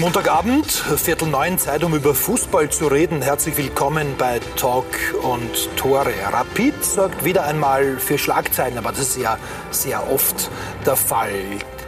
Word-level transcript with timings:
Montagabend, 0.00 0.66
Viertel 0.96 1.28
neun, 1.28 1.58
Zeit, 1.58 1.84
um 1.84 1.94
über 1.94 2.14
Fußball 2.14 2.70
zu 2.70 2.86
reden. 2.86 3.20
Herzlich 3.20 3.58
willkommen 3.58 4.14
bei 4.16 4.40
Talk 4.56 4.86
und 5.22 5.76
Tore. 5.76 6.14
Rapid 6.32 6.82
sorgt 6.82 7.22
wieder 7.22 7.44
einmal 7.44 7.98
für 7.98 8.16
Schlagzeilen, 8.16 8.78
aber 8.78 8.92
das 8.92 9.00
ist 9.00 9.18
ja 9.18 9.36
sehr 9.70 10.10
oft 10.10 10.50
der 10.86 10.96
Fall. 10.96 11.34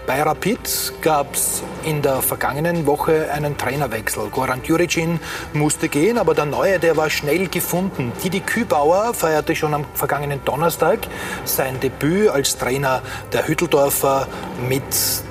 Bei 0.06 0.20
Rapid 0.20 0.94
gab 1.00 1.32
es 1.34 1.62
in 1.84 2.02
der 2.02 2.20
vergangenen 2.20 2.86
Woche 2.86 3.30
einen 3.32 3.56
Trainerwechsel. 3.56 4.28
Goran 4.28 4.62
Juricin 4.62 5.18
musste 5.54 5.88
gehen, 5.88 6.18
aber 6.18 6.34
der 6.34 6.44
Neue, 6.44 6.78
der 6.78 6.98
war 6.98 7.08
schnell 7.08 7.46
gefunden. 7.46 8.12
Didi 8.22 8.40
Kübauer 8.40 9.14
feierte 9.14 9.56
schon 9.56 9.72
am 9.72 9.86
vergangenen 9.94 10.44
Donnerstag 10.44 10.98
sein 11.44 11.80
Debüt 11.80 12.28
als 12.28 12.58
Trainer 12.58 13.00
der 13.32 13.48
Hütteldorfer 13.48 14.26
mit 14.68 14.82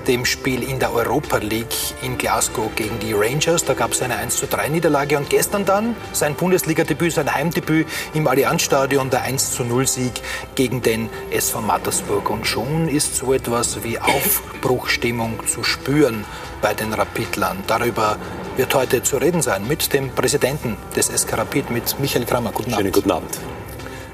dem 0.08 0.26
Spiel 0.26 0.64
in 0.64 0.80
der 0.80 0.94
Europa 0.94 1.38
League 1.38 1.76
in 2.02 2.18
Glasgow 2.18 2.70
gegen 2.76 3.00
die 3.00 3.14
Rangers. 3.14 3.64
Da 3.66 3.74
gab 3.74 3.92
es 3.92 4.02
eine 4.02 4.16
1 4.18 4.42
3 4.50 4.70
Niederlage 4.70 5.18
und 5.18 5.30
gestern 5.30 5.66
dann 5.66 5.96
sein 6.14 6.36
Bundesliga-Debüt, 6.36 7.14
sein 7.14 7.34
Heimdebüt 7.34 7.88
im 8.14 8.28
Allianzstadion, 8.28 9.10
der 9.10 9.22
1 9.22 9.60
0 9.60 9.88
Sieg 9.88 10.22
gegen 10.56 10.82
den 10.82 11.10
SV 11.32 11.62
Mattersburg. 11.62 12.30
Und 12.30 12.48
schon 12.48 12.88
ist 12.88 13.16
so 13.16 13.34
etwas 13.34 13.84
wie 13.84 14.00
auf 14.00 14.42
Aufbruchstimmung 14.62 15.46
zu 15.48 15.64
spüren 15.64 16.26
bei 16.62 16.74
den 16.74 16.94
Rapidlern. 16.94 17.64
Darüber 17.68 18.18
wird 18.56 18.74
heute 18.76 19.02
zu 19.02 19.18
reden 19.18 19.42
sein 19.42 19.68
mit 19.68 19.94
dem 19.94 20.10
Präsidenten 20.12 20.78
des 20.96 21.08
SK 21.08 21.38
Rapid, 21.38 21.72
mit 21.72 22.00
Michael 22.00 22.26
Kramer. 22.26 22.52
Guten 22.52 22.74
Abend. 22.74 22.82
Schönen 22.82 22.92
guten 22.92 23.12
Abend. 23.12 23.40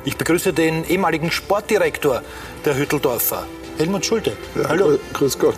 Ich 0.06 0.16
begrüße 0.16 0.54
den 0.54 0.86
ehemaligen 0.86 1.31
Sportdirektor 1.31 2.22
der 2.64 2.78
Hütteldorfer, 2.78 3.45
Helmut 3.77 4.05
Schulte. 4.05 4.36
Ja, 4.55 4.70
Hallo. 4.70 4.98
Grüß 5.13 5.38
Gott. 5.38 5.55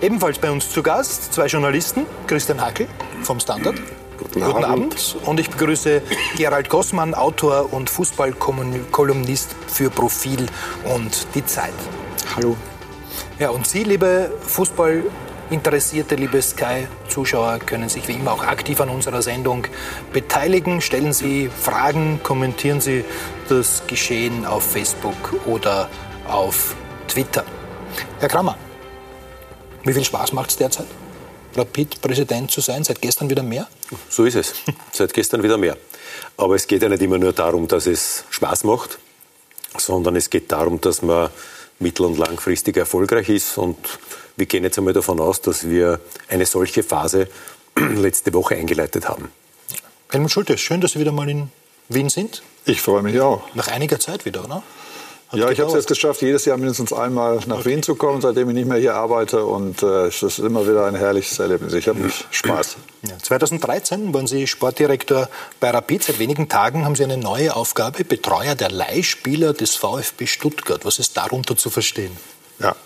Ebenfalls 0.00 0.38
bei 0.38 0.50
uns 0.50 0.70
zu 0.70 0.82
Gast 0.82 1.32
zwei 1.32 1.46
Journalisten, 1.46 2.04
Christian 2.26 2.60
Hackel 2.60 2.86
vom 3.22 3.40
Standard. 3.40 3.76
Guten 4.18 4.42
Abend. 4.42 4.54
Guten 4.54 4.64
Abend. 4.64 5.16
Und 5.24 5.40
ich 5.40 5.48
begrüße 5.48 6.02
Gerald 6.36 6.68
Gossmann, 6.68 7.14
Autor 7.14 7.72
und 7.72 7.88
Fußballkolumnist 7.88 9.56
für 9.66 9.90
Profil 9.90 10.46
und 10.94 11.26
die 11.34 11.44
Zeit. 11.46 11.72
Hallo. 12.36 12.56
Ja, 13.38 13.50
und 13.50 13.66
Sie, 13.66 13.84
liebe 13.84 14.30
Fußballinteressierte, 14.46 16.16
liebe 16.16 16.42
Sky-Zuschauer, 16.42 17.60
können 17.60 17.88
sich 17.88 18.06
wie 18.06 18.12
immer 18.12 18.32
auch 18.32 18.44
aktiv 18.44 18.80
an 18.80 18.90
unserer 18.90 19.22
Sendung 19.22 19.66
beteiligen. 20.12 20.80
Stellen 20.80 21.12
Sie 21.12 21.48
Fragen, 21.48 22.20
kommentieren 22.22 22.80
Sie 22.80 23.04
das 23.48 23.82
Geschehen 23.86 24.44
auf 24.44 24.70
Facebook 24.70 25.34
oder 25.46 25.88
auf 26.28 26.76
Twitter. 27.08 27.44
Herr 28.20 28.28
Kramer, 28.28 28.56
wie 29.84 29.92
viel 29.92 30.04
Spaß 30.04 30.32
macht 30.32 30.50
es 30.50 30.56
derzeit? 30.56 30.86
Rapid-Präsident 31.56 32.50
zu 32.50 32.60
sein, 32.60 32.82
seit 32.84 33.00
gestern 33.00 33.30
wieder 33.30 33.42
mehr? 33.42 33.68
So 34.08 34.24
ist 34.24 34.34
es, 34.34 34.54
seit 34.92 35.12
gestern 35.12 35.42
wieder 35.42 35.56
mehr. 35.56 35.76
Aber 36.36 36.54
es 36.56 36.66
geht 36.66 36.82
ja 36.82 36.88
nicht 36.88 37.02
immer 37.02 37.18
nur 37.18 37.32
darum, 37.32 37.68
dass 37.68 37.86
es 37.86 38.24
Spaß 38.30 38.64
macht, 38.64 38.98
sondern 39.78 40.16
es 40.16 40.30
geht 40.30 40.50
darum, 40.50 40.80
dass 40.80 41.02
man 41.02 41.30
mittel- 41.78 42.06
und 42.06 42.18
langfristig 42.18 42.76
erfolgreich 42.76 43.28
ist. 43.28 43.58
Und 43.58 43.76
wir 44.36 44.46
gehen 44.46 44.64
jetzt 44.64 44.78
einmal 44.78 44.94
davon 44.94 45.20
aus, 45.20 45.40
dass 45.40 45.68
wir 45.68 46.00
eine 46.28 46.46
solche 46.46 46.82
Phase 46.82 47.28
letzte 47.76 48.32
Woche 48.32 48.56
eingeleitet 48.56 49.08
haben. 49.08 49.30
Helmut 50.10 50.30
Schulte, 50.30 50.58
schön, 50.58 50.80
dass 50.80 50.92
Sie 50.92 51.00
wieder 51.00 51.12
mal 51.12 51.28
in 51.28 51.50
Wien 51.88 52.08
sind. 52.08 52.42
Ich 52.66 52.80
freue 52.80 53.02
mich 53.02 53.20
auch. 53.20 53.42
Nach 53.54 53.68
einiger 53.68 54.00
Zeit 54.00 54.24
wieder, 54.24 54.44
oder? 54.44 54.62
Hat 55.34 55.40
ja, 55.40 55.50
ich 55.50 55.60
habe 55.60 55.68
es 55.70 55.74
jetzt 55.74 55.88
geschafft, 55.88 56.22
jedes 56.22 56.44
Jahr 56.44 56.56
mindestens 56.56 56.92
einmal 56.92 57.40
nach 57.46 57.58
okay. 57.58 57.70
Wien 57.70 57.82
zu 57.82 57.96
kommen, 57.96 58.20
seitdem 58.20 58.48
ich 58.50 58.54
nicht 58.54 58.68
mehr 58.68 58.78
hier 58.78 58.94
arbeite. 58.94 59.44
Und 59.44 59.82
äh, 59.82 60.06
es 60.06 60.22
ist 60.22 60.38
immer 60.38 60.66
wieder 60.66 60.86
ein 60.86 60.94
herrliches 60.94 61.38
Erlebnis. 61.38 61.72
Ich 61.72 61.88
habe 61.88 61.98
Spaß. 62.30 62.76
Ja, 63.08 63.18
2013 63.18 64.14
waren 64.14 64.26
Sie 64.26 64.46
Sportdirektor 64.46 65.28
bei 65.58 65.70
Rapid. 65.70 66.04
Seit 66.04 66.18
wenigen 66.18 66.48
Tagen 66.48 66.84
haben 66.84 66.94
Sie 66.94 67.04
eine 67.04 67.16
neue 67.16 67.56
Aufgabe, 67.56 68.04
Betreuer 68.04 68.54
der 68.54 68.70
Leihspieler 68.70 69.52
des 69.52 69.74
VfB 69.74 70.26
Stuttgart. 70.26 70.84
Was 70.84 70.98
ist 70.98 71.16
darunter 71.16 71.56
zu 71.56 71.68
verstehen? 71.68 72.16
Ja. 72.60 72.76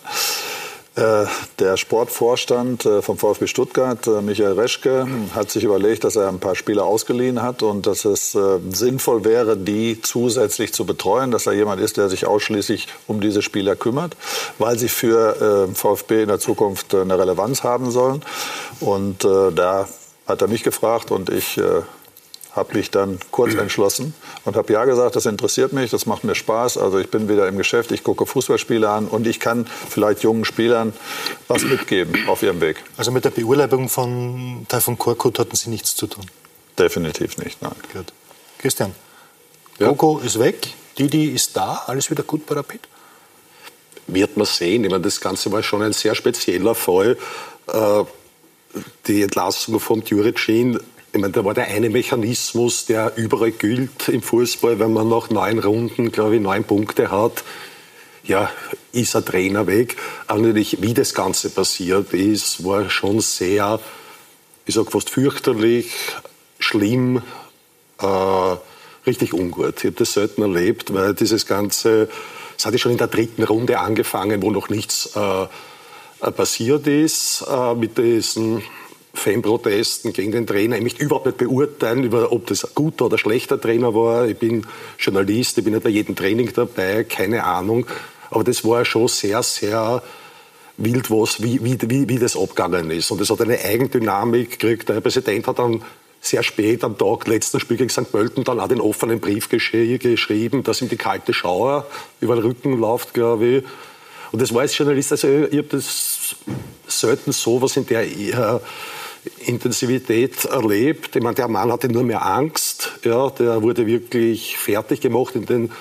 Äh, 0.99 1.27
der 1.61 1.77
Sportvorstand 1.77 2.85
äh, 2.85 3.03
vom 3.03 3.19
VfB 3.19 3.47
Stuttgart, 3.47 4.05
äh, 4.09 4.21
Michael 4.21 4.59
Reschke, 4.59 5.07
hat 5.33 5.49
sich 5.49 5.63
überlegt, 5.63 6.03
dass 6.03 6.17
er 6.17 6.29
ein 6.29 6.41
paar 6.41 6.57
Spieler 6.57 6.87
ausgeliehen 6.87 7.41
hat 7.41 7.63
und 7.63 7.87
dass 7.87 8.05
es 8.05 8.37
sinnvoll 8.71 9.25
wäre, 9.25 9.57
die 9.57 10.01
zusätzlich 10.03 10.73
zu 10.73 10.85
betreuen, 10.85 11.31
dass 11.31 11.47
er 11.47 11.53
jemand 11.53 11.81
ist, 11.81 11.99
der 11.99 12.09
sich 12.09 12.27
ausschließlich 12.27 12.89
um 13.07 13.21
diese 13.21 13.43
Spieler 13.43 13.77
kümmert, 13.77 14.17
weil 14.59 14.79
sie 14.79 14.89
für 14.89 15.69
VfB 15.75 16.23
in 16.23 16.29
der 16.29 16.41
Zukunft 16.41 16.95
eine 16.95 17.19
Relevanz 17.19 17.63
haben 17.63 17.91
sollen. 17.91 18.23
Und 18.81 19.25
da 19.25 19.89
hat 20.27 20.43
er 20.43 20.49
mich 20.49 20.63
gefragt 20.63 21.11
und 21.11 21.31
ich 21.31 21.61
habe 22.59 22.77
mich 22.77 22.91
dann 22.91 23.19
kurz 23.31 23.55
entschlossen 23.55 24.15
und 24.45 24.57
habe 24.57 24.73
ja 24.73 24.85
gesagt, 24.85 25.17
das 25.17 25.27
interessiert 25.27 25.73
mich, 25.73 25.91
das 25.91 26.07
macht 26.07 26.25
mir 26.25 26.35
Spaß. 26.35 26.79
Also 26.79 26.99
ich 26.99 27.11
bin 27.11 27.29
wieder 27.29 27.49
im 27.49 27.57
Geschäft, 27.57 27.91
ich 27.93 28.05
gucke 28.05 28.27
Fußballspiele 28.27 28.89
an 28.89 29.07
und 29.07 29.27
ich 29.27 29.41
kann 29.41 29.67
vielleicht 29.89 30.23
jungen 30.23 30.45
Spielern 30.45 30.93
was 31.47 31.63
mitgeben 31.63 32.29
auf 32.29 32.43
ihrem 32.43 32.61
Weg. 32.61 32.83
Also 32.97 33.11
mit 33.11 33.25
der 33.25 33.31
Beurlaubung 33.31 33.89
von 33.89 34.67
Taifun 34.69 34.99
Korkut 34.99 35.39
hatten 35.39 35.57
Sie 35.57 35.71
nichts 35.71 35.97
zu 35.97 36.07
tun? 36.07 36.27
Definitiv 36.79 37.39
nicht, 37.39 37.63
nein. 37.63 37.73
Gut. 37.93 38.13
Christian, 38.59 38.95
ja. 39.79 39.89
Coco 39.89 40.19
ist 40.19 40.39
weg, 40.39 40.75
Didi 40.99 41.27
ist 41.31 41.57
da, 41.57 41.85
alles 41.87 42.11
wieder 42.11 42.23
gut 42.23 42.47
bei 42.47 42.57
Rapid? 42.57 42.81
Wird 44.09 44.37
man 44.37 44.47
sehen. 44.47 44.85
Ich 44.85 44.91
meine, 44.91 45.03
das 45.03 45.21
Ganze 45.21 45.53
war 45.53 45.63
schon 45.63 45.83
ein 45.83 45.93
sehr 45.93 46.15
spezieller 46.15 46.75
Fall. 46.75 47.17
Äh, 47.67 48.05
die 49.07 49.23
Entlassung 49.23 49.81
von 49.81 50.03
Juricin 50.03 50.81
ich 51.13 51.21
meine, 51.21 51.33
da 51.33 51.45
war 51.45 51.55
der 51.55 51.69
eine 51.69 51.89
Mechanismus, 51.89 52.85
der 52.87 53.17
überall 53.17 53.53
gilt 53.53 54.09
im 54.09 54.23
Fußball, 54.23 54.79
wenn 54.79 54.93
man 54.93 55.09
nach 55.09 55.31
neun 55.31 55.59
Runden, 55.59 56.13
glaube 56.13 56.37
ich, 56.37 56.43
neun 56.43 56.65
Punkte 56.65 57.11
hat. 57.11 57.45
Ja, 58.25 58.51
ist 58.93 59.17
ein 59.17 59.25
Trainer 59.25 59.67
weg. 59.67 59.97
Aber 60.27 60.41
natürlich, 60.41 60.83
wie 60.83 60.93
das 60.93 61.15
Ganze 61.15 61.49
passiert 61.49 62.13
ist, 62.13 62.65
war 62.65 62.91
schon 62.91 63.21
sehr, 63.21 63.81
ich 64.67 64.75
sag 64.75 64.93
fast 64.93 65.09
fürchterlich, 65.09 65.93
schlimm, 66.59 67.23
äh, 68.01 68.57
richtig 69.07 69.33
ungut. 69.33 69.79
Ich 69.79 69.85
habe 69.85 69.97
das 69.97 70.13
selten 70.13 70.43
erlebt, 70.43 70.93
weil 70.93 71.15
dieses 71.15 71.47
Ganze, 71.47 72.11
es 72.59 72.67
hatte 72.67 72.79
schon 72.79 72.93
in 72.93 72.99
der 72.99 73.07
dritten 73.07 73.45
Runde 73.45 73.79
angefangen, 73.79 74.43
wo 74.43 74.51
noch 74.51 74.69
nichts 74.69 75.17
äh, 75.17 76.31
passiert 76.33 76.87
ist, 76.87 77.47
äh, 77.51 77.75
mit 77.75 77.97
diesen 77.97 78.63
Fanprotesten 79.15 80.13
gegen 80.13 80.33
den 80.33 80.47
Trainer. 80.47 80.77
Ich 80.77 80.83
möchte 80.83 81.05
überhaupt 81.05 81.27
nicht 81.27 81.39
beurteilen, 81.39 82.05
über, 82.05 82.33
ob 82.33 82.47
das 82.47 82.65
ein 82.65 82.71
guter 82.75 83.07
oder 83.07 83.19
schlechter 83.19 83.61
Trainer 83.61 83.95
war. 83.95 84.27
Ich 84.29 84.37
bin 84.37 84.67
Journalist, 84.99 85.59
ich 85.59 85.65
bin 85.65 85.75
nicht 85.75 85.83
bei 85.85 85.91
jedem 85.91 86.15
Training 86.15 86.53
dabei, 86.55 87.05
keine 87.05 87.45
Ahnung. 87.45 87.87
Aber 88.31 88.45
das 88.45 88.65
war 88.65 88.85
schon 88.85 89.09
sehr, 89.09 89.43
sehr 89.43 90.03
wild, 90.77 91.11
was, 91.11 91.43
wie, 91.43 91.63
wie, 91.65 91.79
wie, 91.89 92.09
wie 92.09 92.19
das 92.19 92.37
abgegangen 92.37 92.91
ist. 92.91 93.11
Und 93.11 93.21
es 93.21 93.31
hat 93.31 93.41
eine 93.41 93.59
Eigendynamik 93.59 94.59
gekriegt. 94.59 94.89
Der 94.89 95.01
Präsident 95.01 95.47
hat 95.47 95.59
dann 95.59 95.83
sehr 96.21 96.43
spät 96.43 96.85
am 96.85 96.99
Tag, 96.99 97.27
letzten 97.27 97.61
Spiel 97.61 97.77
gegen 97.77 97.91
St. 97.91 98.11
Pölten, 98.11 98.45
dann 98.45 98.61
auch 98.61 98.69
den 98.69 98.81
offenen 98.81 99.21
Brief 99.21 99.49
gesch 99.49 99.73
geschrieben, 99.73 100.65
dass 100.65 100.83
ihm 100.83 100.89
die 100.89 100.97
kalte 100.97 101.33
Schauer 101.33 101.87
über 102.21 102.35
den 102.35 102.45
Rücken 102.45 102.79
läuft, 102.79 103.15
glaube 103.15 103.47
ich. 103.47 103.65
Und 104.33 104.43
das 104.43 104.53
war 104.53 104.63
als 104.63 104.77
Journalist, 104.77 105.13
also 105.13 105.29
ich 105.29 105.59
habe 105.59 105.69
das 105.71 106.37
selten 106.87 107.33
so 107.33 107.63
was 107.63 107.77
in 107.77 107.87
der 107.87 108.05
Intensivität 109.47 110.45
erlebt. 110.45 111.17
Ich 111.17 111.23
meine, 111.23 111.35
der 111.35 111.49
Mann 111.49 111.73
hatte 111.73 111.89
nur 111.89 112.05
mehr 112.05 112.25
Angst. 112.25 112.99
Ja, 113.05 113.31
der 113.31 113.63
wurde 113.63 113.87
wirklich 113.87 114.57
fertig 114.59 115.01
gemacht 115.01 115.35
in 115.35 115.47
den 115.47 115.73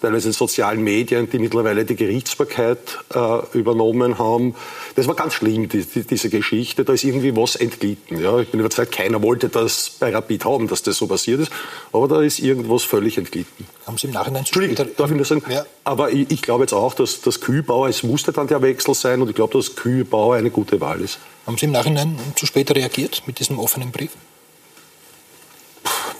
teilweise 0.00 0.28
in 0.28 0.32
sozialen 0.32 0.82
Medien, 0.82 1.28
die 1.30 1.38
mittlerweile 1.38 1.84
die 1.84 1.96
Gerichtsbarkeit 1.96 2.78
äh, 3.14 3.58
übernommen 3.58 4.18
haben. 4.18 4.54
Das 4.96 5.06
war 5.06 5.14
ganz 5.14 5.34
schlimm, 5.34 5.68
die, 5.68 5.84
die, 5.84 6.04
diese 6.04 6.30
Geschichte. 6.30 6.84
Da 6.84 6.92
ist 6.92 7.04
irgendwie 7.04 7.36
was 7.36 7.56
entglitten. 7.56 8.20
Ja. 8.20 8.38
Ich 8.38 8.50
bin 8.50 8.60
überzeugt, 8.60 8.92
keiner 8.92 9.22
wollte 9.22 9.48
das 9.48 9.90
bei 9.98 10.10
Rapid 10.10 10.44
haben, 10.44 10.68
dass 10.68 10.82
das 10.82 10.96
so 10.96 11.06
passiert 11.06 11.40
ist. 11.40 11.52
Aber 11.92 12.08
da 12.08 12.22
ist 12.22 12.38
irgendwas 12.38 12.82
völlig 12.82 13.18
entglitten. 13.18 13.66
Haben 13.86 13.98
Sie 13.98 14.06
im 14.06 14.12
Nachhinein 14.12 14.40
Entschuldigung, 14.40 14.88
darf 14.96 15.10
ich 15.10 15.16
nur 15.16 15.24
sagen? 15.24 15.42
Ja. 15.50 15.64
Aber 15.84 16.10
ich, 16.10 16.30
ich 16.30 16.42
glaube 16.42 16.64
jetzt 16.64 16.72
auch, 16.72 16.94
dass 16.94 17.20
das 17.20 17.40
Kühlbauer, 17.40 17.88
es 17.88 18.02
musste 18.02 18.32
dann 18.32 18.46
der 18.46 18.62
Wechsel 18.62 18.94
sein 18.94 19.20
und 19.20 19.28
ich 19.28 19.34
glaube, 19.34 19.56
dass 19.58 19.76
Kühlbauer 19.76 20.36
eine 20.36 20.50
gute 20.50 20.80
Wahl 20.80 21.00
ist. 21.00 21.18
Haben 21.46 21.58
Sie 21.58 21.66
im 21.66 21.72
Nachhinein 21.72 22.18
zu 22.36 22.46
spät 22.46 22.74
reagiert 22.74 23.22
mit 23.26 23.38
diesem 23.38 23.58
offenen 23.58 23.90
Brief? 23.90 24.10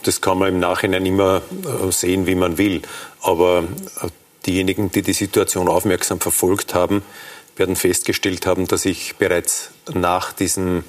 Das 0.03 0.21
kann 0.21 0.39
man 0.39 0.49
im 0.49 0.59
Nachhinein 0.59 1.05
immer 1.05 1.43
äh, 1.65 1.91
sehen, 1.93 2.27
wie 2.27 2.35
man 2.35 2.59
will. 2.59 2.83
Aber 3.21 3.65
äh, 4.03 4.09
diejenigen, 4.47 4.91
die 4.91 5.03
die 5.03 5.13
Situation 5.13 5.69
aufmerksam 5.69 6.21
verfolgt 6.21 6.75
haben, 6.75 7.03
werden 7.57 7.77
festgestellt 7.77 8.47
haben, 8.47 8.67
dass 8.67 8.85
ich 8.85 9.17
bereits 9.17 9.71
nach 9.93 10.33
diesem 10.33 10.85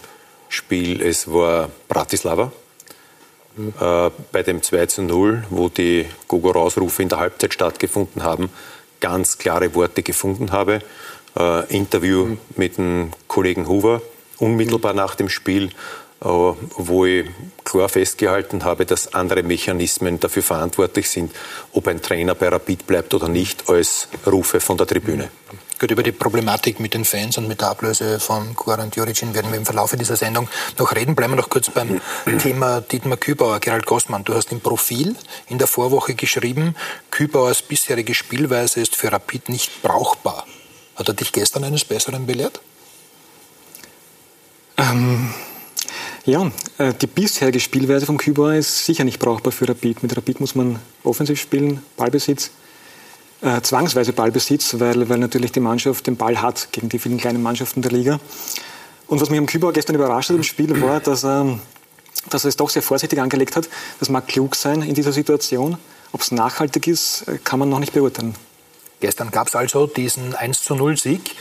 Spiel, 0.50 1.02
es 1.02 1.32
war 1.32 1.70
Bratislava, 1.88 2.52
mhm. 3.56 3.74
äh, 3.80 4.10
bei 4.32 4.44
dem 4.44 4.62
2 4.62 4.86
zu 4.88 5.02
0, 5.04 5.46
wo 5.50 5.70
die 5.70 6.06
Gogo-Rausrufe 6.28 7.02
in 7.02 7.10
der 7.10 7.20
Halbzeit 7.20 7.54
stattgefunden 7.54 8.24
haben, 8.24 8.50
ganz 9.00 9.38
klare 9.38 9.74
Worte 9.76 10.04
gefunden 10.04 10.52
habe. 10.52 10.82
Äh, 11.38 11.76
Interview 11.76 12.26
mhm. 12.26 12.40
mit 12.56 12.78
dem 12.78 13.12
Kollegen 13.28 13.68
Hoover 13.68 14.02
unmittelbar 14.42 14.94
nach 14.94 15.16
dem 15.16 15.30
Spiel, 15.30 15.70
wo 16.22 17.06
ich 17.06 17.26
klar 17.64 17.90
festgehalten 17.90 18.64
habe, 18.64 18.86
dass 18.86 19.14
andere 19.14 19.44
Mechanismen 19.44 20.20
dafür 20.20 20.44
verantwortlich 20.44 21.10
sind, 21.10 21.32
ob 21.74 21.88
ein 21.88 22.02
Trainer 22.02 22.36
bei 22.36 22.48
Rapid 22.50 22.86
bleibt 22.86 23.14
oder 23.14 23.28
nicht, 23.28 23.70
als 23.70 24.08
Rufe 24.28 24.60
von 24.60 24.78
der 24.78 24.88
Tribüne. 24.88 25.30
Gut, 25.80 25.90
über 25.90 26.04
die 26.04 26.12
Problematik 26.12 26.80
mit 26.80 26.94
den 26.94 27.06
Fans 27.06 27.40
und 27.40 27.48
mit 27.48 27.62
der 27.62 27.70
Ablöse 27.70 28.20
von 28.20 28.54
Goran 28.54 28.92
Djuricin 28.92 29.34
werden 29.34 29.50
wir 29.52 29.58
im 29.58 29.66
Verlauf 29.66 29.96
dieser 29.96 30.16
Sendung 30.16 30.48
noch 30.78 30.94
reden. 30.96 31.16
Bleiben 31.16 31.34
wir 31.34 31.38
noch 31.38 31.50
kurz 31.50 31.72
beim 31.72 32.00
Thema 32.38 32.82
Dietmar 32.82 33.18
Kübauer. 33.18 33.60
Gerald 33.60 33.88
Gossmann, 33.88 34.24
du 34.24 34.36
hast 34.36 34.52
im 34.52 34.60
Profil 34.60 35.16
in 35.48 35.58
der 35.58 35.66
Vorwoche 35.66 36.14
geschrieben, 36.14 36.76
Kübauers 37.10 37.64
bisherige 37.64 38.14
Spielweise 38.14 38.80
ist 38.80 38.96
für 38.96 39.12
Rapid 39.12 39.50
nicht 39.50 39.82
brauchbar. 39.82 40.46
Hat 40.96 41.08
er 41.08 41.16
dich 41.16 41.32
gestern 41.32 41.64
eines 41.64 41.84
Besseren 41.84 42.28
belehrt? 42.28 42.62
Ähm, 44.78 45.34
ja, 46.26 46.52
äh, 46.78 46.94
die 46.94 47.08
bisherige 47.08 47.60
Spielweise 47.60 48.06
von 48.06 48.18
Kübauer 48.18 48.54
ist 48.54 48.86
sicher 48.86 49.04
nicht 49.04 49.20
brauchbar 49.20 49.52
für 49.52 49.68
Rapid. 49.68 50.04
Mit 50.04 50.16
Rapid 50.16 50.40
muss 50.40 50.56
man 50.56 50.80
offensiv 51.04 51.40
spielen, 51.40 51.82
Ballbesitz 51.98 52.52
äh, 53.42 53.62
zwangsweise 53.62 54.14
Ballbesitz, 54.14 54.80
weil, 54.80 55.10
weil 55.10 55.18
natürlich 55.18 55.52
die 55.52 55.60
Mannschaft 55.60 56.08
den 56.08 56.16
Ball 56.16 56.42
hat 56.42 56.72
gegen 56.72 56.90
die 56.90 57.00
vielen 57.00 57.18
kleinen 57.18 57.42
Mannschaften 57.42 57.82
der 57.82 57.92
Liga. 57.92 58.20
Und 59.08 59.20
was 59.20 59.30
mich 59.30 59.40
am 59.40 59.46
Kübauer 59.46 59.74
gestern 59.74 59.96
überrascht 59.96 60.30
hat 60.30 60.38
im 60.38 60.44
Spiel 60.44 60.80
war, 60.82 61.00
dass 61.00 61.26
er, 61.26 61.60
dass 62.30 62.46
er 62.46 62.50
es 62.50 62.56
doch 62.56 62.70
sehr 62.70 62.82
vorsichtig 62.82 63.20
angelegt 63.20 63.56
hat. 63.56 63.68
Das 64.00 64.10
mag 64.10 64.28
klug 64.28 64.56
sein 64.56 64.82
in 64.82 64.94
dieser 64.94 65.12
Situation. 65.12 65.78
Ob 66.14 66.22
es 66.22 66.32
nachhaltig 66.32 66.88
ist, 66.88 67.28
äh, 67.28 67.40
kann 67.44 67.60
man 67.60 67.70
noch 67.70 67.80
nicht 67.80 67.94
beurteilen. 67.94 68.36
Gestern 69.00 69.32
gab 69.32 69.48
es 69.48 69.56
also 69.56 69.88
diesen 69.88 70.36
1 70.36 70.64
zu 70.64 70.76
0 70.76 70.96
Sieg 70.98 71.36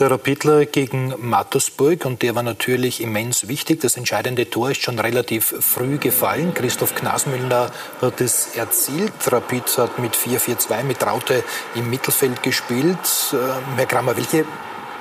der 0.00 0.10
Rapidler 0.10 0.64
gegen 0.64 1.14
Mattersburg 1.18 2.06
und 2.06 2.22
der 2.22 2.34
war 2.34 2.42
natürlich 2.42 3.02
immens 3.02 3.48
wichtig. 3.48 3.80
Das 3.80 3.96
entscheidende 3.96 4.48
Tor 4.48 4.70
ist 4.70 4.82
schon 4.82 4.98
relativ 4.98 5.54
früh 5.60 5.98
gefallen. 5.98 6.54
Christoph 6.54 6.94
Knasmüller 6.94 7.70
hat 8.00 8.20
es 8.20 8.56
erzielt. 8.56 9.12
Rapid 9.26 9.78
hat 9.78 9.98
mit 9.98 10.16
4-4-2 10.16 10.84
mit 10.84 11.06
Raute 11.06 11.44
im 11.74 11.90
Mittelfeld 11.90 12.42
gespielt. 12.42 12.98
Ähm, 13.32 13.38
Herr 13.76 13.86
Kramer, 13.86 14.16
welche 14.16 14.46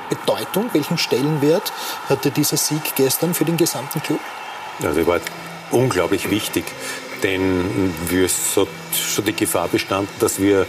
Bedeutung, 0.09 0.69
welchen 0.73 0.97
Stellenwert 0.97 1.71
hatte 2.09 2.31
dieser 2.31 2.57
Sieg 2.57 2.95
gestern 2.95 3.33
für 3.33 3.45
den 3.45 3.55
gesamten 3.55 4.01
Club? 4.01 4.19
Also 4.83 4.99
er 4.99 5.07
war 5.07 5.19
unglaublich 5.71 6.29
wichtig, 6.29 6.65
denn 7.23 7.93
es 8.11 8.57
hat 8.57 8.67
schon 8.93 9.25
die 9.25 9.33
Gefahr 9.33 9.69
bestanden, 9.69 10.13
dass 10.19 10.41
wir 10.41 10.65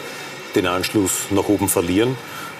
den 0.55 0.67
Anschluss 0.67 1.27
nach 1.31 1.49
oben 1.49 1.69
verlieren. 1.69 2.17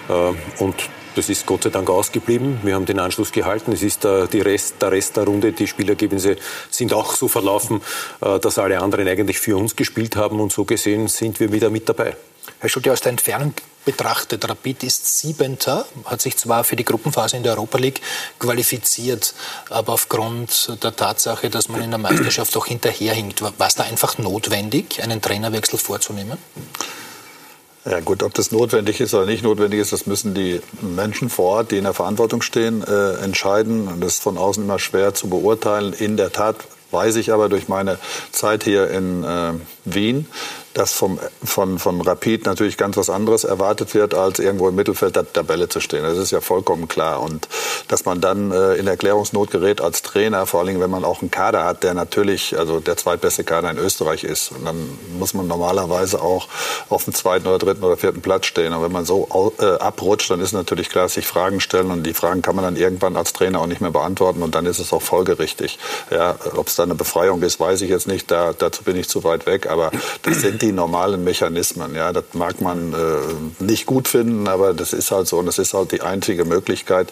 Äh, 0.09 0.13
und 0.61 0.75
das 1.15 1.29
ist 1.29 1.45
Gott 1.45 1.63
sei 1.63 1.69
Dank 1.69 1.89
ausgeblieben. 1.89 2.59
Wir 2.63 2.75
haben 2.75 2.85
den 2.85 2.99
Anschluss 2.99 3.31
gehalten. 3.31 3.71
Es 3.71 3.83
ist 3.83 4.03
der, 4.03 4.27
Rest, 4.33 4.75
der 4.81 4.91
Rest 4.91 5.17
der 5.17 5.25
Runde. 5.25 5.51
Die 5.51 5.67
Spielergebnisse 5.67 6.37
sind 6.69 6.93
auch 6.93 7.15
so 7.15 7.27
verlaufen, 7.27 7.81
äh, 8.21 8.39
dass 8.39 8.57
alle 8.57 8.79
anderen 8.79 9.07
eigentlich 9.07 9.39
für 9.39 9.57
uns 9.57 9.75
gespielt 9.75 10.15
haben. 10.15 10.39
Und 10.39 10.51
so 10.51 10.65
gesehen 10.65 11.07
sind 11.07 11.39
wir 11.39 11.51
wieder 11.51 11.69
mit 11.69 11.87
dabei. 11.89 12.15
Herr 12.59 12.69
Schulte, 12.69 12.91
aus 12.91 13.01
der 13.01 13.11
Entfernung 13.11 13.53
betrachtet, 13.85 14.47
Rapid 14.47 14.83
ist 14.83 15.19
Siebenter, 15.19 15.85
hat 16.05 16.21
sich 16.21 16.37
zwar 16.37 16.63
für 16.63 16.75
die 16.75 16.85
Gruppenphase 16.85 17.37
in 17.37 17.43
der 17.43 17.53
Europa 17.53 17.77
League 17.77 18.01
qualifiziert, 18.39 19.33
aber 19.69 19.93
aufgrund 19.93 20.77
der 20.83 20.95
Tatsache, 20.95 21.49
dass 21.49 21.69
man 21.69 21.81
in 21.81 21.89
der 21.89 21.97
Meisterschaft 21.97 22.55
auch 22.57 22.67
hinterherhinkt, 22.67 23.41
war 23.41 23.67
es 23.67 23.75
da 23.75 23.83
einfach 23.83 24.17
notwendig, 24.17 25.01
einen 25.01 25.21
Trainerwechsel 25.21 25.79
vorzunehmen? 25.79 26.37
Ja 27.83 27.99
gut, 27.99 28.21
ob 28.21 28.33
das 28.35 28.51
notwendig 28.51 29.01
ist 29.01 29.13
oder 29.15 29.25
nicht 29.25 29.43
notwendig 29.43 29.79
ist, 29.79 29.91
das 29.91 30.05
müssen 30.05 30.35
die 30.35 30.61
Menschen 30.81 31.29
vor 31.29 31.57
Ort, 31.57 31.71
die 31.71 31.77
in 31.77 31.83
der 31.83 31.93
Verantwortung 31.93 32.43
stehen, 32.43 32.83
äh, 32.83 33.13
entscheiden. 33.23 33.87
Und 33.87 34.01
das 34.01 34.13
ist 34.13 34.23
von 34.23 34.37
außen 34.37 34.63
immer 34.63 34.77
schwer 34.77 35.15
zu 35.15 35.29
beurteilen. 35.29 35.93
In 35.93 36.15
der 36.15 36.31
Tat 36.31 36.57
weiß 36.91 37.15
ich 37.15 37.33
aber 37.33 37.49
durch 37.49 37.67
meine 37.67 37.97
Zeit 38.31 38.63
hier 38.63 38.89
in 38.91 39.23
äh, 39.23 39.53
Wien, 39.85 40.27
dass 40.73 40.93
vom, 40.93 41.19
von, 41.43 41.79
von 41.79 42.01
Rapid 42.01 42.45
natürlich 42.45 42.77
ganz 42.77 42.97
was 42.97 43.09
anderes 43.09 43.43
erwartet 43.43 43.93
wird, 43.93 44.13
als 44.13 44.39
irgendwo 44.39 44.69
im 44.69 44.75
Mittelfeld 44.75 45.15
der 45.15 45.31
Tabelle 45.31 45.69
zu 45.69 45.79
stehen. 45.79 46.03
Das 46.03 46.17
ist 46.17 46.31
ja 46.31 46.41
vollkommen 46.41 46.87
klar. 46.87 47.21
Und 47.21 47.47
dass 47.87 48.05
man 48.05 48.21
dann 48.21 48.51
äh, 48.51 48.75
in 48.75 48.87
Erklärungsnot 48.87 49.51
gerät 49.51 49.81
als 49.81 50.01
Trainer, 50.01 50.45
vor 50.45 50.59
allen 50.59 50.67
Dingen, 50.67 50.81
wenn 50.81 50.89
man 50.89 51.03
auch 51.03 51.21
einen 51.21 51.31
Kader 51.31 51.65
hat, 51.65 51.83
der 51.83 51.93
natürlich 51.93 52.57
also 52.57 52.79
der 52.79 52.97
zweitbeste 52.97 53.43
Kader 53.43 53.71
in 53.71 53.77
Österreich 53.77 54.23
ist. 54.23 54.51
Und 54.51 54.65
dann 54.65 54.97
muss 55.17 55.33
man 55.33 55.47
normalerweise 55.47 56.21
auch 56.21 56.47
auf 56.89 57.03
dem 57.03 57.13
zweiten 57.13 57.47
oder 57.47 57.57
dritten 57.57 57.83
oder 57.83 57.97
vierten 57.97 58.21
Platz 58.21 58.45
stehen. 58.45 58.73
Und 58.73 58.83
wenn 58.83 58.91
man 58.91 59.05
so 59.05 59.53
äh, 59.59 59.65
abrutscht, 59.77 60.29
dann 60.31 60.39
ist 60.39 60.53
natürlich 60.53 60.89
klar, 60.89 61.09
sich 61.09 61.27
Fragen 61.27 61.59
stellen. 61.59 61.91
Und 61.91 62.03
die 62.03 62.13
Fragen 62.13 62.41
kann 62.41 62.55
man 62.55 62.63
dann 62.63 62.75
irgendwann 62.75 63.17
als 63.17 63.33
Trainer 63.33 63.59
auch 63.59 63.67
nicht 63.67 63.81
mehr 63.81 63.91
beantworten. 63.91 64.41
Und 64.41 64.55
dann 64.55 64.65
ist 64.65 64.79
es 64.79 64.93
auch 64.93 65.01
folgerichtig. 65.01 65.79
Ja, 66.09 66.35
Ob 66.55 66.67
es 66.67 66.75
da 66.75 66.83
eine 66.83 66.95
Befreiung 66.95 67.41
ist, 67.41 67.59
weiß 67.59 67.81
ich 67.81 67.89
jetzt 67.89 68.07
nicht. 68.07 68.31
Da, 68.31 68.53
dazu 68.57 68.83
bin 68.83 68.95
ich 68.95 69.09
zu 69.09 69.23
weit 69.23 69.45
weg. 69.45 69.67
Aber 69.67 69.91
das 70.23 70.41
sind 70.41 70.60
die 70.61 70.71
normalen 70.71 71.23
Mechanismen. 71.23 71.95
Ja, 71.95 72.13
das 72.13 72.25
mag 72.33 72.61
man 72.61 72.93
äh, 72.93 73.63
nicht 73.63 73.85
gut 73.85 74.07
finden, 74.07 74.47
aber 74.47 74.73
das 74.73 74.93
ist 74.93 75.11
halt 75.11 75.27
so 75.27 75.39
und 75.39 75.45
das 75.45 75.57
ist 75.57 75.73
halt 75.73 75.91
die 75.91 76.01
einzige 76.01 76.45
Möglichkeit, 76.45 77.11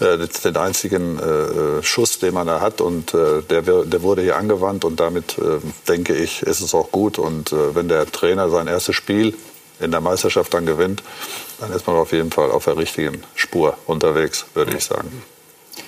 äh, 0.00 0.18
den 0.44 0.56
einzigen 0.56 1.18
äh, 1.18 1.82
Schuss, 1.82 2.18
den 2.18 2.34
man 2.34 2.46
da 2.46 2.60
hat 2.60 2.80
und 2.80 3.14
äh, 3.14 3.42
der, 3.42 3.62
der 3.62 4.02
wurde 4.02 4.22
hier 4.22 4.36
angewandt 4.36 4.84
und 4.84 5.00
damit 5.00 5.38
äh, 5.38 5.58
denke 5.88 6.14
ich, 6.14 6.42
ist 6.42 6.60
es 6.60 6.74
auch 6.74 6.90
gut 6.92 7.18
und 7.18 7.52
äh, 7.52 7.74
wenn 7.74 7.88
der 7.88 8.06
Trainer 8.06 8.50
sein 8.50 8.66
erstes 8.66 8.96
Spiel 8.96 9.34
in 9.80 9.90
der 9.90 10.00
Meisterschaft 10.00 10.52
dann 10.52 10.66
gewinnt, 10.66 11.02
dann 11.58 11.72
ist 11.72 11.86
man 11.86 11.96
auf 11.96 12.12
jeden 12.12 12.30
Fall 12.30 12.50
auf 12.50 12.64
der 12.64 12.76
richtigen 12.76 13.22
Spur 13.34 13.76
unterwegs, 13.86 14.44
würde 14.54 14.76
ich 14.76 14.84
sagen. 14.84 15.22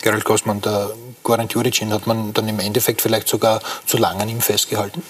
Gerald 0.01 0.25
Kosmann, 0.25 0.61
der 0.61 0.91
Goran 1.23 1.49
Juricin 1.49 1.93
hat 1.93 2.07
man 2.07 2.33
dann 2.33 2.49
im 2.49 2.59
Endeffekt 2.59 3.03
vielleicht 3.03 3.29
sogar 3.29 3.61
zu 3.87 3.99
lange 3.99 4.23
an 4.23 4.29
ihm 4.29 4.41
festgehalten? 4.41 5.03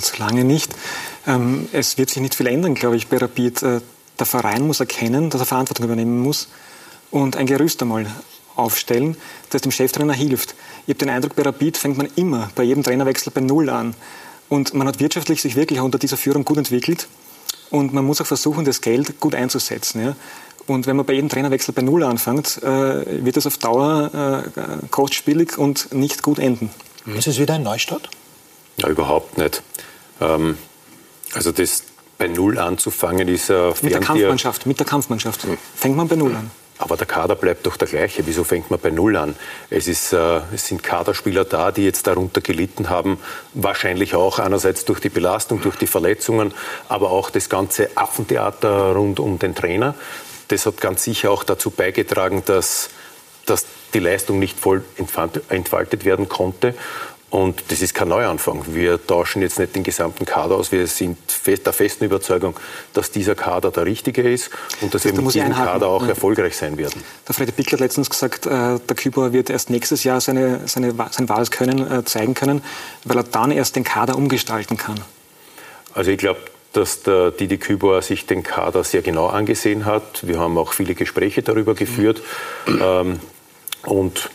So 0.00 0.16
lange 0.18 0.44
nicht. 0.44 0.72
Ähm, 1.26 1.68
es 1.72 1.98
wird 1.98 2.10
sich 2.10 2.22
nicht 2.22 2.34
viel 2.34 2.46
ändern, 2.46 2.74
glaube 2.74 2.96
ich, 2.96 3.08
bei 3.08 3.16
Rapid. 3.16 3.62
Äh, 3.62 3.80
der 4.18 4.26
Verein 4.26 4.66
muss 4.66 4.80
erkennen, 4.80 5.30
dass 5.30 5.40
er 5.40 5.46
Verantwortung 5.46 5.86
übernehmen 5.86 6.20
muss 6.20 6.48
und 7.10 7.36
ein 7.36 7.46
Gerüst 7.46 7.82
einmal 7.82 8.06
aufstellen, 8.54 9.16
das 9.50 9.62
dem 9.62 9.72
Cheftrainer 9.72 10.12
hilft. 10.12 10.54
Ich 10.86 10.90
habe 10.90 10.98
den 10.98 11.08
Eindruck, 11.08 11.34
bei 11.34 11.42
Rapid 11.42 11.76
fängt 11.76 11.96
man 11.96 12.08
immer 12.16 12.50
bei 12.54 12.62
jedem 12.62 12.82
Trainerwechsel 12.82 13.32
bei 13.32 13.40
Null 13.40 13.70
an. 13.70 13.94
Und 14.48 14.74
man 14.74 14.86
hat 14.86 15.00
wirtschaftlich 15.00 15.40
sich 15.40 15.56
wirklich 15.56 15.80
unter 15.80 15.98
dieser 15.98 16.16
Führung 16.16 16.44
gut 16.44 16.58
entwickelt. 16.58 17.08
Und 17.70 17.94
man 17.94 18.04
muss 18.04 18.20
auch 18.20 18.26
versuchen, 18.26 18.64
das 18.64 18.82
Geld 18.82 19.18
gut 19.18 19.34
einzusetzen. 19.34 20.04
Ja. 20.04 20.16
Und 20.66 20.86
wenn 20.86 20.96
man 20.96 21.06
bei 21.06 21.14
jedem 21.14 21.30
Trainerwechsel 21.30 21.72
bei 21.72 21.82
Null 21.82 22.02
anfängt, 22.02 22.62
äh, 22.62 23.24
wird 23.24 23.36
das 23.36 23.46
auf 23.46 23.56
Dauer 23.56 24.44
äh, 24.54 24.86
kostspielig 24.90 25.56
und 25.56 25.92
nicht 25.94 26.22
gut 26.22 26.38
enden. 26.38 26.70
Ist 27.06 27.26
es 27.26 27.38
wieder 27.38 27.54
ein 27.54 27.62
Neustart? 27.62 28.10
Ja, 28.78 28.88
überhaupt 28.88 29.38
nicht. 29.38 29.62
Ähm, 30.20 30.58
also 31.34 31.52
das 31.52 31.84
bei 32.18 32.28
Null 32.28 32.58
anzufangen 32.58 33.28
ist 33.28 33.50
äh, 33.50 33.72
mit 33.82 33.92
der 33.92 34.00
Kampfmannschaft. 34.00 34.66
Mit 34.66 34.78
der 34.78 34.86
Kampfmannschaft 34.86 35.46
fängt 35.74 35.96
man 35.96 36.08
bei 36.08 36.16
Null 36.16 36.34
an. 36.34 36.50
Aber 36.78 36.96
der 36.96 37.06
Kader 37.06 37.36
bleibt 37.36 37.66
doch 37.66 37.76
der 37.76 37.86
gleiche. 37.86 38.26
Wieso 38.26 38.42
fängt 38.42 38.70
man 38.70 38.80
bei 38.80 38.90
Null 38.90 39.16
an? 39.16 39.36
Es, 39.70 39.86
ist, 39.86 40.12
äh, 40.12 40.40
es 40.52 40.66
sind 40.66 40.82
Kaderspieler 40.82 41.44
da, 41.44 41.70
die 41.70 41.84
jetzt 41.84 42.06
darunter 42.06 42.40
gelitten 42.40 42.90
haben. 42.90 43.18
Wahrscheinlich 43.54 44.14
auch 44.14 44.40
einerseits 44.40 44.84
durch 44.84 44.98
die 44.98 45.08
Belastung, 45.08 45.60
durch 45.62 45.76
die 45.76 45.86
Verletzungen, 45.86 46.52
aber 46.88 47.10
auch 47.10 47.30
das 47.30 47.48
ganze 47.48 47.96
Affentheater 47.96 48.92
rund 48.94 49.20
um 49.20 49.38
den 49.38 49.54
Trainer. 49.54 49.94
Das 50.48 50.66
hat 50.66 50.80
ganz 50.80 51.04
sicher 51.04 51.30
auch 51.30 51.44
dazu 51.44 51.70
beigetragen, 51.70 52.42
dass, 52.46 52.90
dass 53.46 53.64
die 53.94 54.00
Leistung 54.00 54.38
nicht 54.38 54.58
voll 54.58 54.84
entfaltet 54.96 56.04
werden 56.04 56.28
konnte. 56.28 56.74
Und 57.32 57.64
das 57.68 57.80
ist 57.80 57.94
kein 57.94 58.08
Neuanfang. 58.08 58.62
Wir 58.74 59.06
tauschen 59.06 59.40
jetzt 59.40 59.58
nicht 59.58 59.74
den 59.74 59.82
gesamten 59.82 60.26
Kader 60.26 60.54
aus. 60.54 60.70
Wir 60.70 60.86
sind 60.86 61.16
der 61.46 61.72
festen 61.72 62.04
Überzeugung, 62.04 62.54
dass 62.92 63.10
dieser 63.10 63.34
Kader 63.34 63.70
der 63.70 63.86
richtige 63.86 64.20
ist 64.20 64.50
und 64.82 64.92
dass 64.92 65.04
das 65.04 65.16
wir 65.16 65.22
mit 65.22 65.34
diesem 65.34 65.50
Kader 65.50 65.88
auch 65.88 66.06
erfolgreich 66.06 66.54
sein 66.54 66.76
werden. 66.76 67.02
Der 67.26 67.34
Freddy 67.34 67.52
Pickler 67.52 67.76
hat 67.76 67.80
letztens 67.80 68.10
gesagt, 68.10 68.44
äh, 68.44 68.78
der 68.78 68.96
Kübauer 68.96 69.32
wird 69.32 69.48
erst 69.48 69.70
nächstes 69.70 70.04
Jahr 70.04 70.20
seine, 70.20 70.68
seine, 70.68 70.94
sein 71.10 71.26
wahres 71.30 71.50
Können 71.50 71.90
äh, 71.90 72.04
zeigen 72.04 72.34
können, 72.34 72.62
weil 73.04 73.16
er 73.16 73.22
dann 73.24 73.50
erst 73.50 73.76
den 73.76 73.84
Kader 73.84 74.14
umgestalten 74.16 74.76
kann. 74.76 75.00
Also 75.94 76.10
ich 76.10 76.18
glaube, 76.18 76.40
dass 76.74 77.02
der 77.02 77.30
Didi 77.30 77.56
Kübauer 77.56 78.02
sich 78.02 78.26
den 78.26 78.42
Kader 78.42 78.84
sehr 78.84 79.00
genau 79.00 79.28
angesehen 79.28 79.86
hat. 79.86 80.26
Wir 80.26 80.38
haben 80.38 80.58
auch 80.58 80.74
viele 80.74 80.94
Gespräche 80.94 81.42
darüber 81.42 81.74
geführt. 81.74 82.20
Mhm. 82.66 83.20
und 83.84 84.30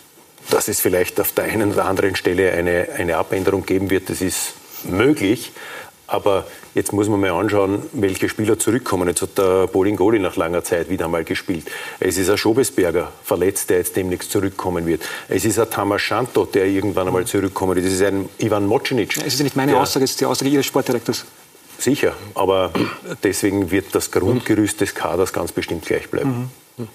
dass 0.49 0.67
es 0.67 0.79
vielleicht 0.79 1.19
auf 1.19 1.31
der 1.31 1.45
einen 1.45 1.73
oder 1.73 1.85
anderen 1.85 2.15
Stelle 2.15 2.51
eine, 2.53 2.89
eine 2.97 3.17
Abänderung 3.17 3.65
geben 3.65 3.89
wird, 3.89 4.09
das 4.09 4.21
ist 4.21 4.53
möglich. 4.83 5.51
Aber 6.09 6.47
jetzt 6.73 6.93
muss 6.93 7.09
man 7.09 7.19
mal 7.19 7.31
anschauen, 7.31 7.83
welche 7.91 8.29
Spieler 8.29 8.57
zurückkommen. 8.57 9.09
Jetzt 9.09 9.21
hat 9.21 9.37
der 9.37 9.67
Bolingoli 9.67 10.19
nach 10.19 10.37
langer 10.37 10.63
Zeit 10.63 10.89
wieder 10.89 11.05
einmal 11.05 11.25
gespielt. 11.25 11.69
Es 11.99 12.17
ist 12.17 12.29
ein 12.29 12.37
Schobesberger, 12.37 13.11
verletzt, 13.25 13.69
der 13.69 13.79
jetzt 13.79 13.97
demnächst 13.97 14.31
zurückkommen 14.31 14.85
wird. 14.85 15.01
Es 15.27 15.43
ist 15.43 15.59
ein 15.59 15.69
Tamas 15.69 16.01
Schanto, 16.01 16.45
der 16.45 16.65
irgendwann 16.65 17.07
einmal 17.07 17.25
zurückkommen 17.25 17.75
wird. 17.75 17.85
Es 17.85 17.93
ist 17.93 18.03
ein 18.03 18.29
Ivan 18.37 18.65
Mocinic. 18.67 19.17
Es 19.17 19.33
ist 19.33 19.43
nicht 19.43 19.57
meine 19.57 19.77
Aussage, 19.77 20.05
es 20.05 20.11
ist 20.11 20.21
die 20.21 20.25
Aussage 20.25 20.49
Ihres 20.49 20.65
Sportdirektors. 20.65 21.25
Sicher, 21.77 22.15
aber 22.33 22.71
deswegen 23.21 23.69
wird 23.69 23.93
das 23.93 24.09
Grundgerüst 24.09 24.79
des 24.81 24.95
Kaders 24.95 25.33
ganz 25.33 25.51
bestimmt 25.51 25.85
gleich 25.85 26.09
bleiben. 26.09 26.49
Mhm. 26.77 26.87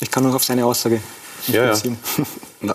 Ich 0.00 0.10
kann 0.10 0.22
nur 0.22 0.34
auf 0.34 0.44
seine 0.44 0.64
Aussage 0.64 1.00
ja. 1.48 1.74
Ja. 2.62 2.74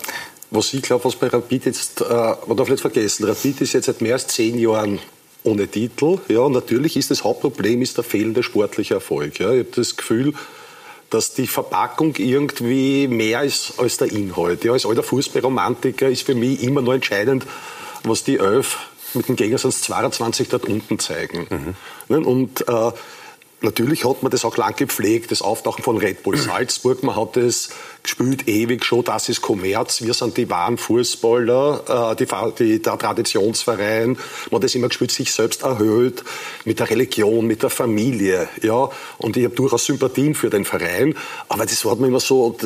was 0.50 0.72
ich 0.72 0.82
glaube, 0.82 1.04
was 1.04 1.16
bei 1.16 1.28
Rapid 1.28 1.66
jetzt, 1.66 2.00
äh, 2.00 2.04
man 2.04 2.56
darf 2.56 2.68
nicht 2.68 2.80
vergessen, 2.80 3.24
Rapid 3.24 3.60
ist 3.60 3.72
jetzt 3.72 3.86
seit 3.86 4.00
mehr 4.00 4.14
als 4.14 4.26
zehn 4.28 4.58
Jahren 4.58 5.00
ohne 5.42 5.68
Titel. 5.68 6.18
Ja, 6.28 6.48
natürlich 6.48 6.96
ist 6.96 7.10
das 7.10 7.22
Hauptproblem 7.24 7.82
ist 7.82 7.96
der 7.96 8.04
fehlende 8.04 8.42
sportliche 8.42 8.94
Erfolg. 8.94 9.38
Ja. 9.38 9.52
Ich 9.52 9.58
habe 9.60 9.68
das 9.74 9.96
Gefühl, 9.96 10.34
dass 11.10 11.34
die 11.34 11.46
Verpackung 11.46 12.14
irgendwie 12.16 13.06
mehr 13.06 13.42
ist 13.42 13.74
als 13.78 13.98
der 13.98 14.10
Inhalt. 14.10 14.64
Ja, 14.64 14.72
als 14.72 14.86
alter 14.86 15.02
Fußballromantiker 15.02 16.08
ist 16.08 16.22
für 16.22 16.34
mich 16.34 16.62
immer 16.62 16.82
nur 16.82 16.94
entscheidend, 16.94 17.46
was 18.02 18.24
die 18.24 18.38
Elf 18.38 18.78
mit 19.12 19.28
dem 19.28 19.36
Gegnersatz 19.36 19.82
22 19.82 20.48
dort 20.48 20.64
unten 20.64 20.98
zeigen. 20.98 21.74
Mhm. 22.08 22.26
Und 22.26 22.68
äh, 22.68 22.92
Natürlich 23.64 24.04
hat 24.04 24.22
man 24.22 24.30
das 24.30 24.44
auch 24.44 24.58
lang 24.58 24.76
gepflegt, 24.76 25.30
das 25.30 25.40
Auftauchen 25.40 25.82
von 25.82 25.96
Red 25.96 26.22
Bull 26.22 26.36
Salzburg. 26.36 27.02
Man 27.02 27.16
hat 27.16 27.38
es 27.38 27.70
gespielt 28.02 28.46
ewig 28.46 28.84
schon, 28.84 29.02
das 29.04 29.30
ist 29.30 29.40
Kommerz. 29.40 30.02
Wir 30.02 30.12
sind 30.12 30.36
die 30.36 30.50
wahren 30.50 30.76
Fußballer, 30.76 32.12
äh, 32.12 32.16
die, 32.16 32.26
die, 32.58 32.82
der 32.82 32.98
Traditionsverein. 32.98 34.18
Man 34.50 34.56
hat 34.56 34.64
das 34.64 34.74
immer 34.74 34.88
gespielt, 34.88 35.12
sich 35.12 35.32
selbst 35.32 35.62
erhöht, 35.62 36.22
mit 36.66 36.78
der 36.78 36.90
Religion, 36.90 37.46
mit 37.46 37.62
der 37.62 37.70
Familie. 37.70 38.48
Ja. 38.62 38.90
Und 39.16 39.38
ich 39.38 39.44
habe 39.44 39.54
durchaus 39.54 39.86
Sympathien 39.86 40.34
für 40.34 40.50
den 40.50 40.66
Verein. 40.66 41.14
Aber 41.48 41.64
das 41.64 41.84
hat 41.86 41.98
man 41.98 42.10
immer 42.10 42.20
so, 42.20 42.56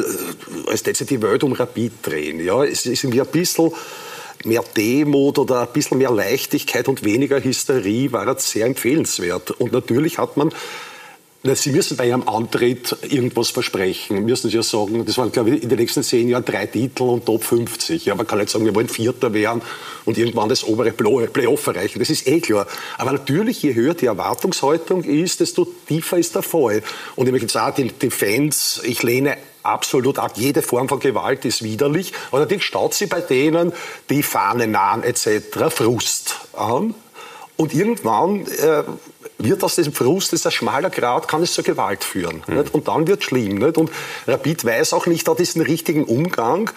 als 0.66 0.80
hätte 0.80 0.98
sich 0.98 1.06
die 1.06 1.22
Welt 1.22 1.44
um 1.44 1.52
Rapid 1.52 1.92
drehen. 2.02 2.44
Ja. 2.44 2.64
Es 2.64 2.84
ist 2.86 3.04
irgendwie 3.04 3.20
ein 3.20 3.28
bisschen 3.28 3.70
mehr 4.44 4.64
Demut 4.76 5.38
oder 5.38 5.62
ein 5.62 5.72
bisschen 5.72 5.98
mehr 5.98 6.10
Leichtigkeit 6.10 6.88
und 6.88 7.04
weniger 7.04 7.42
Hysterie 7.42 8.12
war 8.12 8.38
sehr 8.38 8.66
empfehlenswert. 8.66 9.52
Und 9.52 9.72
natürlich 9.72 10.18
hat 10.18 10.36
man 10.36 10.52
Sie 11.44 11.70
müssen 11.70 11.96
bei 11.96 12.08
Ihrem 12.08 12.28
Antritt 12.28 12.96
irgendwas 13.02 13.50
versprechen. 13.50 14.24
Müssen 14.24 14.50
Sie 14.50 14.56
ja 14.56 14.62
sagen, 14.64 15.04
das 15.06 15.18
waren, 15.18 15.30
glaube 15.30 15.50
ich, 15.50 15.62
in 15.62 15.68
den 15.68 15.78
nächsten 15.78 16.02
zehn 16.02 16.28
Jahren 16.28 16.44
drei 16.44 16.66
Titel 16.66 17.04
und 17.04 17.26
Top 17.26 17.44
50. 17.44 18.04
Ja, 18.06 18.16
man 18.16 18.26
kann 18.26 18.38
nicht 18.38 18.50
sagen, 18.50 18.64
wir 18.64 18.74
wollen 18.74 18.88
Vierter 18.88 19.32
werden 19.32 19.62
und 20.04 20.18
irgendwann 20.18 20.48
das 20.48 20.64
obere 20.64 20.90
Playoff 20.90 21.64
erreichen. 21.68 22.00
Das 22.00 22.10
ist 22.10 22.26
eh 22.26 22.40
klar. 22.40 22.66
Aber 22.98 23.12
natürlich, 23.12 23.62
je 23.62 23.72
höher 23.74 23.94
die 23.94 24.06
Erwartungshaltung 24.06 25.04
ist, 25.04 25.38
desto 25.38 25.64
tiefer 25.86 26.18
ist 26.18 26.34
der 26.34 26.42
Fall. 26.42 26.82
Und 27.14 27.26
ich 27.26 27.32
möchte 27.32 27.62
auch 27.62 27.72
die, 27.72 27.92
die 27.92 28.10
Fans, 28.10 28.80
ich 28.84 29.04
lehne 29.04 29.36
absolut 29.62 30.18
ab. 30.18 30.32
Jede 30.34 30.62
Form 30.62 30.88
von 30.88 30.98
Gewalt 30.98 31.44
ist 31.44 31.62
widerlich. 31.62 32.12
Aber 32.32 32.40
natürlich 32.40 32.64
staut 32.64 32.94
sie 32.94 33.06
bei 33.06 33.20
denen, 33.20 33.72
die 34.10 34.24
Fahne 34.24 34.66
nahen 34.66 35.04
etc. 35.04 35.70
Frust 35.70 36.34
an. 36.54 36.96
Und 37.56 37.74
irgendwann 37.74 38.46
äh, 38.46 38.82
wird 39.38 39.62
aus 39.62 39.76
diesem 39.76 39.92
Frust, 39.92 40.32
ein 40.32 40.50
schmaler 40.50 40.90
Grad, 40.90 41.28
kann 41.28 41.42
es 41.42 41.52
zur 41.54 41.64
Gewalt 41.64 42.04
führen. 42.04 42.42
Mhm. 42.46 42.64
Und 42.72 42.88
dann 42.88 43.06
wird 43.06 43.20
es 43.20 43.26
schlimm. 43.26 43.56
Nicht? 43.56 43.78
Und 43.78 43.90
Rapid 44.26 44.64
weiß 44.64 44.92
auch 44.92 45.06
nicht 45.06 45.26
da 45.26 45.34
diesen 45.34 45.62
richtigen 45.62 46.04
Umgang. 46.04 46.70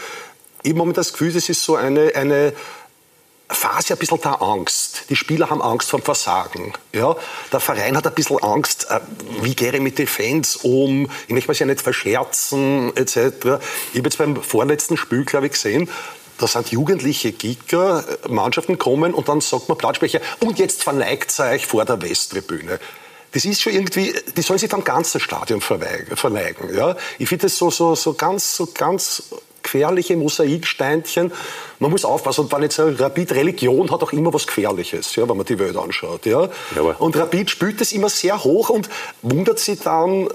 Ich 0.64 0.78
habe 0.78 0.94
das 0.94 1.12
Gefühl, 1.12 1.34
das 1.34 1.50
ist 1.50 1.64
so 1.64 1.76
eine, 1.76 2.16
eine 2.16 2.54
Phase 3.50 3.94
ein 3.94 4.00
bisschen 4.00 4.22
der 4.22 4.42
Angst. 4.42 5.06
Die 5.10 5.16
Spieler 5.16 5.50
haben 5.50 5.62
Angst 5.62 5.90
vom 5.90 6.02
Versagen. 6.02 6.74
Ja? 6.94 7.16
Der 7.52 7.60
Verein 7.60 7.98
hat 7.98 8.08
ein 8.08 8.14
bisschen 8.14 8.42
Angst, 8.42 8.88
äh, 8.90 9.00
wie 9.42 9.56
gehe 9.56 9.74
ich 9.74 9.82
mit 9.82 9.98
den 9.98 10.08
Fans 10.08 10.58
um, 10.58 11.10
ich 11.28 11.34
möchte 11.34 11.50
mich 11.50 11.60
ja 11.60 11.66
nicht 11.66 11.82
verscherzen, 11.82 12.96
etc. 12.96 13.16
Ich 13.16 14.00
habe 14.00 14.04
jetzt 14.04 14.18
beim 14.18 14.42
vorletzten 14.42 14.98
Spiel, 14.98 15.26
glaube 15.26 15.48
ich, 15.48 15.54
gesehen, 15.54 15.90
da 16.42 16.48
sind 16.48 16.72
jugendliche 16.72 17.32
Giger, 17.32 18.04
äh, 18.26 18.28
Mannschaften 18.30 18.78
kommen 18.78 19.14
und 19.14 19.30
dann 19.30 19.42
sagt 19.42 19.70
man 19.70 19.78
Platzsprecher, 19.78 20.20
und 20.40 20.60
jetzt 20.60 20.84
verneigt 20.84 21.40
euch 21.40 21.68
vor 21.68 21.86
der 21.86 22.02
Westtribüne. 22.02 22.80
Das 23.32 23.46
ist 23.46 23.62
schon 23.62 23.74
irgendwie, 23.74 24.14
die 24.36 24.42
sollen 24.42 24.60
sich 24.60 24.70
dann 24.70 24.84
ganz 24.84 25.14
das 25.14 25.22
Stadion 25.22 25.62
verneigen. 25.62 26.76
Ja? 26.76 26.98
Ich 27.18 27.30
finde 27.30 27.44
das 27.46 27.56
so, 27.56 27.70
so, 27.70 27.96
so 27.96 28.14
ganz, 28.14 28.58
so 28.58 28.68
ganz 28.74 29.24
gefährliche 29.64 30.18
Mosaiksteinchen. 30.18 31.32
Man 31.80 31.92
muss 31.92 32.04
aufpassen. 32.04 32.42
Und 32.42 32.52
wenn 32.52 32.64
jetzt 32.64 32.80
Rapid 32.80 33.32
Religion 33.32 33.90
hat 33.92 34.04
auch 34.04 34.12
immer 34.12 34.34
was 34.34 34.48
Gefährliches, 34.48 35.16
ja, 35.16 35.30
wenn 35.30 35.38
man 35.38 35.46
die 35.46 35.60
Welt 35.60 35.78
anschaut. 35.78 36.26
Ja. 36.26 36.50
ja 36.76 36.82
und 36.82 37.16
Rapid 37.16 37.50
spült 37.50 37.80
das 37.80 37.94
immer 37.94 38.10
sehr 38.10 38.44
hoch 38.44 38.70
und 38.70 38.90
wundert 39.22 39.60
sich 39.60 39.80
dann, 39.80 40.28
äh, 40.28 40.30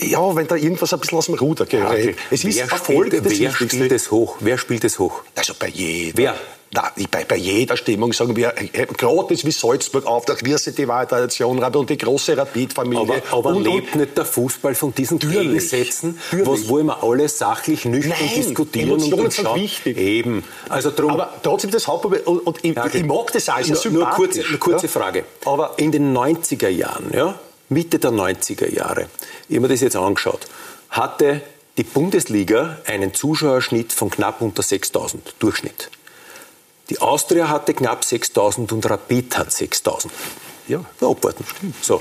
ja, 0.00 0.34
wenn 0.34 0.46
da 0.46 0.56
irgendwas 0.56 0.92
ein 0.92 1.00
bisschen 1.00 1.18
aus 1.18 1.26
dem 1.26 1.34
Ruder 1.36 1.66
gerät. 1.66 2.06
Ja, 2.06 2.22
es 2.30 2.44
ist 2.44 2.56
wer 2.56 2.64
Erfolg 2.64 3.06
spielt, 3.06 3.26
das 3.26 3.38
Wer 3.38 3.52
spielt 3.52 3.92
es 3.92 4.10
hoch? 4.10 4.36
Wer 4.40 4.58
spielt 4.58 4.84
es 4.84 4.98
hoch? 4.98 5.22
Also 5.34 5.54
bei 5.58 5.68
jedem. 5.68 6.18
Wer? 6.18 6.34
Na, 6.72 6.90
bei, 7.10 7.24
bei, 7.24 7.36
jeder 7.36 7.76
Stimmung 7.76 8.12
sagen 8.12 8.34
wir, 8.34 8.52
äh, 8.56 8.86
gerade 8.86 9.30
wie 9.30 9.50
Salzburg 9.52 10.04
auftaucht, 10.04 10.44
wir 10.44 10.58
sind 10.58 10.76
die 10.76 10.84
Tradition 10.84 11.62
und 11.62 11.88
die 11.90 11.96
große 11.96 12.36
Rapid-Familie. 12.36 13.22
Aber, 13.30 13.38
aber 13.38 13.56
und, 13.56 13.62
lebt 13.62 13.94
und, 13.94 14.00
nicht 14.00 14.18
der 14.18 14.24
Fußball 14.24 14.74
von 14.74 14.92
diesen 14.92 15.20
Gegensätzen, 15.20 16.18
was 16.44 16.68
wollen 16.68 16.86
wir 16.86 17.02
alle 17.04 17.28
sachlich 17.28 17.84
nüchtern 17.84 18.16
Nein, 18.20 18.34
diskutieren 18.34 18.90
Emotionen 18.90 19.24
und 19.26 19.32
sind 19.32 19.54
wichtig. 19.54 19.96
Eben. 19.96 20.44
Also 20.68 20.90
drum, 20.90 21.12
aber 21.12 21.34
trotzdem 21.42 21.70
das 21.70 21.86
Hauptproblem, 21.86 22.22
und, 22.24 22.58
ich, 22.62 22.74
ja, 22.74 22.84
okay. 22.84 22.98
ich, 22.98 23.04
mag 23.06 23.32
das 23.32 23.48
auch, 23.48 23.60
ist 23.60 23.84
nur, 23.84 23.94
nur 23.94 24.10
kurz, 24.10 24.36
eine 24.36 24.58
kurze 24.58 24.86
ja? 24.86 24.92
Frage. 24.92 25.24
Aber 25.44 25.74
in 25.76 25.92
den 25.92 26.14
90er 26.16 26.68
Jahren, 26.68 27.12
ja, 27.14 27.38
Mitte 27.68 27.98
der 27.98 28.10
90er 28.10 28.72
Jahre, 28.72 29.08
ich 29.48 29.56
habe 29.56 29.62
mir 29.62 29.68
das 29.68 29.80
jetzt 29.80 29.96
angeschaut, 29.96 30.46
hatte 30.90 31.42
die 31.76 31.82
Bundesliga 31.82 32.78
einen 32.86 33.12
Zuschauerschnitt 33.12 33.92
von 33.92 34.10
knapp 34.10 34.40
unter 34.40 34.62
6000 34.62 35.34
Durchschnitt. 35.38 35.90
Die 36.88 37.00
Austria 37.00 37.48
hatte 37.48 37.74
knapp 37.74 38.04
6000 38.04 38.72
und 38.72 38.88
Rapid 38.88 39.36
hat 39.36 39.52
6000. 39.52 40.12
Ja, 40.68 40.84
abwarten. 41.00 41.44
So. 41.82 42.00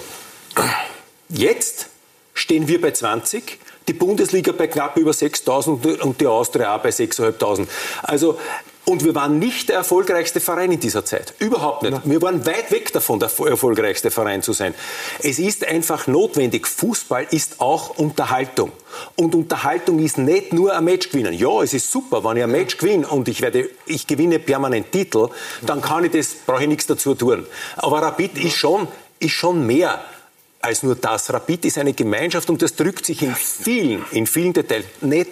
Jetzt 1.30 1.88
stehen 2.34 2.68
wir 2.68 2.80
bei 2.80 2.92
20, 2.92 3.60
die 3.88 3.94
Bundesliga 3.94 4.52
bei 4.52 4.68
knapp 4.68 4.98
über 4.98 5.14
6000 5.14 6.02
und 6.02 6.22
die 6.22 6.28
Austria 6.28 6.76
auch 6.76 6.82
bei 6.82 6.90
6.500. 6.90 7.68
Also 8.04 8.40
und 8.86 9.04
wir 9.04 9.16
waren 9.16 9.40
nicht 9.40 9.70
der 9.70 9.78
erfolgreichste 9.78 10.40
Verein 10.40 10.72
in 10.72 10.80
dieser 10.80 11.04
Zeit. 11.04 11.34
Überhaupt 11.40 11.84
nicht. 11.84 12.02
Wir 12.06 12.22
waren 12.22 12.46
weit 12.46 12.72
weg 12.72 12.94
davon, 12.94 13.20
der 13.20 13.30
erfolgreichste 13.30 14.12
Verein 14.12 14.44
zu 14.44 14.54
sein. 14.54 14.76
Es 15.24 15.40
ist 15.40 15.68
einfach 15.68 16.08
notwendig. 16.08 16.68
Fußball 16.68 17.28
ist 17.32 17.60
auch 17.60 17.98
Unterhaltung. 17.98 18.72
Und 19.16 19.34
Unterhaltung 19.34 20.00
ist 20.00 20.18
nicht 20.18 20.54
nur 20.54 20.76
ein 20.76 20.84
Match 20.84 21.10
gewinnen. 21.10 21.34
Ja, 21.34 21.64
es 21.64 21.74
ist 21.74 21.92
super, 21.92 22.24
wenn 22.24 22.38
ich 22.38 22.44
ein 22.44 22.52
Match 22.52 22.78
gewinne 22.78 23.08
und 23.08 23.28
ich, 23.28 23.42
werde, 23.42 23.70
ich 23.88 24.06
gewinne 24.06 24.40
permanent 24.40 24.92
Titel, 24.92 25.30
dann 25.64 25.82
kann 25.82 26.06
ich 26.06 26.12
das, 26.12 26.36
brauche 26.46 26.62
ich 26.62 26.70
nichts 26.70 26.86
dazu 26.86 27.16
tun. 27.16 27.46
Aber 27.78 28.02
Rapid 28.02 28.38
ist 28.38 28.56
schon, 28.56 28.88
ist 29.20 29.34
schon 29.34 29.66
mehr 29.66 30.00
als 30.62 30.84
nur 30.84 30.96
das. 30.96 31.34
Rapid 31.34 31.66
ist 31.66 31.78
eine 31.78 31.94
Gemeinschaft 31.94 32.50
und 32.50 32.62
das 32.62 32.76
drückt 32.76 33.06
sich 33.06 33.22
in 33.24 33.36
vielen, 33.36 34.06
in 34.12 34.28
vielen 34.28 34.54
Details 34.54 34.86
nicht 35.02 35.30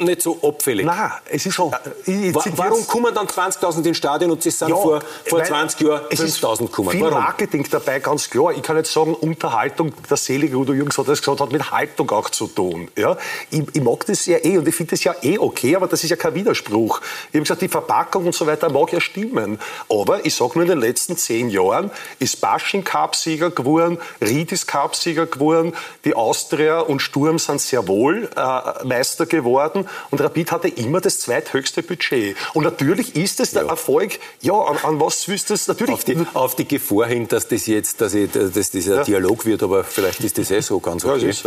nicht 0.00 0.22
so 0.22 0.38
abfällig. 0.42 0.86
Nein, 0.86 1.10
es 1.30 1.46
ist 1.46 1.54
schon. 1.54 1.72
Äh, 2.06 2.32
warum 2.56 2.86
kommen 2.86 3.14
dann 3.14 3.26
20.000 3.26 3.84
ins 3.84 3.96
Stadion 3.96 4.30
und 4.30 4.42
sie 4.42 4.50
sind 4.50 4.68
ja, 4.68 4.76
vor, 4.76 5.00
vor 5.26 5.44
20 5.44 5.80
Jahren 5.80 6.06
5.000 6.06 6.58
gekommen? 6.66 6.90
Viel 6.90 7.02
warum? 7.02 7.18
Marketing 7.18 7.66
dabei, 7.70 8.00
ganz 8.00 8.30
klar. 8.30 8.52
Ich 8.52 8.62
kann 8.62 8.76
jetzt 8.76 8.92
sagen, 8.92 9.14
Unterhaltung, 9.14 9.92
der 10.08 10.16
selige 10.16 10.56
Udo 10.56 10.72
Jürgens 10.72 10.98
hat 10.98 11.08
das 11.08 11.20
gesagt, 11.20 11.40
hat 11.40 11.52
mit 11.52 11.70
Haltung 11.70 12.10
auch 12.10 12.30
zu 12.30 12.46
tun. 12.46 12.88
Ja? 12.96 13.16
Ich, 13.50 13.62
ich 13.72 13.82
mag 13.82 14.04
das 14.06 14.26
ja 14.26 14.38
eh 14.42 14.58
und 14.58 14.66
ich 14.66 14.74
finde 14.74 14.90
das 14.90 15.04
ja 15.04 15.14
eh 15.22 15.38
okay, 15.38 15.76
aber 15.76 15.86
das 15.86 16.02
ist 16.02 16.10
ja 16.10 16.16
kein 16.16 16.34
Widerspruch. 16.34 17.00
Ich 17.00 17.34
habe 17.34 17.40
gesagt, 17.40 17.62
die 17.62 17.68
Verpackung 17.68 18.26
und 18.26 18.34
so 18.34 18.46
weiter 18.46 18.70
mag 18.70 18.92
ja 18.92 19.00
stimmen. 19.00 19.58
Aber 19.88 20.24
ich 20.24 20.34
sage 20.34 20.52
nur, 20.54 20.62
in 20.62 20.70
den 20.70 20.80
letzten 20.80 21.16
zehn 21.16 21.50
Jahren 21.50 21.90
ist 22.18 22.40
Basching 22.40 22.84
Cup-Sieger 22.84 23.50
geworden, 23.50 23.98
Ried 24.20 24.52
ist 24.52 24.66
Cup-Sieger 24.66 25.26
geworden, 25.26 25.74
die 26.04 26.14
Austria 26.14 26.80
und 26.80 27.00
Sturm 27.00 27.38
sind 27.38 27.60
sehr 27.60 27.86
wohl 27.86 28.30
äh, 28.36 28.84
Meister 28.84 29.26
geworden 29.26 29.86
und 30.10 30.20
Rapid 30.20 30.52
hatte 30.52 30.68
immer 30.68 31.00
das 31.00 31.20
zweithöchste 31.20 31.82
Budget. 31.82 32.36
Und 32.54 32.64
natürlich 32.64 33.16
ist 33.16 33.40
es 33.40 33.52
der 33.52 33.64
ja. 33.64 33.68
Erfolg, 33.68 34.18
ja, 34.40 34.54
an, 34.54 34.76
an 34.82 35.00
was 35.00 35.28
willst 35.28 35.50
du 35.50 35.54
es 35.54 35.66
natürlich... 35.68 35.94
Auf 35.94 36.04
die, 36.04 36.26
auf 36.34 36.56
die, 36.56 36.68
Gefahr 36.68 37.06
hin, 37.06 37.28
dass 37.28 37.48
das 37.48 37.66
jetzt, 37.66 38.00
dass, 38.00 38.14
ich, 38.14 38.30
dass 38.30 38.70
dieser 38.70 38.96
ja. 38.96 39.04
Dialog 39.04 39.46
wird, 39.46 39.62
aber 39.62 39.84
vielleicht 39.84 40.20
ist 40.20 40.38
das 40.38 40.50
eh 40.50 40.60
so 40.60 40.80
ganz 40.80 41.04
okay. 41.04 41.22
Ja, 41.22 41.28
ist, 41.28 41.44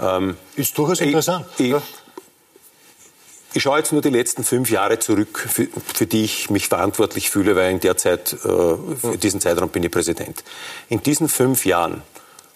ähm, 0.00 0.36
ist 0.56 0.76
durchaus 0.76 1.00
interessant. 1.00 1.46
Ich, 1.58 1.70
ich, 1.70 1.76
ich 3.56 3.62
schaue 3.62 3.78
jetzt 3.78 3.90
nur 3.90 4.02
die 4.02 4.10
letzten 4.10 4.44
fünf 4.44 4.70
Jahre 4.70 4.98
zurück, 4.98 5.38
für, 5.38 5.66
für, 5.94 6.06
die 6.06 6.24
ich 6.24 6.50
mich 6.50 6.68
verantwortlich 6.68 7.30
fühle, 7.30 7.56
weil 7.56 7.72
in 7.72 7.80
der 7.80 7.96
Zeit, 7.96 8.34
äh, 8.34 8.36
für 8.36 9.16
diesen 9.20 9.40
Zeitraum 9.40 9.70
bin 9.70 9.82
ich 9.82 9.90
Präsident. 9.90 10.44
In 10.90 11.02
diesen 11.02 11.28
fünf 11.28 11.64
Jahren 11.64 12.02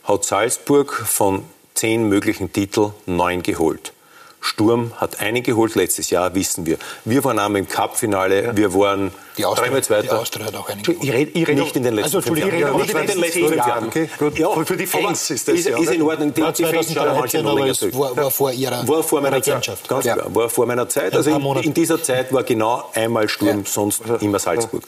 hat 0.05 0.25
Salzburg 0.25 0.93
von 0.93 1.45
zehn 1.75 2.09
möglichen 2.09 2.53
Titeln 2.53 2.93
neun 3.07 3.43
geholt. 3.43 3.95
Sturm 4.41 4.93
hat 4.97 5.21
einen 5.21 5.43
geholt 5.43 5.75
letztes 5.75 6.11
Jahr, 6.11 6.35
wissen 6.35 6.65
wir. 6.65 6.79
Wir 7.05 7.23
waren 7.25 7.39
einmal 7.39 7.61
im 7.61 7.69
Cup-Finale, 7.69 8.45
ja. 8.45 8.57
wir 8.57 8.75
waren 8.75 9.13
die 9.37 9.45
Austria, 9.45 9.67
dreimal 9.67 9.85
Zweiter. 9.85 10.03
Die 10.03 10.11
Austria 10.11 10.47
hat 10.47 10.55
auch 10.55 10.69
einen 10.69 10.83
geholt. 10.83 11.05
Ich 11.05 11.13
rede, 11.13 11.31
ich 11.33 11.49
rede 11.49 11.61
nicht 11.61 11.77
in 11.77 11.83
den 11.83 11.95
letzten 11.95 12.17
also, 12.17 12.21
fünf 12.23 12.39
Jahren. 12.39 12.59
Ja, 12.59 12.73
nicht 12.73 12.91
in 12.91 13.07
den 13.07 13.19
letzten 13.19 13.47
fünf 13.47 13.57
Jahren. 13.57 13.87
Okay, 13.89 14.11
gut. 14.19 14.39
Ja, 14.39 14.65
für 14.65 14.77
die 14.77 14.87
Fans 14.87 15.31
ist 15.31 15.47
das 15.47 15.55
ist, 15.55 15.69
ja. 15.69 15.79
Ist 15.79 15.93
in 15.93 16.03
Ordnung. 16.03 16.33
Die, 16.33 16.41
schauen 16.41 17.17
manche 17.17 17.43
noch 17.43 17.59
länger 17.59 17.75
zurück. 17.75 17.99
War, 17.99 18.17
war 18.17 18.31
vor 18.31 18.53
ihrer 18.53 18.87
war 18.89 19.03
vor 19.03 19.21
meiner 19.21 19.43
Zeit. 19.43 19.71
Ganz 19.89 20.05
ja. 20.07 20.15
klar, 20.15 20.35
war 20.35 20.49
vor 20.49 20.67
meiner 20.67 20.89
Zeit. 20.89 21.15
Also 21.15 21.31
in, 21.31 21.57
in, 21.63 21.75
dieser 21.75 22.03
Zeit 22.03 22.33
war 22.33 22.43
genau 22.43 22.91
einmal 22.95 23.29
Sturm, 23.29 23.65
sonst 23.67 24.03
immer 24.21 24.39
Salzburg. 24.39 24.83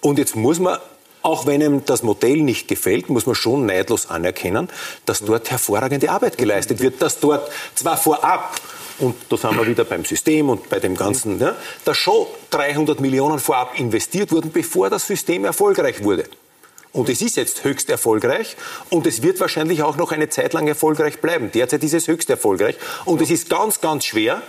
Und 0.00 0.18
jetzt 0.18 0.34
muss 0.34 0.58
man 0.58 0.78
Auch 1.22 1.46
wenn 1.46 1.60
ihm 1.60 1.84
das 1.84 2.02
Modell 2.02 2.38
nicht 2.38 2.68
gefällt, 2.68 3.10
muss 3.10 3.26
man 3.26 3.34
schon 3.34 3.66
neidlos 3.66 4.08
anerkennen, 4.08 4.68
dass 5.04 5.20
dort 5.20 5.50
hervorragende 5.50 6.10
Arbeit 6.10 6.38
geleistet 6.38 6.80
wird, 6.80 7.02
dass 7.02 7.20
dort 7.20 7.50
zwar 7.74 7.96
vorab 7.96 8.58
und 9.00 9.16
da 9.30 9.36
sind 9.36 9.56
wir 9.56 9.66
wieder 9.66 9.84
beim 9.84 10.04
System 10.04 10.50
und 10.50 10.68
bei 10.68 10.78
dem 10.78 10.94
Ganzen, 10.94 11.40
ja, 11.40 11.56
dass 11.84 11.96
schon 11.96 12.26
300 12.50 13.00
Millionen 13.00 13.38
vorab 13.38 13.78
investiert 13.78 14.30
wurden, 14.30 14.52
bevor 14.52 14.90
das 14.90 15.06
System 15.06 15.44
erfolgreich 15.44 16.04
wurde. 16.04 16.24
Und 16.92 17.08
es 17.08 17.22
ist 17.22 17.36
jetzt 17.36 17.64
höchst 17.64 17.88
erfolgreich 17.88 18.56
und 18.90 19.06
es 19.06 19.22
wird 19.22 19.40
wahrscheinlich 19.40 19.82
auch 19.82 19.96
noch 19.96 20.12
eine 20.12 20.28
Zeit 20.28 20.52
lang 20.52 20.66
erfolgreich 20.66 21.20
bleiben. 21.20 21.50
Derzeit 21.52 21.82
ist 21.84 21.94
es 21.94 22.08
höchst 22.08 22.28
erfolgreich 22.28 22.76
und 23.04 23.22
es 23.22 23.30
ist 23.30 23.48
ganz, 23.48 23.80
ganz 23.80 24.04
schwer, 24.04 24.42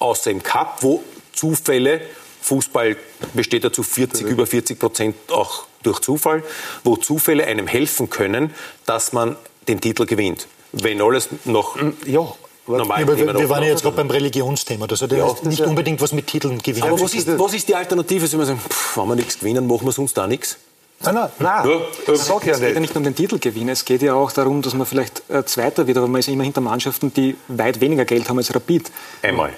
außer 0.00 0.30
im 0.30 0.42
Cup, 0.42 0.78
wo 0.82 1.02
Zufälle, 1.32 2.02
Fußball 2.42 2.96
besteht 3.32 3.64
ja 3.64 3.72
zu 3.72 3.82
40, 3.82 4.26
über 4.26 4.46
40 4.46 4.78
Prozent 4.78 5.16
auch 5.30 5.67
durch 5.82 6.00
Zufall, 6.00 6.42
wo 6.84 6.96
Zufälle 6.96 7.46
einem 7.46 7.66
helfen 7.66 8.10
können, 8.10 8.54
dass 8.86 9.12
man 9.12 9.36
den 9.68 9.80
Titel 9.80 10.06
gewinnt. 10.06 10.46
Wenn 10.72 11.00
alles 11.00 11.28
noch 11.44 11.76
ja, 12.06 12.26
normal 12.66 13.00
ja, 13.00 13.06
wir, 13.06 13.38
wir 13.38 13.48
waren 13.48 13.62
ja 13.62 13.70
jetzt 13.70 13.82
gerade 13.82 13.96
beim 13.96 14.10
Religionsthema. 14.10 14.86
Das 14.86 15.02
hat 15.02 15.12
ja, 15.12 15.34
nicht 15.42 15.60
unbedingt 15.62 16.00
was 16.00 16.12
mit 16.12 16.26
Titeln 16.26 16.58
gewinnen. 16.58 16.88
Aber 16.88 17.00
was 17.00 17.14
ist, 17.14 17.38
was 17.38 17.54
ist 17.54 17.68
die 17.68 17.74
Alternative? 17.74 18.30
Wenn 18.30 18.38
wir 18.38 18.46
sagen, 18.46 18.60
pff, 18.60 18.96
wenn 18.96 19.08
wir 19.08 19.16
nichts 19.16 19.38
gewinnen, 19.38 19.66
machen 19.66 19.86
wir 19.86 19.92
sonst 19.92 20.16
da 20.16 20.26
nichts? 20.26 20.58
Nein, 21.00 21.14
nein, 21.14 21.28
nein. 21.38 21.68
Ja, 21.68 21.76
ja 22.06 22.12
es 22.12 22.28
geht 22.40 22.74
ja 22.74 22.80
nicht 22.80 22.96
um 22.96 23.04
den 23.04 23.14
Titelgewinn. 23.14 23.68
Es 23.68 23.84
geht 23.84 24.02
ja 24.02 24.14
auch 24.14 24.32
darum, 24.32 24.62
dass 24.62 24.74
man 24.74 24.86
vielleicht 24.86 25.22
äh, 25.30 25.44
Zweiter 25.44 25.86
wird, 25.86 25.96
aber 25.96 26.08
man 26.08 26.18
ist 26.18 26.28
immer 26.28 26.42
hinter 26.42 26.60
Mannschaften, 26.60 27.12
die 27.14 27.36
weit 27.46 27.80
weniger 27.80 28.04
Geld 28.04 28.28
haben 28.28 28.38
als 28.38 28.52
Rapid. 28.52 28.90
Einmal. 29.22 29.52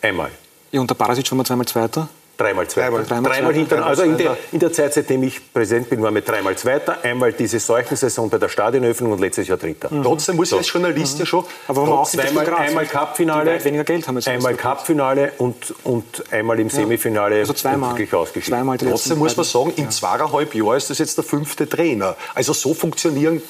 Einmal. 0.00 0.30
Ja, 0.70 0.80
unter 0.80 0.94
Parasic 0.94 1.28
waren 1.30 1.38
wir 1.38 1.44
zweimal 1.44 1.66
Zweiter. 1.66 2.08
Dreimal 2.36 2.66
Zweiter. 2.66 3.02
Dreimal, 3.02 3.32
dreimal 3.32 3.54
hinter, 3.54 3.86
also 3.86 4.02
in 4.02 4.16
der, 4.16 4.36
in 4.50 4.58
der 4.58 4.72
Zeit, 4.72 4.94
seitdem 4.94 5.22
ich 5.22 5.52
Präsident 5.52 5.88
bin, 5.88 6.02
waren 6.02 6.14
wir 6.14 6.22
dreimal 6.22 6.56
Zweiter. 6.56 6.98
Einmal 7.02 7.32
diese 7.32 7.60
Seuchensaison 7.60 8.28
bei 8.28 8.38
der 8.38 8.48
Stadionöffnung 8.48 9.12
und 9.12 9.20
letztes 9.20 9.46
Jahr 9.46 9.56
Dritter. 9.56 9.92
Mhm. 9.92 10.02
Trotzdem 10.02 10.36
muss 10.36 10.50
ich 10.50 10.58
als 10.58 10.72
Journalist 10.72 11.14
mhm. 11.14 11.20
ja 11.20 11.26
schon. 11.26 11.44
Aber 11.68 11.82
man 11.82 11.92
auch 11.92 12.10
zweimal, 12.10 12.54
einmal 12.54 12.86
Cupfinale, 12.86 13.64
weniger 13.64 13.84
Geld 13.84 14.08
haben 14.08 14.18
einmal 14.18 14.54
Cupfinale 14.54 15.32
und, 15.38 15.74
und 15.84 16.24
einmal 16.32 16.58
im 16.58 16.70
Semifinale 16.70 17.36
also 17.40 17.52
zweimal, 17.52 17.90
wirklich 17.90 18.12
ausgeschieden. 18.12 18.58
Zweimal 18.58 18.78
Trotzdem 18.78 19.18
muss 19.18 19.36
man 19.36 19.44
sagen, 19.44 19.72
in 19.76 19.90
zweieinhalb 19.90 20.54
Jahren 20.54 20.76
ist 20.76 20.90
das 20.90 20.98
jetzt 20.98 21.16
der 21.16 21.24
fünfte 21.24 21.68
Trainer. 21.68 22.16
Also 22.34 22.52
so 22.52 22.74
funktionieren 22.74 23.42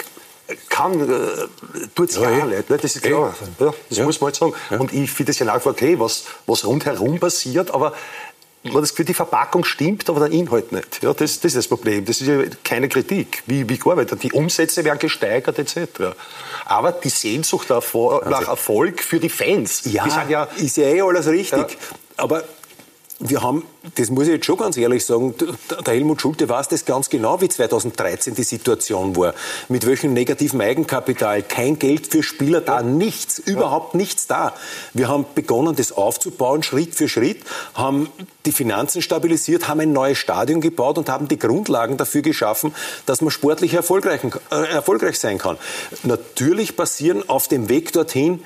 kann, 0.69 1.01
äh, 1.01 1.89
tut 1.95 2.11
es 2.11 2.17
ja, 2.17 2.31
ja 2.31 2.45
nicht. 2.45 2.69
Ne? 2.69 2.77
Das 2.77 2.97
ist 2.97 3.03
klar. 3.03 3.35
Ja, 3.59 3.75
das 3.89 3.99
ja. 3.99 4.05
muss 4.05 4.21
man 4.21 4.27
halt 4.27 4.37
sagen. 4.37 4.53
Ja. 4.71 4.79
Und 4.79 4.93
ich 4.93 5.11
finde 5.11 5.33
es 5.33 5.39
ja 5.39 5.55
auch 5.55 5.65
okay, 5.65 5.99
was, 5.99 6.25
was 6.47 6.67
rundherum 6.67 7.19
passiert, 7.19 7.73
aber 7.73 7.95
man 8.73 8.83
das 8.83 8.91
Gefühl, 8.91 9.05
die 9.05 9.15
Verpackung 9.15 9.65
stimmt, 9.65 10.09
aber 10.09 10.29
der 10.29 10.39
Inhalt 10.39 10.73
nicht. 10.73 11.03
Ja, 11.03 11.13
das, 11.13 11.41
das 11.41 11.45
ist 11.45 11.57
das 11.57 11.69
Problem. 11.69 12.05
Das 12.05 12.21
ist 12.21 12.27
ja 12.27 12.39
keine 12.63 12.89
Kritik. 12.89 13.43
Wie, 13.47 13.69
wie 13.69 13.79
gearbeitet? 13.79 14.23
Die 14.23 14.33
Umsätze 14.33 14.85
werden 14.85 14.99
gesteigert 14.99 15.59
etc. 15.59 16.15
Aber 16.65 16.93
die 16.93 17.11
Sehnsucht 17.11 17.69
nach, 17.71 17.83
nach 18.27 18.49
Erfolg 18.49 19.03
für 19.03 19.21
die 19.21 19.29
Fans, 19.29 19.83
ja, 19.85 20.05
die 20.05 20.33
ja, 20.33 20.45
ist 20.57 20.77
ja 20.77 20.87
eh 20.87 21.03
alles 21.03 21.27
richtig. 21.27 21.77
Aber 22.17 22.43
wir 23.21 23.43
haben, 23.43 23.65
das 23.95 24.11
muss 24.11 24.25
ich 24.25 24.35
jetzt 24.35 24.47
schon 24.47 24.57
ganz 24.57 24.77
ehrlich 24.77 25.05
sagen, 25.05 25.35
der 25.87 25.95
Helmut 25.95 26.21
Schulte 26.21 26.49
weiß 26.49 26.69
das 26.69 26.85
ganz 26.85 27.09
genau, 27.09 27.41
wie 27.41 27.49
2013 27.49 28.35
die 28.35 28.43
Situation 28.43 29.17
war. 29.17 29.35
Mit 29.69 29.87
welchem 29.87 30.13
negativen 30.13 30.61
Eigenkapital, 30.61 31.43
kein 31.43 31.79
Geld 31.79 32.09
für 32.09 32.23
Spieler 32.23 32.61
da, 32.61 32.83
nichts, 32.83 33.39
überhaupt 33.39 33.95
nichts 33.95 34.27
da. 34.27 34.55
Wir 34.95 35.09
haben 35.09 35.27
begonnen, 35.35 35.77
das 35.77 35.93
aufzubauen, 35.93 36.63
Schritt 36.63 36.95
für 36.95 37.09
Schritt, 37.09 37.43
haben 37.75 38.09
die 38.47 38.53
Finanzen 38.53 39.01
stabilisiert, 39.01 39.69
haben 39.69 39.81
ein 39.81 39.93
neues 39.93 40.19
Stadion 40.19 40.61
gebaut 40.61 40.99
und 40.99 41.09
haben 41.09 41.29
die 41.29 41.39
Grundlagen 41.39 41.97
dafür 41.97 42.23
geschaffen, 42.23 42.75
dass 43.07 43.21
man 43.21 43.31
sportlich 43.31 43.75
erfolgreich, 43.75 44.23
äh, 44.51 44.73
erfolgreich 44.73 45.19
sein 45.21 45.39
kann. 45.39 45.57
Natürlich 46.03 46.77
passieren 46.77 47.29
auf 47.29 47.49
dem 47.49 47.69
Weg 47.69 47.93
dorthin 47.93 48.43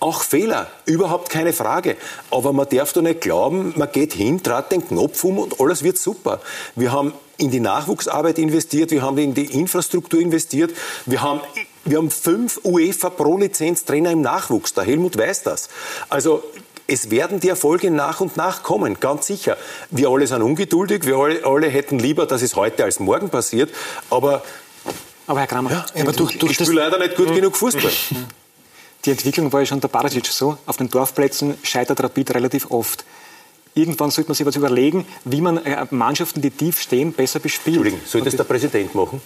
auch 0.00 0.22
Fehler, 0.22 0.68
überhaupt 0.84 1.30
keine 1.30 1.52
Frage. 1.52 1.96
Aber 2.30 2.52
man 2.52 2.68
darf 2.68 2.92
doch 2.92 3.02
nicht 3.02 3.20
glauben, 3.20 3.74
man 3.76 3.90
geht 3.90 4.12
hin, 4.12 4.42
trat 4.42 4.72
den 4.72 4.86
Knopf 4.86 5.24
um 5.24 5.38
und 5.38 5.60
alles 5.60 5.82
wird 5.82 5.98
super. 5.98 6.40
Wir 6.76 6.92
haben 6.92 7.12
in 7.36 7.50
die 7.50 7.60
Nachwuchsarbeit 7.60 8.38
investiert, 8.38 8.90
wir 8.90 9.02
haben 9.02 9.18
in 9.18 9.34
die 9.34 9.46
Infrastruktur 9.46 10.20
investiert, 10.20 10.72
wir 11.06 11.22
haben, 11.22 11.40
wir 11.84 11.98
haben 11.98 12.10
fünf 12.10 12.60
UEFA 12.64 13.10
Pro-Lizenz-Trainer 13.10 14.10
im 14.12 14.20
Nachwuchs. 14.20 14.74
Der 14.74 14.84
Helmut 14.84 15.16
weiß 15.16 15.44
das. 15.44 15.68
Also 16.08 16.42
es 16.86 17.10
werden 17.10 17.38
die 17.38 17.48
Erfolge 17.48 17.90
nach 17.90 18.20
und 18.20 18.36
nach 18.36 18.62
kommen, 18.62 18.98
ganz 18.98 19.26
sicher. 19.26 19.56
Wir 19.90 20.08
alle 20.08 20.26
sind 20.26 20.42
ungeduldig, 20.42 21.04
wir 21.06 21.16
alle, 21.16 21.44
alle 21.44 21.68
hätten 21.68 21.98
lieber, 21.98 22.26
dass 22.26 22.42
es 22.42 22.56
heute 22.56 22.84
als 22.84 22.98
morgen 22.98 23.30
passiert, 23.30 23.70
aber 24.10 24.42
aber 25.26 25.40
Herr 25.40 25.46
Kramer, 25.46 25.70
ja, 25.70 25.84
aber 26.00 26.12
durch, 26.12 26.38
durch 26.38 26.52
ich 26.52 26.56
spiele 26.56 26.80
leider 26.80 26.98
nicht 26.98 27.14
gut 27.14 27.34
genug 27.34 27.54
Fußball. 27.54 27.92
Die 29.04 29.10
Entwicklung 29.10 29.52
war 29.52 29.60
ja 29.60 29.66
schon 29.66 29.80
der 29.80 29.88
Barasic 29.88 30.26
so. 30.26 30.58
Auf 30.66 30.76
den 30.76 30.88
Dorfplätzen 30.88 31.56
scheitert 31.62 32.02
Rapid 32.02 32.34
relativ 32.34 32.70
oft. 32.70 33.04
Irgendwann 33.74 34.10
sollte 34.10 34.30
man 34.30 34.34
sich 34.34 34.46
was 34.46 34.56
überlegen, 34.56 35.06
wie 35.24 35.40
man 35.40 35.58
äh, 35.64 35.86
Mannschaften, 35.90 36.42
die 36.42 36.50
tief 36.50 36.80
stehen, 36.80 37.12
besser 37.12 37.38
bespielt. 37.38 37.76
Entschuldigung, 37.76 38.00
soll 38.06 38.22
das 38.22 38.34
der 38.34 38.44
Präsident 38.44 38.94
machen? 38.94 39.20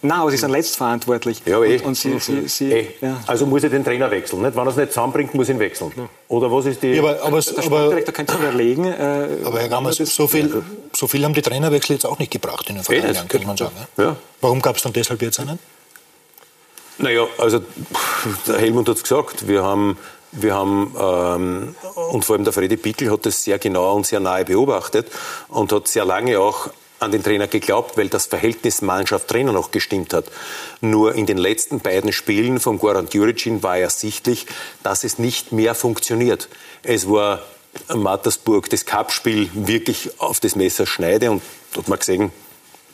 Nein, 0.00 0.18
aber 0.18 0.30
Sie 0.30 0.36
sind 0.36 0.50
letztverantwortlich. 0.50 1.42
Ja, 1.44 1.62
eh. 1.64 1.78
Und, 1.78 1.86
und 1.86 1.94
Sie, 1.96 2.18
Sie, 2.20 2.46
Sie, 2.46 2.70
eh. 2.70 2.86
ja. 3.00 3.20
Also 3.26 3.46
muss 3.46 3.64
er 3.64 3.70
den 3.70 3.82
Trainer 3.82 4.10
wechseln. 4.10 4.42
Nicht? 4.42 4.54
Wenn 4.54 4.64
er 4.64 4.70
es 4.70 4.76
nicht 4.76 4.92
zusammenbringt, 4.92 5.34
muss 5.34 5.48
er 5.48 5.56
ihn 5.56 5.60
wechseln. 5.60 5.90
Ja. 5.96 6.08
Oder 6.28 6.52
was 6.52 6.66
ist 6.66 6.82
die... 6.82 6.88
Ja, 6.88 7.02
aber, 7.02 7.20
aber, 7.22 7.40
der 7.40 7.62
Sportdirektor 7.62 8.14
könnte 8.14 8.32
sich 8.34 8.42
überlegen... 8.42 8.84
Äh, 8.84 9.38
aber 9.44 9.60
Herr 9.60 9.68
Gammers, 9.68 9.96
so 9.96 10.28
viel, 10.28 10.62
so 10.94 11.08
viel 11.08 11.24
haben 11.24 11.34
die 11.34 11.42
Trainerwechsel 11.42 11.94
jetzt 11.94 12.04
auch 12.04 12.18
nicht 12.18 12.30
gebracht 12.30 12.68
in 12.68 12.76
den 12.76 12.84
vergangenen 12.84 13.14
Jahren, 13.14 13.28
könnte 13.28 13.46
man 13.46 13.56
sagen. 13.56 13.74
Ja. 13.96 14.16
Warum 14.40 14.62
gab 14.62 14.76
es 14.76 14.82
dann 14.82 14.92
deshalb 14.92 15.20
jetzt 15.20 15.40
einen? 15.40 15.58
Naja, 16.98 17.26
also 17.38 17.62
der 18.46 18.58
Helmut 18.58 18.88
hat 18.88 18.96
es 18.96 19.02
gesagt, 19.04 19.46
wir 19.46 19.62
haben, 19.62 19.96
wir 20.32 20.54
haben 20.54 20.94
ähm, 20.98 21.76
und 22.10 22.24
vor 22.24 22.34
allem 22.34 22.44
der 22.44 22.52
Freddy 22.52 22.76
Pickel 22.76 23.10
hat 23.10 23.24
das 23.24 23.44
sehr 23.44 23.58
genau 23.58 23.94
und 23.94 24.06
sehr 24.06 24.20
nahe 24.20 24.44
beobachtet 24.44 25.06
und 25.48 25.72
hat 25.72 25.86
sehr 25.86 26.04
lange 26.04 26.40
auch 26.40 26.70
an 26.98 27.12
den 27.12 27.22
Trainer 27.22 27.46
geglaubt, 27.46 27.96
weil 27.96 28.08
das 28.08 28.26
Verhältnis 28.26 28.82
Mannschaft-Trainer 28.82 29.52
noch 29.52 29.70
gestimmt 29.70 30.12
hat. 30.12 30.24
Nur 30.80 31.14
in 31.14 31.26
den 31.26 31.38
letzten 31.38 31.78
beiden 31.78 32.12
Spielen 32.12 32.58
von 32.58 32.80
Goran 32.80 33.06
Djuricin 33.06 33.62
war 33.62 33.78
ersichtlich, 33.78 34.46
dass 34.82 35.04
es 35.04 35.18
nicht 35.18 35.52
mehr 35.52 35.76
funktioniert. 35.76 36.48
Es 36.82 37.08
war 37.08 37.42
Mattersburg 37.94 38.68
das 38.70 38.84
Cup-Spiel 38.84 39.48
wirklich 39.54 40.10
auf 40.18 40.40
das 40.40 40.56
Messer 40.56 40.86
schneide 40.86 41.30
und 41.30 41.42
hat 41.76 41.86
man 41.86 42.00
gesehen, 42.00 42.32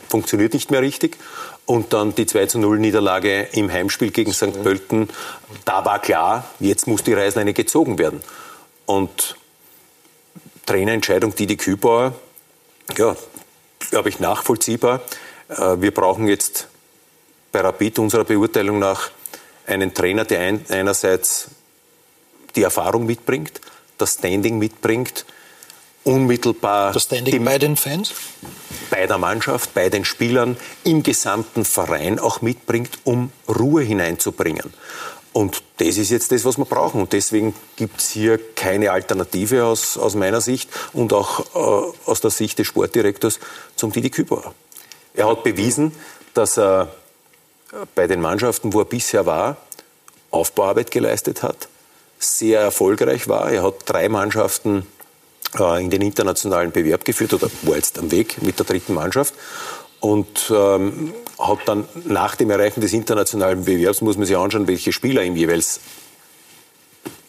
funktioniert 0.08 0.52
nicht 0.52 0.70
mehr 0.70 0.82
richtig. 0.82 1.16
Und 1.66 1.92
dann 1.94 2.14
die 2.14 2.26
2 2.26 2.46
zu 2.46 2.58
0 2.58 2.78
Niederlage 2.78 3.48
im 3.52 3.72
Heimspiel 3.72 4.10
gegen 4.10 4.32
St. 4.32 4.62
Pölten. 4.62 5.08
Da 5.64 5.84
war 5.84 5.98
klar, 5.98 6.44
jetzt 6.60 6.86
muss 6.86 7.02
die 7.02 7.14
Reißleine 7.14 7.54
gezogen 7.54 7.98
werden. 7.98 8.20
Und 8.84 9.36
Trainerentscheidung 10.66 11.34
Didi 11.34 11.56
Kübauer, 11.56 12.14
ja, 12.96 13.16
glaube 13.90 14.08
ich, 14.10 14.20
nachvollziehbar. 14.20 15.00
Äh, 15.48 15.80
wir 15.80 15.92
brauchen 15.92 16.28
jetzt 16.28 16.68
bei 17.52 17.60
Rapid 17.60 17.98
unserer 17.98 18.24
Beurteilung 18.24 18.78
nach 18.78 19.10
einen 19.66 19.94
Trainer, 19.94 20.24
der 20.24 20.40
einerseits 20.68 21.48
die 22.56 22.62
Erfahrung 22.62 23.06
mitbringt, 23.06 23.60
das 23.98 24.14
Standing 24.14 24.58
mitbringt, 24.58 25.24
unmittelbar. 26.04 26.92
Das 26.92 27.04
Standing 27.04 27.44
bei 27.44 27.58
den 27.58 27.76
Fans? 27.76 28.12
Bei 28.90 29.06
der 29.06 29.18
Mannschaft, 29.18 29.74
bei 29.74 29.88
den 29.88 30.04
Spielern, 30.04 30.56
im 30.84 31.02
gesamten 31.02 31.64
Verein 31.64 32.18
auch 32.18 32.42
mitbringt, 32.42 32.98
um 33.04 33.32
Ruhe 33.48 33.82
hineinzubringen. 33.82 34.72
Und 35.32 35.62
das 35.78 35.96
ist 35.96 36.10
jetzt 36.10 36.30
das, 36.30 36.44
was 36.44 36.58
wir 36.58 36.64
brauchen. 36.64 37.00
Und 37.00 37.12
deswegen 37.12 37.54
gibt 37.76 38.00
es 38.00 38.10
hier 38.10 38.38
keine 38.54 38.92
Alternative 38.92 39.64
aus, 39.64 39.98
aus 39.98 40.14
meiner 40.14 40.40
Sicht 40.40 40.70
und 40.92 41.12
auch 41.12 41.40
äh, 41.54 41.92
aus 42.06 42.20
der 42.20 42.30
Sicht 42.30 42.58
des 42.58 42.68
Sportdirektors 42.68 43.40
zum 43.74 43.90
Didi 43.90 44.10
Kübauer. 44.10 44.54
Er 45.14 45.28
hat 45.28 45.42
bewiesen, 45.42 45.92
dass 46.34 46.56
er 46.56 46.94
bei 47.94 48.06
den 48.06 48.20
Mannschaften, 48.20 48.72
wo 48.72 48.80
er 48.80 48.84
bisher 48.84 49.26
war, 49.26 49.56
Aufbauarbeit 50.30 50.90
geleistet 50.90 51.42
hat, 51.42 51.68
sehr 52.18 52.60
erfolgreich 52.60 53.28
war. 53.28 53.50
Er 53.50 53.62
hat 53.62 53.74
drei 53.86 54.08
Mannschaften 54.08 54.80
äh, 54.80 55.03
in 55.54 55.90
den 55.90 56.02
internationalen 56.02 56.72
Bewerb 56.72 57.04
geführt 57.04 57.34
oder 57.34 57.48
war 57.62 57.76
jetzt 57.76 57.98
am 57.98 58.10
Weg 58.10 58.42
mit 58.42 58.58
der 58.58 58.66
dritten 58.66 58.94
Mannschaft 58.94 59.34
und 60.00 60.52
ähm, 60.54 61.14
hat 61.38 61.58
dann 61.66 61.88
nach 62.04 62.36
dem 62.36 62.50
Erreichen 62.50 62.80
des 62.80 62.92
internationalen 62.92 63.64
Bewerbs, 63.64 64.00
muss 64.00 64.16
man 64.16 64.26
sich 64.26 64.36
anschauen, 64.36 64.66
welche 64.66 64.92
Spieler 64.92 65.22
ihm 65.22 65.36
jeweils 65.36 65.80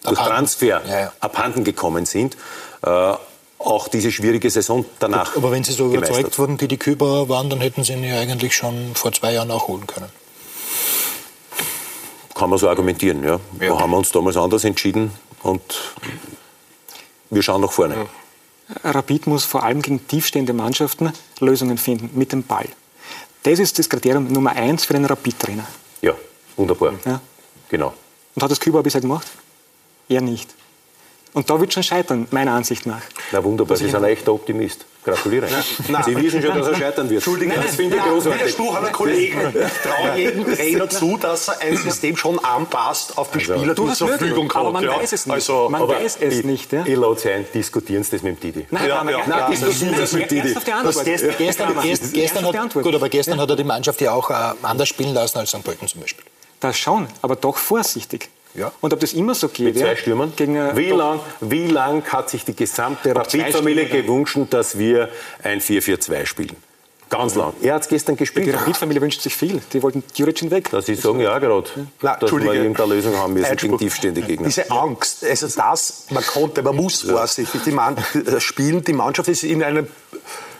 durch 0.03 0.19
Transfer 0.19 0.81
ja, 0.85 0.99
ja. 0.99 1.13
abhanden 1.19 1.63
gekommen 1.63 2.05
sind. 2.05 2.37
Äh, 2.81 3.13
auch 3.57 3.87
diese 3.87 4.11
schwierige 4.11 4.49
Saison 4.49 4.85
danach. 4.99 5.35
Aber 5.35 5.51
wenn 5.51 5.63
Sie 5.63 5.71
so 5.71 5.91
überzeugt 5.91 6.37
wurden, 6.37 6.57
die 6.57 6.67
die 6.67 6.77
Küber 6.77 7.29
waren, 7.29 7.49
dann 7.49 7.61
hätten 7.61 7.83
Sie 7.83 7.93
ihn 7.93 8.03
ja 8.03 8.19
eigentlich 8.19 8.55
schon 8.55 8.93
vor 8.93 9.11
zwei 9.11 9.33
Jahren 9.33 9.49
auch 9.49 9.67
holen 9.67 9.87
können. 9.87 10.09
Kann 12.35 12.49
man 12.49 12.59
so 12.59 12.67
argumentieren, 12.67 13.23
ja. 13.23 13.39
ja. 13.61 13.69
Da 13.69 13.79
haben 13.79 13.91
wir 13.91 13.97
uns 13.97 14.11
damals 14.11 14.35
anders 14.37 14.65
entschieden 14.65 15.11
und 15.41 15.61
wir 17.35 17.43
schauen 17.43 17.61
nach 17.61 17.71
vorne. 17.71 18.07
Rapid 18.83 19.27
muss 19.27 19.43
vor 19.45 19.63
allem 19.63 19.81
gegen 19.81 20.07
tiefstehende 20.07 20.53
Mannschaften 20.53 21.11
Lösungen 21.39 21.77
finden 21.77 22.17
mit 22.17 22.31
dem 22.31 22.43
Ball. 22.43 22.67
Das 23.43 23.59
ist 23.59 23.77
das 23.77 23.89
Kriterium 23.89 24.31
Nummer 24.31 24.53
eins 24.53 24.85
für 24.85 24.95
einen 24.95 25.05
Rapid-Trainer. 25.05 25.67
Ja, 26.01 26.13
wunderbar. 26.55 26.93
Ja. 27.05 27.21
Genau. 27.69 27.93
Und 28.33 28.41
hat 28.41 28.49
das 28.49 28.59
Kübauer 28.59 28.81
bisher 28.81 29.01
gemacht? 29.01 29.27
Er 30.09 30.21
nicht. 30.21 30.55
Und 31.33 31.49
da 31.49 31.59
wird 31.59 31.73
schon 31.73 31.83
scheitern, 31.83 32.27
meiner 32.31 32.53
Ansicht 32.53 32.85
nach. 32.85 33.01
Na 33.31 33.43
wunderbar, 33.43 33.77
Sie 33.77 33.85
sind 33.85 33.95
ein 33.95 34.03
echter 34.05 34.33
Optimist. 34.33 34.85
Gratuliere. 35.05 35.47
Sie 35.47 36.15
wissen 36.17 36.41
schon, 36.41 36.57
dass 36.57 36.67
er 36.67 36.75
scheitern 36.75 37.09
wird. 37.09 37.17
Entschuldigung, 37.25 37.55
das 37.63 37.75
finde 37.75 37.97
ich 37.97 38.01
großartig. 38.03 38.41
Widerspruch 38.41 38.75
aller 38.75 38.89
Kollegen. 38.91 39.39
Ich 39.55 39.91
traue 39.91 40.17
jedem 40.17 40.45
Trainer 40.55 40.89
zu, 40.89 41.17
dass 41.17 41.47
er 41.47 41.61
ein 41.61 41.77
System 41.77 42.17
schon 42.17 42.39
anpasst 42.43 43.17
auf 43.17 43.29
die 43.31 43.39
Spieler, 43.39 43.69
die 43.69 43.75
Du 43.75 43.87
hast 43.89 43.99
zur 43.99 44.07
Verfügung 44.09 44.51
aber 44.51 44.67
hat. 44.67 44.73
man 44.73 44.83
ja. 44.83 44.97
weiß 44.97 45.13
es 45.13 45.25
nicht. 45.27 45.33
Also, 45.33 45.69
man 45.69 45.81
Aber 45.83 45.93
weiß 45.95 46.17
es 46.19 46.39
ich, 46.39 46.43
nicht. 46.45 46.73
Ja? 46.73 46.83
Ich 46.85 46.95
lade 46.97 47.19
Sie 47.19 47.29
ein, 47.29 47.45
diskutieren 47.53 48.03
Sie 48.03 48.11
das 48.11 48.23
mit 48.23 48.37
dem 48.37 48.39
Didi. 48.53 48.65
Nein, 48.71 48.87
Ja, 48.87 49.03
ja, 49.09 49.17
er- 49.39 49.49
diskutieren 49.49 49.93
er- 49.93 49.99
das 50.01 50.13
mit 50.13 50.31
Didi. 50.31 50.41
die 50.49 50.53
Das 50.55 51.03
gestern, 51.03 51.35
gestern, 51.37 51.67
Kramer, 51.67 51.81
gestern, 51.83 52.11
gestern 52.13 52.15
ernsthaft 52.21 52.41
die 52.53 52.57
hat, 52.57 52.63
Antwort. 52.63 52.85
gut, 52.85 52.95
aber 52.95 53.09
gestern 53.09 53.39
hat 53.39 53.49
er 53.49 53.55
die 53.55 53.63
Mannschaft 53.63 54.01
ja 54.01 54.11
auch 54.13 54.29
äh, 54.31 54.33
anders 54.63 54.89
spielen 54.89 55.13
lassen 55.13 55.37
als 55.37 55.49
St. 55.51 55.63
Pölten 55.63 55.87
zum 55.87 56.01
Beispiel. 56.01 56.25
Das 56.59 56.77
schon, 56.77 57.07
aber 57.21 57.35
doch 57.35 57.57
vorsichtig. 57.57 58.29
Ja. 58.55 58.71
Und 58.81 58.93
ob 58.93 58.99
das 58.99 59.13
immer 59.13 59.35
so 59.35 59.47
geht, 59.49 59.65
Mit 59.65 59.77
zwei 59.77 59.87
ja, 59.87 59.95
Stürmern? 59.95 60.33
Gegen, 60.35 60.55
wie 60.77 60.89
doch- 60.89 60.97
lang, 60.97 61.19
wie 61.41 61.67
lang 61.67 62.03
hat 62.11 62.29
sich 62.29 62.45
die 62.45 62.55
gesamte 62.55 63.15
Rapid-Familie 63.15 63.85
gewünscht, 63.87 64.37
dass 64.49 64.77
wir 64.77 65.09
ein 65.43 65.59
4-4-2 65.61 66.25
spielen? 66.25 66.55
Ganz 67.07 67.35
lang. 67.35 67.53
Er 67.61 67.75
hat 67.75 67.83
es 67.83 67.87
gestern 67.87 68.15
Die 68.15 68.19
gespielt. 68.19 68.53
Rapid-Familie 68.55 68.99
wünscht 69.01 69.21
sich 69.21 69.35
viel. 69.35 69.61
Die 69.71 69.83
wollten 69.83 70.03
Juricin 70.15 70.49
weg. 70.49 70.71
Dass 70.71 70.87
Sie 70.87 70.95
sagen, 70.95 71.19
ja, 71.19 71.37
gerade, 71.37 71.67
Na, 72.01 72.13
dass 72.13 72.31
wir 72.31 72.37
Entschuldige. 72.39 72.55
irgendeine 72.55 72.93
Lösung 72.95 73.15
haben 73.17 73.33
müssen 73.33 73.55
gegen 73.55 73.77
tiefstehende 73.77 74.21
Gegner. 74.21 74.47
Diese 74.47 74.71
Angst, 74.71 75.23
also 75.23 75.47
das, 75.47 76.07
man 76.09 76.25
konnte, 76.25 76.63
man 76.63 76.75
muss 76.75 77.01
vorsichtig 77.03 77.61
die 77.63 77.71
Mann, 77.71 77.95
spielen. 78.39 78.83
Die 78.83 78.93
Mannschaft 78.93 79.29
ist 79.29 79.43
in 79.43 79.61
einem 79.63 79.87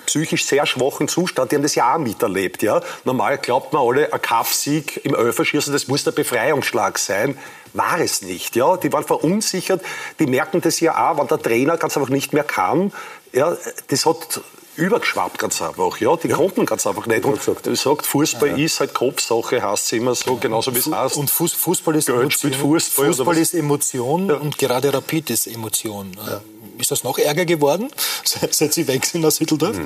psychisch 0.06 0.46
sehr 0.46 0.65
schwachen 0.65 1.08
Zustand. 1.08 1.52
Die 1.52 1.56
haben 1.56 1.63
das 1.63 1.76
ja 1.76 1.96
auch 1.96 2.00
miterlebt. 2.00 2.62
Ja? 2.63 2.82
Normal 3.04 3.38
glaubt 3.38 3.74
man 3.74 3.82
alle, 3.82 4.13
ein 4.13 4.22
Kampfsieg 4.22 5.04
im 5.06 5.15
Elferschießen, 5.15 5.74
das 5.74 5.88
muss 5.88 6.04
der 6.04 6.12
Befreiungsschlag 6.12 6.98
sein. 6.98 7.38
War 7.74 8.00
es 8.00 8.22
nicht. 8.22 8.56
Ja? 8.56 8.78
Die 8.78 8.91
waren 8.94 9.04
verunsichert. 9.04 9.82
Die 10.20 10.28
merken 10.28 10.62
das 10.62 10.80
ja 10.80 11.12
auch, 11.12 11.18
wenn 11.18 11.28
der 11.28 11.41
Trainer 11.41 11.78
ganz 11.78 11.98
einfach 11.98 12.10
nicht 12.10 12.34
mehr 12.34 12.44
kann. 12.44 12.94
Ja? 13.34 13.56
Das 13.88 14.06
hat 14.06 14.41
übergeschwappt 14.78 15.39
ganz 15.39 15.62
einfach. 15.62 15.98
Ja? 16.00 16.15
Die 16.15 16.30
konnten 16.30 16.65
ganz 16.65 16.88
einfach 16.88 17.06
nicht. 17.06 17.26
Und 17.26 17.39
du 17.63 17.76
sagt, 17.76 18.06
Fußball 18.06 18.60
ist 18.60 18.80
halt 18.80 18.94
Kopfsache, 18.94 19.62
heißt 19.62 19.86
es 19.86 19.91
immer 19.94 20.15
so, 20.15 20.36
genauso 20.38 20.74
wie 20.74 20.80
es 20.80 20.88
heißt. 20.88 21.18
Und 21.18 21.30
Fuß, 21.30 21.54
Fußball 21.54 21.96
ist 21.96 22.08
Geld 22.08 22.20
Emotion. 22.20 22.54
Fußball 22.54 23.08
Fußball 23.08 23.38
ist 23.38 23.54
Emotion 23.54 24.32
und 24.32 24.58
gerade 24.58 24.94
Rapid 24.94 25.30
ist 25.32 25.48
Emotion. 25.48 26.12
Ist 26.77 26.91
das 26.91 27.03
noch 27.03 27.17
ärger 27.17 27.45
geworden, 27.45 27.89
seit 28.23 28.73
Sie 28.73 28.88
weg 28.88 29.05
sind 29.05 29.25
aus 29.25 29.39
Hütteldorf? 29.39 29.77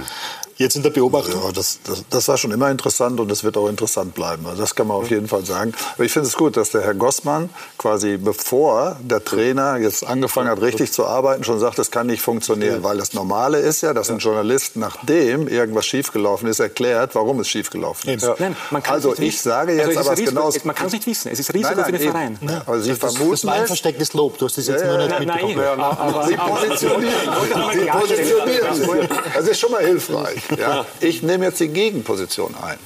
Jetzt 0.62 0.76
in 0.76 0.84
der 0.84 0.90
Beobachtung? 0.90 1.42
Ja, 1.42 1.54
das, 1.54 1.80
das, 1.86 2.04
das 2.10 2.28
war 2.28 2.38
schon 2.38 2.52
immer 2.52 2.70
interessant 2.70 3.18
und 3.22 3.32
es 3.32 3.46
wird 3.46 3.56
auch 3.56 3.70
interessant 3.70 4.14
bleiben. 4.14 4.46
Also 4.46 4.62
das 4.62 4.76
kann 4.76 4.88
man 4.88 4.98
auf 4.98 5.10
jeden 5.10 5.30
Fall 5.30 5.46
sagen. 5.46 5.74
Aber 5.96 6.04
ich 6.04 6.12
finde 6.12 6.28
es 6.28 6.36
gut, 6.36 6.58
dass 6.58 6.72
der 6.72 6.82
Herr 6.82 6.96
Gossmann 6.96 7.50
quasi 7.78 8.18
bevor 8.18 8.98
der 9.02 9.24
Trainer 9.24 9.78
jetzt 9.78 10.06
angefangen 10.06 10.50
hat, 10.50 10.60
richtig 10.62 10.92
zu 10.92 11.06
arbeiten, 11.06 11.46
schon 11.46 11.60
sagt, 11.62 11.80
das 11.80 11.92
kann 11.92 12.08
nicht 12.08 12.22
funktionieren. 12.22 12.84
Weil 12.84 12.98
das 12.98 13.14
Normale 13.14 13.60
ist 13.60 13.80
ja, 13.80 13.94
dass 13.94 14.10
ein 14.10 14.18
Journalist, 14.20 14.76
nachdem 14.76 15.48
irgendwas 15.48 15.86
schiefgelaufen 15.86 16.50
ist, 16.50 16.60
erklärt, 16.60 17.16
warum 17.16 17.40
es 17.40 17.48
schiefgelaufen 17.48 18.10
ist. 18.16 18.28
Nein, 18.40 18.54
man 18.70 18.84
kann's 18.84 18.96
Also 19.06 19.10
nicht 19.12 19.20
ich 19.36 19.42
sage 19.42 19.72
jetzt 19.78 19.88
Also 19.88 19.92
es 19.92 19.96
ist 20.02 20.08
aber 20.08 20.18
Risiko- 20.18 20.30
genau... 20.36 20.50
es- 20.50 20.66
Man 20.66 20.76
kann 20.76 20.88
es 20.88 20.92
nicht 20.94 21.08
wissen. 21.08 21.32
Es 21.32 21.40
ist 21.40 21.54
Risiko 21.54 21.70
Nein, 21.70 21.78
nein, 21.78 21.86
für 21.86 22.00
den. 22.00 22.12
Verein. 22.12 22.40
Ja, 22.42 22.64
Also 22.68 22.84
Sie 22.84 22.90
Das, 22.90 23.00
das 23.00 23.16
vermuten 23.16 23.48
war 23.48 23.54
ein 23.54 23.62
es. 23.62 23.68
verstecktes 23.68 24.12
Lob. 24.14 24.38
Du 24.38 24.46
hast 24.46 24.58
das 24.58 24.68
jetzt 24.68 24.82
Ja, 24.82 24.88
nur 24.88 25.00
ja, 25.00 25.06
nicht 25.08 25.20
Nein, 25.20 25.28
nein, 25.28 25.46
mitbekommen. 25.48 25.80
aber, 25.80 26.28
Sie 26.28 26.36
positionieren. 26.36 27.14
Sie 27.72 27.86
positionieren. 27.88 29.08
Das 29.34 29.48
ist 29.48 29.58
schon 29.58 29.72
mal 29.72 29.86
hilfreich. 29.86 30.49
Ja. 30.58 30.86
Ich 31.00 31.24
nehme 31.24 31.46
jetzt 31.46 31.60
die 31.60 31.70
Gegenposition 31.70 32.56
ein. 32.62 32.78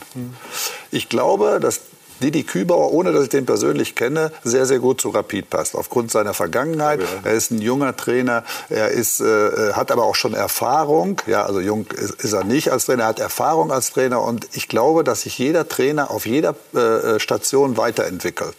Ich 0.92 1.10
glaube, 1.10 1.60
dass 1.60 1.82
Didi 2.24 2.44
Kübauer, 2.44 2.94
ohne 2.94 3.12
dass 3.12 3.24
ich 3.24 3.30
den 3.30 3.46
persönlich 3.46 3.96
kenne, 3.96 4.32
sehr, 4.44 4.66
sehr 4.66 4.80
gut 4.80 5.02
zu 5.02 5.10
Rapid 5.10 5.50
passt. 5.50 5.76
Aufgrund 5.76 6.12
seiner 6.12 6.34
Vergangenheit. 6.34 7.02
Er 7.24 7.34
ist 7.34 7.52
ein 7.52 7.62
junger 7.62 7.96
Trainer. 7.96 8.44
Er 8.70 8.90
ist, 8.90 9.20
äh, 9.20 9.74
hat 9.74 9.92
aber 9.92 10.04
auch 10.04 10.16
schon 10.16 10.34
Erfahrung. 10.34 11.22
Ja, 11.28 11.44
also 11.46 11.60
jung 11.60 11.86
ist, 11.92 12.24
ist 12.24 12.34
er 12.34 12.46
nicht 12.46 12.72
als 12.72 12.86
Trainer. 12.86 13.04
Er 13.04 13.10
hat 13.10 13.20
Erfahrung 13.20 13.72
als 13.72 13.92
Trainer. 13.92 14.22
Und 14.22 14.48
ich 14.54 14.70
glaube, 14.70 15.04
dass 15.04 15.22
sich 15.22 15.38
jeder 15.38 15.68
Trainer 15.68 16.12
auf 16.12 16.26
jeder 16.26 16.56
äh, 16.74 17.20
Station 17.20 17.76
weiterentwickelt. 17.78 18.56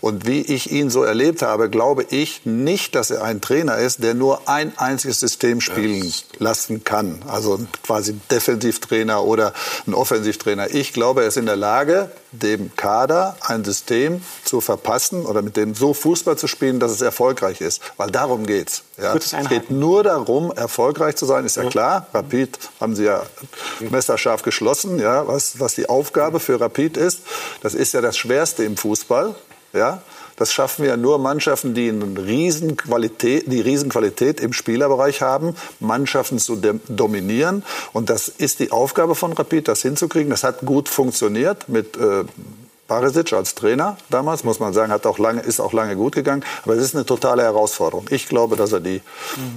Und 0.00 0.26
wie 0.26 0.40
ich 0.40 0.70
ihn 0.70 0.90
so 0.90 1.02
erlebt 1.02 1.42
habe, 1.42 1.68
glaube 1.70 2.04
ich 2.10 2.42
nicht, 2.44 2.94
dass 2.94 3.10
er 3.10 3.22
ein 3.22 3.40
Trainer 3.40 3.78
ist, 3.78 4.02
der 4.02 4.14
nur 4.14 4.48
ein 4.48 4.72
einziges 4.76 5.20
System 5.20 5.60
spielen 5.60 6.12
lassen 6.38 6.84
kann. 6.84 7.22
Also 7.26 7.60
quasi 7.82 8.12
ein 8.12 8.20
Defensivtrainer 8.30 9.24
oder 9.24 9.52
ein 9.86 9.94
Offensivtrainer. 9.94 10.74
Ich 10.74 10.92
glaube, 10.92 11.22
er 11.22 11.28
ist 11.28 11.36
in 11.36 11.46
der 11.46 11.56
Lage, 11.56 12.10
dem 12.32 12.74
Kader 12.76 13.36
ein 13.40 13.64
System 13.64 14.22
zu 14.44 14.60
verpassen 14.60 15.24
oder 15.24 15.42
mit 15.42 15.56
dem 15.56 15.74
so 15.74 15.94
Fußball 15.94 16.36
zu 16.36 16.46
spielen, 16.46 16.78
dass 16.78 16.92
es 16.92 17.00
erfolgreich 17.00 17.60
ist. 17.60 17.80
Weil 17.96 18.10
darum 18.10 18.46
geht's. 18.46 18.82
Ja. 19.00 19.14
Es 19.14 19.34
geht 19.48 19.70
nur 19.70 20.02
darum, 20.02 20.52
erfolgreich 20.52 21.16
zu 21.16 21.24
sein, 21.24 21.44
ist 21.44 21.56
ja 21.56 21.68
klar. 21.68 22.06
Rapid 22.12 22.58
haben 22.80 22.96
sie 22.96 23.04
ja 23.04 23.22
messerscharf 23.80 24.42
geschlossen, 24.42 24.98
ja, 24.98 25.26
was, 25.26 25.60
was 25.60 25.74
die 25.74 25.88
Aufgabe 25.88 26.40
für 26.40 26.60
Rapid 26.60 26.96
ist. 26.96 27.20
Das 27.62 27.74
ist 27.74 27.94
ja 27.94 28.00
das 28.00 28.16
Schwerste 28.16 28.64
im 28.64 28.76
Fußball. 28.76 29.34
Ja, 29.72 30.02
das 30.36 30.52
schaffen 30.52 30.84
ja 30.84 30.96
nur 30.96 31.18
Mannschaften, 31.18 31.74
die 31.74 31.88
eine 31.88 32.16
Riesenqualität, 32.16 33.50
die 33.50 33.60
Riesenqualität 33.60 34.40
im 34.40 34.52
Spielerbereich 34.52 35.20
haben, 35.20 35.56
Mannschaften 35.80 36.38
zu 36.38 36.56
dominieren. 36.88 37.64
Und 37.92 38.08
das 38.08 38.28
ist 38.28 38.60
die 38.60 38.70
Aufgabe 38.70 39.14
von 39.14 39.32
Rapid, 39.32 39.66
das 39.68 39.82
hinzukriegen. 39.82 40.30
Das 40.30 40.44
hat 40.44 40.60
gut 40.64 40.88
funktioniert 40.88 41.68
mit 41.68 41.96
äh, 41.96 42.24
Barisic 42.86 43.32
als 43.34 43.54
Trainer 43.54 43.98
damals, 44.08 44.44
muss 44.44 44.60
man 44.60 44.72
sagen, 44.72 44.90
hat 44.92 45.06
auch 45.06 45.18
lange, 45.18 45.42
ist 45.42 45.60
auch 45.60 45.72
lange 45.72 45.96
gut 45.96 46.14
gegangen. 46.14 46.44
Aber 46.64 46.74
es 46.74 46.82
ist 46.82 46.94
eine 46.94 47.04
totale 47.04 47.42
Herausforderung. 47.42 48.06
Ich 48.10 48.28
glaube, 48.28 48.56
dass 48.56 48.72
er 48.72 48.80
die 48.80 49.02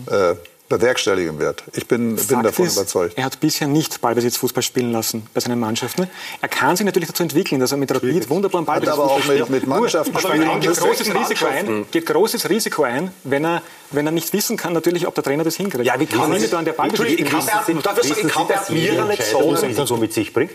äh, 0.07 0.35
bewerkstelligen 0.71 1.37
wird. 1.39 1.63
Ich 1.73 1.87
bin, 1.87 2.15
bin 2.15 2.43
davon 2.43 2.65
ist, 2.65 2.75
überzeugt. 2.77 3.17
Er 3.17 3.25
hat 3.25 3.39
bisher 3.39 3.67
nicht 3.67 4.01
Ballbesitz 4.01 4.37
Fußball 4.37 4.63
spielen 4.63 4.91
lassen 4.91 5.27
bei 5.33 5.39
seinen 5.39 5.59
Mannschaften. 5.59 6.07
Er 6.41 6.47
kann 6.47 6.75
sich 6.75 6.85
natürlich 6.85 7.09
dazu 7.09 7.21
entwickeln, 7.23 7.59
dass 7.61 7.71
er 7.71 7.77
mit 7.77 7.93
Rapid 7.93 8.29
wunderbaren 8.29 8.65
Ballbesitz 8.65 8.93
aber 8.93 9.03
auch 9.03 9.17
mit, 9.17 9.25
spielt. 9.25 9.49
mit 9.49 9.67
Mannschaften 9.67 10.15
Aber 10.15 10.27
spielen 10.29 10.49
er 10.49 10.59
geht 10.59 10.77
großes, 10.77 11.13
Risiko 11.13 11.45
ein, 11.45 11.85
geht 11.91 12.05
großes 12.05 12.49
Risiko 12.49 12.83
ein, 12.83 13.11
wenn 13.23 13.45
er, 13.45 13.61
wenn 13.91 14.05
er 14.05 14.11
nicht 14.11 14.33
wissen 14.33 14.57
kann, 14.57 14.73
natürlich, 14.73 15.05
ob 15.07 15.13
der 15.15 15.23
Trainer 15.23 15.43
das 15.43 15.55
hinkriegt. 15.57 15.85
Ja, 15.85 15.99
wie 15.99 16.05
kann 16.07 16.31
das- 16.31 16.51
er 16.51 16.57
an 16.57 16.65
der 16.65 16.73
Ballbesitz 16.73 16.99
Entschuldigung, 17.07 17.39
ich 17.39 17.47
kann 17.47 17.63
spielt. 17.63 17.85
darf 17.85 17.97
ich 18.03 18.07
sagen, 18.09 18.27
ich 18.27 18.33
kann 18.33 18.47
mir 18.47 18.79
jede 18.79 18.91
Admira 18.93 19.05
nicht 19.05 19.23
sagen. 19.23 19.49
ein 19.49 19.65
Risiko 19.65 19.97
mit 19.97 20.13
sich 20.13 20.33
bringt? 20.33 20.51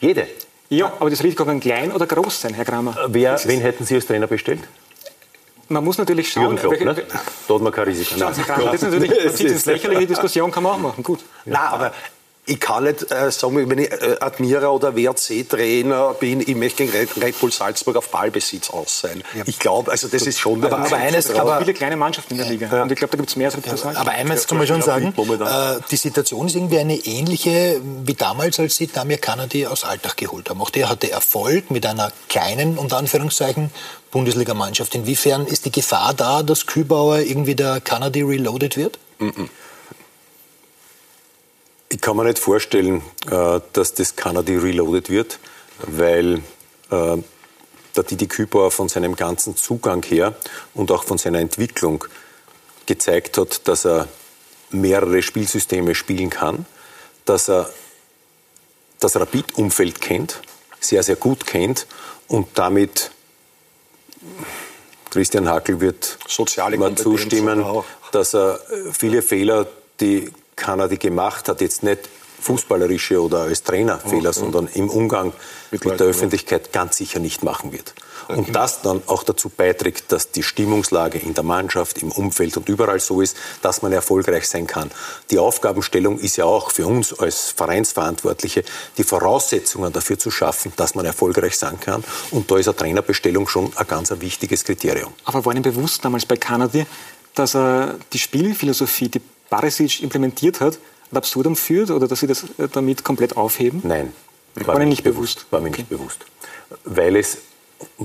Jede. 0.00 0.26
Ja, 0.68 0.92
aber 1.00 1.10
das 1.10 1.22
Risiko 1.22 1.44
kann 1.44 1.58
klein 1.58 1.90
oder 1.90 2.06
groß 2.06 2.42
sein, 2.42 2.54
Herr 2.54 2.64
Kramer. 2.64 2.96
Wer, 3.08 3.40
wen 3.44 3.60
hätten 3.60 3.84
Sie 3.84 3.96
als 3.96 4.06
Trainer 4.06 4.26
bestellt? 4.28 4.60
Man 5.70 5.84
muss 5.84 5.96
natürlich 5.98 6.30
schauen, 6.32 6.56
Klopp, 6.56 6.80
ne? 6.80 6.94
Da 7.48 7.54
hat 7.54 7.62
man 7.62 7.72
kein 7.72 7.84
Risiko. 7.84 8.18
Schauen 8.18 8.34
Sie, 8.34 8.42
das 8.46 8.74
ist 8.74 8.82
natürlich, 8.82 9.40
ins 9.40 9.66
Lächerliche, 9.66 10.06
Diskussion 10.06 10.50
kann 10.50 10.62
man 10.64 10.72
auch 10.72 10.78
machen. 10.78 11.02
Gut. 11.02 11.20
Nein, 11.44 11.60
aber 11.62 11.92
ich 12.46 12.58
kann 12.58 12.82
nicht 12.84 13.08
äh, 13.12 13.30
sagen, 13.30 13.70
wenn 13.70 13.78
ich 13.78 13.92
äh, 13.92 14.16
Admira 14.18 14.68
oder 14.70 14.96
WRC-Trainer 14.96 16.14
bin, 16.18 16.40
ich 16.40 16.56
möchte 16.56 16.84
gegen 16.84 16.96
Red, 16.96 17.10
Red 17.22 17.38
Bull 17.38 17.52
Salzburg 17.52 17.96
auf 17.96 18.08
Ballbesitz 18.10 18.70
aus 18.70 19.00
sein. 19.02 19.22
Ich 19.46 19.58
glaube, 19.60 19.90
also 19.92 20.08
das 20.08 20.22
ist 20.22 20.40
schon... 20.40 20.64
Aber- 20.64 20.78
aber 20.78 20.96
eines- 20.96 21.26
Es 21.26 21.28
gibt 21.28 21.38
aber- 21.38 21.58
viele 21.58 21.74
kleine 21.74 21.96
Mannschaften 21.96 22.32
in 22.34 22.38
der 22.38 22.48
Liga. 22.48 22.82
Und 22.82 22.90
ich 22.90 22.98
glaube, 22.98 23.12
da 23.12 23.18
gibt 23.18 23.28
es 23.30 23.36
mehr 23.36 23.46
als 23.48 23.56
Repressalien. 23.56 23.96
Aber 23.96 24.10
eines 24.10 24.48
kann 24.48 24.58
man 24.58 24.66
schon 24.66 24.82
sagen, 24.82 25.14
äh, 25.16 25.80
die 25.90 25.96
Situation 25.96 26.46
ist 26.48 26.56
irgendwie 26.56 26.78
eine 26.78 26.96
ähnliche 26.96 27.80
wie 28.04 28.14
damals, 28.14 28.58
als 28.58 28.74
sie 28.74 28.88
Damir 28.88 29.18
Kanadi 29.18 29.66
aus 29.66 29.84
Alltag 29.84 30.16
geholt 30.16 30.50
haben. 30.50 30.60
Auch 30.60 30.70
der 30.70 30.88
hatte 30.88 31.08
Erfolg 31.12 31.70
mit 31.70 31.86
einer 31.86 32.10
kleinen, 32.28 32.78
unter 32.78 32.96
Anführungszeichen, 32.96 33.70
Bundesligamannschaft. 34.10 34.94
Inwiefern 34.94 35.46
ist 35.46 35.64
die 35.64 35.72
Gefahr 35.72 36.14
da, 36.14 36.42
dass 36.42 36.66
Kübauer 36.66 37.18
irgendwie 37.18 37.54
der 37.54 37.80
Kanadi 37.80 38.22
reloaded 38.22 38.76
wird? 38.76 38.98
Ich 41.88 42.00
kann 42.00 42.16
mir 42.16 42.24
nicht 42.24 42.38
vorstellen, 42.38 43.02
äh, 43.30 43.60
dass 43.72 43.94
das 43.94 44.16
Kanadi 44.16 44.56
reloaded 44.56 45.10
wird, 45.10 45.38
weil 45.78 46.42
äh, 46.90 47.16
der 47.96 48.02
Didi 48.04 48.26
Kübauer 48.26 48.70
von 48.70 48.88
seinem 48.88 49.16
ganzen 49.16 49.56
Zugang 49.56 50.02
her 50.04 50.34
und 50.74 50.90
auch 50.90 51.04
von 51.04 51.18
seiner 51.18 51.40
Entwicklung 51.40 52.04
gezeigt 52.86 53.38
hat, 53.38 53.66
dass 53.68 53.84
er 53.84 54.08
mehrere 54.70 55.22
Spielsysteme 55.22 55.94
spielen 55.94 56.30
kann, 56.30 56.66
dass 57.24 57.48
er 57.48 57.70
das 59.00 59.16
Rapid-Umfeld 59.16 60.00
kennt, 60.00 60.40
sehr, 60.78 61.02
sehr 61.02 61.16
gut 61.16 61.46
kennt 61.46 61.86
und 62.28 62.48
damit 62.54 63.10
Christian 65.10 65.48
Hakel 65.48 65.80
wird 65.80 66.18
Soziale 66.28 66.76
Kompetenz 66.76 67.02
zustimmen, 67.02 67.64
dass 68.12 68.34
er 68.34 68.60
äh, 68.70 68.92
viele 68.92 69.22
Fehler, 69.22 69.66
die 70.00 70.30
Kanadi 70.56 70.96
gemacht 70.96 71.48
hat, 71.48 71.60
jetzt 71.60 71.82
nicht 71.82 72.08
fußballerische 72.40 73.22
oder 73.22 73.40
als 73.40 73.62
Trainer 73.62 73.98
Fehler, 73.98 74.32
sondern 74.32 74.68
im 74.68 74.88
Umgang 74.88 75.32
mit, 75.70 75.84
Leuten, 75.84 75.98
der. 75.98 76.06
Öffentlichkeit 76.06 76.72
ganz 76.72 76.96
sicher 76.96 77.18
nicht 77.18 77.42
machen 77.42 77.72
wird. 77.72 77.94
Und 78.36 78.54
das 78.54 78.82
dann 78.82 79.02
auch 79.06 79.22
dazu 79.22 79.48
beiträgt, 79.48 80.12
dass 80.12 80.30
die 80.30 80.42
Stimmungslage 80.42 81.18
in 81.18 81.34
der 81.34 81.44
Mannschaft, 81.44 81.98
im 81.98 82.10
Umfeld 82.12 82.56
und 82.56 82.68
überall 82.68 83.00
so 83.00 83.20
ist, 83.20 83.36
dass 83.62 83.82
man 83.82 83.92
erfolgreich 83.92 84.48
sein 84.48 84.66
kann. 84.66 84.90
Die 85.30 85.38
Aufgabenstellung 85.38 86.18
ist 86.18 86.36
ja 86.36 86.44
auch 86.44 86.70
für 86.70 86.86
uns 86.86 87.18
als 87.18 87.50
Vereinsverantwortliche, 87.50 88.64
die 88.98 89.04
Voraussetzungen 89.04 89.92
dafür 89.92 90.18
zu 90.18 90.30
schaffen, 90.30 90.72
dass 90.76 90.94
man 90.94 91.04
erfolgreich 91.04 91.56
sein 91.58 91.78
kann. 91.80 92.04
Und 92.30 92.50
da 92.50 92.56
ist 92.56 92.68
eine 92.68 92.76
Trainerbestellung 92.76 93.48
schon 93.48 93.72
ein 93.76 93.86
ganz 93.86 94.12
wichtiges 94.20 94.64
Kriterium. 94.64 95.12
Aber 95.24 95.44
war 95.44 95.52
Ihnen 95.52 95.62
bewusst 95.62 96.04
damals 96.04 96.26
bei 96.26 96.36
Kanadi, 96.36 96.86
dass 97.34 97.54
er 97.54 97.96
die 98.12 98.18
Spielphilosophie, 98.18 99.08
die 99.08 99.20
Barisic 99.48 100.02
implementiert 100.02 100.60
hat, 100.60 100.78
ad 101.10 101.16
absurdum 101.16 101.56
führt 101.56 101.90
oder 101.90 102.06
dass 102.06 102.20
Sie 102.20 102.26
das 102.26 102.44
damit 102.72 103.04
komplett 103.04 103.36
aufheben? 103.36 103.80
Nein. 103.84 104.12
War, 104.54 104.78
mir 104.78 104.86
nicht 104.86 105.04
bewusst. 105.04 105.46
War 105.50 105.60
mir 105.60 105.68
okay. 105.68 105.78
nicht 105.78 105.90
bewusst. 105.90 106.24
Weil 106.84 107.16
es, 107.16 107.38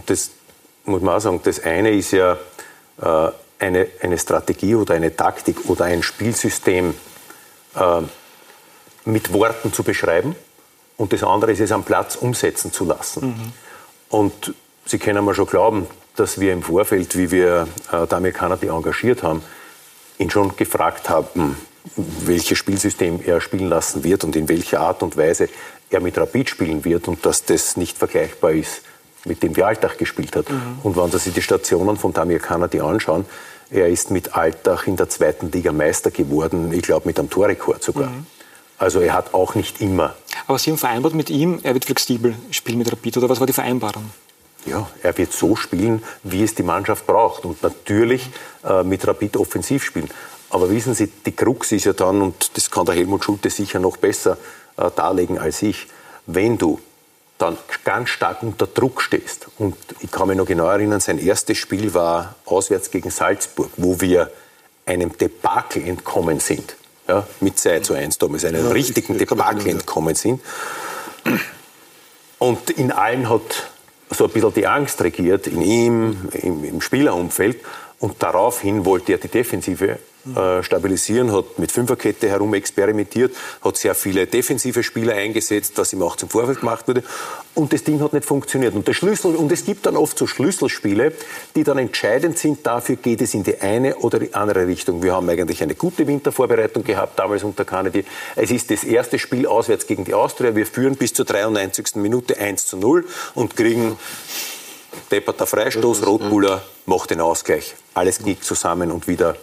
das 0.06 0.32
muss 0.86 1.02
man 1.02 1.16
auch 1.16 1.20
sagen, 1.20 1.42
das 1.44 1.64
eine 1.64 1.92
ist 1.92 2.12
ja 2.12 2.38
äh, 3.02 3.32
eine, 3.60 3.88
eine 4.02 4.18
Strategie 4.18 4.76
oder 4.76 4.94
eine 4.94 5.16
Taktik 5.16 5.70
oder 5.70 5.86
ein 5.86 6.04
Spielsystem 6.04 6.94
äh, 7.76 8.02
mit 9.06 9.34
Worten 9.34 9.74
zu 9.74 9.84
beschreiben 9.84 10.36
und 10.98 11.14
das 11.14 11.24
andere 11.24 11.52
ist 11.52 11.60
es 11.60 11.72
am 11.72 11.84
Platz 11.84 12.16
umsetzen 12.16 12.72
zu 12.72 12.86
lassen. 12.86 13.28
Mhm. 13.28 13.54
Und 14.10 14.54
Sie 14.88 15.00
können 15.00 15.26
mir 15.26 15.34
schon 15.34 15.48
glauben, 15.48 15.88
dass 16.16 16.40
wir 16.40 16.54
im 16.54 16.62
Vorfeld, 16.62 17.18
wie 17.18 17.32
wir 17.32 17.68
äh, 17.92 18.06
Damir 18.06 18.32
Kanadi 18.32 18.68
engagiert 18.68 19.24
haben, 19.24 19.42
ihn 20.20 20.30
schon 20.30 20.56
gefragt 20.56 21.10
haben, 21.10 21.58
welches 21.96 22.58
Spielsystem 22.58 23.20
er 23.26 23.42
spielen 23.42 23.68
lassen 23.68 24.04
wird 24.04 24.24
und 24.24 24.36
in 24.36 24.48
welcher 24.48 24.82
Art 24.82 25.02
und 25.02 25.18
Weise 25.18 25.50
er 25.90 26.02
mit 26.02 26.18
Rapid 26.18 26.50
spielen 26.50 26.86
wird 26.86 27.08
und 27.08 27.26
dass 27.26 27.46
das 27.46 27.78
nicht 27.78 27.98
vergleichbar 27.98 28.52
ist 28.52 28.82
mit 29.26 29.44
dem, 29.44 29.54
Alltag 29.64 29.98
gespielt 29.98 30.36
hat. 30.36 30.50
Mhm. 30.50 30.80
Und 30.84 30.96
wenn 30.96 31.12
Sie 31.12 31.18
sich 31.18 31.34
die 31.34 31.42
Stationen 31.42 31.98
von 31.98 32.14
Damir 32.14 32.40
Kanadi 32.40 32.80
anschauen, 32.80 33.26
er 33.72 33.90
ist 33.90 34.12
mit 34.12 34.36
Alltag 34.36 34.88
in 34.88 34.96
der 34.96 35.10
zweiten 35.10 35.52
Liga 35.52 35.72
Meister 35.72 36.12
geworden, 36.12 36.72
ich 36.72 36.84
glaube 36.84 37.08
mit 37.08 37.20
einem 37.20 37.30
Torrekord 37.30 37.84
sogar. 37.84 38.10
Mhm. 38.10 38.26
Also 38.78 39.00
er 39.00 39.14
hat 39.14 39.34
auch 39.34 39.56
nicht 39.56 39.82
immer. 39.82 40.16
Aber 40.48 40.60
Sie 40.60 40.70
haben 40.70 40.78
vereinbart 40.78 41.14
mit 41.14 41.30
ihm, 41.30 41.60
er 41.64 41.74
wird 41.74 41.86
flexibel 41.86 42.36
spielen 42.52 42.78
mit 42.78 42.92
Rapid, 42.92 43.18
oder 43.18 43.30
was 43.30 43.40
war 43.40 43.48
die 43.48 43.54
Vereinbarung? 43.54 44.12
Ja, 44.66 44.88
er 45.04 45.18
wird 45.18 45.32
so 45.32 45.56
spielen, 45.56 46.04
wie 46.24 46.44
es 46.44 46.56
die 46.56 46.64
Mannschaft 46.64 47.06
braucht 47.06 47.46
und 47.46 47.62
natürlich 47.62 48.30
äh, 48.64 48.84
mit 48.84 49.08
Rapid 49.08 49.38
offensiv 49.38 49.84
spielen. 49.84 50.10
Aber 50.50 50.70
wissen 50.70 50.94
Sie, 50.94 51.08
die 51.08 51.32
Krux 51.32 51.72
ist 51.72 51.86
ja 51.86 51.94
dann, 51.94 52.22
und 52.22 52.58
das 52.58 52.72
kann 52.72 52.86
der 52.86 52.96
Helmut 52.96 53.24
Schulte 53.24 53.50
sicher 53.50 53.80
noch 53.80 53.98
besser 53.98 54.38
äh, 54.78 54.90
darlegen 54.96 55.38
als 55.38 55.62
ich, 55.62 55.88
wenn 56.26 56.58
du 56.58 56.80
dann 57.38 57.58
ganz 57.84 58.10
stark 58.10 58.44
unter 58.44 58.68
Druck 58.68 59.02
stehst. 59.02 59.48
Und 59.58 59.76
ich 60.00 60.12
kann 60.12 60.28
mich 60.28 60.38
noch 60.38 60.46
genau 60.46 60.68
erinnern, 60.68 61.00
sein 61.00 61.20
erstes 61.20 61.58
Spiel 61.58 61.94
war 61.94 62.36
auswärts 62.46 62.92
gegen 62.92 63.10
Salzburg, 63.10 63.70
wo 63.78 64.00
wir 64.00 64.32
einem 64.86 65.18
Debakel 65.18 65.86
entkommen 65.88 66.40
sind. 66.40 66.76
Ja, 67.08 67.28
mit 67.40 67.60
2 67.60 67.82
zu 67.82 67.94
1 67.94 68.18
damals, 68.18 68.46
einem 68.46 68.66
ja, 68.66 68.72
richtigen 68.72 69.18
Debakel 69.18 69.68
entkommen 69.68 70.16
sind. 70.16 70.42
Und 72.40 72.72
in 72.72 72.92
allen 72.92 73.30
hat 73.30 73.70
so 74.10 74.26
ein 74.26 74.32
bisschen 74.32 74.54
die 74.54 74.66
Angst 74.66 75.02
regiert, 75.02 75.46
in 75.46 75.62
ihm, 75.62 76.30
im, 76.32 76.64
im 76.64 76.82
Spielerumfeld. 76.82 77.60
Und 78.00 78.24
daraufhin 78.24 78.86
wollte 78.86 79.12
er 79.12 79.18
die 79.20 79.28
Defensive 79.28 80.00
äh, 80.36 80.64
stabilisieren, 80.64 81.32
hat 81.32 81.60
mit 81.60 81.72
Fünferkette 81.72 82.28
herum 82.28 82.54
experimentiert, 82.56 83.36
hat 83.64 83.78
sehr 83.78 83.94
viele 83.94 84.26
defensive 84.26 84.82
Spieler 84.82 85.14
eingesetzt, 85.14 85.74
was 85.76 85.94
ihm 85.94 86.02
auch 86.02 86.16
zum 86.16 86.30
Vorfeld 86.30 86.62
gemacht 86.62 86.88
wurde. 86.88 87.04
Und 87.54 87.72
das 87.74 87.84
Ding 87.84 88.02
hat 88.02 88.14
nicht 88.14 88.26
funktioniert. 88.26 88.74
Und, 88.74 88.88
der 88.88 88.94
Schlüssel, 88.94 89.36
und 89.36 89.52
es 89.52 89.66
gibt 89.66 89.86
dann 89.86 89.96
oft 89.96 90.18
so 90.18 90.26
Schlüsselspiele, 90.26 91.14
die 91.56 91.64
dann 91.64 91.78
entscheidend 91.78 92.40
sind 92.40 92.66
dafür, 92.66 92.96
geht 92.96 93.22
es 93.22 93.34
in 93.34 93.44
die 93.44 93.62
eine 93.62 93.98
oder 93.98 94.20
die 94.20 94.34
andere 94.34 94.66
Richtung. 94.68 95.04
Wir 95.04 95.14
haben 95.14 95.30
eigentlich 95.30 95.62
eine 95.62 95.76
gute 95.76 96.08
Wintervorbereitung 96.08 96.84
gehabt, 96.84 97.20
damals 97.20 97.44
unter 97.44 97.64
Kennedy. 97.64 98.04
Es 98.36 98.50
ist 98.50 98.72
das 98.72 98.84
erste 98.84 99.20
Spiel 99.20 99.46
auswärts 99.46 99.86
gegen 99.86 100.06
die 100.06 100.16
Austria. 100.16 100.56
Wir 100.56 100.66
führen 100.66 100.96
bis 100.96 101.14
zur 101.14 101.26
93. 101.26 101.96
Minute 101.96 102.38
1 102.38 102.66
zu 102.66 102.78
0 102.78 103.06
und 103.36 103.56
kriegen 103.56 103.96
depperter 105.12 105.46
Freistoß, 105.46 106.06
Rotbuller 106.06 106.64
macht 106.86 107.12
den 107.12 107.22
Ausgleich. 107.22 107.76
Alles 107.94 108.20
knickt 108.20 108.44
zusammen 108.44 108.92
und 108.92 109.08
wieder 109.08 109.36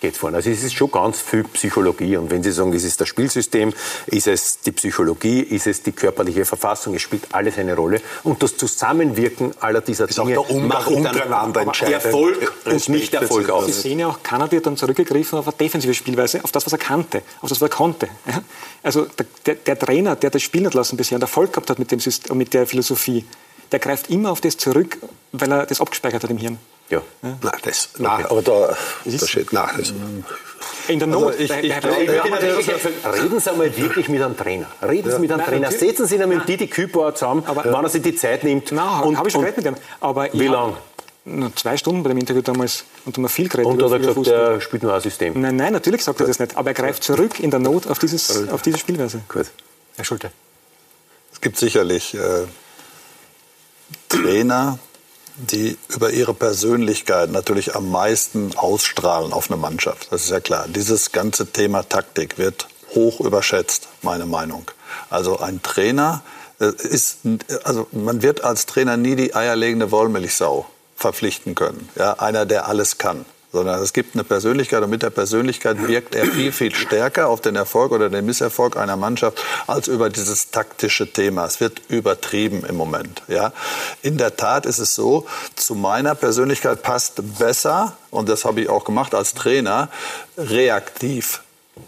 geht 0.00 0.16
vorne. 0.16 0.38
Also 0.38 0.50
es 0.50 0.62
ist 0.62 0.74
schon 0.74 0.90
ganz 0.90 1.20
viel 1.20 1.44
Psychologie. 1.44 2.16
Und 2.16 2.30
wenn 2.30 2.42
Sie 2.42 2.52
sagen, 2.52 2.72
es 2.72 2.84
ist 2.84 3.00
das 3.00 3.08
Spielsystem, 3.08 3.72
ist 4.06 4.26
es 4.26 4.60
die 4.60 4.72
Psychologie, 4.72 5.40
ist 5.40 5.66
es 5.66 5.82
die 5.82 5.92
körperliche 5.92 6.44
Verfassung, 6.44 6.94
es 6.94 7.02
spielt 7.02 7.34
alles 7.34 7.58
eine 7.58 7.74
Rolle. 7.74 8.00
Und 8.22 8.42
das 8.42 8.56
Zusammenwirken 8.56 9.54
aller 9.60 9.80
dieser 9.80 10.08
ist 10.08 10.18
Dinge 10.18 10.38
auch 10.38 10.46
der 10.46 10.56
macht 10.58 10.88
untereinander 10.88 11.62
Erfolg 11.90 12.52
und 12.64 12.88
nicht 12.88 13.14
Erfolg 13.14 13.50
aus. 13.50 13.66
Sie 13.66 13.72
sehen 13.72 13.98
ja 13.98 14.08
auch, 14.08 14.22
Kanada 14.22 14.56
hat 14.56 14.66
dann 14.66 14.76
zurückgegriffen 14.76 15.38
auf 15.38 15.48
eine 15.48 15.56
defensive 15.56 15.94
Spielweise, 15.94 16.44
auf 16.44 16.52
das, 16.52 16.66
was 16.66 16.72
er 16.72 16.78
kannte, 16.78 17.22
auf 17.40 17.48
das, 17.48 17.60
was 17.60 17.70
er 17.70 17.76
konnte. 17.76 18.08
Also 18.82 19.06
der, 19.46 19.54
der, 19.54 19.78
Trainer, 19.78 20.14
der 20.16 20.30
das 20.30 20.42
spielen 20.42 20.66
hat 20.66 20.74
lassen 20.74 20.96
bisher 20.96 21.16
und 21.16 21.22
Erfolg 21.22 21.52
gehabt 21.52 21.70
hat 21.70 21.78
mit, 21.78 21.90
dem 21.90 22.00
System, 22.00 22.36
mit 22.36 22.54
der 22.54 22.66
Philosophie, 22.66 23.24
der 23.72 23.78
greift 23.78 24.10
immer 24.10 24.30
auf 24.30 24.40
das 24.40 24.56
zurück, 24.56 24.98
weil 25.32 25.50
er 25.50 25.66
das 25.66 25.80
abgespeichert 25.80 26.22
hat 26.22 26.30
im 26.30 26.38
Hirn. 26.38 26.58
Ja. 26.88 26.98
ja. 27.22 27.38
Nein, 27.42 27.52
das, 27.62 27.90
nein, 27.98 28.26
aber 28.26 28.42
da, 28.42 28.76
da 29.04 29.26
steht, 29.26 29.52
nein, 29.52 29.70
das, 29.76 29.92
in 30.88 30.98
der 30.98 31.08
Not. 31.08 31.32
Also 31.32 31.38
ich, 31.40 31.50
ich, 31.50 31.64
ich, 31.64 31.74
reden 31.74 33.40
Sie 33.40 33.50
einmal 33.50 33.76
wirklich 33.76 34.08
mit 34.08 34.22
einem 34.22 34.36
Trainer. 34.36 34.66
Reden 34.82 35.10
Sie 35.10 35.18
mit 35.18 35.32
einem 35.32 35.44
Trainer. 35.44 35.70
Setzen 35.70 36.06
Sie 36.06 36.16
ihn 36.16 36.28
mit 36.28 36.48
Didi 36.48 36.66
Kübauer 36.66 37.14
zusammen, 37.14 37.42
aber, 37.46 37.64
wann 37.72 37.84
er 37.84 37.88
sich 37.88 38.02
die 38.02 38.14
Zeit 38.14 38.44
nimmt. 38.44 38.72
Nein, 38.72 39.16
habe 39.16 39.28
ich 39.28 39.32
schon 39.32 39.42
geredet 39.42 39.64
mit 39.64 39.66
ihm. 39.66 39.82
Aber 40.00 40.28
wie 40.32 40.46
lange? 40.46 40.76
Zwei 41.56 41.76
Stunden 41.76 42.04
bei 42.04 42.10
dem 42.10 42.18
Interview 42.18 42.40
damals 42.40 42.84
und 43.04 43.16
haben 43.16 43.24
wir 43.24 43.28
viel 43.28 43.48
geredet. 43.48 43.66
Und 43.66 43.82
hat 43.82 43.90
er 43.90 43.98
gesagt, 43.98 44.14
Fußball. 44.14 44.54
er 44.54 44.60
spielt 44.60 44.84
nur 44.84 44.94
ein 44.94 45.00
System? 45.00 45.40
Nein, 45.40 45.56
nein, 45.56 45.72
natürlich 45.72 46.04
sagt 46.04 46.20
er 46.20 46.26
das 46.28 46.38
nicht. 46.38 46.56
Aber 46.56 46.70
er 46.70 46.74
greift 46.74 47.02
zurück 47.02 47.40
in 47.40 47.50
der 47.50 47.58
Not 47.58 47.88
auf, 47.88 47.98
dieses, 47.98 48.48
auf 48.48 48.62
diese 48.62 48.78
Spielweise. 48.78 49.22
Gut. 49.28 49.46
Herr 49.96 50.04
Schulte. 50.04 50.30
Es 51.32 51.40
gibt 51.40 51.56
sicherlich 51.56 52.14
äh, 52.14 52.44
Trainer, 54.08 54.78
die 55.36 55.76
über 55.88 56.10
ihre 56.10 56.34
Persönlichkeit 56.34 57.30
natürlich 57.30 57.74
am 57.74 57.90
meisten 57.90 58.56
ausstrahlen 58.56 59.32
auf 59.32 59.50
eine 59.50 59.60
Mannschaft. 59.60 60.08
Das 60.10 60.24
ist 60.24 60.30
ja 60.30 60.40
klar. 60.40 60.66
Dieses 60.68 61.12
ganze 61.12 61.46
Thema 61.46 61.82
Taktik 61.82 62.38
wird 62.38 62.68
hoch 62.94 63.20
überschätzt, 63.20 63.88
meine 64.02 64.26
Meinung. 64.26 64.70
Also 65.10 65.38
ein 65.38 65.62
Trainer 65.62 66.22
äh, 66.60 66.66
ist, 66.66 67.18
also 67.64 67.86
man 67.92 68.22
wird 68.22 68.44
als 68.44 68.66
Trainer 68.66 68.96
nie 68.96 69.16
die 69.16 69.34
eierlegende 69.34 69.90
Wollmilchsau 69.90 70.66
verpflichten 70.96 71.54
können. 71.54 71.88
Ja, 71.96 72.14
einer, 72.14 72.46
der 72.46 72.66
alles 72.68 72.96
kann 72.98 73.26
sondern 73.56 73.82
es 73.82 73.94
gibt 73.94 74.14
eine 74.14 74.22
Persönlichkeit 74.22 74.82
und 74.82 74.90
mit 74.90 75.02
der 75.02 75.08
Persönlichkeit 75.08 75.88
wirkt 75.88 76.14
er 76.14 76.26
viel, 76.26 76.52
viel 76.52 76.74
stärker 76.74 77.28
auf 77.28 77.40
den 77.40 77.56
Erfolg 77.56 77.90
oder 77.90 78.10
den 78.10 78.26
Misserfolg 78.26 78.76
einer 78.76 78.96
Mannschaft 78.96 79.42
als 79.66 79.88
über 79.88 80.10
dieses 80.10 80.50
taktische 80.50 81.10
Thema. 81.10 81.46
Es 81.46 81.58
wird 81.58 81.80
übertrieben 81.88 82.66
im 82.68 82.76
Moment. 82.76 83.22
Ja. 83.28 83.54
In 84.02 84.18
der 84.18 84.36
Tat 84.36 84.66
ist 84.66 84.78
es 84.78 84.94
so, 84.94 85.24
zu 85.54 85.74
meiner 85.74 86.14
Persönlichkeit 86.14 86.82
passt 86.82 87.22
besser, 87.38 87.96
und 88.10 88.28
das 88.28 88.44
habe 88.44 88.60
ich 88.60 88.68
auch 88.68 88.84
gemacht 88.84 89.14
als 89.14 89.32
Trainer, 89.32 89.88
reaktiv 90.36 91.40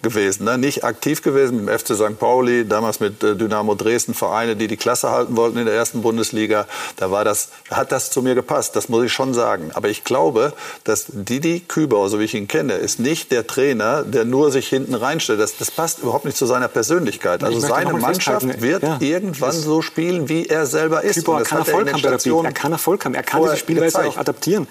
gewesen, 0.02 0.44
ne? 0.44 0.58
nicht 0.58 0.84
aktiv 0.84 1.22
gewesen 1.22 1.64
mit 1.64 1.68
dem 1.68 1.78
FC 1.78 1.94
St. 1.94 2.18
Pauli, 2.18 2.66
damals 2.66 3.00
mit 3.00 3.22
äh, 3.22 3.34
Dynamo 3.34 3.74
Dresden, 3.74 4.14
Vereine, 4.14 4.54
die 4.54 4.68
die 4.68 4.76
Klasse 4.76 5.10
halten 5.10 5.36
wollten 5.36 5.58
in 5.58 5.66
der 5.66 5.74
ersten 5.74 6.02
Bundesliga. 6.02 6.66
Da 6.96 7.10
war 7.10 7.24
das, 7.24 7.48
hat 7.70 7.90
das 7.90 8.10
zu 8.10 8.22
mir 8.22 8.34
gepasst, 8.34 8.76
das 8.76 8.88
muss 8.88 9.04
ich 9.04 9.12
schon 9.12 9.34
sagen. 9.34 9.70
Aber 9.74 9.88
ich 9.88 10.04
glaube, 10.04 10.52
dass 10.84 11.06
Didi 11.08 11.60
Kübauer, 11.66 12.10
so 12.10 12.20
wie 12.20 12.24
ich 12.24 12.34
ihn 12.34 12.48
kenne, 12.48 12.74
ist 12.74 13.00
nicht 13.00 13.32
der 13.32 13.46
Trainer, 13.46 14.02
der 14.02 14.24
nur 14.24 14.52
sich 14.52 14.68
hinten 14.68 14.94
reinstellt. 14.94 15.40
Das, 15.40 15.56
das 15.56 15.70
passt 15.70 16.00
überhaupt 16.00 16.26
nicht 16.26 16.36
zu 16.36 16.46
seiner 16.46 16.68
Persönlichkeit. 16.68 17.42
Also 17.42 17.58
seine 17.58 17.94
Mannschaft 17.94 18.60
wird 18.60 18.82
ja. 18.82 18.98
irgendwann 19.00 19.52
so 19.52 19.82
spielen, 19.82 20.28
wie 20.28 20.46
er 20.46 20.66
selber 20.66 21.02
ist. 21.02 21.16
Kübauer 21.16 21.42
kann 21.42 21.58
Erfolg 21.58 21.92
haben 21.92 22.44
Er 22.44 22.52
kann 22.52 22.72
Erfolg 22.72 23.04
haben. 23.04 23.14
Er 23.14 23.22
kann 23.22 23.42
diese 23.42 23.56
Spielweise 23.56 23.96
gezeigt. 23.96 24.16
auch 24.16 24.20
adaptieren. 24.20 24.68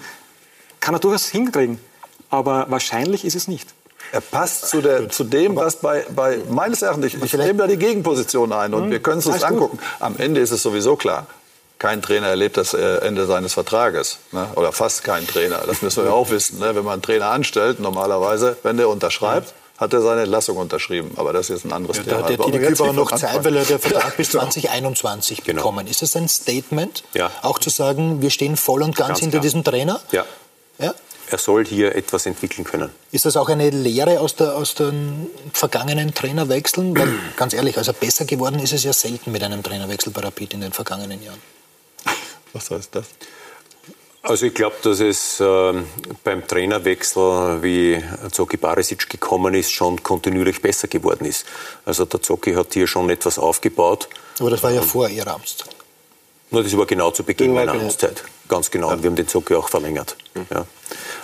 Kann 0.80 0.94
er 0.94 1.00
durchaus 1.00 1.26
hinkriegen. 1.26 1.80
Aber 2.30 2.66
wahrscheinlich 2.68 3.24
ist 3.24 3.34
es 3.34 3.48
nicht. 3.48 3.74
Er 4.12 4.20
passt 4.20 4.68
zu, 4.68 4.80
der, 4.80 5.08
zu 5.08 5.24
dem, 5.24 5.56
was 5.56 5.76
bei, 5.76 6.04
bei 6.14 6.38
meines 6.48 6.82
Erachtens, 6.82 7.06
ich, 7.06 7.22
ich 7.22 7.32
nehme 7.34 7.58
da 7.58 7.66
die 7.66 7.76
Gegenposition 7.76 8.52
ein 8.52 8.74
und 8.74 8.84
hm, 8.84 8.90
wir 8.90 9.00
können 9.00 9.18
es 9.18 9.26
uns 9.26 9.42
angucken. 9.42 9.78
Am 10.00 10.16
Ende 10.18 10.40
ist 10.40 10.50
es 10.50 10.62
sowieso 10.62 10.96
klar, 10.96 11.26
kein 11.78 12.02
Trainer 12.02 12.28
erlebt 12.28 12.56
das 12.56 12.74
äh, 12.74 12.98
Ende 12.98 13.26
seines 13.26 13.54
Vertrages. 13.54 14.18
Ne? 14.32 14.48
Oder 14.56 14.72
fast 14.72 15.04
kein 15.04 15.26
Trainer. 15.26 15.62
Das 15.66 15.82
müssen 15.82 16.04
wir 16.04 16.12
auch 16.14 16.30
wissen. 16.30 16.58
Ne? 16.58 16.74
Wenn 16.74 16.84
man 16.84 16.94
einen 16.94 17.02
Trainer 17.02 17.26
anstellt, 17.26 17.80
normalerweise, 17.80 18.56
wenn 18.62 18.76
der 18.76 18.88
unterschreibt, 18.88 19.54
hat 19.78 19.92
er 19.92 20.02
seine 20.02 20.22
Entlassung 20.22 20.56
unterschrieben. 20.56 21.12
Aber 21.16 21.32
das 21.32 21.50
ist 21.50 21.64
ein 21.64 21.72
anderes 21.72 21.98
ja, 21.98 22.02
Thema. 22.02 22.22
Der, 22.22 22.36
der 22.36 22.46
Didi 22.46 22.58
Kübauer 22.58 22.92
noch 22.92 23.12
Zeit, 23.12 23.44
weil 23.44 23.56
er 23.56 23.64
der 23.64 23.78
Vertrag 23.78 24.16
bis 24.16 24.30
2021 24.30 25.44
genau. 25.44 25.58
bekommen. 25.58 25.86
Ist 25.86 26.02
das 26.02 26.16
ein 26.16 26.28
Statement, 26.28 27.04
ja. 27.14 27.30
auch 27.42 27.60
zu 27.60 27.70
sagen, 27.70 28.20
wir 28.20 28.30
stehen 28.30 28.56
voll 28.56 28.82
und 28.82 28.96
ganz, 28.96 29.08
ganz 29.08 29.20
hinter 29.20 29.38
klar. 29.38 29.42
diesem 29.42 29.62
Trainer? 29.62 30.00
Ja. 30.10 30.24
ja? 30.80 30.94
Er 31.30 31.38
soll 31.38 31.64
hier 31.64 31.94
etwas 31.94 32.26
entwickeln 32.26 32.64
können. 32.64 32.90
Ist 33.12 33.24
das 33.24 33.36
auch 33.36 33.48
eine 33.48 33.70
Lehre 33.70 34.20
aus, 34.20 34.36
der, 34.36 34.56
aus 34.56 34.74
den 34.74 35.28
vergangenen 35.52 36.14
Trainerwechseln? 36.14 36.96
Weil, 36.96 37.12
ganz 37.36 37.54
ehrlich, 37.54 37.76
also 37.78 37.92
besser 37.92 38.24
geworden 38.24 38.58
ist 38.60 38.72
es 38.72 38.84
ja 38.84 38.92
selten 38.92 39.32
mit 39.32 39.42
einem 39.42 39.62
Trainerwechsel 39.62 40.12
bei 40.12 40.20
Rapid 40.20 40.54
in 40.54 40.60
den 40.60 40.72
vergangenen 40.72 41.22
Jahren. 41.22 41.40
Was 42.52 42.70
heißt 42.70 42.94
das? 42.94 43.06
Also 44.22 44.46
ich 44.46 44.54
glaube, 44.54 44.76
dass 44.82 45.00
es 45.00 45.40
äh, 45.40 45.72
beim 46.24 46.46
Trainerwechsel, 46.46 47.62
wie 47.62 48.02
Zoki 48.32 48.56
Barisic 48.56 49.08
gekommen 49.08 49.54
ist, 49.54 49.70
schon 49.70 50.02
kontinuierlich 50.02 50.60
besser 50.60 50.88
geworden 50.88 51.24
ist. 51.24 51.46
Also 51.86 52.04
der 52.04 52.20
Zoki 52.20 52.52
hat 52.52 52.74
hier 52.74 52.86
schon 52.86 53.08
etwas 53.10 53.38
aufgebaut. 53.38 54.08
Aber 54.40 54.50
das 54.50 54.62
war 54.62 54.70
ja 54.70 54.82
vor 54.82 55.08
Ihrer 55.08 55.34
Amtszeit. 55.34 55.77
No, 56.50 56.62
das 56.62 56.76
war 56.76 56.86
genau 56.86 57.10
zu 57.10 57.24
Beginn 57.24 57.52
meiner 57.52 57.72
Amtszeit. 57.72 58.24
Ganz 58.48 58.70
genau. 58.70 58.90
Und 58.90 59.02
wir 59.02 59.10
haben 59.10 59.16
den 59.16 59.28
Zoki 59.28 59.54
auch 59.54 59.68
verlängert. 59.68 60.16
Ja. 60.50 60.64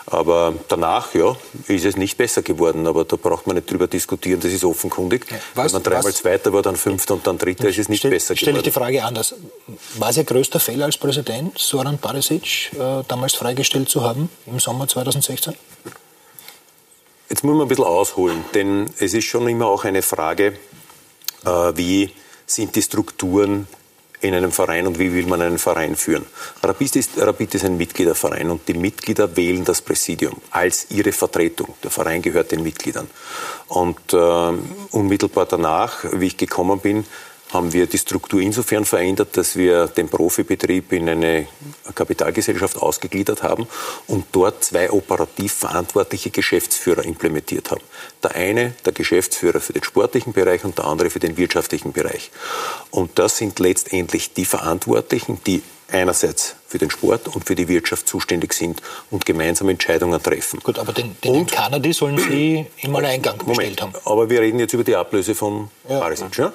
Aber 0.07 0.53
danach, 0.69 1.15
ja, 1.15 1.35
ist 1.67 1.87
es 1.87 1.97
nicht 1.97 2.19
besser 2.19 2.43
geworden. 2.43 2.87
Aber 2.87 3.07
da 3.07 3.17
braucht 3.17 3.47
man 3.47 3.57
nicht 3.57 3.71
drüber 3.71 3.87
diskutieren, 3.87 4.41
das 4.41 4.53
ist 4.53 4.65
offenkundig. 4.65 5.25
Was, 5.55 5.73
Wenn 5.73 5.81
man 5.81 5.83
dreimal 5.83 6.05
was, 6.05 6.17
Zweiter 6.17 6.53
war, 6.53 6.61
dann 6.61 6.77
Fünfter 6.77 7.15
und 7.15 7.27
dann 7.27 7.39
Dritter, 7.39 7.69
ist 7.69 7.79
es 7.79 7.89
nicht 7.89 8.01
stell, 8.01 8.11
besser 8.11 8.35
geworden. 8.35 8.45
Stelle 8.45 8.59
ich 8.59 8.65
die 8.65 8.71
Frage 8.71 9.03
anders. 9.03 9.35
War 9.95 10.11
es 10.11 10.19
Ihr 10.19 10.25
größter 10.25 10.61
Fehler 10.61 10.85
als 10.85 10.99
Präsident, 10.99 11.57
Soran 11.59 11.97
Barisic 11.97 12.73
äh, 12.75 13.03
damals 13.09 13.35
freigestellt 13.35 13.89
zu 13.89 14.03
haben, 14.03 14.29
im 14.47 14.61
Sommer 14.61 14.87
2016? 14.87 15.55
Jetzt 17.31 17.43
muss 17.43 17.55
man 17.55 17.63
ein 17.63 17.69
bisschen 17.69 17.85
ausholen, 17.85 18.45
denn 18.53 18.91
es 18.99 19.15
ist 19.15 19.25
schon 19.25 19.49
immer 19.49 19.67
auch 19.67 19.85
eine 19.85 20.03
Frage, 20.03 20.59
äh, 21.47 21.49
wie 21.75 22.11
sind 22.47 22.77
die 22.77 22.83
Strukturen 22.83 23.67
in 24.25 24.35
einem 24.35 24.53
Verein 24.53 24.87
und 24.87 24.99
wie 24.99 25.13
will 25.13 25.27
man 25.27 25.43
einen 25.43 25.59
Verein 25.59 25.97
führen. 25.97 26.25
Rapid 26.63 26.97
ist, 26.97 27.11
Rapid 27.19 27.55
ist 27.57 27.65
ein 27.65 27.77
Mitgliederverein 27.77 28.51
und 28.51 28.67
die 28.67 28.75
Mitglieder 28.75 29.37
wählen 29.37 29.65
das 29.65 29.83
Präsidium 29.83 30.41
als 30.51 30.87
ihre 30.91 31.13
Vertretung. 31.13 31.75
Der 31.83 31.91
Verein 31.91 32.23
gehört 32.23 32.51
den 32.51 32.63
Mitgliedern. 32.63 33.09
Und 33.69 34.15
äh, 34.15 34.53
unmittelbar 34.93 35.47
danach, 35.47 36.05
wie 36.13 36.29
ich 36.29 36.37
gekommen 36.39 36.81
bin, 36.81 37.05
haben 37.55 37.73
wir 37.73 37.87
die 37.87 37.99
Struktur 37.99 38.41
insofern 38.41 38.85
verändert, 38.85 39.37
dass 39.37 39.57
wir 39.57 39.87
den 39.87 40.09
Profibetrieb 40.09 40.93
in 40.93 41.09
eine 41.09 41.47
Kapitalgesellschaft 41.95 42.77
ausgegliedert 42.77 43.43
haben 43.43 43.67
und 44.09 44.27
dort 44.33 44.65
zwei 44.65 44.91
operativ 44.91 45.53
verantwortliche 45.53 46.31
Geschäftsführer 46.31 47.05
implementiert 47.05 47.71
haben. 47.71 47.83
Der 48.23 48.35
eine, 48.35 48.75
der 48.85 48.93
Geschäftsführer 48.93 49.61
für 49.61 49.73
den 49.73 49.85
sportlichen 49.85 50.33
Bereich 50.33 50.65
und 50.65 50.77
der 50.77 50.85
andere 50.85 51.11
für 51.11 51.21
den 51.21 51.37
wirtschaftlichen 51.37 51.93
Bereich. 51.93 52.31
Und 52.91 53.19
das 53.19 53.39
sind 53.39 53.59
letztendlich 53.59 54.35
die 54.35 54.45
Verantwortlichen, 54.45 55.41
die 55.47 55.63
einerseits 55.91 56.57
für 56.67 56.79
den 56.79 56.91
Sport 56.91 57.29
und 57.29 57.47
für 57.47 57.55
die 57.55 57.69
Wirtschaft 57.69 58.09
zuständig 58.09 58.53
sind 58.53 58.83
und 59.11 59.25
gemeinsam 59.27 59.69
Entscheidungen 59.69 60.21
treffen. 60.23 60.61
Gut, 60.61 60.79
aber 60.79 60.93
den, 60.93 61.17
den 61.23 61.33
und, 61.33 61.53
Kanadi 61.53 61.93
sollen 61.93 62.19
Sie 62.19 62.67
im 62.79 62.97
Alleingang 62.97 63.39
bestellt 63.47 63.81
haben. 63.81 63.93
Aber 64.05 64.29
wir 64.29 64.41
reden 64.41 64.59
jetzt 64.59 64.73
über 64.75 64.85
die 64.85 64.97
Ablöse 64.97 65.35
von 65.35 65.71
ja. 65.89 66.01
Barisic. 66.01 66.37
Ja? 66.37 66.53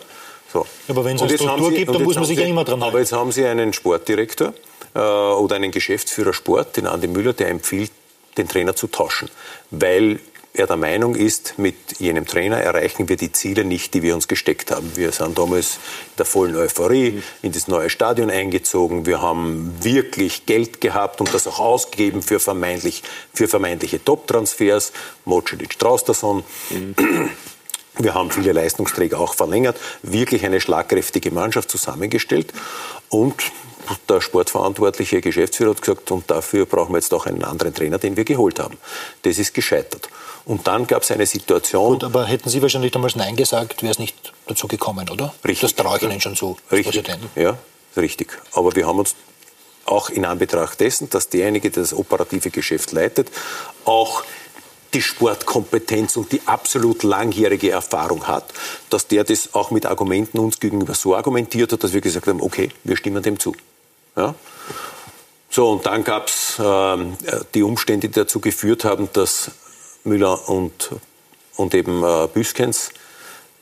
So. 0.51 0.65
Aber 0.87 1.05
wenn 1.05 1.15
es 1.15 1.21
eine 1.21 1.37
Struktur 1.37 1.71
gibt, 1.71 1.93
dann 1.93 2.03
muss 2.03 2.15
man 2.15 2.25
sich 2.25 2.37
Sie, 2.37 2.43
ja 2.43 2.49
immer 2.49 2.63
dran 2.63 2.81
halten. 2.81 2.91
Aber 2.91 2.99
jetzt 2.99 3.11
haben 3.11 3.31
Sie 3.31 3.45
einen 3.45 3.73
Sportdirektor 3.73 4.53
äh, 4.95 4.99
oder 4.99 5.55
einen 5.55 5.71
Geschäftsführer 5.71 6.33
Sport, 6.33 6.77
den 6.77 6.87
Andi 6.87 7.07
Müller, 7.07 7.33
der 7.33 7.49
empfiehlt, 7.49 7.91
den 8.37 8.47
Trainer 8.47 8.75
zu 8.75 8.87
tauschen. 8.87 9.29
Weil 9.69 10.19
er 10.53 10.65
der 10.65 10.77
Meinung 10.77 11.15
ist, 11.15 11.59
mit 11.59 11.75
jenem 11.99 12.25
Trainer 12.25 12.57
erreichen 12.57 13.07
wir 13.07 13.17
die 13.17 13.31
Ziele 13.31 13.63
nicht, 13.63 13.93
die 13.93 14.01
wir 14.01 14.15
uns 14.15 14.27
gesteckt 14.27 14.71
haben. 14.71 14.91
Wir 14.95 15.11
sind 15.11 15.37
damals 15.37 15.75
in 15.75 16.17
der 16.17 16.25
vollen 16.25 16.55
Euphorie 16.55 17.21
in 17.43 17.51
das 17.51 17.67
neue 17.67 17.89
Stadion 17.89 18.31
eingezogen. 18.31 19.05
Wir 19.05 19.21
haben 19.21 19.75
wirklich 19.81 20.47
Geld 20.47 20.81
gehabt 20.81 21.21
und 21.21 21.33
das 21.33 21.45
auch 21.45 21.59
ausgegeben 21.59 22.23
für, 22.23 22.39
vermeintlich, 22.39 23.03
für 23.33 23.47
vermeintliche 23.47 24.03
Top-Transfers. 24.03 24.91
Mocelic, 25.23 25.77
Traustason. 25.77 26.43
Mhm. 26.71 26.95
Wir 27.99 28.13
haben 28.13 28.31
viele 28.31 28.53
Leistungsträger 28.53 29.19
auch 29.19 29.33
verlängert, 29.33 29.77
wirklich 30.03 30.45
eine 30.45 30.61
schlagkräftige 30.61 31.31
Mannschaft 31.31 31.69
zusammengestellt 31.69 32.53
und 33.09 33.35
der 34.07 34.21
sportverantwortliche 34.21 35.19
Geschäftsführer 35.19 35.71
hat 35.71 35.81
gesagt, 35.81 36.11
und 36.11 36.29
dafür 36.29 36.65
brauchen 36.65 36.93
wir 36.93 36.99
jetzt 36.99 37.13
auch 37.13 37.25
einen 37.25 37.43
anderen 37.43 37.73
Trainer, 37.73 37.97
den 37.97 38.15
wir 38.15 38.23
geholt 38.23 38.59
haben. 38.59 38.77
Das 39.23 39.37
ist 39.37 39.53
gescheitert. 39.53 40.09
Und 40.45 40.67
dann 40.67 40.87
gab 40.87 41.03
es 41.03 41.11
eine 41.11 41.25
Situation. 41.25 41.93
Gut, 41.93 42.03
aber 42.03 42.25
hätten 42.25 42.49
Sie 42.49 42.61
wahrscheinlich 42.61 42.91
damals 42.91 43.15
Nein 43.15 43.35
gesagt, 43.35 43.81
wäre 43.81 43.91
es 43.91 43.99
nicht 43.99 44.33
dazu 44.47 44.67
gekommen, 44.67 45.09
oder? 45.09 45.33
Richtig. 45.43 45.61
Das 45.61 45.75
traue 45.75 45.97
ich 45.97 46.03
Ihnen 46.03 46.21
schon 46.21 46.35
zu, 46.35 46.57
richtig. 46.71 47.03
Präsident. 47.03 47.29
Ja, 47.35 47.57
richtig. 47.97 48.29
Aber 48.53 48.75
wir 48.75 48.87
haben 48.87 48.99
uns 48.99 49.15
auch 49.85 50.09
in 50.09 50.23
Anbetracht 50.25 50.79
dessen, 50.79 51.09
dass 51.09 51.29
derjenige, 51.29 51.69
der 51.71 51.83
das 51.83 51.93
operative 51.93 52.51
Geschäft 52.51 52.91
leitet, 52.91 53.29
auch 53.85 54.23
die 54.93 55.01
Sportkompetenz 55.01 56.17
und 56.17 56.31
die 56.31 56.41
absolut 56.45 57.03
langjährige 57.03 57.71
Erfahrung 57.71 58.27
hat, 58.27 58.45
dass 58.89 59.07
der 59.07 59.23
das 59.23 59.53
auch 59.53 59.71
mit 59.71 59.85
Argumenten 59.85 60.39
uns 60.39 60.59
gegenüber 60.59 60.95
so 60.95 61.15
argumentiert 61.15 61.71
hat, 61.71 61.83
dass 61.83 61.93
wir 61.93 62.01
gesagt 62.01 62.27
haben, 62.27 62.41
okay, 62.41 62.69
wir 62.83 62.97
stimmen 62.97 63.21
dem 63.21 63.39
zu. 63.39 63.55
Ja? 64.15 64.35
So, 65.49 65.71
und 65.71 65.85
dann 65.85 66.03
gab 66.03 66.27
es 66.27 66.59
äh, 66.59 66.97
die 67.53 67.63
Umstände, 67.63 68.07
die 68.07 68.13
dazu 68.13 68.39
geführt 68.39 68.85
haben, 68.85 69.09
dass 69.13 69.51
Müller 70.03 70.47
und, 70.49 70.89
und 71.55 71.73
eben 71.73 72.03
äh, 72.03 72.27
Büskens 72.31 72.91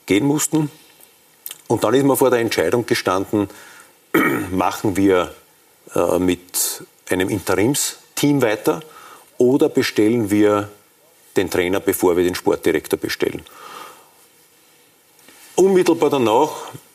gehen 0.06 0.26
mussten. 0.26 0.70
Und 1.66 1.84
dann 1.84 1.94
ist 1.94 2.04
man 2.04 2.16
vor 2.16 2.30
der 2.30 2.40
Entscheidung 2.40 2.86
gestanden, 2.86 3.48
machen 4.50 4.96
wir 4.96 5.34
äh, 5.94 6.18
mit 6.18 6.82
einem 7.08 7.28
Interimsteam 7.28 8.42
weiter 8.42 8.80
oder 9.38 9.68
bestellen 9.68 10.30
wir 10.30 10.68
den 11.38 11.50
Trainer, 11.50 11.80
bevor 11.80 12.16
wir 12.16 12.24
den 12.24 12.34
Sportdirektor 12.34 12.98
bestellen. 12.98 13.42
Unmittelbar 15.54 16.10
danach 16.10 16.50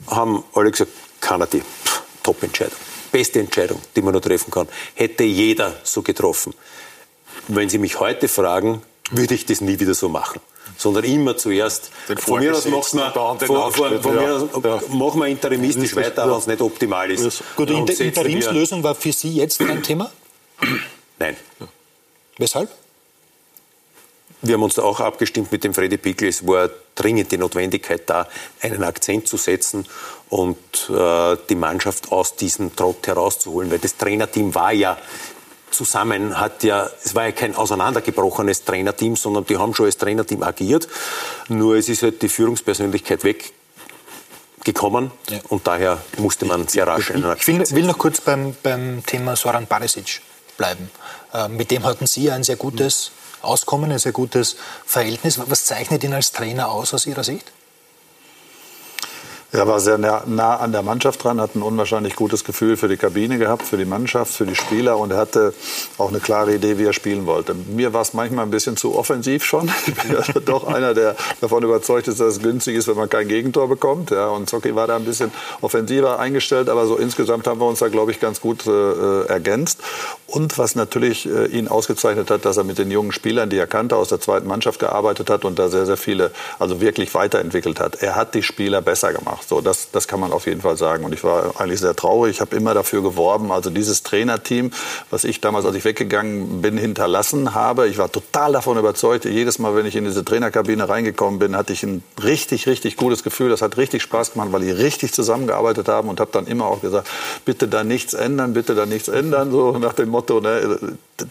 haben 0.07 0.43
alle 0.53 0.71
gesagt, 0.71 0.91
Kanadi, 1.19 1.61
Top-Entscheidung. 2.21 2.77
Beste 3.11 3.39
Entscheidung, 3.39 3.81
die 3.95 4.01
man 4.01 4.13
nur 4.13 4.21
treffen 4.21 4.51
kann. 4.51 4.67
Hätte 4.95 5.23
jeder 5.23 5.75
so 5.83 6.01
getroffen. 6.01 6.53
Wenn 7.47 7.69
Sie 7.69 7.77
mich 7.77 7.99
heute 7.99 8.27
fragen, 8.27 8.81
würde 9.11 9.33
ich 9.33 9.45
das 9.45 9.61
nie 9.61 9.79
wieder 9.79 9.93
so 9.93 10.09
machen. 10.09 10.39
Sondern 10.77 11.03
immer 11.03 11.37
zuerst, 11.37 11.91
Den 12.07 12.17
von 12.17 12.39
mir 12.39 12.55
aus 12.55 12.65
macht 12.65 12.93
man, 12.93 13.13
von, 13.13 13.39
von, 13.73 14.01
von 14.01 14.15
ja. 14.15 14.35
Aus, 14.37 14.49
ja. 14.63 14.81
machen 14.89 15.19
wir 15.19 15.27
interimistisch 15.27 15.95
weiter, 15.95 16.25
wenn 16.25 16.37
es 16.37 16.47
nicht 16.47 16.61
optimal 16.61 17.11
ist. 17.11 17.43
Gut, 17.55 17.69
die 17.69 17.73
Inter 17.73 17.99
Interimslösung 17.99 18.81
war 18.81 18.95
für 18.95 19.11
Sie 19.11 19.35
jetzt 19.35 19.61
ein 19.61 19.83
Thema? 19.83 20.11
Nein. 21.19 21.35
Weshalb? 22.37 22.69
Wir 24.43 24.55
haben 24.55 24.63
uns 24.63 24.75
da 24.75 24.83
auch 24.83 24.99
abgestimmt 24.99 25.53
mit 25.53 25.63
dem 25.63 25.73
Freddy 25.73 25.97
Pickel. 25.97 26.27
Es 26.27 26.45
war 26.45 26.69
dringend 26.95 27.31
die 27.31 27.37
Notwendigkeit 27.37 28.01
da, 28.07 28.27
einen 28.61 28.83
Akzent 28.83 29.25
zu 29.27 29.37
setzen 29.37 29.85
und 30.29 30.57
äh, 30.89 31.37
die 31.49 31.55
Mannschaft 31.55 32.11
aus 32.11 32.35
diesem 32.35 32.75
Trott 32.75 33.07
herauszuholen. 33.07 33.71
Weil 33.71 33.79
das 33.79 33.95
Trainerteam 33.95 34.53
war 34.53 34.73
ja 34.73 34.97
zusammen, 35.71 36.39
hat 36.39 36.63
ja, 36.63 36.89
es 37.03 37.15
war 37.15 37.25
ja 37.25 37.31
kein 37.31 37.55
auseinandergebrochenes 37.55 38.65
Trainerteam, 38.65 39.15
sondern 39.15 39.45
die 39.45 39.57
haben 39.57 39.73
schon 39.73 39.85
als 39.85 39.97
Trainerteam 39.97 40.43
agiert. 40.43 40.89
Nur 41.47 41.75
es 41.75 41.87
ist 41.87 42.03
halt 42.03 42.21
die 42.21 42.29
Führungspersönlichkeit 42.29 43.23
weg 43.23 43.53
gekommen 44.65 45.11
ja. 45.29 45.39
und 45.49 45.67
daher 45.67 45.99
musste 46.17 46.45
man 46.45 46.67
sehr 46.67 46.85
rasch 46.85 47.11
einen 47.11 47.33
Ich 47.37 47.47
will, 47.47 47.63
will 47.71 47.85
noch 47.85 47.97
kurz 47.97 48.19
beim, 48.21 48.55
beim 48.61 49.05
Thema 49.05 49.35
Soran 49.35 49.67
Barisic 49.67 50.21
bleiben. 50.57 50.89
Äh, 51.33 51.47
mit 51.47 51.71
dem 51.71 51.83
hatten 51.83 52.07
Sie 52.07 52.29
ein 52.29 52.43
sehr 52.43 52.57
gutes 52.57 53.11
Auskommen, 53.43 53.91
ein 53.91 53.99
sehr 53.99 54.11
gutes 54.11 54.55
Verhältnis. 54.85 55.39
Was 55.47 55.65
zeichnet 55.65 56.03
ihn 56.03 56.13
als 56.13 56.31
Trainer 56.31 56.69
aus 56.69 56.93
aus 56.93 57.05
Ihrer 57.05 57.23
Sicht? 57.23 57.51
Er 59.53 59.67
war 59.67 59.79
sehr 59.79 59.99
nah, 59.99 60.23
nah, 60.25 60.55
an 60.55 60.71
der 60.71 60.81
Mannschaft 60.81 61.23
dran, 61.23 61.39
hat 61.39 61.55
ein 61.55 61.61
unwahrscheinlich 61.61 62.15
gutes 62.15 62.43
Gefühl 62.43 62.75
für 62.75 62.87
die 62.87 62.97
Kabine 62.97 63.37
gehabt, 63.37 63.61
für 63.61 63.77
die 63.77 63.85
Mannschaft, 63.85 64.33
für 64.33 64.47
die 64.47 64.55
Spieler 64.55 64.97
und 64.97 65.11
er 65.11 65.17
hatte 65.17 65.53
auch 65.99 66.09
eine 66.09 66.19
klare 66.19 66.55
Idee, 66.55 66.79
wie 66.79 66.85
er 66.85 66.93
spielen 66.93 67.27
wollte. 67.27 67.53
Mir 67.53 67.93
war 67.93 68.01
es 68.01 68.15
manchmal 68.15 68.45
ein 68.45 68.49
bisschen 68.49 68.77
zu 68.77 68.95
offensiv 68.95 69.45
schon. 69.45 69.71
Ich 69.85 69.93
bin 69.95 70.11
ja 70.11 70.21
doch 70.45 70.65
einer, 70.65 70.95
der 70.95 71.15
davon 71.39 71.61
überzeugt 71.61 72.07
ist, 72.07 72.19
dass 72.19 72.37
es 72.37 72.39
günstig 72.41 72.75
ist, 72.75 72.87
wenn 72.87 72.95
man 72.95 73.09
kein 73.09 73.27
Gegentor 73.27 73.69
bekommt. 73.69 74.09
Ja, 74.09 74.29
und 74.29 74.49
Zocki 74.49 74.73
war 74.75 74.87
da 74.87 74.95
ein 74.95 75.05
bisschen 75.05 75.31
offensiver 75.61 76.19
eingestellt, 76.19 76.67
aber 76.67 76.87
so 76.87 76.95
insgesamt 76.95 77.45
haben 77.45 77.59
wir 77.59 77.67
uns 77.67 77.79
da, 77.79 77.89
glaube 77.89 78.09
ich, 78.09 78.19
ganz 78.19 78.41
gut 78.41 78.65
äh, 78.65 79.25
ergänzt. 79.25 79.81
Und 80.25 80.57
was 80.57 80.73
natürlich 80.73 81.27
äh, 81.27 81.45
ihn 81.45 81.67
ausgezeichnet 81.67 82.31
hat, 82.31 82.45
dass 82.45 82.57
er 82.57 82.63
mit 82.63 82.79
den 82.79 82.89
jungen 82.89 83.11
Spielern, 83.11 83.51
die 83.51 83.57
er 83.57 83.67
kannte, 83.67 83.97
aus 83.97 84.07
der 84.07 84.19
zweiten 84.19 84.47
Mannschaft 84.47 84.79
gearbeitet 84.79 85.29
hat 85.29 85.45
und 85.45 85.59
da 85.59 85.69
sehr, 85.69 85.85
sehr 85.85 85.97
viele, 85.97 86.31
also 86.57 86.81
wirklich 86.81 87.13
weiterentwickelt 87.13 87.79
hat. 87.79 88.01
Er 88.01 88.15
hat 88.15 88.33
die 88.33 88.41
Spieler 88.41 88.81
besser 88.81 89.13
gemacht. 89.13 89.42
So, 89.47 89.61
das, 89.61 89.91
das 89.91 90.07
kann 90.07 90.19
man 90.19 90.31
auf 90.31 90.45
jeden 90.45 90.61
Fall 90.61 90.77
sagen. 90.77 91.03
Und 91.03 91.13
ich 91.13 91.23
war 91.23 91.59
eigentlich 91.59 91.79
sehr 91.79 91.95
traurig. 91.95 92.35
Ich 92.35 92.41
habe 92.41 92.55
immer 92.55 92.73
dafür 92.73 93.01
geworben, 93.01 93.51
also 93.51 93.69
dieses 93.69 94.03
Trainerteam, 94.03 94.71
was 95.09 95.23
ich 95.23 95.41
damals, 95.41 95.65
als 95.65 95.75
ich 95.75 95.85
weggegangen 95.85 96.61
bin, 96.61 96.77
hinterlassen 96.77 97.53
habe. 97.53 97.87
Ich 97.87 97.97
war 97.97 98.11
total 98.11 98.53
davon 98.53 98.77
überzeugt. 98.77 99.25
Jedes 99.25 99.59
Mal, 99.59 99.75
wenn 99.75 99.85
ich 99.85 99.95
in 99.95 100.05
diese 100.05 100.23
Trainerkabine 100.23 100.87
reingekommen 100.87 101.39
bin, 101.39 101.55
hatte 101.55 101.73
ich 101.73 101.83
ein 101.83 102.03
richtig, 102.23 102.67
richtig 102.67 102.97
gutes 102.97 103.23
Gefühl. 103.23 103.49
Das 103.49 103.61
hat 103.61 103.77
richtig 103.77 104.01
Spaß 104.03 104.33
gemacht, 104.33 104.49
weil 104.51 104.61
die 104.61 104.71
richtig 104.71 105.13
zusammengearbeitet 105.13 105.87
haben 105.87 106.09
und 106.09 106.19
habe 106.19 106.31
dann 106.31 106.47
immer 106.47 106.65
auch 106.65 106.81
gesagt, 106.81 107.07
bitte 107.45 107.67
da 107.67 107.83
nichts 107.83 108.13
ändern, 108.13 108.53
bitte 108.53 108.75
da 108.75 108.85
nichts 108.85 109.07
ändern, 109.07 109.51
so 109.51 109.77
nach 109.77 109.93
dem 109.93 110.09
Motto, 110.09 110.39
ne, 110.39 110.77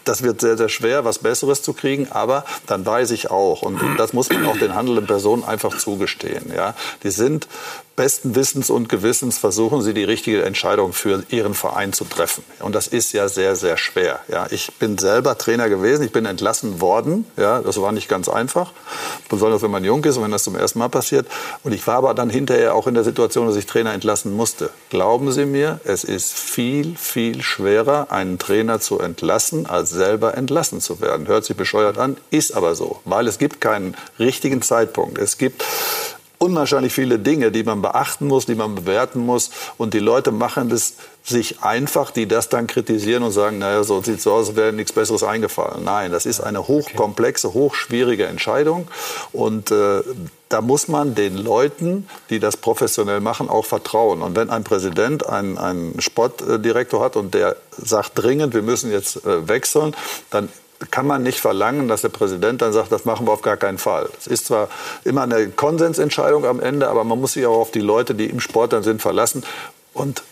das 0.05 0.23
wird 0.23 0.41
sehr, 0.41 0.57
sehr 0.57 0.69
schwer, 0.69 1.05
was 1.05 1.19
Besseres 1.19 1.63
zu 1.63 1.73
kriegen, 1.73 2.09
aber 2.11 2.45
dann 2.67 2.85
weiß 2.85 3.11
ich 3.11 3.31
auch, 3.31 3.63
und 3.63 3.81
das 3.99 4.13
muss 4.13 4.31
man 4.31 4.47
auch 4.47 4.57
den 4.57 4.75
handelnden 4.75 5.07
Personen 5.07 5.45
einfach 5.45 5.77
zugestehen, 5.77 6.53
ja, 6.55 6.75
die 7.03 7.11
sind 7.11 7.49
besten 8.03 8.35
Wissens 8.35 8.69
und 8.69 8.89
Gewissens 8.89 9.39
versuchen 9.39 9.81
sie 9.81 9.95
die 9.95 10.03
richtige 10.03 10.43
Entscheidung 10.43 10.93
für 10.93 11.23
ihren 11.29 11.55
Verein 11.55 11.93
zu 11.93 12.03
treffen. 12.03 12.43
Und 12.59 12.75
das 12.75 12.89
ist 12.89 13.13
ja 13.13 13.29
sehr, 13.29 13.55
sehr 13.55 13.77
schwer. 13.77 14.19
Ja, 14.27 14.49
ich 14.51 14.73
bin 14.81 14.99
selber 14.99 15.39
Trainer 15.39 15.69
gewesen, 15.69 16.05
ich 16.05 16.11
bin 16.11 16.27
entlassen 16.27 16.81
worden. 16.81 17.27
Ja, 17.37 17.61
das 17.61 17.81
war 17.81 17.93
nicht 17.93 18.09
ganz 18.09 18.29
einfach, 18.29 18.73
besonders 19.29 19.63
wenn 19.63 19.71
man 19.71 19.85
jung 19.85 20.03
ist 20.03 20.17
und 20.17 20.25
wenn 20.25 20.33
das 20.33 20.43
zum 20.43 20.57
ersten 20.57 20.81
Mal 20.81 20.89
passiert. 20.89 21.29
Und 21.63 21.71
ich 21.71 21.87
war 21.87 21.95
aber 21.95 22.13
dann 22.13 22.29
hinterher 22.29 22.75
auch 22.75 22.89
in 22.89 22.95
der 22.95 23.05
Situation, 23.05 23.47
dass 23.47 23.55
ich 23.55 23.67
Trainer 23.67 23.93
entlassen 23.93 24.37
musste. 24.37 24.71
Glauben 24.91 25.31
Sie 25.31 25.47
mir, 25.47 25.79
es 25.85 26.03
ist 26.03 26.33
viel, 26.37 26.97
viel 26.97 27.41
schwerer, 27.41 28.09
einen 28.11 28.41
Trainer 28.41 28.81
zu 28.81 28.99
entlassen, 28.99 29.67
als 29.67 29.91
selber 29.91 30.37
entlassen 30.37 30.81
zu 30.81 31.01
werden. 31.01 31.29
Hört 31.29 31.45
sich 31.45 31.57
bescheuert 31.57 31.99
an, 31.99 32.17
ist 32.31 32.57
aber 32.57 32.75
so, 32.75 33.01
weil 33.05 33.29
es 33.29 33.39
gibt 33.39 33.61
keinen 33.61 33.95
richtigen 34.19 34.61
Zeitpunkt. 34.61 35.19
Es 35.19 35.39
gibt 35.39 35.65
unwahrscheinlich 36.43 36.93
viele 36.93 37.21
Dinge, 37.21 37.53
die 37.53 37.63
man 37.63 37.83
beachten 37.83 38.27
muss, 38.27 38.47
die 38.47 38.57
man 38.57 38.75
bewerten 38.75 39.21
muss. 39.21 39.51
Und 39.79 39.95
die 39.95 40.01
Leute 40.01 40.33
machen 40.33 40.73
es 40.73 40.95
sich 41.23 41.63
einfach, 41.63 42.11
die 42.11 42.27
das 42.27 42.49
dann 42.49 42.67
kritisieren 42.67 43.23
und 43.23 43.31
sagen, 43.31 43.59
naja, 43.59 43.85
so 43.85 44.03
sieht 44.03 44.17
es 44.17 44.25
so 44.25 44.33
aus, 44.33 44.57
wäre 44.57 44.73
nichts 44.73 44.93
Besseres 44.93 45.23
eingefallen. 45.23 45.85
Nein, 45.85 46.11
das 46.11 46.27
ist 46.27 46.41
eine 46.41 46.67
hochkomplexe, 46.67 47.55
hochschwierige 47.55 48.27
Entscheidung. 48.27 48.89
Und 49.33 49.71
äh, 49.71 50.01
da 50.49 50.61
muss 50.61 50.89
man 50.89 51.15
den 51.15 51.37
Leuten, 51.37 52.09
die 52.29 52.41
das 52.41 52.57
professionell 52.57 53.21
machen, 53.21 53.49
auch 53.49 53.65
vertrauen. 53.65 54.21
Und 54.21 54.35
wenn 54.35 54.51
ein 54.51 54.65
Präsident 54.65 55.25
einen, 55.25 55.59
einen 55.59 56.01
Sportdirektor 56.01 57.05
hat 57.05 57.15
und 57.15 57.35
der 57.35 57.57
sagt 57.79 58.13
dringend, 58.17 58.53
wir 58.53 58.63
müssen 58.63 58.91
jetzt 58.91 59.25
äh, 59.25 59.47
wechseln, 59.49 59.95
dann 60.31 60.49
kann 60.91 61.07
man 61.07 61.23
nicht 61.23 61.41
verlangen, 61.41 61.89
dass 61.89 62.03
der 62.03 62.09
Präsident 62.09 62.63
dann 62.63 62.73
sagt, 62.73 62.93
das 62.93 63.05
machen 63.05 63.27
wir 63.27 63.33
auf 63.33 63.43
gar 63.43 63.57
keinen 63.57 63.79
Fall. 63.79 64.09
Es 64.19 64.27
ist 64.27 64.47
zwar 64.47 64.69
immer 65.05 65.23
eine 65.23 65.49
Konsensentscheidung 65.49 66.45
am 66.45 66.61
Ende, 66.61 66.89
aber 66.89 67.05
man 67.05 67.21
muss 67.21 67.35
sich 67.35 67.47
auch 67.47 67.59
auf 67.59 67.71
die 67.71 67.81
Leute, 67.81 68.15
die 68.15 68.27
im 68.27 68.41
Sport 68.41 68.73
dann 68.73 68.83
sind, 68.83 69.01
verlassen. 69.01 69.45
Und 69.95 70.23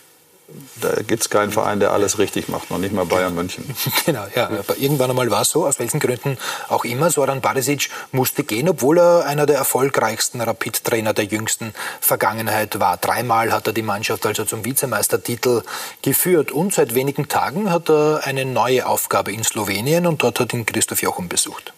da 0.80 1.03
gibt 1.03 1.22
es 1.22 1.30
keinen 1.30 1.53
Verein, 1.53 1.80
der 1.80 1.92
alles 1.92 2.18
richtig 2.18 2.48
macht, 2.48 2.70
noch 2.70 2.78
nicht 2.78 2.92
mal 2.92 3.05
Bayern 3.05 3.34
München. 3.34 3.64
Genau, 4.07 4.24
ja. 4.34 4.48
Aber 4.48 4.78
irgendwann 4.78 5.11
einmal 5.11 5.30
war 5.30 5.42
es 5.42 5.51
so, 5.51 5.66
aus 5.66 5.78
welchen 5.78 6.01
Gründen 6.01 6.38
auch 6.68 6.84
immer. 6.84 7.11
Soran 7.11 7.40
Barisic 7.40 7.90
musste 8.12 8.44
gehen, 8.44 8.68
obwohl 8.68 8.98
er 8.98 9.26
einer 9.26 9.46
der 9.46 9.57
erfolgreichsten 9.57 10.40
Rapid-Trainer 10.40 11.12
der 11.12 11.26
jüngsten 11.26 11.74
Vergangenheit 12.01 12.80
war. 12.80 12.96
Dreimal 12.96 13.53
hat 13.53 13.66
er 13.66 13.72
die 13.72 13.82
Mannschaft 13.82 14.26
also 14.26 14.44
zum 14.44 14.64
Vizemeistertitel 14.64 15.62
geführt. 16.03 16.51
Und 16.51 16.72
seit 16.72 16.94
wenigen 16.94 17.28
Tagen 17.28 17.70
hat 17.70 17.90
er 17.90 18.22
eine 18.24 18.44
neue 18.44 18.86
Aufgabe 18.86 19.32
in 19.32 19.44
Slowenien 19.44 20.07
und 20.07 20.22
dort 20.22 20.40
hat 20.40 20.53
ihn 20.53 20.66
Christoph 20.66 21.03
Jochum 21.03 21.28
besucht. 21.28 21.72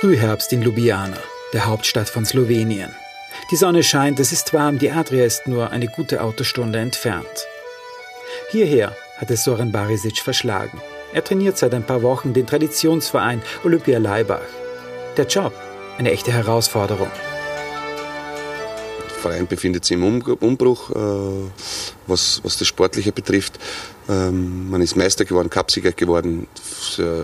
Frühherbst 0.00 0.52
in 0.52 0.62
Ljubljana, 0.62 1.18
der 1.52 1.66
Hauptstadt 1.66 2.08
von 2.08 2.26
Slowenien. 2.26 2.94
Die 3.50 3.56
Sonne 3.56 3.82
scheint, 3.82 4.18
es 4.18 4.32
ist 4.32 4.52
warm, 4.52 4.78
die 4.78 4.90
Adria 4.90 5.24
ist 5.24 5.46
nur 5.46 5.70
eine 5.70 5.86
gute 5.86 6.22
Autostunde 6.22 6.78
entfernt. 6.80 7.46
Hierher 8.50 8.96
hat 9.18 9.30
es 9.30 9.44
Soren 9.44 9.72
Barisic 9.72 10.18
verschlagen. 10.18 10.80
Er 11.12 11.22
trainiert 11.22 11.56
seit 11.56 11.72
ein 11.72 11.84
paar 11.84 12.02
Wochen 12.02 12.34
den 12.34 12.46
Traditionsverein 12.46 13.40
Olympia 13.64 13.98
Leibach. 13.98 14.40
Der 15.16 15.26
Job, 15.26 15.52
eine 15.96 16.10
echte 16.10 16.32
Herausforderung. 16.32 17.10
Der 19.08 19.16
Verein 19.16 19.46
befindet 19.46 19.84
sich 19.84 19.96
im 19.96 20.04
Umbruch, 20.04 20.90
äh, 20.90 21.50
was, 22.06 22.40
was 22.42 22.58
das 22.58 22.66
Sportliche 22.66 23.12
betrifft. 23.12 23.58
Ähm, 24.08 24.70
man 24.70 24.82
ist 24.82 24.96
Meister 24.96 25.24
geworden, 25.24 25.50
Cupsieger 25.50 25.92
geworden. 25.92 26.48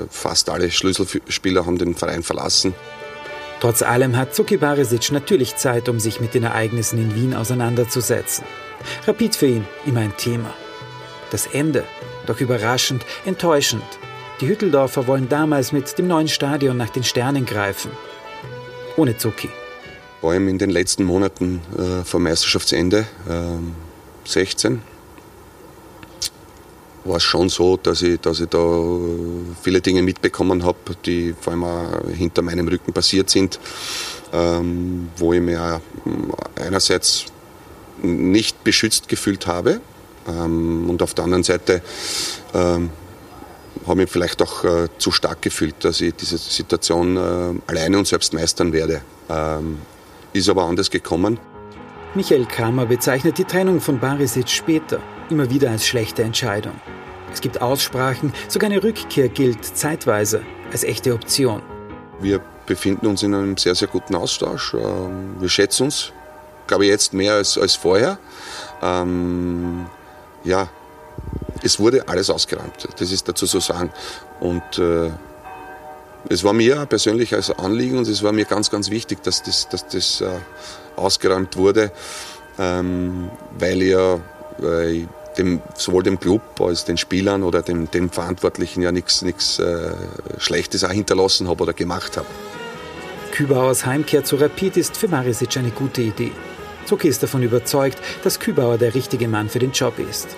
Fast 0.08 0.48
alle 0.48 0.70
Schlüsselspieler 0.70 1.66
haben 1.66 1.78
den 1.78 1.94
Verein 1.94 2.22
verlassen. 2.22 2.74
Trotz 3.62 3.80
allem 3.80 4.16
hat 4.16 4.34
Zuki 4.34 4.56
Barisic 4.56 5.12
natürlich 5.12 5.54
Zeit, 5.54 5.88
um 5.88 6.00
sich 6.00 6.18
mit 6.18 6.34
den 6.34 6.42
Ereignissen 6.42 6.98
in 6.98 7.14
Wien 7.14 7.32
auseinanderzusetzen. 7.32 8.44
Rapid 9.06 9.36
für 9.36 9.46
ihn 9.46 9.64
immer 9.86 10.00
ein 10.00 10.16
Thema. 10.16 10.52
Das 11.30 11.46
Ende, 11.46 11.84
doch 12.26 12.40
überraschend, 12.40 13.06
enttäuschend. 13.24 13.84
Die 14.40 14.48
Hütteldorfer 14.48 15.06
wollen 15.06 15.28
damals 15.28 15.70
mit 15.70 15.96
dem 15.96 16.08
neuen 16.08 16.26
Stadion 16.26 16.76
nach 16.76 16.90
den 16.90 17.04
Sternen 17.04 17.46
greifen. 17.46 17.92
Ohne 18.96 19.16
Zuki. 19.16 19.48
Vor 20.20 20.32
allem 20.32 20.48
in 20.48 20.58
den 20.58 20.70
letzten 20.70 21.04
Monaten 21.04 21.60
äh, 21.78 22.04
vor 22.04 22.18
Meisterschaftsende, 22.18 23.06
äh, 23.28 24.28
16, 24.28 24.82
war 27.05 27.16
es 27.16 27.22
schon 27.22 27.48
so, 27.48 27.76
dass 27.76 28.03
ich, 28.03 28.20
dass 28.20 28.40
ich 28.40 28.48
da 28.48 28.59
viele 29.62 29.80
Dinge 29.80 30.03
mitbekommen 30.03 30.64
habe, 30.64 30.78
die 31.05 31.34
vor 31.38 31.53
allem 31.53 31.64
auch 31.64 32.09
hinter 32.14 32.42
meinem 32.42 32.68
Rücken 32.68 32.92
passiert 32.92 33.30
sind, 33.30 33.59
ähm, 34.32 35.09
wo 35.16 35.32
ich 35.32 35.40
mich 35.40 35.59
einerseits 36.57 37.26
nicht 38.03 38.64
beschützt 38.64 39.09
gefühlt 39.09 39.46
habe 39.46 39.80
ähm, 40.28 40.88
und 40.88 41.03
auf 41.03 41.14
der 41.14 41.24
anderen 41.24 41.42
Seite 41.42 41.82
ähm, 42.55 42.90
habe 43.86 44.05
ich 44.05 44.11
vielleicht 44.11 44.42
auch 44.42 44.64
äh, 44.64 44.88
zu 44.98 45.11
stark 45.11 45.42
gefühlt, 45.42 45.84
dass 45.84 46.00
ich 46.00 46.14
diese 46.14 46.38
Situation 46.38 47.16
äh, 47.16 47.20
alleine 47.66 47.98
und 47.98 48.07
selbst 48.07 48.32
meistern 48.32 48.72
werde. 48.72 49.03
Ähm, 49.28 49.78
ist 50.32 50.48
aber 50.48 50.64
anders 50.64 50.90
gekommen. 50.90 51.38
Michael 52.14 52.46
Kramer 52.46 52.86
bezeichnet 52.86 53.38
die 53.38 53.44
Trennung 53.44 53.80
von 53.80 53.98
Barisic 53.98 54.48
später 54.48 55.00
immer 55.33 55.51
wieder 55.51 55.70
als 55.70 55.87
schlechte 55.87 56.22
Entscheidung. 56.22 56.74
Es 57.33 57.41
gibt 57.41 57.62
Aussprachen, 57.62 58.33
sogar 58.49 58.70
eine 58.70 58.83
Rückkehr 58.83 59.28
gilt 59.28 59.64
zeitweise 59.64 60.43
als 60.70 60.85
echte 60.85 61.14
Option. 61.14 61.62
Wir 62.20 62.41
befinden 62.66 63.07
uns 63.07 63.22
in 63.22 63.35
einem 63.35 63.57
sehr, 63.57 63.74
sehr 63.74 63.89
guten 63.89 64.14
Austausch. 64.14 64.74
Ähm, 64.74 65.37
wir 65.41 65.49
schätzen 65.49 65.85
uns, 65.85 66.12
glaube 66.66 66.85
ich, 66.85 66.91
jetzt 66.91 67.14
mehr 67.14 67.35
als, 67.35 67.57
als 67.57 67.74
vorher. 67.74 68.18
Ähm, 68.83 69.87
ja, 70.45 70.68
es 71.62 71.80
wurde 71.80 72.07
alles 72.09 72.28
ausgeräumt, 72.28 72.89
das 72.99 73.11
ist 73.11 73.26
dazu 73.26 73.47
zu 73.47 73.61
sagen. 73.61 73.91
Und 74.41 74.78
äh, 74.78 75.11
es 76.28 76.45
war 76.45 76.53
mir 76.53 76.85
persönlich 76.87 77.35
als 77.35 77.51
Anliegen 77.51 77.97
und 77.99 78.07
es 78.07 78.22
war 78.22 78.33
mir 78.33 78.45
ganz, 78.45 78.70
ganz 78.70 78.91
wichtig, 78.91 79.22
dass 79.22 79.43
das, 79.43 79.68
dass 79.70 79.89
das 79.89 80.20
äh, 80.20 80.26
ausgeräumt 80.97 81.57
wurde, 81.57 81.91
ähm, 82.59 83.30
weil 83.59 83.83
ja 83.83 84.20
äh, 84.61 85.07
dem, 85.39 85.62
sowohl 85.74 86.03
dem 86.03 86.18
Club 86.18 86.43
als 86.61 86.85
den 86.85 86.97
Spielern 86.97 87.43
oder 87.43 87.62
dem, 87.62 87.91
dem 87.91 88.11
Verantwortlichen 88.11 88.83
ja 88.83 88.93
nichts 88.93 89.22
äh, 89.59 89.93
Schlechtes 90.39 90.85
auch 90.85 90.91
hinterlassen 90.91 91.49
habe 91.49 91.62
oder 91.62 91.72
gemacht 91.72 92.16
habe. 92.16 92.26
Kübauers 93.33 93.87
Heimkehr 93.87 94.24
zu 94.24 94.37
Rapid 94.37 94.76
ist 94.76 94.97
für 94.97 95.09
Marisic 95.09 95.57
eine 95.57 95.70
gute 95.70 96.03
Idee. 96.03 96.33
Zucki 96.85 97.09
ist 97.09 97.22
davon 97.22 97.43
überzeugt, 97.43 97.99
dass 98.24 98.41
Kübauer 98.41 98.76
der 98.76 98.95
richtige 98.95 99.28
Mann 99.28 99.49
für 99.49 99.59
den 99.59 99.72
Job 99.72 99.99
ist. 99.99 100.28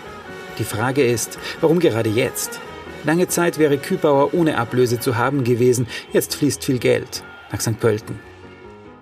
Die 0.59 0.65
Frage 0.65 1.05
ist, 1.05 1.39
warum 1.61 1.81
gerade 1.81 2.11
jetzt? 2.11 2.61
Lange 3.03 3.29
Zeit 3.29 3.59
wäre 3.59 3.79
Kübauer 3.79 4.33
ohne 4.33 4.57
Ablöse 4.57 5.01
zu 5.01 5.17
haben 5.17 5.45
gewesen, 5.45 5.89
jetzt 6.13 6.37
fließt 6.37 6.65
viel 6.65 6.79
Geld 6.79 7.25
nach 7.51 7.61
St. 7.61 7.79
Pölten. 7.81 8.19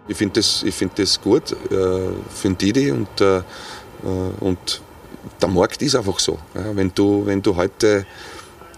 Ich 0.08 0.16
finde 0.16 0.40
das, 0.40 0.64
find 0.70 0.98
das 0.98 1.20
gut 1.20 1.52
äh, 1.52 1.56
für 1.70 2.12
den 2.44 2.58
Didi 2.58 2.90
und, 2.90 3.20
äh, 3.20 3.38
äh 3.38 3.42
und 4.40 4.80
der 5.40 5.48
Markt 5.48 5.82
ist 5.82 5.94
einfach 5.94 6.18
so. 6.18 6.38
Ja, 6.54 6.74
wenn, 6.74 6.92
du, 6.94 7.26
wenn 7.26 7.42
du 7.42 7.56
heute 7.56 8.06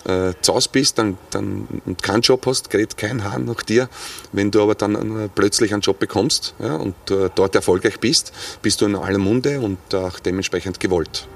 äh, 0.05 0.33
zu 0.41 0.55
Hause 0.55 0.69
bist 0.73 0.99
dann, 0.99 1.17
dann, 1.31 1.67
und 1.87 2.03
keinen 2.03 2.21
Job 2.21 2.47
hast, 2.47 2.71
gerät 2.71 2.97
kein 2.97 3.25
Hahn 3.25 3.47
nach 3.47 3.63
dir. 3.63 3.89
Wenn 4.33 4.51
du 4.51 4.63
aber 4.63 4.75
dann 4.75 4.95
äh, 4.95 5.29
plötzlich 5.35 5.73
einen 5.73 5.83
Job 5.83 5.99
bekommst 5.99 6.55
ja, 6.59 6.77
und 6.77 6.95
äh, 7.11 7.31
dort 7.35 7.55
erfolgreich 7.55 8.01
bist, 8.01 8.33
bist 8.63 8.81
du 8.81 8.87
in 8.87 8.97
aller 8.97 9.19
Munde 9.19 9.61
und 9.61 9.95
auch 9.95 10.19
dementsprechend 10.19 10.81
gewollt. 10.81 11.27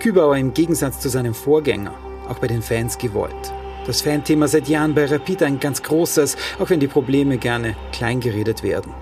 Kübauer 0.00 0.36
im 0.36 0.52
Gegensatz 0.52 1.00
zu 1.00 1.08
seinem 1.08 1.34
Vorgänger 1.34 1.94
auch 2.28 2.38
bei 2.38 2.48
den 2.48 2.62
Fans 2.62 2.98
gewollt. 2.98 3.52
Das 3.86 4.02
Fanthema 4.02 4.48
seit 4.48 4.68
Jahren 4.68 4.94
bei 4.94 5.06
Rapid 5.06 5.44
ein 5.44 5.60
ganz 5.60 5.82
großes, 5.82 6.36
auch 6.58 6.70
wenn 6.70 6.80
die 6.80 6.88
Probleme 6.88 7.38
gerne 7.38 7.76
kleingeredet 7.92 8.64
werden. 8.64 8.92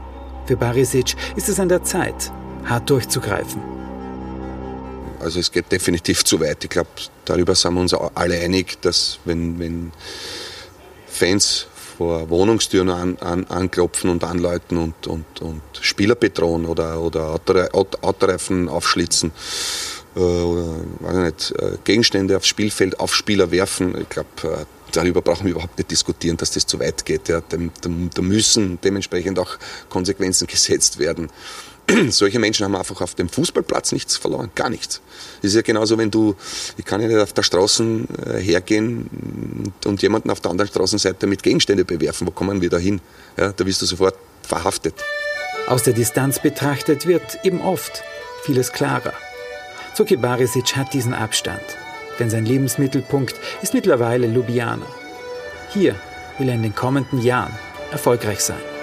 Für 0.45 0.57
Barisic 0.57 1.17
ist 1.37 1.49
es 1.49 1.59
an 1.59 1.71
der 1.71 1.85
Zeit, 1.85 2.31
hart 2.67 2.91
durchzugreifen. 2.91 3.84
Also 5.25 5.41
es 5.41 5.51
geht 5.51 5.73
definitiv 5.73 6.23
zu 6.25 6.39
weit. 6.41 6.63
Ich 6.65 6.71
glaube, 6.71 6.91
darüber 7.25 7.55
sind 7.55 7.75
wir 7.75 7.81
uns 7.81 7.95
alle 7.95 8.39
einig, 8.41 8.81
dass 8.83 9.19
wenn, 9.25 9.59
wenn 9.59 9.91
Fans 11.07 11.67
vor 11.97 12.29
Wohnungstüren 12.29 12.91
an, 12.91 13.17
an, 13.21 13.47
anklopfen 13.47 14.11
und 14.11 14.23
anläuten 14.23 14.77
und, 14.77 15.07
und, 15.07 15.41
und 15.41 15.63
Spieler 15.81 16.15
bedrohen 16.15 16.67
oder, 16.67 17.01
oder 17.01 17.39
Autoreifen 17.73 18.69
aufschlitzen 18.69 19.33
äh, 20.15 20.19
oder 20.19 20.75
weiß 21.01 21.17
nicht, 21.17 21.55
äh, 21.59 21.79
Gegenstände 21.85 22.37
aufs 22.37 22.49
Spielfeld 22.49 23.01
auf 23.01 23.15
Spieler 23.15 23.51
werfen. 23.51 23.99
Ich 23.99 24.09
glaube, 24.11 24.29
äh, 24.43 24.65
darüber 24.93 25.23
brauchen 25.23 25.45
wir 25.45 25.53
überhaupt 25.53 25.79
nicht 25.79 25.91
diskutieren, 25.91 26.37
dass 26.37 26.51
das 26.51 26.67
zu 26.67 26.79
weit 26.81 27.07
geht. 27.07 27.29
Ja. 27.29 27.41
Da, 27.49 27.57
da 27.81 28.23
müssen 28.23 28.79
dementsprechend 28.83 29.39
auch 29.39 29.57
Konsequenzen 29.89 30.47
gesetzt 30.49 30.99
werden. 30.99 31.31
solche 32.09 32.39
Menschen 32.39 32.65
haben 32.65 32.77
einfach 32.77 33.01
auf 33.01 33.15
dem 33.15 33.29
Fußballplatz 33.29 33.93
nichts 33.93 34.17
verloren, 34.17 34.51
gar 34.55 34.71
nichts. 34.71 35.01
Das 35.43 35.51
ist 35.51 35.57
ja 35.57 35.63
genauso, 35.63 35.99
wenn 35.99 36.11
du, 36.11 36.35
ich 36.77 36.85
kann 36.85 37.01
ja 37.01 37.09
nicht 37.09 37.19
auf 37.19 37.33
der 37.33 37.43
Straße 37.43 38.07
äh, 38.27 38.39
hergehen 38.39 39.73
und 39.85 40.03
jemanden 40.03 40.31
auf 40.31 40.41
der 40.41 40.51
anderen 40.51 40.69
Straßenseite 40.71 41.27
mit 41.27 41.43
Gegenstände 41.43 41.85
bewerfen. 41.85 42.27
Wo 42.27 42.31
kommen 42.31 42.61
wir 42.61 42.71
da 42.71 42.79
hin? 42.79 43.01
Ja, 43.37 43.53
da 43.53 43.67
wirst 43.67 43.83
du 43.83 43.87
sofort 43.87 44.17
verhaftet. 44.43 44.95
Aus 45.67 45.83
der 45.83 45.95
Distanz 45.95 46.41
betrachtet 46.41 47.07
wird 47.07 47.39
eben 47.43 47.61
oft 47.61 48.03
vieles 48.45 48.73
klarer. 48.73 49.13
Zoki 49.95 50.17
Barisic 50.17 50.77
hat 50.77 50.93
diesen 50.93 51.15
Abstand, 51.15 51.63
denn 52.19 52.31
sein 52.31 52.45
Lebensmittelpunkt 52.45 53.35
ist 53.63 53.75
mittlerweile 53.75 54.27
Ljubljana. 54.27 54.87
Hier 55.71 55.95
will 56.39 56.49
er 56.49 56.55
in 56.57 56.63
den 56.63 56.75
kommenden 56.75 57.23
Jahren 57.23 57.57
erfolgreich 57.93 58.41
sein. 58.41 58.74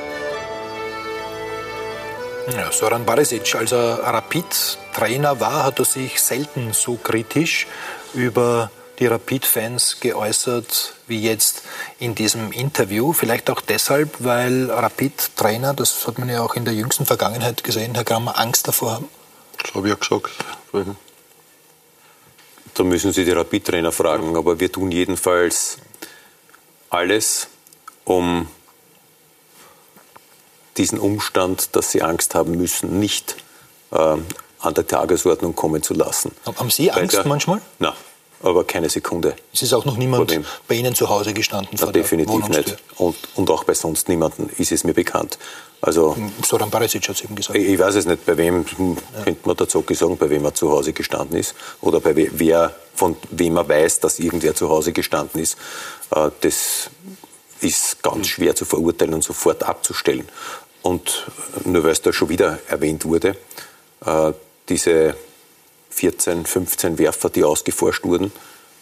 Ja, 2.54 2.72
Soran 2.72 3.06
Barisic, 3.06 3.56
als 3.56 3.72
er 3.72 4.00
Rapid-Trainer 4.04 5.40
war, 5.40 5.64
hat 5.64 5.80
er 5.80 5.86
sich 5.86 6.22
selten 6.22 6.74
so 6.74 6.96
kritisch 6.96 7.68
über 8.14 8.70
die 9.00 9.08
Rapid-Fans 9.08 10.00
geäußert 10.00 10.96
wie 11.08 11.22
jetzt 11.22 11.64
in 11.98 12.14
diesem 12.14 12.52
Interview. 12.52 13.14
Vielleicht 13.14 13.50
auch 13.50 13.62
deshalb, 13.62 14.16
weil 14.20 14.70
Rapid-Trainer, 14.70 15.74
das 15.74 16.06
hat 16.06 16.20
man 16.20 16.30
ja 16.30 16.42
auch 16.42 16.56
in 16.56 16.66
der 16.66 16.74
jüngsten 16.74 17.06
Vergangenheit 17.06 17.64
gesehen, 17.64 17.96
Herr 17.96 18.04
Grammer, 18.04 18.38
Angst 18.38 18.68
davor 18.68 18.94
haben. 18.94 19.10
Das 19.58 19.74
habe 19.74 19.88
ich 19.88 19.94
ja 19.94 20.00
gesagt. 20.00 20.32
Da 22.74 22.84
müssen 22.84 23.14
Sie 23.14 23.26
die 23.26 23.32
Rapid-Trainer 23.32 23.92
fragen, 23.92 24.36
aber 24.36 24.60
wir 24.60 24.72
tun 24.72 24.92
jedenfalls 24.92 25.78
alles, 26.90 27.48
um 28.04 28.48
diesen 30.78 31.00
Umstand, 31.00 31.76
dass 31.76 31.92
sie 31.92 32.02
Angst 32.02 32.36
haben 32.36 32.58
müssen, 32.58 33.00
nicht 33.00 33.36
äh, 33.92 33.96
an 33.96 34.74
der 34.74 34.88
Tagesordnung 34.88 35.56
kommen 35.56 35.82
zu 35.84 35.94
lassen. 35.94 36.32
Haben 36.46 36.70
Sie 36.70 36.92
Angst 36.92 37.18
der, 37.18 37.28
manchmal? 37.28 37.62
Nein, 37.80 37.94
aber 38.44 38.64
keine 38.64 38.90
Sekunde. 38.90 39.36
Es 39.54 39.62
ist 39.62 39.74
auch 39.74 39.86
noch 39.86 39.98
niemand 39.98 40.40
bei 40.68 40.76
Ihnen 40.76 40.96
zu 40.96 41.10
Hause 41.10 41.34
gestanden 41.34 41.78
Na, 41.80 41.92
Definitiv 41.92 42.48
nicht. 42.48 42.78
Und, 42.98 43.16
und 43.36 43.50
auch 43.50 43.64
bei 43.64 43.74
sonst 43.74 44.08
niemandem 44.10 44.50
ist 44.58 44.72
es 44.72 44.84
mir 44.84 44.94
bekannt. 44.94 45.38
Also, 45.82 46.16
Soran 46.46 46.70
Barisic 46.70 47.08
hat 47.10 47.16
es 47.16 47.24
eben 47.24 47.36
gesagt. 47.36 47.58
Ich, 47.58 47.68
ich, 47.68 47.80
weiß 47.80 47.96
es 47.96 48.06
nicht, 48.06 48.24
bei 48.26 48.38
wem, 48.38 48.66
ja. 48.68 49.24
könnte 49.24 49.48
man 49.48 49.58
dazu 49.58 49.84
sagen, 49.90 50.16
bei 50.16 50.30
wem 50.30 50.46
er 50.46 50.54
zu 50.54 50.72
Hause 50.72 50.94
gestanden 50.94 51.38
ist. 51.38 51.56
Oder 51.82 52.00
bei 52.00 52.16
we, 52.16 52.30
wer, 52.32 52.76
von 52.94 53.18
wem 53.32 53.58
er 53.58 53.68
weiß, 53.68 54.00
dass 54.00 54.20
irgendwer 54.20 54.54
zu 54.54 54.70
Hause 54.70 54.94
gestanden 54.94 55.42
ist. 55.42 55.58
Äh, 56.12 56.30
das 56.42 56.92
ist 57.62 58.02
ganz 58.04 58.28
schwer 58.28 58.56
zu 58.56 58.66
verurteilen 58.66 59.14
und 59.14 59.24
sofort 59.24 59.64
abzustellen. 59.64 60.28
Und 60.82 61.28
nur 61.66 61.84
weil 61.84 61.92
es 61.92 62.02
da 62.02 62.12
schon 62.12 62.30
wieder 62.30 62.60
erwähnt 62.68 63.06
wurde, 63.06 63.38
äh, 64.06 64.34
diese 64.68 65.16
14, 65.92 66.46
15 66.46 66.98
Werfer, 66.98 67.30
die 67.30 67.44
ausgeforscht 67.44 68.04
wurden, 68.04 68.32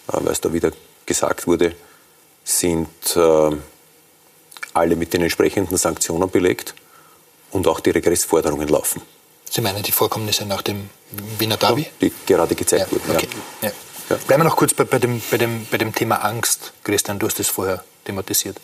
äh, 0.07 0.13
weil 0.13 0.31
es 0.31 0.41
da 0.41 0.53
wieder 0.53 0.71
gesagt 1.05 1.47
wurde, 1.47 1.75
sind 2.43 2.87
äh, 3.15 3.51
alle 4.73 4.95
mit 4.95 5.13
den 5.13 5.23
entsprechenden 5.23 5.77
Sanktionen 5.77 6.29
belegt 6.29 6.73
und 7.51 7.67
auch 7.67 7.79
die 7.79 7.89
Regressforderungen 7.89 8.67
laufen. 8.67 9.01
Sie 9.49 9.61
meinen 9.61 9.83
die 9.83 9.91
Vorkommnisse 9.91 10.45
nach 10.45 10.61
dem 10.61 10.89
Wiener 11.39 11.57
Derby? 11.57 11.87
Die 11.99 12.13
gerade 12.25 12.55
gezeigt 12.55 12.87
ja, 12.87 12.91
wurden, 12.91 13.15
okay. 13.15 13.27
ja. 13.61 13.71
Ja. 14.09 14.15
Bleiben 14.15 14.41
wir 14.41 14.45
noch 14.45 14.55
kurz 14.55 14.73
bei, 14.73 14.85
bei, 14.85 14.97
dem, 14.97 15.21
bei, 15.29 15.37
dem, 15.37 15.67
bei 15.69 15.77
dem 15.77 15.93
Thema 15.93 16.23
Angst. 16.23 16.73
Christian, 16.83 17.19
du 17.19 17.27
hast 17.27 17.37
das 17.37 17.47
vorher 17.47 17.83
thematisiert. 18.05 18.57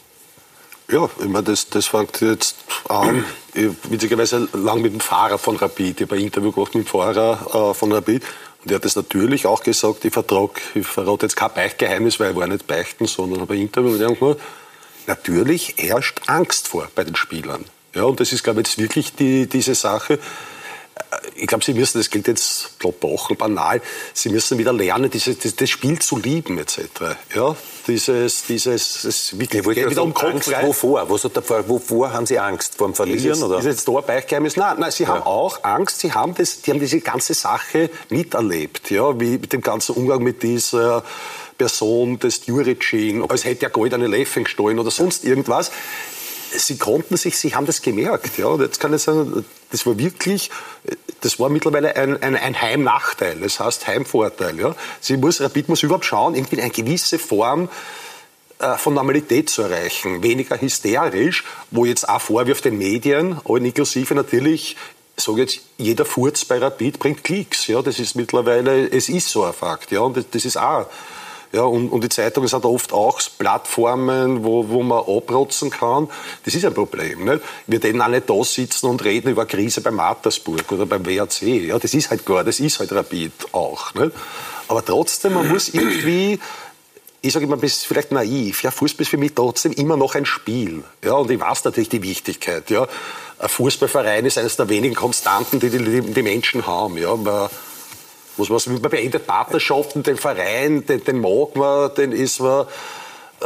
Ja, 0.87 1.09
ich 1.19 1.25
meine, 1.25 1.43
das, 1.43 1.69
das 1.69 1.87
fängt 1.87 2.21
jetzt 2.21 2.57
an. 2.87 3.25
Ich 3.53 3.71
witzigerweise 3.89 4.47
lang 4.53 4.81
mit 4.81 4.93
dem 4.93 4.99
Fahrer 4.99 5.37
von 5.37 5.55
Rapid. 5.55 5.99
Ich 5.99 6.07
habe 6.07 6.15
ein 6.15 6.21
Interview 6.21 6.51
gemacht 6.51 6.75
mit 6.75 6.85
dem 6.85 6.87
Fahrer 6.87 7.71
äh, 7.71 7.73
von 7.73 7.91
Rapid. 7.91 8.23
Und 8.63 8.71
er 8.71 8.75
hat 8.75 8.85
das 8.85 8.95
natürlich 8.95 9.47
auch 9.47 9.63
gesagt, 9.63 10.05
ich 10.05 10.13
vertrage, 10.13 10.53
ich 10.75 10.85
verrate 10.85 11.25
jetzt 11.25 11.35
kein 11.35 11.53
Beichtgeheimnis, 11.53 12.19
weil 12.19 12.31
ich 12.31 12.35
war 12.37 12.47
nicht 12.47 12.67
beichten, 12.67 13.07
sondern 13.07 13.41
habe 13.41 13.55
ein 13.55 13.61
Interview 13.61 13.91
mit 13.91 14.01
ihm 14.01 14.19
gemacht. 14.19 14.39
Natürlich 15.07 15.75
herrscht 15.77 16.21
Angst 16.27 16.67
vor 16.67 16.87
bei 16.93 17.03
den 17.03 17.15
Spielern. 17.15 17.65
Ja, 17.95 18.03
und 18.03 18.19
das 18.19 18.31
ist, 18.31 18.43
glaube 18.43 18.61
ich, 18.61 18.67
jetzt 18.67 18.77
wirklich 18.77 19.15
die, 19.15 19.47
diese 19.47 19.73
Sache 19.73 20.19
ich 21.35 21.47
glaube, 21.47 21.63
Sie 21.63 21.73
müssen, 21.73 21.97
das 21.97 22.09
gilt 22.09 22.27
jetzt 22.27 22.79
platt 22.79 22.99
banal, 23.37 23.81
Sie 24.13 24.29
müssen 24.29 24.57
wieder 24.57 24.73
lernen, 24.73 25.09
dieses, 25.09 25.37
das, 25.39 25.55
das 25.55 25.69
Spiel 25.69 25.99
zu 25.99 26.17
lieben 26.17 26.57
etc. 26.57 26.79
Ja, 27.35 27.55
dieses, 27.87 28.45
dieses, 28.45 29.01
das 29.03 29.37
wirklich 29.37 29.63
ja, 29.77 29.89
wieder 29.89 30.03
um 30.03 30.13
Kopf 30.13 30.47
rein. 30.47 30.67
Wovor? 30.67 31.09
Was 31.09 31.23
hat 31.25 31.35
der, 31.35 31.69
wovor 31.69 32.13
haben 32.13 32.25
Sie 32.25 32.39
Angst? 32.39 32.75
Vor 32.75 32.87
dem 32.87 32.95
Verlieren? 32.95 33.31
Ist, 33.31 33.43
oder? 33.43 33.59
ist 33.59 33.65
jetzt 33.65 33.87
da 33.87 34.01
Beichgeheimnis? 34.01 34.55
Nein, 34.55 34.77
nein, 34.79 34.91
Sie 34.91 35.03
ja. 35.03 35.09
haben 35.09 35.23
auch 35.23 35.63
Angst, 35.63 35.99
Sie 35.99 36.13
haben, 36.13 36.33
das, 36.35 36.61
die 36.61 36.71
haben 36.71 36.79
diese 36.79 37.01
ganze 37.01 37.33
Sache 37.33 37.89
miterlebt, 38.09 38.89
ja, 38.91 39.19
wie 39.19 39.37
mit 39.37 39.51
dem 39.53 39.61
ganzen 39.61 39.95
Umgang 39.95 40.23
mit 40.23 40.41
dieser 40.41 41.03
Person 41.57 42.19
des 42.19 42.45
Juricin, 42.45 43.23
als 43.29 43.45
hätte 43.45 43.65
er 43.65 43.69
goldene 43.69 44.07
Löffel 44.07 44.43
gestohlen 44.43 44.79
oder 44.79 44.91
sonst 44.91 45.23
irgendwas 45.23 45.71
sie 46.57 46.77
konnten 46.77 47.17
sich, 47.17 47.37
sie 47.37 47.55
haben 47.55 47.65
das 47.65 47.81
gemerkt. 47.81 48.37
Ja, 48.37 48.47
und 48.47 48.61
jetzt 48.61 48.79
kann 48.79 48.93
ich 48.93 49.01
sagen, 49.01 49.45
das 49.71 49.85
war 49.85 49.97
wirklich, 49.97 50.51
das 51.21 51.39
war 51.39 51.49
mittlerweile 51.49 51.95
ein, 51.95 52.21
ein, 52.21 52.35
ein 52.35 52.61
Heimnachteil, 52.61 53.39
das 53.39 53.59
heißt 53.59 53.87
Heimvorteil. 53.87 54.59
Ja. 54.59 54.75
Sie 55.01 55.17
muss, 55.17 55.41
Rapid 55.41 55.69
muss 55.69 55.83
überhaupt 55.83 56.05
schauen, 56.05 56.35
irgendwie 56.35 56.61
eine 56.61 56.71
gewisse 56.71 57.19
Form 57.19 57.69
äh, 58.59 58.77
von 58.77 58.93
Normalität 58.93 59.49
zu 59.49 59.63
erreichen, 59.63 60.23
weniger 60.23 60.59
hysterisch, 60.59 61.43
wo 61.71 61.85
jetzt 61.85 62.07
auch 62.07 62.21
Vorwürfe 62.21 62.63
den 62.63 62.77
Medien, 62.77 63.39
allen 63.43 63.65
inklusive 63.65 64.15
natürlich, 64.15 64.77
sage 65.17 65.41
jetzt, 65.41 65.59
jeder 65.77 66.05
Furz 66.05 66.45
bei 66.45 66.57
Rapid 66.57 66.99
bringt 66.99 67.23
Klicks, 67.23 67.67
ja, 67.67 67.81
das 67.81 67.99
ist 67.99 68.15
mittlerweile, 68.15 68.87
es 68.87 69.09
ist 69.09 69.29
so 69.29 69.43
ein 69.43 69.53
Fakt, 69.53 69.91
ja, 69.91 70.01
und 70.01 70.25
das 70.31 70.45
ist 70.45 70.57
auch 70.57 70.87
ja, 71.55 71.61
und, 71.61 71.87
und 71.87 72.03
die 72.03 72.09
Zeitung 72.09 72.45
hat 72.51 72.65
oft 72.65 72.91
auch 72.91 73.21
Plattformen, 73.37 74.43
wo, 74.43 74.67
wo 74.67 74.83
man 74.83 74.99
abrotzen 74.99 75.69
kann. 75.69 76.09
Das 76.43 76.53
ist 76.53 76.65
ein 76.65 76.73
Problem. 76.73 77.23
Nicht? 77.23 77.41
Wir 77.65 77.79
denen 77.79 78.01
auch 78.01 78.09
nicht 78.09 78.29
da 78.29 78.43
sitzen 78.43 78.87
und 78.87 79.01
reden 79.05 79.29
über 79.29 79.45
Krise 79.45 79.79
beim 79.79 79.95
Mattersburg 79.95 80.69
oder 80.73 80.85
beim 80.85 81.05
WRC. 81.05 81.43
Ja, 81.43 81.79
das 81.79 81.93
ist 81.93 82.09
halt 82.09 82.25
klar, 82.25 82.43
das 82.43 82.59
ist 82.59 82.79
halt 82.79 82.91
Rapid 82.91 83.31
auch. 83.53 83.93
Nicht? 83.93 84.11
Aber 84.67 84.83
trotzdem, 84.83 85.35
man 85.35 85.47
muss 85.47 85.69
irgendwie 85.69 86.39
ich 87.21 87.33
sage 87.33 87.45
immer, 87.45 87.57
das 87.57 87.71
ist 87.71 87.87
vielleicht 87.87 88.11
naiv. 88.11 88.61
Ja, 88.61 88.69
Fußball 88.69 89.01
ist 89.01 89.09
für 89.09 89.17
mich 89.17 89.33
trotzdem 89.33 89.71
immer 89.71 89.97
noch 89.97 90.13
ein 90.13 90.25
Spiel. 90.25 90.83
Ja, 91.03 91.13
und 91.13 91.31
ich 91.31 91.39
weiß 91.39 91.63
natürlich 91.63 91.89
die 91.89 92.03
Wichtigkeit. 92.03 92.69
Ja, 92.69 92.85
ein 93.39 93.49
Fußballverein 93.49 94.25
ist 94.25 94.37
eines 94.37 94.57
der 94.57 94.69
wenigen 94.69 94.93
Konstanten, 94.93 95.59
die 95.59 95.71
die, 95.71 96.01
die 96.01 96.21
Menschen 96.21 96.67
haben. 96.67 96.97
Ja, 96.97 97.15
man, 97.15 97.49
was, 98.37 98.49
was 98.49 98.67
man 98.67 98.81
beendet 98.81 99.27
Partnerschaften, 99.27 100.03
den 100.03 100.17
Verein, 100.17 100.85
den, 100.85 101.03
den 101.03 101.19
mag 101.19 101.55
man, 101.55 101.93
den 101.95 102.11
ist 102.11 102.39
man. 102.39 102.65
Äh, 103.41 103.45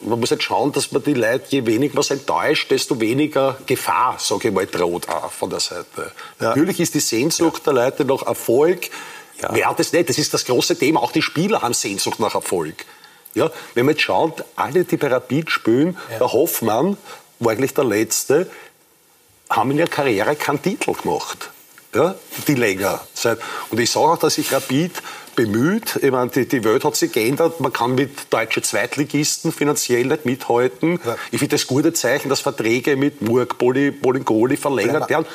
man 0.00 0.20
muss 0.20 0.30
halt 0.30 0.44
schauen, 0.44 0.70
dass 0.70 0.92
man 0.92 1.02
die 1.02 1.14
Leute, 1.14 1.46
je 1.48 1.66
weniger 1.66 1.96
man 1.96 2.04
enttäuscht, 2.08 2.70
desto 2.70 3.00
weniger 3.00 3.58
Gefahr, 3.66 4.16
sage 4.18 4.48
ich 4.48 4.54
mal, 4.54 4.64
droht 4.64 5.08
auch 5.08 5.32
von 5.32 5.50
der 5.50 5.58
Seite. 5.58 6.12
Ja. 6.40 6.50
Natürlich 6.50 6.78
ist 6.78 6.94
die 6.94 7.00
Sehnsucht 7.00 7.66
ja. 7.66 7.72
der 7.72 7.84
Leute 7.84 8.04
nach 8.04 8.22
Erfolg, 8.22 8.90
ja. 9.42 9.48
wer 9.52 9.74
das 9.76 9.92
nicht, 9.92 10.08
das 10.08 10.18
ist 10.18 10.32
das 10.32 10.44
große 10.44 10.78
Thema, 10.78 11.02
auch 11.02 11.10
die 11.10 11.22
Spieler 11.22 11.62
haben 11.62 11.74
Sehnsucht 11.74 12.20
nach 12.20 12.36
Erfolg. 12.36 12.84
Ja, 13.34 13.50
wenn 13.74 13.86
man 13.86 13.94
jetzt 13.94 14.02
schaut, 14.02 14.44
alle, 14.54 14.84
die 14.84 14.96
bei 14.96 15.08
Rapid 15.08 15.50
spielen, 15.50 15.98
ja. 16.12 16.18
der 16.18 16.32
Hoffmann 16.32 16.96
war 17.40 17.52
eigentlich 17.52 17.74
der 17.74 17.84
Letzte, 17.84 18.48
haben 19.50 19.72
in 19.72 19.78
ihrer 19.78 19.88
Karriere 19.88 20.36
keinen 20.36 20.62
Titel 20.62 20.92
gemacht 20.92 21.50
ja, 21.94 22.14
die 22.46 22.54
länger 22.54 23.00
sind. 23.14 23.38
Und 23.70 23.80
ich 23.80 23.90
sage 23.90 24.06
auch, 24.06 24.18
dass 24.18 24.34
sich 24.34 24.52
Rapid 24.52 24.92
bemüht. 25.34 25.96
Ich 26.02 26.10
meine, 26.10 26.30
die, 26.30 26.46
die 26.46 26.64
Welt 26.64 26.84
hat 26.84 26.96
sich 26.96 27.12
geändert. 27.12 27.60
Man 27.60 27.72
kann 27.72 27.94
mit 27.94 28.32
deutschen 28.32 28.62
Zweitligisten 28.62 29.52
finanziell 29.52 30.06
nicht 30.06 30.24
mithalten. 30.26 31.00
Ja. 31.04 31.16
Ich 31.30 31.38
finde 31.38 31.56
das 31.56 31.66
gute 31.66 31.92
Zeichen, 31.92 32.28
dass 32.28 32.40
Verträge 32.40 32.96
mit 32.96 33.22
Murg, 33.22 33.56
Bolingoli 33.58 34.56
verlängert 34.56 35.08
werden. 35.08 35.26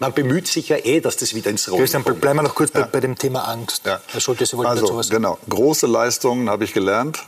Man 0.00 0.12
bemüht 0.12 0.48
sich 0.48 0.68
ja 0.68 0.78
eh, 0.78 1.00
dass 1.00 1.16
das 1.16 1.32
wieder 1.32 1.50
ins 1.50 1.70
Rollen 1.70 1.82
Christian, 1.82 2.02
kommt. 2.02 2.20
bleiben 2.20 2.38
wir 2.40 2.42
noch 2.42 2.56
kurz 2.56 2.72
ja. 2.74 2.80
bei, 2.80 2.86
bei, 2.88 3.00
dem 3.00 3.16
Thema 3.16 3.46
Angst. 3.46 3.86
Ja. 3.86 4.00
Herr 4.08 4.20
Schulte, 4.20 4.44
Sie 4.44 4.56
wollten 4.56 4.70
also, 4.70 4.82
dazu 4.82 4.96
was 4.96 5.06
sagen. 5.06 5.22
Genau, 5.22 5.38
große 5.48 5.86
Leistungen 5.86 6.50
habe 6.50 6.64
ich 6.64 6.72
gelernt 6.72 7.20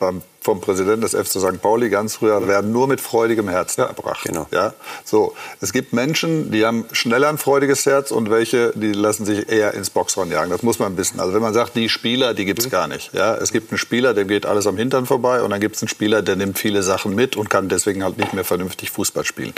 beim, 0.00 0.22
vom 0.40 0.60
Präsidenten 0.60 1.02
des 1.02 1.12
FC 1.12 1.38
St. 1.38 1.60
Pauli 1.60 1.90
ganz 1.90 2.16
früher, 2.16 2.48
werden 2.48 2.72
nur 2.72 2.88
mit 2.88 3.00
freudigem 3.00 3.48
Herzen 3.48 3.82
ja, 3.82 3.86
erbracht. 3.86 4.24
Genau. 4.24 4.46
Ja? 4.50 4.72
So, 5.04 5.34
es 5.60 5.72
gibt 5.72 5.92
Menschen, 5.92 6.50
die 6.50 6.64
haben 6.64 6.86
schneller 6.92 7.28
ein 7.28 7.36
freudiges 7.36 7.84
Herz 7.84 8.10
und 8.10 8.30
welche, 8.30 8.72
die 8.74 8.92
lassen 8.92 9.26
sich 9.26 9.48
eher 9.50 9.74
ins 9.74 9.90
Boxhorn 9.90 10.30
jagen. 10.30 10.50
Das 10.50 10.62
muss 10.62 10.78
man 10.78 10.96
wissen. 10.96 11.20
Also 11.20 11.34
wenn 11.34 11.42
man 11.42 11.52
sagt, 11.52 11.76
die 11.76 11.90
Spieler, 11.90 12.32
die 12.32 12.46
gibt's 12.46 12.64
mhm. 12.64 12.70
gar 12.70 12.88
nicht. 12.88 13.12
Ja? 13.12 13.36
Es 13.36 13.52
gibt 13.52 13.70
einen 13.70 13.78
Spieler, 13.78 14.14
dem 14.14 14.26
geht 14.26 14.46
alles 14.46 14.66
am 14.66 14.78
Hintern 14.78 15.04
vorbei 15.04 15.42
und 15.42 15.50
dann 15.50 15.60
gibt 15.60 15.76
es 15.76 15.82
einen 15.82 15.90
Spieler, 15.90 16.22
der 16.22 16.34
nimmt 16.34 16.58
viele 16.58 16.82
Sachen 16.82 17.14
mit 17.14 17.36
und 17.36 17.50
kann 17.50 17.68
deswegen 17.68 18.02
halt 18.02 18.16
nicht 18.16 18.32
mehr 18.32 18.44
vernünftig 18.44 18.90
Fußball 18.90 19.26
spielen. 19.26 19.52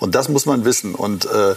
Und 0.00 0.16
das 0.16 0.28
muss 0.28 0.44
man 0.44 0.64
wissen. 0.64 0.96
Und 0.96 1.24
äh, 1.26 1.54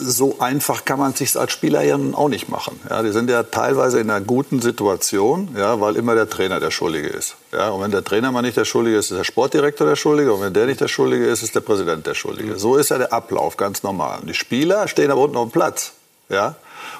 so 0.00 0.38
einfach 0.40 0.84
kann 0.84 0.98
man 0.98 1.12
es 1.12 1.18
sich 1.18 1.36
als 1.38 1.52
Spieler 1.52 1.82
ja 1.82 1.98
auch 2.12 2.28
nicht 2.28 2.48
machen. 2.48 2.80
Ja, 2.88 3.02
die 3.02 3.12
sind 3.12 3.30
ja 3.30 3.42
teilweise 3.42 4.00
in 4.00 4.10
einer 4.10 4.24
guten 4.24 4.60
Situation, 4.60 5.54
ja, 5.56 5.80
weil 5.80 5.96
immer 5.96 6.14
der 6.14 6.28
Trainer 6.28 6.60
der 6.60 6.70
Schuldige 6.70 7.08
ist. 7.08 7.36
Ja, 7.52 7.70
und 7.70 7.82
wenn 7.82 7.90
der 7.90 8.04
Trainer 8.04 8.32
mal 8.32 8.42
nicht 8.42 8.56
der 8.56 8.64
Schuldige 8.64 8.96
ist, 8.96 9.10
ist 9.10 9.18
der 9.18 9.24
Sportdirektor 9.24 9.86
der 9.86 9.96
Schuldige. 9.96 10.32
Und 10.32 10.42
wenn 10.42 10.52
der 10.52 10.66
nicht 10.66 10.80
der 10.80 10.88
Schuldige 10.88 11.26
ist, 11.26 11.42
ist 11.42 11.54
der 11.54 11.60
Präsident 11.60 12.06
der 12.06 12.14
Schuldige. 12.14 12.58
So 12.58 12.76
ist 12.76 12.90
ja 12.90 12.98
der 12.98 13.12
Ablauf, 13.12 13.56
ganz 13.56 13.82
normal. 13.82 14.20
Und 14.20 14.28
die 14.28 14.34
Spieler 14.34 14.88
stehen 14.88 15.10
aber 15.10 15.20
unten 15.20 15.36
auf 15.36 15.48
dem 15.48 15.52
Platz. 15.52 15.92
Ja? 16.28 16.56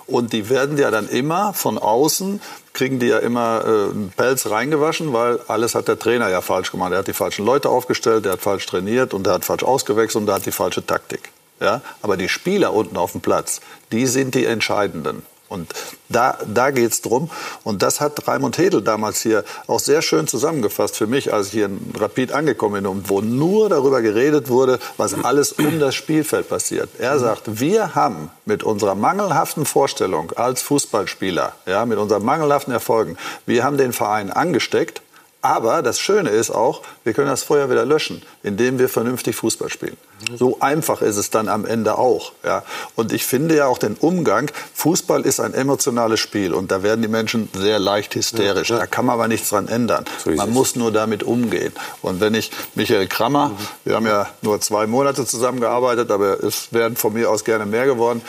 Und 0.07 0.32
die 0.32 0.51
werden 0.51 0.76
ja 0.76 0.90
dann 0.90 1.09
immer 1.09 1.55
von 1.55 1.78
außen, 1.78 2.40
kriegen 2.72 2.98
die 2.98 3.07
ja 3.07 3.18
immer 3.18 3.62
äh, 3.64 3.90
einen 3.90 4.12
Pelz 4.16 4.46
reingewaschen, 4.46 5.12
weil 5.12 5.40
alles 5.46 5.74
hat 5.74 5.88
der 5.88 5.98
Trainer 5.98 6.28
ja 6.28 6.40
falsch 6.40 6.72
gemacht. 6.72 6.92
Er 6.92 6.98
hat 6.98 7.07
die 7.07 7.12
falschen 7.12 7.44
Leute 7.44 7.68
aufgestellt, 7.68 8.24
der 8.24 8.32
hat 8.32 8.40
falsch 8.40 8.66
trainiert 8.66 9.14
und 9.14 9.24
der 9.24 9.34
hat 9.34 9.44
falsch 9.44 9.62
ausgewechselt 9.62 10.22
und 10.22 10.26
der 10.26 10.36
hat 10.36 10.46
die 10.46 10.53
falsche 10.53 10.84
Taktik. 10.84 11.29
Ja? 11.61 11.82
Aber 12.02 12.16
die 12.16 12.28
Spieler 12.28 12.74
unten 12.74 12.96
auf 12.96 13.12
dem 13.12 13.20
Platz, 13.20 13.61
die 13.92 14.06
sind 14.06 14.34
die 14.34 14.46
Entscheidenden. 14.46 15.22
Und 15.50 15.74
da, 16.08 16.38
da 16.46 16.70
geht 16.70 16.92
es 16.92 17.02
drum. 17.02 17.28
Und 17.64 17.82
das 17.82 18.00
hat 18.00 18.28
Raimund 18.28 18.56
Hedel 18.56 18.82
damals 18.82 19.20
hier 19.20 19.44
auch 19.66 19.80
sehr 19.80 20.00
schön 20.00 20.28
zusammengefasst 20.28 20.96
für 20.96 21.08
mich, 21.08 21.32
als 21.32 21.48
ich 21.48 21.54
hier 21.54 21.66
in 21.66 21.92
Rapid 21.98 22.30
angekommen 22.30 22.84
bin, 22.84 23.08
wo 23.08 23.20
nur 23.20 23.68
darüber 23.68 24.00
geredet 24.00 24.48
wurde, 24.48 24.78
was 24.96 25.12
alles 25.24 25.50
um 25.50 25.80
das 25.80 25.96
Spielfeld 25.96 26.48
passiert. 26.48 26.88
Er 27.00 27.18
sagt, 27.18 27.58
wir 27.58 27.96
haben 27.96 28.30
mit 28.44 28.62
unserer 28.62 28.94
mangelhaften 28.94 29.66
Vorstellung 29.66 30.30
als 30.36 30.62
Fußballspieler, 30.62 31.54
ja, 31.66 31.84
mit 31.84 31.98
unseren 31.98 32.24
mangelhaften 32.24 32.72
Erfolgen, 32.72 33.18
wir 33.44 33.64
haben 33.64 33.76
den 33.76 33.92
Verein 33.92 34.30
angesteckt 34.30 35.02
aber 35.43 35.82
das 35.82 35.99
Schöne 35.99 36.30
ist 36.30 36.51
auch, 36.51 36.82
wir 37.05 37.12
können 37.12 37.28
das 37.28 37.43
Feuer 37.43 37.70
wieder 37.70 37.84
löschen, 37.84 38.22
indem 38.43 38.78
wir 38.78 38.88
vernünftig 38.88 39.36
Fußball 39.36 39.70
spielen. 39.70 39.97
So 40.36 40.59
einfach 40.61 41.01
ist 41.01 41.16
es 41.16 41.30
dann 41.30 41.49
am 41.49 41.64
Ende 41.64 41.97
auch. 41.97 42.32
Ja. 42.45 42.62
Und 42.95 43.12
ich 43.12 43.24
finde 43.24 43.57
ja 43.57 43.66
auch 43.66 43.78
den 43.78 43.95
Umgang, 43.95 44.51
Fußball 44.74 45.22
ist 45.22 45.41
ein 45.41 45.55
emotionales 45.55 46.20
Spiel 46.20 46.53
und 46.53 46.70
da 46.70 46.82
werden 46.82 47.01
die 47.01 47.09
Menschen 47.09 47.49
sehr 47.55 47.78
leicht 47.78 48.14
hysterisch. 48.14 48.68
Ja, 48.68 48.76
ja. 48.76 48.80
Da 48.82 48.86
kann 48.86 49.07
man 49.07 49.14
aber 49.14 49.28
nichts 49.28 49.49
dran 49.49 49.68
ändern. 49.68 50.05
So 50.22 50.30
man 50.30 50.51
muss 50.51 50.76
nur 50.76 50.93
damit 50.93 51.22
umgehen. 51.22 51.72
Und 52.03 52.20
wenn 52.20 52.34
ich 52.34 52.51
Michael 52.74 53.07
Krammer, 53.07 53.49
mhm. 53.49 53.57
wir 53.84 53.95
haben 53.97 54.07
ja 54.07 54.28
nur 54.43 54.61
zwei 54.61 54.86
Monate 54.86 55.24
zusammengearbeitet, 55.24 56.11
aber 56.11 56.43
es 56.45 56.72
werden 56.72 56.97
von 56.97 57.14
mir 57.14 57.30
aus 57.30 57.45
gerne 57.45 57.64
mehr 57.64 57.86
geworden, 57.86 58.20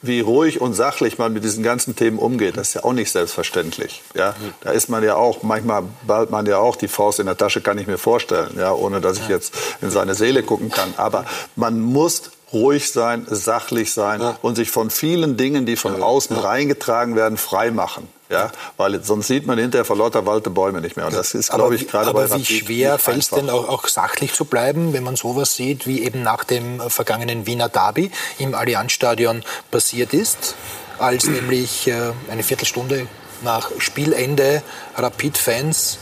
wie 0.00 0.20
ruhig 0.20 0.60
und 0.60 0.74
sachlich 0.74 1.18
man 1.18 1.32
mit 1.32 1.44
diesen 1.44 1.62
ganzen 1.62 1.96
Themen 1.96 2.18
umgeht, 2.18 2.56
das 2.56 2.68
ist 2.68 2.74
ja 2.74 2.84
auch 2.84 2.92
nicht 2.92 3.10
selbstverständlich. 3.10 4.02
Ja, 4.14 4.34
da 4.60 4.70
ist 4.70 4.88
man 4.88 5.02
ja 5.02 5.16
auch 5.16 5.42
manchmal 5.42 5.84
bald 6.06 6.30
man 6.30 6.46
ja 6.46 6.58
auch 6.58 6.76
die 6.76 6.88
Faust 6.88 7.18
in 7.18 7.26
der 7.26 7.36
Tasche, 7.36 7.60
kann 7.60 7.78
ich 7.78 7.86
mir 7.86 7.98
vorstellen, 7.98 8.56
ja, 8.56 8.72
ohne 8.72 9.00
dass 9.00 9.18
ich 9.18 9.28
jetzt 9.28 9.54
in 9.80 9.90
seine 9.90 10.14
Seele 10.14 10.42
gucken 10.42 10.70
kann. 10.70 10.94
Aber 10.96 11.24
man 11.56 11.80
muss 11.80 12.30
ruhig 12.52 12.90
sein, 12.90 13.26
sachlich 13.28 13.92
sein 13.92 14.20
ja. 14.20 14.38
und 14.42 14.54
sich 14.54 14.70
von 14.70 14.90
vielen 14.90 15.36
Dingen, 15.36 15.66
die 15.66 15.76
von 15.76 16.02
außen 16.02 16.36
ja. 16.36 16.42
reingetragen 16.42 17.16
werden, 17.16 17.36
frei 17.36 17.70
machen. 17.70 18.08
Ja, 18.30 18.52
weil 18.76 19.02
sonst 19.02 19.28
sieht 19.28 19.46
man 19.46 19.58
hinterher 19.58 19.86
vor 19.86 19.96
lauter 19.96 20.26
Walte 20.26 20.50
Bäume 20.50 20.82
nicht 20.82 20.96
mehr. 20.96 21.06
Und 21.06 21.14
das 21.14 21.32
ist, 21.32 21.50
glaube 21.50 21.76
ich, 21.76 21.88
gerade 21.88 22.12
bei 22.12 22.24
Aber 22.24 22.36
wie 22.36 22.44
schwer 22.44 22.98
fällt 22.98 23.22
es 23.22 23.30
denn 23.30 23.48
auch, 23.48 23.68
auch, 23.68 23.88
sachlich 23.88 24.34
zu 24.34 24.44
bleiben, 24.44 24.92
wenn 24.92 25.02
man 25.02 25.16
sowas 25.16 25.54
sieht, 25.54 25.86
wie 25.86 26.02
eben 26.02 26.22
nach 26.22 26.44
dem 26.44 26.78
vergangenen 26.90 27.46
Wiener 27.46 27.70
Derby 27.70 28.10
im 28.38 28.54
Allianzstadion 28.54 29.42
passiert 29.70 30.12
ist, 30.12 30.56
als 30.98 31.24
nämlich 31.28 31.88
äh, 31.88 32.12
eine 32.30 32.42
Viertelstunde 32.42 33.06
nach 33.42 33.70
Spielende 33.78 34.62
Rapid-Fans 34.96 35.98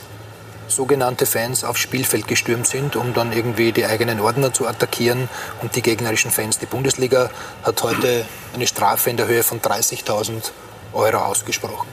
sogenannte 0.69 1.27
Fans 1.27 1.63
aufs 1.63 1.81
Spielfeld 1.81 2.27
gestürmt 2.27 2.67
sind, 2.67 2.97
um 2.97 3.15
dann 3.15 3.33
irgendwie 3.33 3.71
die 3.71 3.87
eigenen 3.87 4.21
Ordner 4.21 4.53
zu 4.53 4.67
attackieren 4.67 5.29
und 5.63 5.77
die 5.77 5.83
gegnerischen 5.83 6.33
Fans. 6.33 6.59
Die 6.59 6.67
Bundesliga 6.67 7.31
hat 7.63 7.83
heute 7.85 8.25
eine 8.53 8.67
Strafe 8.67 9.11
in 9.11 9.17
der 9.17 9.29
Höhe 9.29 9.45
von 9.45 9.61
30.000 9.61 10.51
Euro 10.93 11.19
ausgesprochen. 11.19 11.87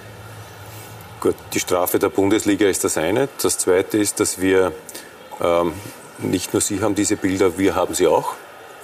Gut, 1.24 1.36
die 1.54 1.60
Strafe 1.62 2.00
der 2.00 2.10
Bundesliga 2.10 2.68
ist 2.68 2.84
das 2.84 2.98
eine. 2.98 3.30
Das 3.42 3.58
zweite 3.58 3.98
ist, 3.98 4.20
dass 4.20 4.42
wir 4.42 4.74
ähm, 5.40 5.72
nicht 6.18 6.52
nur 6.52 6.60
Sie 6.60 6.82
haben 6.82 6.96
diese 6.96 7.16
Bilder, 7.16 7.58
wir 7.58 7.76
haben 7.76 7.94
sie 7.94 8.08
auch, 8.08 8.34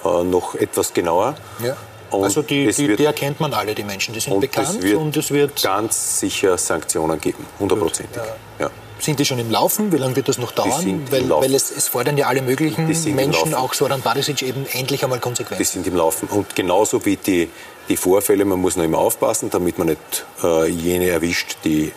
äh, 0.06 0.24
noch 0.24 0.54
etwas 0.54 0.94
genauer. 0.94 1.34
Ja. 1.62 1.76
also 2.10 2.40
die, 2.40 2.72
die, 2.72 2.96
die, 2.96 3.04
erkennt 3.04 3.40
man 3.40 3.52
alle, 3.52 3.74
die 3.74 3.84
Menschen, 3.84 4.14
die 4.14 4.20
sind 4.20 4.32
und 4.32 4.40
bekannt. 4.40 4.70
Es 4.70 4.82
wird 4.82 4.96
und 4.96 5.14
es 5.18 5.30
wird 5.30 5.62
ganz 5.62 6.18
sicher 6.18 6.56
Sanktionen 6.56 7.20
geben, 7.20 7.44
hundertprozentig. 7.58 8.16
Ja. 8.16 8.64
ja. 8.64 8.70
Sind 9.00 9.18
die 9.18 9.26
schon 9.26 9.38
im 9.38 9.50
Laufen? 9.50 9.92
Wie 9.92 9.98
lange 9.98 10.16
wird 10.16 10.30
das 10.30 10.38
noch 10.38 10.52
dauern? 10.52 11.06
Weil, 11.10 11.28
weil 11.28 11.54
es, 11.54 11.70
es, 11.70 11.88
fordern 11.88 12.16
ja 12.16 12.26
alle 12.26 12.40
möglichen 12.40 12.86
Menschen, 13.14 13.52
auch 13.52 13.74
Soran 13.74 14.00
Barisic, 14.00 14.40
eben 14.40 14.64
endlich 14.72 15.04
einmal 15.04 15.20
konsequent. 15.20 15.60
Die 15.60 15.64
sind 15.64 15.86
im 15.86 15.96
Laufen. 15.96 16.26
Und 16.30 16.56
genauso 16.56 17.04
wie 17.04 17.18
die, 17.18 17.50
die 17.90 17.98
Vorfälle, 17.98 18.46
man 18.46 18.58
muss 18.58 18.76
noch 18.76 18.84
immer 18.84 18.98
aufpassen, 18.98 19.50
damit 19.50 19.76
man 19.76 19.88
nicht 19.88 20.24
äh, 20.42 20.66
jene 20.70 21.08
erwischt, 21.08 21.58
die 21.64 21.92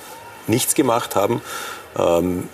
nichts 0.47 0.75
gemacht 0.75 1.15
haben. 1.15 1.41
Ähm, 1.97 2.49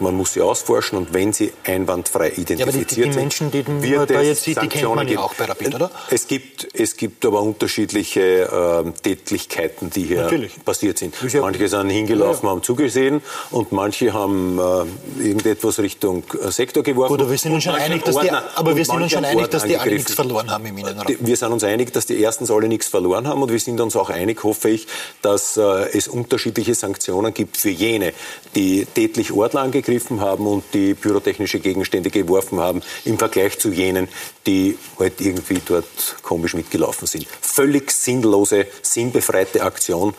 man 0.00 0.14
muss 0.14 0.34
sie 0.34 0.42
ausforschen 0.42 0.98
und 0.98 1.14
wenn 1.14 1.32
sie 1.32 1.52
einwandfrei 1.64 2.32
identifiziert 2.36 2.58
ja, 2.58 2.66
aber 2.66 2.72
die, 2.72 3.10
die, 3.10 3.16
Menschen, 3.16 3.50
die 3.50 3.62
man 3.62 4.06
da 4.06 4.20
jetzt 4.20 4.44
sieht, 4.44 4.60
die 4.60 4.68
kennt 4.68 4.94
man 4.94 5.08
ja 5.08 5.20
auch 5.20 5.34
bei 5.34 5.44
Rapid, 5.44 5.74
oder? 5.74 5.90
Es 6.10 6.26
gibt, 6.26 6.68
es 6.74 6.96
gibt 6.96 7.24
aber 7.24 7.42
unterschiedliche 7.42 8.84
äh, 8.84 9.00
Tätlichkeiten, 9.02 9.90
die 9.90 10.04
hier 10.04 10.22
Natürlich. 10.22 10.64
passiert 10.64 10.98
sind. 10.98 11.14
Manche 11.40 11.68
sind 11.68 11.90
hingelaufen, 11.90 12.44
ja, 12.44 12.48
ja. 12.48 12.50
haben 12.50 12.62
zugesehen 12.62 13.22
und 13.50 13.72
manche 13.72 14.12
haben 14.12 14.58
äh, 14.58 15.22
irgendetwas 15.26 15.78
Richtung 15.78 16.24
äh, 16.42 16.50
Sektor 16.50 16.82
geworfen. 16.82 17.14
Oder 17.14 17.30
wir 17.30 17.38
sind 17.38 17.52
uns 17.52 17.64
schon 17.64 17.74
einig, 17.74 18.04
dass 18.04 18.18
die, 18.18 18.30
aber 18.30 18.76
wir 18.76 18.84
sind 18.84 19.00
uns 19.00 19.12
schon 19.12 19.24
einig, 19.24 19.48
dass 19.48 19.64
die 19.64 19.76
alle 19.76 19.92
nichts 19.92 20.14
verloren 20.14 20.50
haben 20.50 20.66
im 20.66 20.76
Innenraum. 20.76 21.06
Wir 21.20 21.36
sind 21.36 21.52
uns 21.52 21.64
einig, 21.64 21.92
dass 21.92 22.06
die 22.06 22.20
erstens 22.20 22.50
alle 22.50 22.68
nichts 22.68 22.88
verloren 22.88 23.26
haben 23.26 23.42
und 23.42 23.50
wir 23.50 23.60
sind 23.60 23.80
uns 23.80 23.96
auch 23.96 24.10
einig, 24.10 24.44
hoffe 24.44 24.68
ich, 24.68 24.86
dass 25.22 25.56
äh, 25.56 25.62
es 25.96 26.08
unterschiedliche 26.08 26.74
Sanktionen 26.74 27.32
gibt 27.32 27.56
für 27.56 27.70
jene, 27.70 28.12
die 28.54 28.86
tätlich 28.86 29.32
Ortler 29.32 29.62
angegriffen 29.62 29.85
angegriffen 29.86 30.20
haben 30.20 30.46
und 30.46 30.64
die 30.74 30.94
pyrotechnische 30.94 31.60
Gegenstände 31.60 32.10
geworfen 32.10 32.60
haben, 32.60 32.82
im 33.04 33.18
Vergleich 33.18 33.58
zu 33.58 33.70
jenen, 33.70 34.08
die 34.46 34.78
halt 34.98 35.20
irgendwie 35.20 35.60
dort 35.64 36.16
komisch 36.22 36.54
mitgelaufen 36.54 37.06
sind. 37.06 37.26
Völlig 37.40 37.90
sinnlose, 37.90 38.66
sinnbefreite 38.82 39.62
Aktion. 39.62 40.14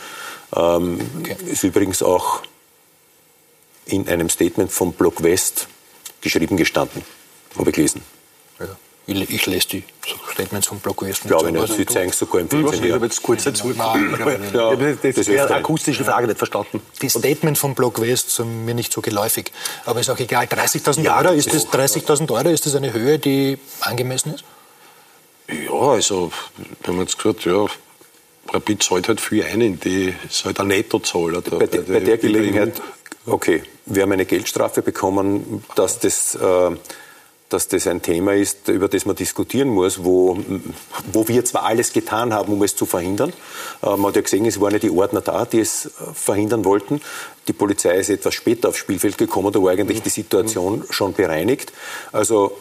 Ähm, 0.55 0.99
okay. 1.19 1.35
Ist 1.51 1.63
übrigens 1.63 2.01
auch 2.01 2.41
in 3.85 4.07
einem 4.07 4.29
Statement 4.29 4.71
vom 4.71 4.93
Block 4.93 5.23
West 5.23 5.67
geschrieben 6.21 6.57
gestanden. 6.57 7.03
Habe 7.57 7.69
ich 7.69 7.75
gelesen. 7.75 8.01
Ja. 9.07 9.15
Ich, 9.15 9.29
ich 9.29 9.45
lese 9.45 9.67
die 9.69 9.83
Statements 10.33 10.67
vom 10.67 10.79
Block 10.79 11.01
West. 11.01 11.21
Ich 11.23 11.29
glaube 11.29 11.51
nicht, 11.51 11.73
sie 11.73 11.85
zeigen 11.85 12.11
sogar 12.11 12.41
im 12.41 12.49
Fernsehen. 12.49 12.83
Ich 12.83 12.91
habe 12.91 13.05
jetzt 13.05 13.23
kurz 13.23 13.45
dazu. 13.45 13.71
Ich 13.71 13.77
habe 13.79 14.99
die 15.01 15.53
akustische 15.53 16.03
Frage 16.03 16.27
nicht 16.27 16.37
verstanden. 16.37 16.81
Die 17.01 17.09
Statement 17.09 17.57
vom 17.57 17.73
Block 17.73 18.01
West 18.01 18.31
sind 18.31 18.65
mir 18.65 18.73
nicht 18.73 18.91
so 18.91 19.01
geläufig. 19.01 19.51
Aber 19.85 20.01
ist 20.01 20.09
auch 20.09 20.19
egal. 20.19 20.45
30.000 20.45 21.01
ja, 21.01 21.17
Euro, 21.19 21.33
ist 21.33 21.53
das, 21.53 21.69
30 21.69 22.07
Euro, 22.09 22.49
ist 22.49 22.65
das 22.65 22.75
eine 22.75 22.93
Höhe, 22.93 23.17
die 23.17 23.57
angemessen 23.81 24.35
ist? 24.35 24.43
Ja, 25.47 25.71
also, 25.71 26.31
wir 26.81 26.93
haben 26.93 26.99
jetzt 26.99 27.17
gesagt, 27.17 27.45
ja, 27.45 27.65
Rapid 28.49 28.83
zahlt 28.83 29.07
halt 29.07 29.21
viel 29.21 29.43
ein, 29.43 29.61
in 29.61 29.79
die 29.79 30.13
ist 30.29 30.43
halt 30.43 30.59
ein 30.59 30.67
Nettozahl. 30.67 31.41
Bei, 31.41 31.65
bei, 31.65 31.77
bei 31.79 31.99
der 32.01 32.17
Gelegenheit, 32.17 32.81
okay, 33.25 33.63
wir 33.85 34.03
haben 34.03 34.11
eine 34.11 34.25
Geldstrafe 34.25 34.81
bekommen, 34.81 35.63
dass 35.75 35.99
das... 35.99 36.35
Äh, 36.35 36.75
dass 37.49 37.69
das 37.69 37.87
ein 37.87 38.01
Thema 38.01 38.33
ist, 38.33 38.67
über 38.67 38.87
das 38.87 39.05
man 39.05 39.15
diskutieren 39.15 39.69
muss, 39.69 40.03
wo, 40.03 40.37
wo 41.13 41.27
wir 41.27 41.45
zwar 41.45 41.63
alles 41.63 41.93
getan 41.93 42.33
haben, 42.33 42.51
um 42.51 42.61
es 42.63 42.75
zu 42.75 42.85
verhindern. 42.85 43.31
Äh, 43.81 43.89
man 43.91 44.07
hat 44.07 44.15
ja 44.15 44.21
gesehen, 44.21 44.45
es 44.45 44.59
waren 44.59 44.73
ja 44.73 44.79
die 44.79 44.89
Ordner 44.89 45.21
da, 45.21 45.45
die 45.45 45.59
es 45.59 45.85
äh, 45.85 45.89
verhindern 46.13 46.65
wollten. 46.65 47.01
Die 47.47 47.53
Polizei 47.53 47.97
ist 47.97 48.09
etwas 48.09 48.33
später 48.33 48.69
aufs 48.69 48.79
Spielfeld 48.79 49.17
gekommen, 49.17 49.53
da 49.53 49.61
war 49.61 49.71
eigentlich 49.71 50.01
die 50.01 50.09
Situation 50.09 50.83
schon 50.89 51.13
bereinigt. 51.13 51.71
Also 52.11 52.57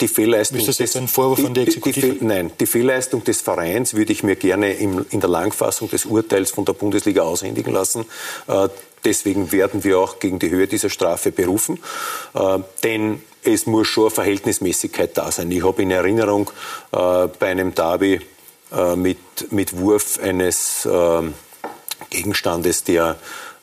die 0.00 0.06
Fehlleistung. 0.06 0.58
Ist 0.58 0.68
das 0.68 0.78
jetzt 0.78 0.96
ein 0.96 1.08
Vorwurf 1.08 1.44
an 1.44 1.54
die 1.54 1.62
Exekutive? 1.62 2.12
Die, 2.12 2.18
die, 2.20 2.24
nein, 2.24 2.52
die 2.60 2.66
Fehlleistung 2.66 3.24
des 3.24 3.40
Vereins 3.40 3.94
würde 3.94 4.12
ich 4.12 4.22
mir 4.22 4.36
gerne 4.36 4.74
im, 4.74 5.04
in 5.10 5.18
der 5.18 5.30
Langfassung 5.30 5.90
des 5.90 6.04
Urteils 6.04 6.52
von 6.52 6.64
der 6.64 6.74
Bundesliga 6.74 7.22
aushändigen 7.22 7.72
lassen. 7.72 8.04
Äh, 8.46 8.68
deswegen 9.04 9.50
werden 9.50 9.82
wir 9.82 9.98
auch 9.98 10.20
gegen 10.20 10.38
die 10.38 10.50
Höhe 10.50 10.68
dieser 10.68 10.90
Strafe 10.90 11.32
berufen. 11.32 11.78
Denn 12.82 13.22
es 13.46 13.66
muss 13.66 13.86
schon 13.88 14.10
Verhältnismäßigkeit 14.10 15.16
da 15.16 15.30
sein. 15.30 15.50
Ich 15.50 15.64
habe 15.64 15.82
in 15.82 15.90
Erinnerung 15.90 16.50
äh, 16.92 17.28
bei 17.38 17.46
einem 17.46 17.74
Derby 17.74 18.20
äh, 18.72 18.96
mit, 18.96 19.18
mit 19.50 19.78
Wurf 19.78 20.18
eines 20.18 20.84
äh, 20.86 21.22
Gegenstandes, 22.10 22.84
der 22.84 23.16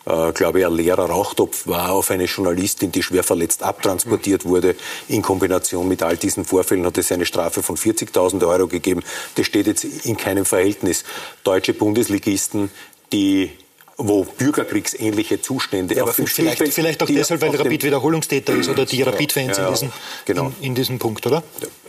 äh, 0.05 0.31
glaube 0.33 0.59
ich, 0.59 0.65
ein 0.65 0.73
leerer 0.73 1.05
Rauchtopf 1.05 1.67
war, 1.67 1.91
auf 1.91 2.11
eine 2.11 2.25
Journalistin, 2.25 2.91
die 2.91 3.03
schwer 3.03 3.23
verletzt 3.23 3.63
abtransportiert 3.63 4.45
wurde. 4.45 4.75
In 5.07 5.21
Kombination 5.21 5.87
mit 5.87 6.03
all 6.03 6.17
diesen 6.17 6.45
Vorfällen 6.45 6.85
hat 6.85 6.97
es 6.97 7.11
eine 7.11 7.25
Strafe 7.25 7.63
von 7.63 7.77
40.000 7.77 8.45
Euro 8.47 8.67
gegeben. 8.67 9.01
Das 9.35 9.45
steht 9.45 9.67
jetzt 9.67 9.83
in 9.83 10.17
keinem 10.17 10.45
Verhältnis. 10.45 11.03
Deutsche 11.43 11.73
Bundesligisten, 11.73 12.69
die 13.13 13.51
wo 13.97 14.23
bürgerkriegsähnliche 14.23 15.41
Zustände 15.41 15.95
ja, 15.95 16.03
aber 16.03 16.13
vielleicht, 16.13 16.73
vielleicht 16.73 17.03
auch 17.03 17.07
deshalb, 17.07 17.41
weil 17.41 17.55
Rapid 17.55 17.83
Wiederholungstäter 17.83 18.53
ist 18.53 18.69
oder 18.69 18.85
die 18.85 19.01
Rapid-Fans 19.01 19.57
ja, 19.57 19.63
ja, 19.63 19.67
in, 19.69 19.73
diesem, 19.73 19.91
genau. 20.25 20.45
in, 20.59 20.67
in, 20.67 20.75
diesem 20.75 20.99
Punkt, 20.99 21.25
oder? 21.27 21.43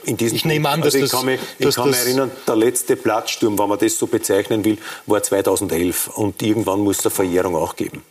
In 0.05 0.17
diesem 0.17 0.37
ich 0.37 0.45
nehme 0.45 0.69
an, 0.69 0.81
dass 0.81 0.95
also 0.95 0.99
ich 0.99 1.11
das... 1.11 1.13
Kann 1.13 1.27
mich, 1.27 1.41
ich 1.59 1.75
kann 1.75 1.91
mich 1.91 1.99
erinnern, 1.99 2.31
der 2.47 2.57
letzte 2.57 2.97
Platzsturm, 2.97 3.59
wenn 3.59 3.69
man 3.69 3.79
das 3.79 3.99
so 3.99 4.07
bezeichnen 4.07 4.65
will, 4.65 4.79
war 5.07 5.23
2011 5.23 6.09
und 6.09 6.43
irgendwann 6.43 6.81
muss 6.81 6.99
es 6.99 7.07
eine 7.07 7.11
Verjährung 7.11 7.57
auch 7.57 7.75
geben. 7.75 8.03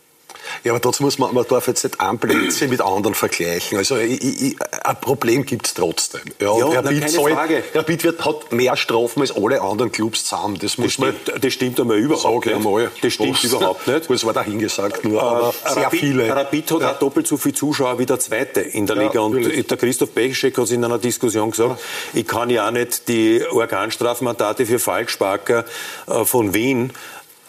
Ja, 0.64 0.72
aber 0.72 0.82
trotzdem 0.82 1.06
muss 1.06 1.18
man, 1.20 1.34
man 1.34 1.46
darf 1.48 1.68
jetzt 1.68 1.84
nicht 1.84 2.00
ein 2.00 2.20
Plätzchen 2.20 2.70
mit 2.70 2.82
anderen 2.82 3.14
vergleichen. 3.16 3.78
Also 3.78 3.98
ich, 3.98 4.22
ich, 4.24 4.56
ein 4.84 5.00
Problem 5.02 5.46
gibt 5.46 5.68
es 5.68 5.74
trotzdem. 5.74 6.22
Ja, 6.40 6.58
Ja, 6.58 6.66
Rapid, 6.68 6.84
na, 6.84 7.00
keine 7.00 7.10
soll- 7.10 7.32
Frage. 7.34 7.64
Rapid 7.74 8.04
wird, 8.04 8.26
hat 8.26 8.52
mehr 8.52 8.76
Strafen 8.78 9.22
als 9.22 9.36
alle 9.36 9.62
anderen 9.62 9.92
Clubs 9.92 10.24
zusammen. 10.26 10.58
Das 10.60 10.78
muss 10.78 10.92
Das 10.96 11.00
man 11.00 11.16
stimmt, 11.22 11.44
das 11.44 11.54
stimmt 11.54 11.80
einmal 11.80 11.98
überhaupt 11.98 12.46
nicht. 12.46 12.56
einmal. 12.56 12.92
Das 13.02 13.14
stimmt 13.14 13.36
Was- 13.36 13.44
überhaupt 13.44 13.88
nicht. 13.88 14.10
Das 14.10 14.26
war 14.26 14.34
dahingesagt 14.34 15.04
nur, 15.06 15.22
aber 15.24 15.50
Äh, 15.66 15.74
sehr 15.74 15.84
Rapid, 15.86 16.00
viele. 16.00 16.36
Rapid 16.36 16.72
hat 16.72 16.84
auch 16.84 17.00
doppelt 17.00 17.28
so 17.28 17.38
viele 17.38 17.56
Zuschauer 17.56 18.00
wie 18.00 18.06
der 18.06 18.20
Zweite 18.20 18.62
in 18.62 18.86
der 18.86 18.96
Ja, 18.96 19.02
Liga. 19.04 19.20
Und 19.22 19.34
natürlich. 19.36 19.68
der 19.68 19.78
Christoph 19.78 20.12
Becheschek 20.12 20.58
hat 20.58 20.66
es 20.66 20.72
in 20.72 20.84
einer 20.86 20.98
Diskussion 21.00 21.52
gesagt, 21.52 21.80
ich 22.14 22.28
kann 22.28 22.50
ja 22.50 22.70
nicht 22.72 23.08
die 23.08 23.44
Organstrafmandate 23.52 24.66
für 24.66 24.80
Falschsparker 24.80 25.66
äh, 26.08 26.26
von 26.26 26.54
Wien 26.54 26.92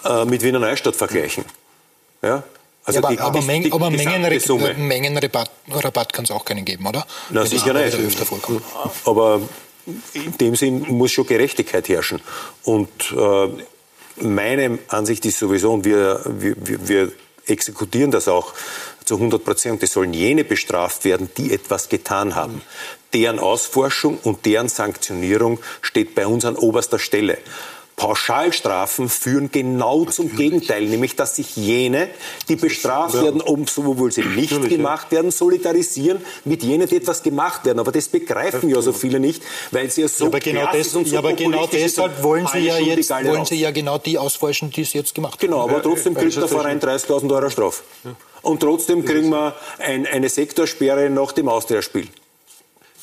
äh, 0.05 0.25
mit 0.25 0.43
Wiener 0.43 0.59
Neustadt 0.59 0.97
vergleichen. 0.97 1.45
Ja? 2.23 2.43
Also 2.87 3.01
ja, 3.01 3.09
aber 3.09 3.21
aber, 3.23 3.41
die- 3.41 3.47
Meng, 3.47 3.63
die 3.63 3.73
aber 3.73 3.91
Mengenre. 3.91 4.75
Mengenrabatt 4.77 5.51
Rabatt 5.71 6.13
kann 6.13 6.25
es 6.25 6.31
auch 6.31 6.45
keinen 6.45 6.65
geben, 6.65 6.87
oder? 6.87 7.07
Na, 7.31 7.43
Wenn 7.43 7.49
sicher 7.49 7.73
nicht. 7.73 7.95
öfter 7.95 8.27
vorkommt. 8.27 8.63
Aber 9.07 9.41
in 10.13 10.37
dem 10.39 10.55
Sinn 10.57 10.81
muss 10.89 11.13
schon 11.13 11.27
Gerechtigkeit 11.27 11.89
herrschen. 11.89 12.21
Und 12.63 12.91
äh, 13.17 13.49
meine 14.23 14.79
Ansicht 14.89 15.25
ist 15.25 15.39
sowieso, 15.39 15.73
und 15.73 15.85
wir, 15.85 16.21
wir, 16.27 16.55
wir- 16.59 16.89
wir 16.89 17.13
exekutieren 17.47 18.11
das 18.11 18.29
auch 18.29 18.55
zu 19.05 19.17
100 19.17 19.45
Prozent, 19.45 19.83
es 19.83 19.93
sollen 19.93 20.15
jene 20.15 20.45
bestraft 20.45 21.05
werden, 21.05 21.29
die 21.37 21.53
etwas 21.53 21.91
getan 21.91 22.35
haben. 22.35 22.63
Deren 23.13 23.39
Ausforschung 23.39 24.19
und 24.23 24.47
deren 24.47 24.69
Sanktionierung 24.71 25.59
steht 25.83 26.15
bei 26.15 26.27
uns 26.27 26.45
an 26.47 26.57
oberster 26.57 26.99
Stelle. 26.99 27.37
Pauschalstrafen 27.97 29.09
führen 29.09 29.51
genau 29.53 30.05
zum 30.07 30.35
Gegenteil, 30.35 30.85
nämlich 30.87 31.15
dass 31.15 31.37
sich 31.37 31.57
jene, 31.57 32.09
die 32.49 32.57
bestraft 32.57 33.15
werden, 33.15 33.41
obwohl 33.41 34.11
sie 34.11 34.23
nicht 34.23 34.69
gemacht 34.69 35.13
werden, 35.13 35.31
solidarisieren 35.31 36.21
mit 36.45 36.63
jenen, 36.63 36.89
die 36.89 36.97
etwas 36.97 37.23
gemacht 37.23 37.65
werden. 37.65 37.79
Aber 37.79 37.93
das 37.93 38.09
begreifen 38.09 38.69
ja 38.69 38.83
so 38.83 38.93
viele 38.93 39.21
nicht, 39.21 39.43
weil 39.71 39.91
sie 39.91 40.03
ja 40.03 40.09
so 40.09 40.25
Ja, 40.25 40.29
aber 40.29 40.41
genau, 40.41 40.73
des, 40.73 40.95
und 40.95 41.07
so 41.07 41.15
ja, 41.15 41.19
aber 41.21 41.33
genau 41.35 41.67
deshalb 41.67 42.23
wollen 42.23 42.47
Sie 42.53 42.59
ja 42.59 42.79
jetzt 42.79 43.11
wollen. 43.11 43.45
Sie 43.45 43.57
ja 43.57 43.71
genau 43.71 43.99
die 43.99 44.19
ausforschen, 44.19 44.71
die 44.71 44.83
es 44.83 44.93
jetzt 44.93 45.15
gemacht 45.15 45.35
haben. 45.35 45.49
Genau, 45.49 45.63
aber 45.63 45.83
trotzdem 45.83 46.15
kriegt 46.15 46.37
der 46.37 46.49
Verein 46.49 46.81
30.000 46.81 47.33
Euro 47.33 47.49
Strafe. 47.49 47.83
Und 48.43 48.61
trotzdem 48.61 49.05
kriegen 49.05 49.31
wir 49.31 49.55
ein, 49.79 50.07
eine 50.07 50.29
Sektorsperre 50.29 51.09
nach 51.11 51.33
dem 51.33 51.49
Austria-Spiel. 51.49 52.09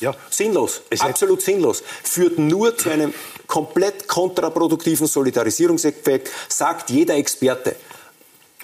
Ja. 0.02 0.14
Sinnlos, 0.30 0.82
absolut 0.98 1.40
sinnlos. 1.42 1.82
Führt 2.02 2.38
nur 2.38 2.76
zu 2.76 2.90
einem 2.90 3.14
komplett 3.46 4.08
kontraproduktiven 4.08 5.06
Solidarisierungseffekt, 5.06 6.30
sagt 6.48 6.90
jeder 6.90 7.14
Experte. 7.16 7.76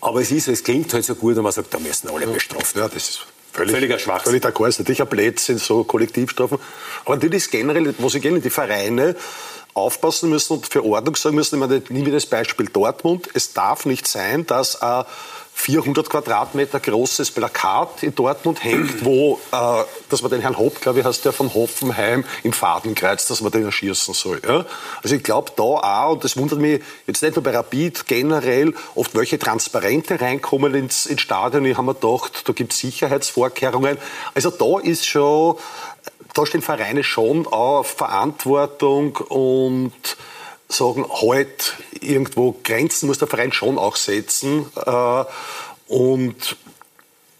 Aber 0.00 0.20
es 0.20 0.30
ist, 0.30 0.48
es 0.48 0.62
klingt 0.62 0.92
halt 0.92 1.04
so 1.04 1.14
gut, 1.14 1.36
und 1.36 1.42
man 1.42 1.52
sagt, 1.52 1.72
da 1.72 1.78
müssen 1.78 2.08
alle 2.10 2.26
bestraft 2.26 2.74
Ja, 2.74 2.82
werden. 2.82 2.92
das 2.94 3.08
ist 3.08 3.26
völlig, 3.52 3.72
Völliger 3.72 3.98
Schwachsinn. 3.98 4.30
Völlig 4.30 4.44
d'accord. 4.44 4.68
Ist 4.68 4.78
natürlich 4.78 5.00
ein 5.02 5.08
Blödsinn, 5.08 5.58
so 5.58 5.84
Kollektivstrafen. 5.84 6.58
Aber 7.04 7.14
natürlich 7.16 7.44
ist 7.44 7.50
generell, 7.50 7.94
wo 7.98 8.08
sie 8.08 8.20
generell 8.20 8.42
die 8.42 8.50
Vereine 8.50 9.16
aufpassen 9.74 10.30
müssen 10.30 10.54
und 10.54 10.66
für 10.66 10.84
Ordnung 10.84 11.14
sagen 11.16 11.36
müssen, 11.36 11.56
ich 11.56 11.60
meine, 11.60 11.82
nehmen 11.88 12.06
wir 12.06 12.12
das 12.12 12.26
Beispiel 12.26 12.66
Dortmund. 12.66 13.28
Es 13.34 13.52
darf 13.52 13.86
nicht 13.86 14.08
sein, 14.08 14.46
dass 14.46 14.80
ein 14.82 15.04
400 15.58 16.08
Quadratmeter 16.08 16.78
großes 16.78 17.32
Plakat 17.32 18.04
in 18.04 18.14
Dortmund 18.14 18.62
hängt, 18.62 19.04
wo, 19.04 19.40
äh, 19.50 19.82
dass 20.08 20.22
man 20.22 20.30
den 20.30 20.40
Herrn 20.40 20.56
Hopp, 20.56 20.80
glaube 20.80 21.00
ich, 21.00 21.04
heißt 21.04 21.24
der 21.24 21.32
von 21.32 21.52
Hoffenheim 21.52 22.24
im 22.44 22.52
Fadenkreuz, 22.52 23.26
dass 23.26 23.40
man 23.40 23.50
den 23.50 23.64
erschießen 23.64 24.14
soll. 24.14 24.40
Ja? 24.46 24.64
Also 25.02 25.16
ich 25.16 25.22
glaube 25.24 25.50
da 25.56 25.62
auch, 25.62 26.12
und 26.12 26.22
das 26.22 26.36
wundert 26.36 26.60
mich 26.60 26.80
jetzt 27.08 27.22
nicht 27.22 27.34
nur 27.34 27.42
bei 27.42 27.50
Rapid, 27.50 28.06
generell, 28.06 28.72
oft 28.94 29.16
welche 29.16 29.38
Transparente 29.38 30.20
reinkommen 30.20 30.74
ins, 30.74 31.06
ins 31.06 31.22
Stadion. 31.22 31.64
Ich 31.66 31.76
habe 31.76 31.88
mir 31.88 31.94
gedacht, 31.94 32.48
da 32.48 32.52
gibt 32.52 32.72
es 32.72 32.78
Sicherheitsvorkehrungen. 32.78 33.98
Also 34.34 34.50
da 34.50 34.78
ist 34.78 35.06
schon, 35.06 35.56
da 36.34 36.46
stehen 36.46 36.62
Vereine 36.62 37.02
schon 37.02 37.48
auf 37.48 37.88
Verantwortung 37.88 39.16
und 39.16 40.16
sagen, 40.68 41.06
halt 41.08 41.74
irgendwo 42.00 42.54
Grenzen 42.62 43.06
muss 43.06 43.18
der 43.18 43.28
Verein 43.28 43.52
schon 43.52 43.78
auch 43.78 43.96
setzen. 43.96 44.66
Äh, 44.84 45.24
und 45.88 46.56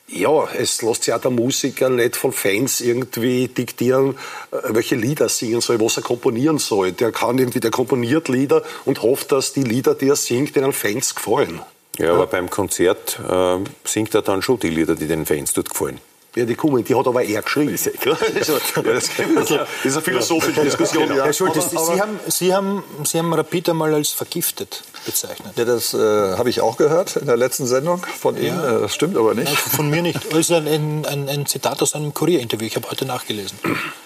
ja, 0.08 0.48
es 0.56 0.80
lässt 0.80 1.04
sich 1.04 1.12
auch 1.12 1.20
der 1.20 1.30
Musiker 1.30 1.90
nicht 1.90 2.16
von 2.16 2.32
Fans 2.32 2.80
irgendwie 2.80 3.48
diktieren, 3.48 4.16
äh, 4.50 4.56
welche 4.70 4.94
Lieder 4.94 5.26
er 5.26 5.28
singen 5.28 5.60
soll, 5.60 5.80
was 5.80 5.98
er 5.98 6.02
komponieren 6.02 6.58
soll. 6.58 6.92
Der 6.92 7.12
kann 7.12 7.38
irgendwie, 7.38 7.60
der 7.60 7.70
komponiert 7.70 8.28
Lieder 8.28 8.62
und 8.86 9.02
hofft, 9.02 9.32
dass 9.32 9.52
die 9.52 9.62
Lieder, 9.62 9.94
die 9.94 10.08
er 10.08 10.16
singt, 10.16 10.56
den 10.56 10.72
Fans 10.72 11.14
gefallen. 11.14 11.60
Ja, 11.98 12.14
aber 12.14 12.26
beim 12.26 12.48
Konzert 12.48 13.18
äh, 13.28 13.58
singt 13.84 14.14
er 14.14 14.22
dann 14.22 14.40
schon 14.40 14.60
die 14.60 14.70
Lieder, 14.70 14.94
die 14.94 15.08
den 15.08 15.26
Fans 15.26 15.52
dort 15.52 15.70
gefallen. 15.70 16.00
Ja, 16.36 16.44
die 16.44 16.54
kommen, 16.54 16.84
die 16.84 16.94
hat 16.94 17.06
aber 17.06 17.22
er 17.24 17.42
geschrieben. 17.42 17.70
Also, 17.70 17.90
ja, 18.04 18.82
das, 18.82 19.10
das 19.10 19.50
ist 19.84 19.92
eine 19.94 20.02
philosophische 20.02 20.60
Diskussion. 20.62 21.08
Ja. 21.16 21.24
Herr 21.24 21.32
Schultes, 21.32 21.70
Sie, 21.70 21.76
haben, 22.00 22.20
Sie, 22.28 22.54
haben, 22.54 22.84
Sie 23.04 23.18
haben 23.18 23.32
Rapid 23.32 23.70
einmal 23.70 23.94
als 23.94 24.10
vergiftet 24.10 24.84
bezeichnet. 25.06 25.54
Ja, 25.56 25.64
das 25.64 25.94
äh, 25.94 25.98
habe 25.98 26.50
ich 26.50 26.60
auch 26.60 26.76
gehört 26.76 27.16
in 27.16 27.26
der 27.26 27.36
letzten 27.36 27.66
Sendung 27.66 28.04
von 28.20 28.36
Ihnen. 28.36 28.58
Äh, 28.62 28.80
Das 28.82 28.94
stimmt 28.94 29.16
aber 29.16 29.34
nicht. 29.34 29.46
Nein, 29.46 29.56
Von 29.56 29.90
mir 29.90 30.02
nicht. 30.02 30.20
Das 30.30 30.38
ist 30.40 30.52
ein, 30.52 30.68
ein, 30.68 31.06
ein, 31.06 31.28
ein 31.28 31.46
Zitat 31.46 31.82
aus 31.82 31.94
einem 31.94 32.12
Kurierinterview. 32.14 32.66
Ich 32.66 32.76
habe 32.76 32.88
heute 32.90 33.04
nachgelesen. 33.06 33.58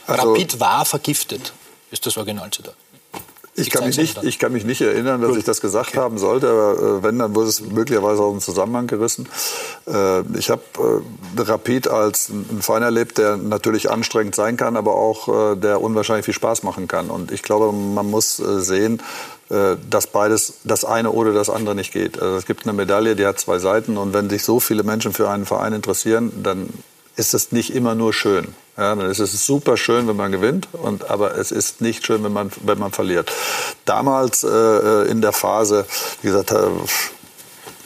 Also- 0.07 0.29
Rapid 0.31 0.61
war 0.61 0.85
vergiftet, 0.85 1.53
ist 1.91 2.07
das 2.07 2.17
Originalzitat. 2.17 2.75
Ich 3.55 3.71
kann, 3.71 3.85
mich 3.85 3.99
nicht, 3.99 4.23
ich 4.23 4.39
kann 4.39 4.53
mich 4.53 4.65
nicht 4.65 4.81
erinnern, 4.81 5.21
dass 5.21 5.37
ich 5.37 5.45
das 5.45 5.61
gesagt 5.61 5.95
haben 5.95 6.17
sollte, 6.17 6.49
aber 6.49 6.73
äh, 6.73 7.03
wenn, 7.03 7.19
dann 7.19 7.35
wurde 7.35 7.51
es 7.51 7.61
möglicherweise 7.61 8.23
aus 8.23 8.33
dem 8.33 8.41
Zusammenhang 8.41 8.87
gerissen. 8.87 9.29
Äh, 9.87 10.23
ich 10.39 10.49
habe 10.49 10.63
äh, 11.37 11.41
Rapid 11.41 11.89
als 11.89 12.31
einen 12.31 12.63
Verein 12.63 12.83
erlebt, 12.83 13.19
der 13.19 13.37
natürlich 13.37 13.91
anstrengend 13.91 14.35
sein 14.35 14.57
kann, 14.57 14.77
aber 14.77 14.95
auch 14.95 15.57
der 15.57 15.81
unwahrscheinlich 15.83 16.25
viel 16.25 16.35
Spaß 16.35 16.63
machen 16.63 16.89
kann. 16.89 17.11
Und 17.11 17.31
ich 17.31 17.43
glaube, 17.43 17.73
man 17.73 18.11
muss 18.11 18.37
sehen, 18.37 19.03
dass 19.49 20.07
beides, 20.07 20.55
das 20.65 20.85
eine 20.85 21.11
oder 21.11 21.33
das 21.33 21.51
andere 21.51 21.75
nicht 21.75 21.93
geht. 21.93 22.21
Also 22.21 22.37
es 22.37 22.47
gibt 22.47 22.65
eine 22.65 22.73
Medaille, 22.73 23.17
die 23.17 23.27
hat 23.27 23.39
zwei 23.39 23.59
Seiten 23.59 23.97
und 23.97 24.13
wenn 24.13 24.31
sich 24.31 24.45
so 24.45 24.61
viele 24.61 24.83
Menschen 24.83 25.13
für 25.13 25.29
einen 25.29 25.47
Verein 25.47 25.73
interessieren, 25.73 26.33
dann 26.43 26.69
ist 27.17 27.35
es 27.35 27.53
nicht 27.53 27.75
immer 27.75 27.95
nur 27.95 28.13
schön. 28.13 28.55
Ja, 28.77 28.95
dann 28.95 29.11
ist 29.11 29.19
es 29.19 29.45
super 29.45 29.77
schön, 29.77 30.09
wenn 30.09 30.17
man 30.17 30.33
gewinnt, 30.33 30.69
und, 30.73 31.11
aber 31.11 31.37
es 31.37 31.53
ist 31.53 31.83
nicht 31.83 32.07
schön, 32.07 32.25
wenn 32.25 32.33
man, 32.33 32.51
wenn 32.63 32.79
man 32.79 32.91
verliert. 32.91 33.31
Damals 33.85 34.45
äh, 34.45 35.11
in 35.11 35.21
der 35.21 35.33
Phase, 35.33 35.85
wie 36.23 36.29
gesagt, 36.29 36.53
äh, 36.53 36.69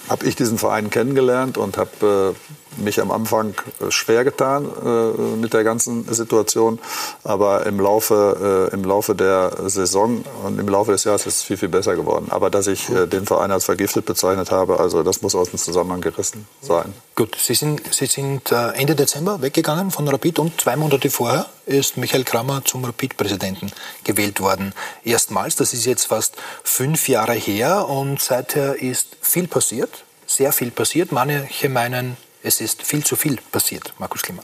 habe 0.09 0.27
ich 0.27 0.37
diesen 0.37 0.59
Verein 0.59 0.91
kennengelernt 0.91 1.59
und 1.59 1.77
habe 1.77 2.35
äh, 2.35 2.66
mich 2.77 3.01
am 3.01 3.11
Anfang 3.11 3.55
äh, 3.81 3.91
schwer 3.91 4.24
getan 4.24 4.66
äh, 4.85 5.37
mit 5.37 5.53
der 5.53 5.64
ganzen 5.64 6.12
Situation. 6.12 6.79
Aber 7.24 7.66
im 7.66 7.81
Laufe, 7.81 8.68
äh, 8.70 8.74
im 8.74 8.85
Laufe 8.85 9.14
der 9.14 9.53
Saison 9.66 10.24
und 10.45 10.59
im 10.59 10.68
Laufe 10.68 10.93
des 10.93 11.05
Jahres 11.05 11.27
ist 11.27 11.37
es 11.37 11.43
viel, 11.43 11.57
viel 11.57 11.68
besser 11.68 11.97
geworden. 11.97 12.27
Aber 12.31 12.51
dass 12.51 12.66
ich 12.66 12.89
äh, 12.91 13.07
den 13.07 13.27
Verein 13.27 13.51
als 13.51 13.64
vergiftet 13.64 14.07
bezeichnet 14.07 14.51
habe, 14.51 14.79
also 14.81 15.03
das 15.03 15.22
muss 15.22 15.35
aus 15.35 15.51
dem 15.51 15.59
Zusammenhang 15.59 16.01
gerissen 16.01 16.47
sein. 16.61 16.93
Gut, 17.14 17.37
Sie 17.41 17.55
sind, 17.55 17.83
Sie 17.93 18.07
sind 18.07 18.53
äh, 18.53 18.72
Ende 18.72 18.95
Dezember 18.95 19.43
weggegangen 19.43 19.91
von 19.91 20.07
Rapid 20.09 20.39
und 20.39 20.61
zwei 20.61 20.77
Monate 20.77 21.11
vorher 21.11 21.47
ist 21.66 21.97
Michael 21.97 22.24
Kramer 22.24 22.64
zum 22.64 22.85
Rapid-Präsidenten 22.85 23.72
gewählt 24.05 24.41
worden. 24.41 24.72
Erstmals, 25.05 25.57
das 25.57 25.72
ist 25.72 25.85
jetzt 25.85 26.07
fast 26.07 26.37
fünf 26.62 27.09
Jahre 27.09 27.33
her 27.33 27.89
und 27.89 28.20
seither 28.20 28.81
ist 28.81 29.16
viel 29.20 29.49
passiert, 29.49 30.05
sehr 30.27 30.53
viel 30.53 30.70
passiert. 30.70 31.11
Manche 31.11 31.68
meinen, 31.68 32.16
es 32.43 32.61
ist 32.61 32.82
viel 32.82 33.05
zu 33.05 33.16
viel 33.16 33.39
passiert, 33.53 33.95
Markus 33.99 34.22
Klima. 34.22 34.43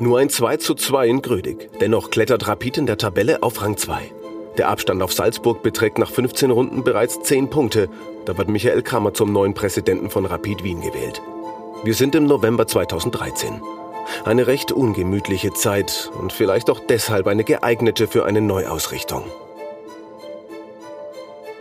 Nur 0.00 0.18
ein 0.18 0.28
2 0.28 0.56
zu 0.58 0.74
2 0.74 1.08
in 1.08 1.22
Grödig. 1.22 1.70
Dennoch 1.80 2.10
klettert 2.10 2.46
Rapid 2.46 2.78
in 2.78 2.86
der 2.86 2.98
Tabelle 2.98 3.42
auf 3.42 3.62
Rang 3.62 3.76
2. 3.76 4.12
Der 4.58 4.68
Abstand 4.68 5.02
auf 5.02 5.12
Salzburg 5.12 5.62
beträgt 5.62 5.98
nach 5.98 6.10
15 6.10 6.50
Runden 6.50 6.84
bereits 6.84 7.22
10 7.22 7.48
Punkte. 7.48 7.88
Da 8.26 8.36
wird 8.36 8.48
Michael 8.48 8.82
Kramer 8.82 9.14
zum 9.14 9.32
neuen 9.32 9.54
Präsidenten 9.54 10.10
von 10.10 10.26
Rapid 10.26 10.62
Wien 10.62 10.80
gewählt. 10.80 11.22
Wir 11.84 11.94
sind 11.94 12.14
im 12.14 12.24
November 12.24 12.66
2013. 12.66 13.60
Eine 14.24 14.46
recht 14.46 14.72
ungemütliche 14.72 15.52
Zeit 15.54 16.10
und 16.18 16.32
vielleicht 16.32 16.70
auch 16.70 16.80
deshalb 16.80 17.26
eine 17.26 17.44
geeignete 17.44 18.06
für 18.06 18.26
eine 18.26 18.40
Neuausrichtung. 18.40 19.24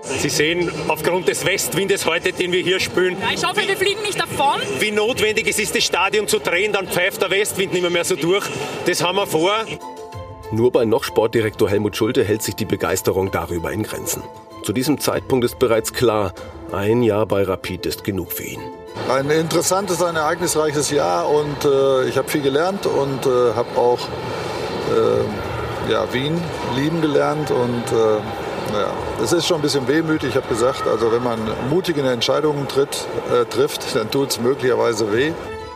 Sie 0.03 0.29
sehen 0.29 0.69
aufgrund 0.89 1.27
des 1.27 1.45
Westwindes 1.45 2.05
heute, 2.05 2.33
den 2.33 2.51
wir 2.51 2.61
hier 2.61 2.79
spüren, 2.79 3.15
Ja, 3.21 3.27
ich 3.33 3.45
hoffe, 3.45 3.61
wir 3.65 3.77
fliegen 3.77 4.01
nicht 4.01 4.19
davon. 4.19 4.59
wie 4.79 4.91
notwendig 4.91 5.47
es 5.47 5.59
ist, 5.59 5.75
das 5.75 5.83
Stadion 5.83 6.27
zu 6.27 6.39
drehen. 6.39 6.73
Dann 6.73 6.87
pfeift 6.87 7.21
der 7.21 7.31
Westwind 7.31 7.71
nicht 7.73 7.81
mehr, 7.81 7.91
mehr 7.91 8.03
so 8.05 8.15
durch. 8.15 8.45
Das 8.85 9.01
haben 9.03 9.15
wir 9.17 9.27
vor. 9.27 9.53
Nur 10.51 10.71
bei 10.71 10.85
noch 10.85 11.03
Sportdirektor 11.03 11.69
Helmut 11.69 11.95
Schulte 11.95 12.23
hält 12.23 12.43
sich 12.43 12.55
die 12.55 12.65
Begeisterung 12.65 13.31
darüber 13.31 13.71
in 13.71 13.83
Grenzen. 13.83 14.21
Zu 14.63 14.71
diesem 14.73 14.99
Zeitpunkt 14.99 15.45
ist 15.45 15.57
bereits 15.57 15.93
klar, 15.93 16.33
ein 16.71 17.01
Jahr 17.01 17.25
bei 17.25 17.43
Rapid 17.43 17.85
ist 17.85 18.03
genug 18.03 18.31
für 18.31 18.43
ihn. 18.43 18.61
Ein 19.09 19.29
interessantes, 19.29 20.01
ein 20.03 20.15
ereignisreiches 20.15 20.91
Jahr 20.91 21.29
und 21.29 21.65
äh, 21.65 22.07
ich 22.07 22.17
habe 22.17 22.29
viel 22.29 22.41
gelernt 22.41 22.85
und 22.85 23.25
äh, 23.25 23.53
habe 23.55 23.77
auch 23.77 23.99
äh, 24.89 25.91
ja, 25.91 26.11
Wien 26.13 26.39
lieben 26.75 27.01
gelernt 27.01 27.49
und 27.51 27.83
äh, 27.91 28.19
Ja, 28.73 28.91
es 29.23 29.31
ist 29.31 29.45
schon 29.45 29.57
ein 29.57 29.61
bisschen 29.61 29.87
wehmütig. 29.87 30.29
Ich 30.29 30.35
habe 30.35 30.47
gesagt, 30.47 30.87
also 30.87 31.11
wenn 31.11 31.21
man 31.21 31.39
mutige 31.69 32.01
Entscheidungen 32.01 32.67
tritt, 32.67 33.05
äh, 33.31 33.45
trifft, 33.45 33.95
dann 33.95 34.09
tut 34.09 34.31
es 34.31 34.39
möglicherweise 34.39 35.13
weh. 35.13 35.31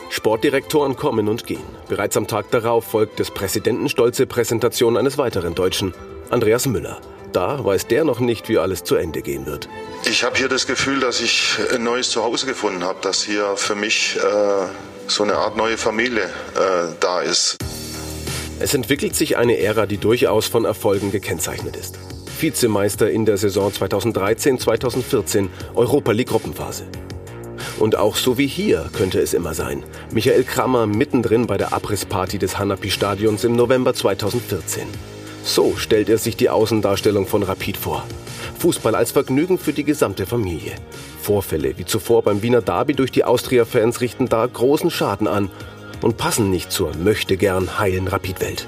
Sportdirektoren 0.10 0.96
kommen 0.96 1.28
und 1.28 1.46
gehen. 1.46 1.64
Bereits 1.88 2.18
am 2.18 2.26
Tag 2.26 2.50
darauf 2.50 2.86
folgt 2.86 3.20
des 3.20 3.30
Präsidenten 3.30 3.88
stolze 3.88 4.26
Präsentation 4.26 4.98
eines 4.98 5.20
weiteren 5.20 5.54
Deutschen, 5.54 5.94
Andreas 6.32 6.66
Müller. 6.66 7.00
Da 7.34 7.64
weiß 7.64 7.86
der 7.86 8.04
noch 8.04 8.20
nicht, 8.20 8.50
wie 8.50 8.58
alles 8.58 8.84
zu 8.84 8.96
Ende 8.96 9.22
gehen 9.22 9.46
wird. 9.46 9.70
Ich 10.06 10.24
habe 10.24 10.36
hier 10.36 10.48
das 10.48 10.66
Gefühl, 10.66 11.00
dass 11.00 11.22
ich 11.22 11.58
ein 11.72 11.84
neues 11.84 12.10
Zuhause 12.10 12.48
gefunden 12.48 12.84
habe, 12.84 12.98
dass 13.02 13.22
hier 13.22 13.58
für 13.58 13.76
mich 13.76 14.18
äh, 14.18 14.68
so 15.08 15.24
eine 15.24 15.36
Art 15.36 15.56
neue 15.56 15.78
Familie 15.78 16.24
äh, 16.24 16.94
da 17.00 17.22
ist. 17.22 17.58
Es 18.60 18.74
entwickelt 18.74 19.16
sich 19.16 19.38
eine 19.38 19.60
Ära, 19.60 19.86
die 19.86 19.98
durchaus 19.98 20.48
von 20.48 20.66
Erfolgen 20.66 21.12
gekennzeichnet 21.12 21.76
ist. 21.76 22.00
Vizemeister 22.42 23.10
in 23.10 23.26
der 23.26 23.38
Saison 23.38 23.72
2013-2014, 23.72 25.48
Europa 25.76 26.12
League 26.12 26.30
Gruppenphase. 26.30 26.84
Und 27.80 27.96
auch 27.96 28.16
so 28.16 28.38
wie 28.38 28.48
hier 28.48 28.90
könnte 28.94 29.20
es 29.20 29.34
immer 29.34 29.54
sein. 29.54 29.84
Michael 30.12 30.44
Krammer 30.44 30.88
mittendrin 30.88 31.48
bei 31.48 31.58
der 31.58 31.74
Abrissparty 31.74 32.38
des 32.38 32.58
Hanapi-Stadions 32.58 33.44
im 33.44 33.56
November 33.56 33.94
2014. 33.94 34.88
So 35.44 35.76
stellt 35.78 36.10
er 36.10 36.18
sich 36.18 36.36
die 36.36 36.50
Außendarstellung 36.50 37.26
von 37.26 37.44
Rapid 37.44 37.78
vor. 37.78 38.04
Fußball 38.60 38.96
als 38.96 39.12
Vergnügen 39.12 39.58
für 39.60 39.74
die 39.74 39.84
gesamte 39.84 40.26
Familie. 40.26 40.74
Vorfälle 41.22 41.78
wie 41.78 41.86
zuvor 41.86 42.24
beim 42.24 42.42
Wiener 42.42 42.62
Derby 42.62 42.94
durch 42.94 43.12
die 43.12 43.24
Austria-Fans 43.24 44.02
richten 44.02 44.28
da 44.28 44.46
großen 44.46 44.90
Schaden 44.90 45.28
an 45.28 45.50
und 46.02 46.18
passen 46.18 46.50
nicht 46.50 46.72
zur 46.72 46.96
möchte 46.98 47.38
gern 47.38 47.80
heilen 47.80 48.08
Rapid-Welt. 48.08 48.68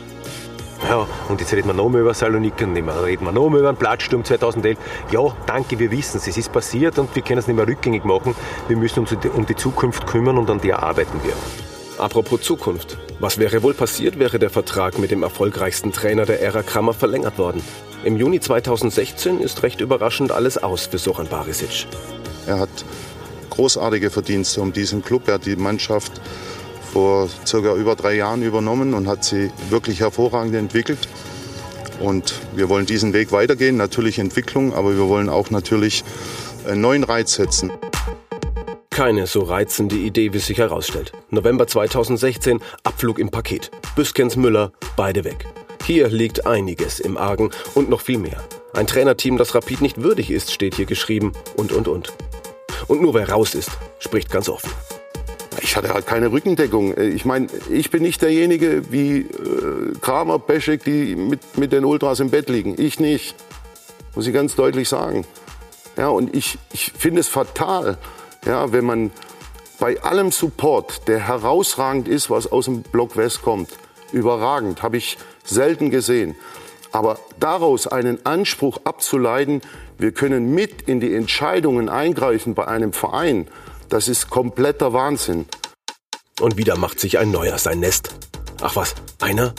Ja, 0.87 1.07
und 1.27 1.41
jetzt 1.41 1.53
reden 1.53 1.67
wir 1.67 1.73
noch 1.73 1.89
mehr 1.89 2.01
über 2.01 2.13
Saloniki 2.13 2.63
und 2.63 2.75
reden 2.75 3.25
wir 3.25 3.31
noch 3.31 3.49
mehr 3.49 3.59
über 3.59 3.73
den 3.73 3.77
Platzsturm 3.77 4.23
2011. 4.23 4.77
Ja, 5.11 5.35
danke, 5.45 5.77
wir 5.77 5.91
wissen 5.91 6.17
es, 6.17 6.27
es 6.27 6.37
ist 6.37 6.51
passiert 6.51 6.97
und 6.99 7.13
wir 7.15 7.21
können 7.21 7.39
es 7.39 7.47
nicht 7.47 7.57
mehr 7.57 7.67
rückgängig 7.67 8.05
machen. 8.05 8.33
Wir 8.67 8.77
müssen 8.77 9.01
uns 9.01 9.11
um 9.11 9.45
die 9.45 9.55
Zukunft 9.55 10.07
kümmern 10.07 10.37
und 10.37 10.49
an 10.49 10.61
der 10.61 10.81
arbeiten 10.81 11.19
wir. 11.23 11.33
Apropos 11.99 12.41
Zukunft. 12.41 12.97
Was 13.19 13.37
wäre 13.37 13.61
wohl 13.61 13.73
passiert, 13.73 14.19
wäre 14.19 14.39
der 14.39 14.49
Vertrag 14.49 14.97
mit 14.99 15.11
dem 15.11 15.21
erfolgreichsten 15.21 15.91
Trainer 15.91 16.25
der 16.25 16.41
Ära 16.41 16.63
Krammer 16.63 16.93
verlängert 16.93 17.37
worden? 17.37 17.61
Im 18.05 18.15
Juni 18.15 18.39
2016 18.39 19.41
ist 19.41 19.61
recht 19.63 19.81
überraschend 19.81 20.31
alles 20.31 20.57
aus 20.57 20.85
für 20.85 20.97
Soran 20.97 21.27
Barisic. 21.27 21.87
Er 22.47 22.59
hat 22.59 22.69
großartige 23.49 24.09
Verdienste 24.09 24.61
um 24.61 24.71
diesen 24.71 25.03
Club. 25.03 25.27
Er 25.27 25.33
hat 25.33 25.45
die 25.45 25.57
Mannschaft 25.57 26.13
vor 26.91 27.29
circa 27.45 27.75
über 27.75 27.95
drei 27.95 28.15
Jahren 28.15 28.43
übernommen 28.43 28.93
und 28.93 29.07
hat 29.07 29.23
sie 29.23 29.51
wirklich 29.69 29.99
hervorragend 29.99 30.55
entwickelt. 30.55 31.07
Und 31.99 32.33
wir 32.55 32.69
wollen 32.69 32.85
diesen 32.85 33.13
Weg 33.13 33.31
weitergehen, 33.31 33.77
natürlich 33.77 34.19
Entwicklung, 34.19 34.73
aber 34.73 34.95
wir 34.95 35.07
wollen 35.07 35.29
auch 35.29 35.49
natürlich 35.49 36.03
einen 36.67 36.81
neuen 36.81 37.03
Reiz 37.03 37.33
setzen. 37.33 37.71
Keine 38.89 39.27
so 39.27 39.41
reizende 39.41 39.95
Idee, 39.95 40.33
wie 40.33 40.37
es 40.37 40.47
sich 40.47 40.57
herausstellt. 40.57 41.13
November 41.29 41.67
2016, 41.67 42.59
Abflug 42.83 43.19
im 43.19 43.29
Paket. 43.29 43.71
Büskens 43.95 44.35
Müller, 44.35 44.71
beide 44.95 45.23
weg. 45.23 45.45
Hier 45.85 46.09
liegt 46.09 46.45
einiges 46.45 46.99
im 46.99 47.17
Argen 47.17 47.51
und 47.75 47.89
noch 47.89 48.01
viel 48.01 48.17
mehr. 48.17 48.43
Ein 48.73 48.87
Trainerteam, 48.87 49.37
das 49.37 49.55
Rapid 49.55 49.81
nicht 49.81 50.01
würdig 50.01 50.29
ist, 50.31 50.51
steht 50.51 50.75
hier 50.75 50.85
geschrieben 50.85 51.33
und, 51.55 51.71
und, 51.71 51.87
und. 51.87 52.13
Und 52.87 53.01
nur 53.01 53.13
wer 53.13 53.29
raus 53.29 53.55
ist, 53.55 53.71
spricht 53.99 54.29
ganz 54.29 54.49
offen. 54.49 54.69
Ich 55.61 55.75
hatte 55.75 55.93
halt 55.93 56.05
keine 56.05 56.31
Rückendeckung. 56.31 56.97
Ich 56.97 57.25
meine, 57.25 57.47
ich 57.69 57.89
bin 57.89 58.03
nicht 58.03 58.21
derjenige 58.21 58.91
wie 58.91 59.21
äh, 59.21 59.93
Kramer, 59.99 60.39
Peschek, 60.39 60.83
die 60.83 61.15
mit, 61.15 61.57
mit 61.57 61.71
den 61.71 61.85
Ultras 61.85 62.19
im 62.19 62.29
Bett 62.29 62.49
liegen. 62.49 62.75
Ich 62.77 62.99
nicht. 62.99 63.35
Muss 64.15 64.27
ich 64.27 64.33
ganz 64.33 64.55
deutlich 64.55 64.87
sagen. 64.87 65.25
Ja, 65.97 66.09
und 66.09 66.35
ich, 66.35 66.57
ich 66.71 66.91
finde 66.97 67.21
es 67.21 67.27
fatal, 67.27 67.97
ja, 68.45 68.71
wenn 68.71 68.85
man 68.85 69.11
bei 69.79 70.01
allem 70.01 70.31
Support, 70.31 71.07
der 71.07 71.19
herausragend 71.19 72.07
ist, 72.07 72.29
was 72.29 72.51
aus 72.51 72.65
dem 72.65 72.83
Block 72.83 73.17
West 73.17 73.41
kommt, 73.41 73.69
überragend, 74.11 74.83
habe 74.83 74.97
ich 74.97 75.17
selten 75.43 75.89
gesehen. 75.89 76.35
Aber 76.91 77.19
daraus 77.39 77.87
einen 77.87 78.25
Anspruch 78.25 78.79
abzuleiten, 78.83 79.61
wir 79.97 80.11
können 80.11 80.53
mit 80.53 80.83
in 80.83 80.99
die 80.99 81.13
Entscheidungen 81.13 81.89
eingreifen 81.89 82.55
bei 82.55 82.67
einem 82.67 82.93
Verein, 82.93 83.47
das 83.89 84.07
ist 84.07 84.29
kompletter 84.29 84.93
Wahnsinn. 84.93 85.45
Und 86.39 86.57
wieder 86.57 86.77
macht 86.77 86.99
sich 86.99 87.17
ein 87.17 87.31
neuer 87.31 87.57
sein 87.57 87.79
Nest. 87.79 88.13
Ach 88.61 88.75
was, 88.75 88.95
einer? 89.19 89.53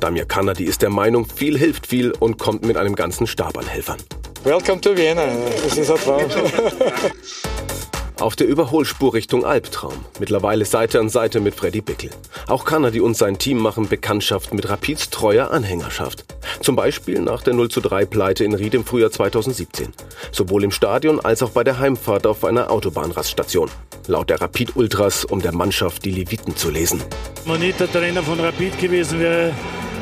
Damir 0.00 0.26
Kanadi 0.26 0.64
ist 0.64 0.82
der 0.82 0.90
Meinung, 0.90 1.26
viel 1.26 1.58
hilft 1.58 1.86
viel 1.86 2.10
und 2.12 2.38
kommt 2.38 2.64
mit 2.64 2.76
einem 2.76 2.94
ganzen 2.94 3.26
Stab 3.26 3.56
an 3.56 3.66
Helfern. 3.66 3.98
Welcome 4.44 4.80
to 4.80 4.96
Vienna. 4.96 5.26
Das 5.62 5.76
ist 5.76 5.90
ein 5.90 5.96
Traum. 5.98 6.24
Auf 8.18 8.34
der 8.34 8.46
Überholspur 8.46 9.12
Richtung 9.12 9.44
Albtraum. 9.44 9.92
Mittlerweile 10.18 10.64
Seite 10.64 10.98
an 11.00 11.10
Seite 11.10 11.38
mit 11.38 11.54
Freddy 11.54 11.82
Bickel. 11.82 12.08
Auch 12.48 12.64
Kanadi 12.64 13.00
und 13.00 13.14
sein 13.14 13.36
Team 13.36 13.58
machen 13.58 13.88
Bekanntschaft 13.88 14.54
mit 14.54 14.70
Rapids 14.70 15.10
treuer 15.10 15.50
Anhängerschaft. 15.50 16.24
Zum 16.62 16.76
Beispiel 16.76 17.20
nach 17.20 17.42
der 17.42 17.52
0 17.52 17.68
zu 17.68 17.82
3 17.82 18.06
Pleite 18.06 18.42
in 18.44 18.54
Ried 18.54 18.72
im 18.72 18.86
Frühjahr 18.86 19.10
2017. 19.10 19.92
Sowohl 20.32 20.64
im 20.64 20.70
Stadion 20.70 21.20
als 21.20 21.42
auch 21.42 21.50
bei 21.50 21.62
der 21.62 21.78
Heimfahrt 21.78 22.26
auf 22.26 22.42
einer 22.46 22.70
Autobahnraststation. 22.70 23.70
Laut 24.06 24.30
der 24.30 24.40
Rapid 24.40 24.76
Ultras, 24.76 25.26
um 25.26 25.42
der 25.42 25.52
Mannschaft 25.52 26.06
die 26.06 26.12
Leviten 26.12 26.56
zu 26.56 26.70
lesen. 26.70 27.02
Wenn 27.44 27.62
ich 27.62 27.76
der 27.76 27.92
Trainer 27.92 28.22
von 28.22 28.40
Rapid 28.40 28.78
gewesen 28.78 29.20
wäre, 29.20 29.52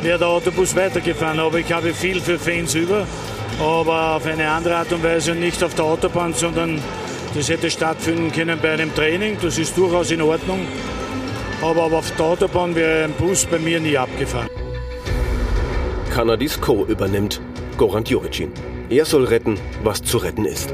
wäre 0.02 0.20
der 0.20 0.28
Autobus 0.28 0.76
weitergefahren. 0.76 1.40
Aber 1.40 1.58
ich 1.58 1.72
habe 1.72 1.92
viel 1.92 2.20
für 2.20 2.38
Fans 2.38 2.76
über. 2.76 3.08
Aber 3.60 4.16
auf 4.16 4.26
eine 4.26 4.48
andere 4.48 4.76
Art 4.76 4.92
und 4.92 5.02
Weise 5.02 5.34
nicht 5.34 5.64
auf 5.64 5.74
der 5.74 5.84
Autobahn, 5.84 6.32
sondern 6.32 6.80
das 7.34 7.48
hätte 7.48 7.70
stattfinden 7.70 8.30
können 8.32 8.58
bei 8.60 8.72
einem 8.72 8.94
Training, 8.94 9.36
das 9.42 9.58
ist 9.58 9.76
durchaus 9.76 10.10
in 10.10 10.22
Ordnung. 10.22 10.66
Aber 11.62 11.84
auf 11.84 12.10
der 12.12 12.26
Autobahn 12.26 12.74
wäre 12.74 13.04
ein 13.04 13.12
Bus 13.12 13.46
bei 13.46 13.58
mir 13.58 13.80
nie 13.80 13.96
abgefahren. 13.96 14.48
Kanadis 16.10 16.60
Co. 16.60 16.84
übernimmt 16.86 17.40
Goran 17.76 18.04
Juricin. 18.04 18.52
Er 18.88 19.04
soll 19.04 19.24
retten, 19.24 19.58
was 19.82 20.02
zu 20.02 20.18
retten 20.18 20.44
ist. 20.44 20.72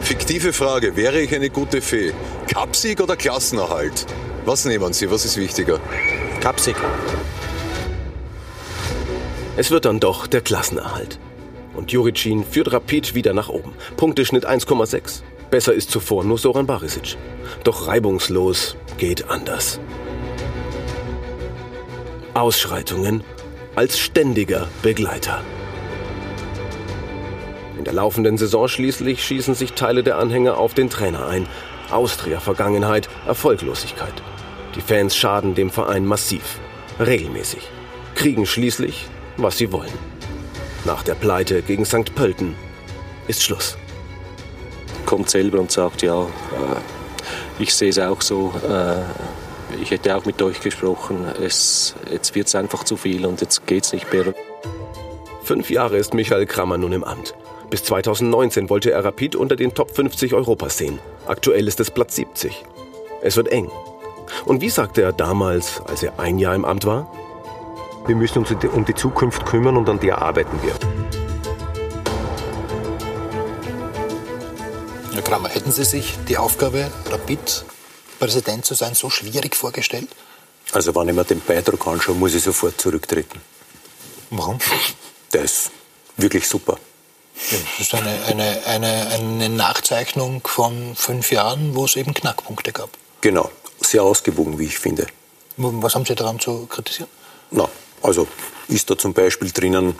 Fiktive 0.00 0.52
Frage, 0.52 0.96
wäre 0.96 1.20
ich 1.20 1.34
eine 1.34 1.48
gute 1.48 1.80
Fee? 1.80 2.12
Cupsieg 2.52 3.00
oder 3.00 3.16
Klassenerhalt? 3.16 4.06
Was 4.44 4.64
nehmen 4.64 4.92
Sie, 4.92 5.10
was 5.10 5.24
ist 5.24 5.36
wichtiger? 5.36 5.80
Cupsieg. 6.42 6.76
Es 9.56 9.70
wird 9.70 9.86
dann 9.86 9.98
doch 9.98 10.26
der 10.26 10.42
Klassenerhalt. 10.42 11.18
Und 11.76 11.92
Juricin 11.92 12.44
führt 12.44 12.72
Rapid 12.72 13.14
wieder 13.14 13.34
nach 13.34 13.48
oben. 13.48 13.72
Punkteschnitt 13.96 14.48
1,6. 14.48 15.22
Besser 15.50 15.74
ist 15.74 15.90
zuvor 15.90 16.24
nur 16.24 16.38
Soran 16.38 16.66
Barisic. 16.66 17.16
Doch 17.62 17.86
reibungslos 17.86 18.76
geht 18.98 19.28
anders. 19.28 19.78
Ausschreitungen 22.34 23.22
als 23.74 23.98
ständiger 23.98 24.68
Begleiter. 24.82 25.42
In 27.78 27.84
der 27.84 27.92
laufenden 27.92 28.38
Saison 28.38 28.68
schließlich 28.68 29.22
schießen 29.24 29.54
sich 29.54 29.74
Teile 29.74 30.02
der 30.02 30.18
Anhänger 30.18 30.56
auf 30.56 30.74
den 30.74 30.90
Trainer 30.90 31.26
ein. 31.26 31.46
Austria-Vergangenheit, 31.90 33.08
Erfolglosigkeit. 33.26 34.14
Die 34.74 34.80
Fans 34.80 35.14
schaden 35.14 35.54
dem 35.54 35.70
Verein 35.70 36.04
massiv, 36.04 36.58
regelmäßig, 36.98 37.62
kriegen 38.14 38.44
schließlich, 38.44 39.06
was 39.36 39.56
sie 39.56 39.72
wollen. 39.72 40.15
Nach 40.86 41.02
der 41.02 41.16
Pleite 41.16 41.62
gegen 41.62 41.84
St. 41.84 42.14
Pölten 42.14 42.54
ist 43.26 43.42
Schluss. 43.42 43.76
Kommt 45.04 45.28
selber 45.28 45.58
und 45.58 45.72
sagt, 45.72 46.02
ja, 46.02 46.22
äh, 46.22 46.28
ich 47.58 47.74
sehe 47.74 47.88
es 47.88 47.98
auch 47.98 48.22
so. 48.22 48.54
Äh, 48.68 49.82
ich 49.82 49.90
hätte 49.90 50.14
auch 50.14 50.24
mit 50.26 50.40
euch 50.42 50.60
gesprochen. 50.60 51.26
Es, 51.42 51.96
jetzt 52.08 52.36
wird 52.36 52.46
es 52.46 52.54
einfach 52.54 52.84
zu 52.84 52.96
viel 52.96 53.26
und 53.26 53.40
jetzt 53.40 53.66
geht 53.66 53.82
es 53.82 53.92
nicht 53.92 54.12
mehr. 54.12 54.32
Fünf 55.42 55.70
Jahre 55.70 55.96
ist 55.96 56.14
Michael 56.14 56.46
Krammer 56.46 56.78
nun 56.78 56.92
im 56.92 57.02
Amt. 57.02 57.34
Bis 57.68 57.82
2019 57.82 58.70
wollte 58.70 58.92
er 58.92 59.04
Rapid 59.04 59.34
unter 59.34 59.56
den 59.56 59.74
Top 59.74 59.90
50 59.90 60.34
Europas 60.34 60.78
sehen. 60.78 61.00
Aktuell 61.26 61.66
ist 61.66 61.80
es 61.80 61.90
Platz 61.90 62.14
70. 62.14 62.64
Es 63.22 63.36
wird 63.36 63.48
eng. 63.48 63.72
Und 64.44 64.60
wie 64.60 64.70
sagte 64.70 65.02
er 65.02 65.12
damals, 65.12 65.82
als 65.84 66.04
er 66.04 66.20
ein 66.20 66.38
Jahr 66.38 66.54
im 66.54 66.64
Amt 66.64 66.86
war? 66.86 67.10
Wir 68.06 68.14
müssen 68.14 68.38
uns 68.38 68.52
um 68.52 68.84
die 68.84 68.94
Zukunft 68.94 69.44
kümmern 69.46 69.76
und 69.76 69.88
an 69.88 69.98
der 69.98 70.22
arbeiten 70.22 70.62
wir. 70.62 70.74
Herr 75.12 75.22
Kramer, 75.22 75.48
hätten 75.48 75.72
Sie 75.72 75.84
sich 75.84 76.16
die 76.28 76.38
Aufgabe, 76.38 76.92
Rapid-Präsident 77.10 78.64
zu 78.64 78.74
sein, 78.74 78.94
so 78.94 79.10
schwierig 79.10 79.56
vorgestellt? 79.56 80.08
Also 80.72 80.94
wenn 80.94 81.08
ich 81.08 81.14
mir 81.16 81.24
den 81.24 81.40
Beitrag 81.40 81.84
anschaue, 81.84 82.14
muss 82.14 82.34
ich 82.34 82.44
sofort 82.44 82.80
zurücktreten. 82.80 83.40
Warum? 84.30 84.58
Der 85.32 85.42
ist 85.42 85.72
wirklich 86.16 86.46
super. 86.46 86.78
Ja, 87.50 87.58
das 87.58 87.86
ist 87.86 87.94
eine, 87.94 88.24
eine, 88.26 88.62
eine, 88.66 89.06
eine 89.08 89.48
Nachzeichnung 89.48 90.46
von 90.46 90.94
fünf 90.94 91.32
Jahren, 91.32 91.74
wo 91.74 91.84
es 91.84 91.96
eben 91.96 92.14
Knackpunkte 92.14 92.72
gab. 92.72 92.90
Genau, 93.20 93.50
sehr 93.80 94.04
ausgewogen, 94.04 94.60
wie 94.60 94.66
ich 94.66 94.78
finde. 94.78 95.08
Was 95.56 95.96
haben 95.96 96.06
Sie 96.06 96.14
daran 96.14 96.38
zu 96.38 96.66
kritisieren? 96.66 97.10
Na, 97.50 97.68
also 98.02 98.26
ist 98.68 98.90
da 98.90 98.98
zum 98.98 99.12
Beispiel 99.12 99.50
drinnen, 99.50 99.96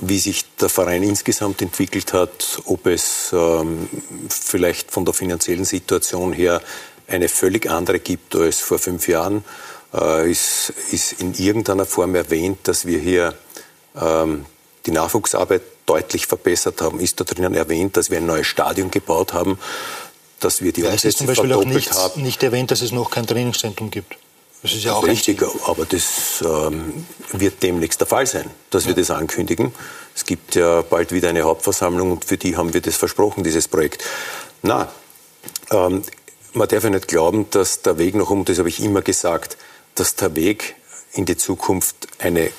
wie 0.00 0.18
sich 0.18 0.44
der 0.60 0.68
Verein 0.68 1.02
insgesamt 1.02 1.62
entwickelt 1.62 2.12
hat, 2.12 2.60
ob 2.66 2.86
es 2.86 3.30
ähm, 3.32 3.88
vielleicht 4.28 4.90
von 4.90 5.04
der 5.04 5.14
finanziellen 5.14 5.64
Situation 5.64 6.32
her 6.32 6.60
eine 7.08 7.28
völlig 7.28 7.70
andere 7.70 7.98
gibt 7.98 8.34
als 8.36 8.60
vor 8.60 8.78
fünf 8.78 9.08
Jahren, 9.08 9.44
äh, 9.94 10.30
ist, 10.30 10.72
ist 10.90 11.20
in 11.20 11.34
irgendeiner 11.34 11.86
Form 11.86 12.14
erwähnt, 12.14 12.58
dass 12.64 12.86
wir 12.86 12.98
hier 12.98 13.34
ähm, 14.00 14.44
die 14.84 14.90
Nachwuchsarbeit 14.90 15.62
deutlich 15.86 16.26
verbessert 16.26 16.82
haben. 16.82 17.00
Ist 17.00 17.20
da 17.20 17.24
drinnen 17.24 17.54
erwähnt, 17.54 17.96
dass 17.96 18.10
wir 18.10 18.18
ein 18.18 18.26
neues 18.26 18.46
Stadion 18.46 18.90
gebaut 18.90 19.32
haben, 19.32 19.58
dass 20.40 20.62
wir 20.62 20.72
die 20.72 20.82
ja, 20.82 20.88
Umsätze 20.88 21.08
es 21.08 21.14
ist 21.14 21.18
zum 21.18 21.26
Beispiel 21.28 21.52
auch 21.52 21.62
verdoppelt 21.62 21.86
nicht, 21.86 21.94
haben. 21.94 22.22
nicht 22.22 22.42
erwähnt, 22.42 22.70
dass 22.70 22.82
es 22.82 22.92
noch 22.92 23.10
kein 23.10 23.26
Trainingszentrum 23.26 23.90
gibt. 23.90 24.18
Das 24.66 24.74
ist 24.74 24.84
ja 24.84 24.94
auch 24.94 25.06
Richtig, 25.06 25.40
aber 25.64 25.86
das 25.86 26.42
ähm, 26.44 27.06
wird 27.30 27.62
demnächst 27.62 28.00
der 28.00 28.08
Fall 28.08 28.26
sein, 28.26 28.50
dass 28.70 28.82
ja. 28.82 28.88
wir 28.88 28.96
das 28.96 29.12
ankündigen. 29.12 29.72
Es 30.12 30.24
gibt 30.24 30.56
ja 30.56 30.82
bald 30.82 31.12
wieder 31.12 31.28
eine 31.28 31.42
Hauptversammlung 31.42 32.10
und 32.10 32.24
für 32.24 32.36
die 32.36 32.56
haben 32.56 32.74
wir 32.74 32.80
das 32.80 32.96
versprochen, 32.96 33.44
dieses 33.44 33.68
Projekt. 33.68 34.02
Na, 34.62 34.90
ähm, 35.70 36.02
man 36.52 36.66
darf 36.66 36.82
ja 36.82 36.90
nicht 36.90 37.06
glauben, 37.06 37.48
dass 37.50 37.82
der 37.82 37.98
Weg 37.98 38.16
nach 38.16 38.28
oben, 38.28 38.44
das 38.44 38.58
habe 38.58 38.68
ich 38.68 38.82
immer 38.82 39.02
gesagt, 39.02 39.56
dass 39.94 40.16
der 40.16 40.34
Weg 40.34 40.74
in 41.12 41.26
die 41.26 41.36
Zukunft 41.36 42.08
eine 42.18 42.50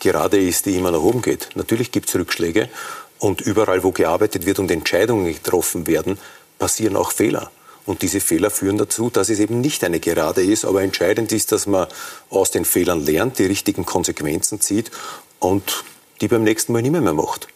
gerade 0.00 0.38
ist, 0.38 0.64
die 0.64 0.74
immer 0.74 0.90
nach 0.90 1.02
oben 1.02 1.20
geht. 1.20 1.50
Natürlich 1.54 1.92
gibt 1.92 2.08
es 2.08 2.14
Rückschläge 2.14 2.70
und 3.18 3.42
überall, 3.42 3.82
wo 3.82 3.92
gearbeitet 3.92 4.46
wird 4.46 4.58
und 4.58 4.70
Entscheidungen 4.70 5.26
getroffen 5.26 5.86
werden, 5.86 6.18
passieren 6.58 6.96
auch 6.96 7.12
Fehler. 7.12 7.50
Und 7.86 8.02
diese 8.02 8.20
Fehler 8.20 8.50
führen 8.50 8.78
dazu, 8.78 9.10
dass 9.10 9.28
es 9.28 9.40
eben 9.40 9.60
nicht 9.60 9.84
eine 9.84 10.00
Gerade 10.00 10.42
ist, 10.42 10.64
aber 10.64 10.82
entscheidend 10.82 11.32
ist, 11.32 11.52
dass 11.52 11.66
man 11.66 11.86
aus 12.30 12.50
den 12.50 12.64
Fehlern 12.64 13.04
lernt, 13.04 13.38
die 13.38 13.44
richtigen 13.44 13.84
Konsequenzen 13.84 14.60
zieht 14.60 14.90
und 15.38 15.84
die 16.20 16.28
beim 16.28 16.44
nächsten 16.44 16.72
Mal 16.72 16.82
nicht 16.82 16.92
mehr, 16.92 17.02
mehr 17.02 17.12
macht. 17.12 17.48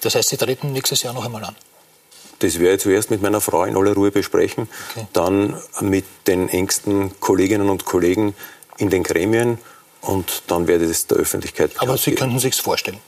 Das 0.00 0.14
heißt, 0.14 0.28
Sie 0.30 0.36
treten 0.36 0.72
nächstes 0.72 1.02
Jahr 1.02 1.14
noch 1.14 1.24
einmal 1.24 1.44
an? 1.44 1.56
Das 2.40 2.58
werde 2.58 2.76
ich 2.76 2.82
zuerst 2.82 3.10
mit 3.10 3.20
meiner 3.20 3.40
Frau 3.40 3.64
in 3.64 3.76
aller 3.76 3.94
Ruhe 3.94 4.10
besprechen, 4.10 4.68
okay. 4.90 5.06
dann 5.12 5.60
mit 5.80 6.04
den 6.26 6.48
engsten 6.48 7.18
Kolleginnen 7.20 7.68
und 7.68 7.84
Kollegen 7.84 8.34
in 8.76 8.90
den 8.90 9.02
Gremien 9.02 9.58
und 10.00 10.44
dann 10.46 10.68
werde 10.68 10.84
ich 10.84 10.90
das 10.90 11.06
der 11.08 11.18
Öffentlichkeit 11.18 11.72
Aber 11.78 11.96
Sie 11.96 12.14
könnten 12.14 12.38
sich 12.38 12.54
vorstellen? 12.54 13.00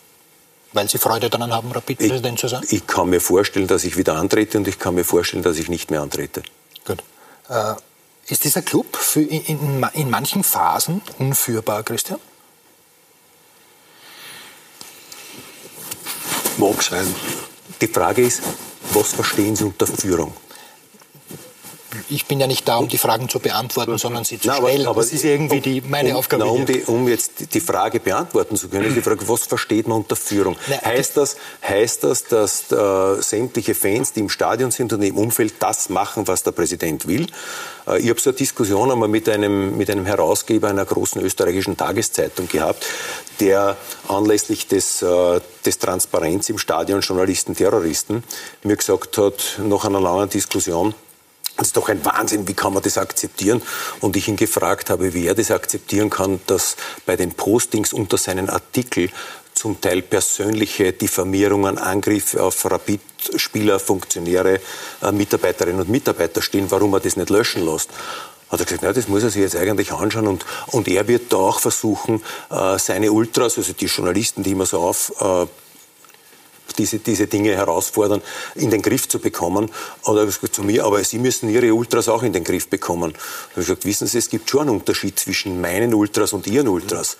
Weil 0.72 0.88
Sie 0.88 0.98
Freude 0.98 1.30
daran 1.30 1.52
haben, 1.52 1.72
Rapid-Präsident 1.72 2.38
zu 2.38 2.48
sein? 2.48 2.62
Ich 2.68 2.86
kann 2.86 3.10
mir 3.10 3.20
vorstellen, 3.20 3.66
dass 3.66 3.84
ich 3.84 3.96
wieder 3.96 4.14
antrete 4.14 4.58
und 4.58 4.68
ich 4.68 4.78
kann 4.78 4.94
mir 4.94 5.04
vorstellen, 5.04 5.42
dass 5.42 5.56
ich 5.58 5.68
nicht 5.68 5.90
mehr 5.90 6.00
antrete. 6.00 6.42
Gut. 6.84 7.02
Äh, 7.48 7.74
ist 8.28 8.44
dieser 8.44 8.62
Club 8.62 8.96
für 8.96 9.20
in, 9.20 9.44
in, 9.46 9.86
in 9.94 10.10
manchen 10.10 10.44
Phasen 10.44 11.02
unführbar, 11.18 11.82
Christian? 11.82 12.20
Mag 16.58 16.82
sein. 16.82 17.12
Die 17.80 17.88
Frage 17.88 18.22
ist, 18.22 18.42
was 18.92 19.12
verstehen 19.12 19.56
Sie 19.56 19.64
unter 19.64 19.86
Führung? 19.86 20.32
Ich 22.08 22.26
bin 22.26 22.40
ja 22.40 22.46
nicht 22.46 22.66
da, 22.68 22.76
um 22.76 22.88
die 22.88 22.98
Fragen 22.98 23.28
zu 23.28 23.40
beantworten, 23.40 23.98
sondern 23.98 24.24
sie 24.24 24.38
zu 24.38 24.48
na, 24.48 24.56
stellen. 24.56 24.86
Aber, 24.86 25.00
das 25.00 25.12
ist 25.12 25.24
irgendwie 25.24 25.60
die, 25.60 25.80
meine 25.80 26.10
um, 26.10 26.16
Aufgabe. 26.16 26.44
Na, 26.44 26.50
um, 26.50 26.66
die, 26.66 26.82
um, 26.82 27.08
jetzt 27.08 27.54
die 27.54 27.60
Frage 27.60 28.00
beantworten 28.00 28.56
zu 28.56 28.68
können, 28.68 28.94
die 28.94 29.02
Frage, 29.02 29.28
was 29.28 29.46
versteht 29.46 29.88
man 29.88 29.98
unter 29.98 30.16
Führung? 30.16 30.56
Na, 30.68 30.80
heißt, 30.82 31.16
das, 31.16 31.36
heißt 31.66 32.04
das, 32.04 32.24
dass 32.24 32.70
äh, 32.70 33.22
sämtliche 33.22 33.74
Fans, 33.74 34.12
die 34.12 34.20
im 34.20 34.28
Stadion 34.28 34.70
sind 34.70 34.92
und 34.92 35.02
im 35.02 35.16
Umfeld, 35.16 35.54
das 35.60 35.88
machen, 35.88 36.26
was 36.28 36.42
der 36.42 36.52
Präsident 36.52 37.06
will? 37.06 37.26
Äh, 37.86 38.00
ich 38.00 38.10
habe 38.10 38.20
so 38.20 38.30
eine 38.30 38.36
Diskussion 38.36 38.90
einmal 38.90 39.08
mit 39.08 39.28
einem, 39.28 39.76
mit 39.76 39.90
einem 39.90 40.06
Herausgeber 40.06 40.68
einer 40.68 40.84
großen 40.84 41.20
österreichischen 41.20 41.76
Tageszeitung 41.76 42.48
gehabt, 42.48 42.86
der 43.40 43.76
anlässlich 44.08 44.68
des, 44.68 45.02
äh, 45.02 45.40
des 45.64 45.78
Transparenz 45.78 46.48
im 46.48 46.58
Stadion 46.58 47.00
Journalisten, 47.00 47.54
Terroristen 47.54 48.22
mir 48.62 48.76
gesagt 48.76 49.18
hat, 49.18 49.58
nach 49.58 49.84
einer 49.84 50.00
langen 50.00 50.28
Diskussion, 50.28 50.94
das 51.60 51.68
ist 51.68 51.76
doch 51.76 51.90
ein 51.90 52.02
Wahnsinn, 52.06 52.48
wie 52.48 52.54
kann 52.54 52.72
man 52.72 52.82
das 52.82 52.96
akzeptieren? 52.96 53.60
Und 54.00 54.16
ich 54.16 54.28
ihn 54.28 54.36
gefragt 54.36 54.88
habe, 54.88 55.12
wie 55.12 55.26
er 55.26 55.34
das 55.34 55.50
akzeptieren 55.50 56.08
kann, 56.08 56.40
dass 56.46 56.76
bei 57.04 57.16
den 57.16 57.32
Postings 57.32 57.92
unter 57.92 58.16
seinen 58.16 58.48
Artikel 58.48 59.10
zum 59.52 59.78
Teil 59.78 60.00
persönliche 60.00 60.94
Diffamierungen, 60.94 61.76
Angriffe 61.76 62.42
auf 62.42 62.64
Rapid-Spieler, 62.64 63.78
Funktionäre, 63.78 64.58
äh, 65.02 65.12
Mitarbeiterinnen 65.12 65.82
und 65.82 65.90
Mitarbeiter 65.90 66.40
stehen, 66.40 66.70
warum 66.70 66.94
er 66.94 67.00
das 67.00 67.16
nicht 67.16 67.28
löschen 67.28 67.66
lässt. 67.66 67.90
Hat 68.48 68.58
er 68.58 68.64
gesagt, 68.64 68.82
na, 68.82 68.92
das 68.94 69.06
muss 69.08 69.22
er 69.22 69.28
sich 69.28 69.42
jetzt 69.42 69.56
eigentlich 69.56 69.92
anschauen. 69.92 70.28
Und, 70.28 70.46
und 70.68 70.88
er 70.88 71.06
wird 71.08 71.30
da 71.30 71.36
auch 71.36 71.60
versuchen, 71.60 72.22
äh, 72.50 72.78
seine 72.78 73.12
Ultras, 73.12 73.58
also 73.58 73.74
die 73.74 73.84
Journalisten, 73.84 74.42
die 74.42 74.52
immer 74.52 74.64
so 74.64 74.80
auf, 74.80 75.12
äh, 75.20 75.46
diese, 76.80 76.98
diese 76.98 77.26
Dinge 77.26 77.54
herausfordern, 77.54 78.22
in 78.54 78.70
den 78.70 78.80
Griff 78.80 79.08
zu 79.08 79.18
bekommen. 79.18 79.70
Oder 80.04 80.24
gesagt 80.24 80.54
zu 80.54 80.62
mir, 80.62 80.84
aber 80.84 81.02
Sie 81.04 81.18
müssen 81.18 81.48
Ihre 81.50 81.74
Ultras 81.74 82.08
auch 82.08 82.22
in 82.22 82.32
den 82.32 82.44
Griff 82.44 82.68
bekommen. 82.68 83.12
Da 83.12 83.18
habe 83.18 83.60
ich 83.60 83.66
gesagt, 83.66 83.84
wissen 83.84 84.06
Sie, 84.06 84.18
es 84.18 84.30
gibt 84.30 84.48
schon 84.48 84.62
einen 84.62 84.70
Unterschied 84.70 85.18
zwischen 85.18 85.60
meinen 85.60 85.92
Ultras 85.94 86.32
und 86.32 86.46
Ihren 86.46 86.68
Ultras. 86.68 87.16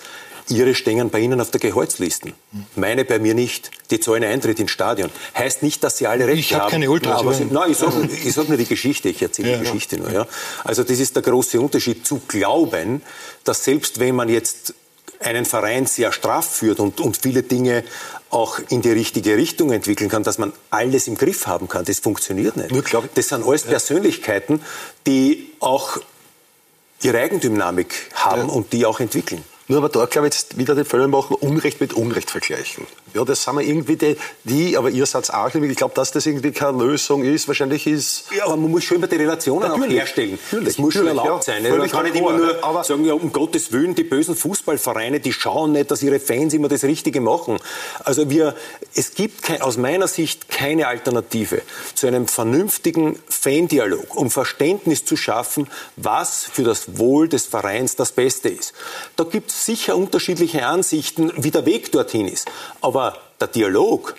Ihre 0.49 0.73
stehen 0.73 1.11
bei 1.11 1.19
Ihnen 1.19 1.39
auf 1.39 1.51
der 1.51 1.59
Gehaltslisten. 1.59 2.33
Meine 2.75 3.05
bei 3.05 3.19
mir 3.19 3.35
nicht. 3.35 3.69
Die 3.91 3.99
zahlen 3.99 4.23
Eintritt 4.23 4.59
ins 4.59 4.71
Stadion. 4.71 5.11
Heißt 5.37 5.61
nicht, 5.61 5.83
dass 5.83 5.97
Sie 5.97 6.07
alle 6.07 6.25
recht 6.27 6.39
ich 6.39 6.53
hab 6.53 6.63
haben. 6.63 6.71
keine 6.71 6.89
Ultras. 6.89 7.19
Aber 7.19 7.33
Sie, 7.33 7.45
nein, 7.45 7.71
ich 7.71 7.77
sage 7.77 8.07
sag 8.31 8.49
nur 8.49 8.57
die 8.57 8.65
Geschichte. 8.65 9.09
Ich 9.09 9.21
erzähle 9.21 9.51
ja, 9.51 9.57
die 9.57 9.63
Geschichte 9.63 9.97
ja. 9.97 10.01
nur. 10.01 10.11
Ja. 10.11 10.27
Also 10.63 10.83
das 10.83 10.99
ist 10.99 11.15
der 11.15 11.23
große 11.23 11.61
Unterschied 11.61 12.05
zu 12.05 12.21
glauben, 12.27 13.03
dass 13.43 13.63
selbst 13.63 13.99
wenn 13.99 14.15
man 14.15 14.27
jetzt 14.27 14.73
einen 15.21 15.45
Verein 15.45 15.85
sehr 15.85 16.11
straff 16.11 16.49
führt 16.49 16.79
und, 16.79 16.99
und 16.99 17.17
viele 17.17 17.43
Dinge 17.43 17.83
auch 18.29 18.59
in 18.69 18.81
die 18.81 18.91
richtige 18.91 19.35
Richtung 19.35 19.71
entwickeln 19.71 20.09
kann, 20.09 20.23
dass 20.23 20.37
man 20.37 20.53
alles 20.69 21.07
im 21.07 21.17
Griff 21.17 21.47
haben 21.47 21.67
kann. 21.67 21.85
Das 21.85 21.99
funktioniert 21.99 22.57
nicht. 22.57 22.71
Nur, 22.71 22.83
das 23.13 23.27
sind 23.27 23.45
alles 23.45 23.63
Persönlichkeiten, 23.63 24.61
die 25.05 25.51
auch 25.59 25.97
ihre 27.01 27.19
Eigendynamik 27.19 28.09
haben 28.15 28.47
ja. 28.47 28.53
und 28.53 28.73
die 28.73 28.85
auch 28.85 28.99
entwickeln. 28.99 29.43
Nur 29.71 29.77
aber 29.77 29.87
da, 29.87 30.03
glaube 30.03 30.27
ich, 30.27 30.33
jetzt 30.33 30.57
wieder 30.57 30.75
den 30.75 30.83
Fälle 30.83 31.07
machen, 31.07 31.33
Unrecht 31.39 31.79
mit 31.79 31.93
Unrecht 31.93 32.29
vergleichen. 32.29 32.85
Ja, 33.13 33.23
das 33.23 33.43
sind 33.43 33.55
wir 33.55 33.61
irgendwie 33.61 33.95
die, 33.95 34.17
die 34.43 34.77
aber 34.77 34.89
ihr 34.89 35.05
seid 35.05 35.33
auch, 35.33 35.47
ich 35.55 35.77
glaube, 35.77 35.93
dass 35.95 36.11
das 36.11 36.25
irgendwie 36.25 36.51
keine 36.51 36.77
Lösung 36.83 37.23
ist. 37.23 37.47
Wahrscheinlich 37.47 37.87
ist... 37.87 38.25
Ja, 38.35 38.47
aber 38.47 38.57
man 38.57 38.69
muss 38.69 38.83
schon 38.83 38.97
immer 38.97 39.07
die 39.07 39.15
Relationen 39.15 39.61
natürlich, 39.61 39.87
auch 39.87 39.93
herstellen. 39.93 40.39
Natürlich, 40.43 40.67
das 40.67 40.77
muss 40.77 40.93
schon 40.93 41.07
erlaubt 41.07 41.47
ja, 41.47 41.53
sein. 41.53 41.77
Man 41.77 41.89
kann 41.89 42.03
nicht 42.03 42.17
immer 42.17 42.33
nur 42.33 42.61
aber 42.61 42.83
sagen, 42.83 43.05
ja, 43.05 43.13
um 43.13 43.31
Gottes 43.31 43.71
Willen, 43.71 43.95
die 43.95 44.03
bösen 44.03 44.35
Fußballvereine, 44.35 45.21
die 45.21 45.31
schauen 45.31 45.71
nicht, 45.71 45.89
dass 45.89 46.03
ihre 46.03 46.19
Fans 46.19 46.53
immer 46.53 46.67
das 46.67 46.83
Richtige 46.83 47.21
machen. 47.21 47.57
Also 48.03 48.29
wir, 48.29 48.55
es 48.93 49.13
gibt 49.13 49.41
kein, 49.41 49.61
aus 49.61 49.77
meiner 49.77 50.09
Sicht 50.09 50.49
keine 50.49 50.87
Alternative 50.87 51.61
zu 51.95 52.07
einem 52.07 52.27
vernünftigen 52.27 53.17
Fandialog, 53.29 54.17
um 54.17 54.31
Verständnis 54.31 55.05
zu 55.05 55.15
schaffen, 55.15 55.69
was 55.95 56.43
für 56.43 56.63
das 56.63 56.97
Wohl 56.97 57.29
des 57.29 57.45
Vereins 57.45 57.95
das 57.95 58.11
Beste 58.11 58.49
ist. 58.49 58.73
Da 59.15 59.23
gibt 59.23 59.49
es 59.49 59.60
sicher 59.61 59.95
unterschiedliche 59.95 60.65
Ansichten, 60.65 61.31
wie 61.37 61.51
der 61.51 61.65
Weg 61.65 61.91
dorthin 61.91 62.27
ist. 62.27 62.49
Aber 62.81 63.17
der 63.39 63.47
Dialog 63.47 64.15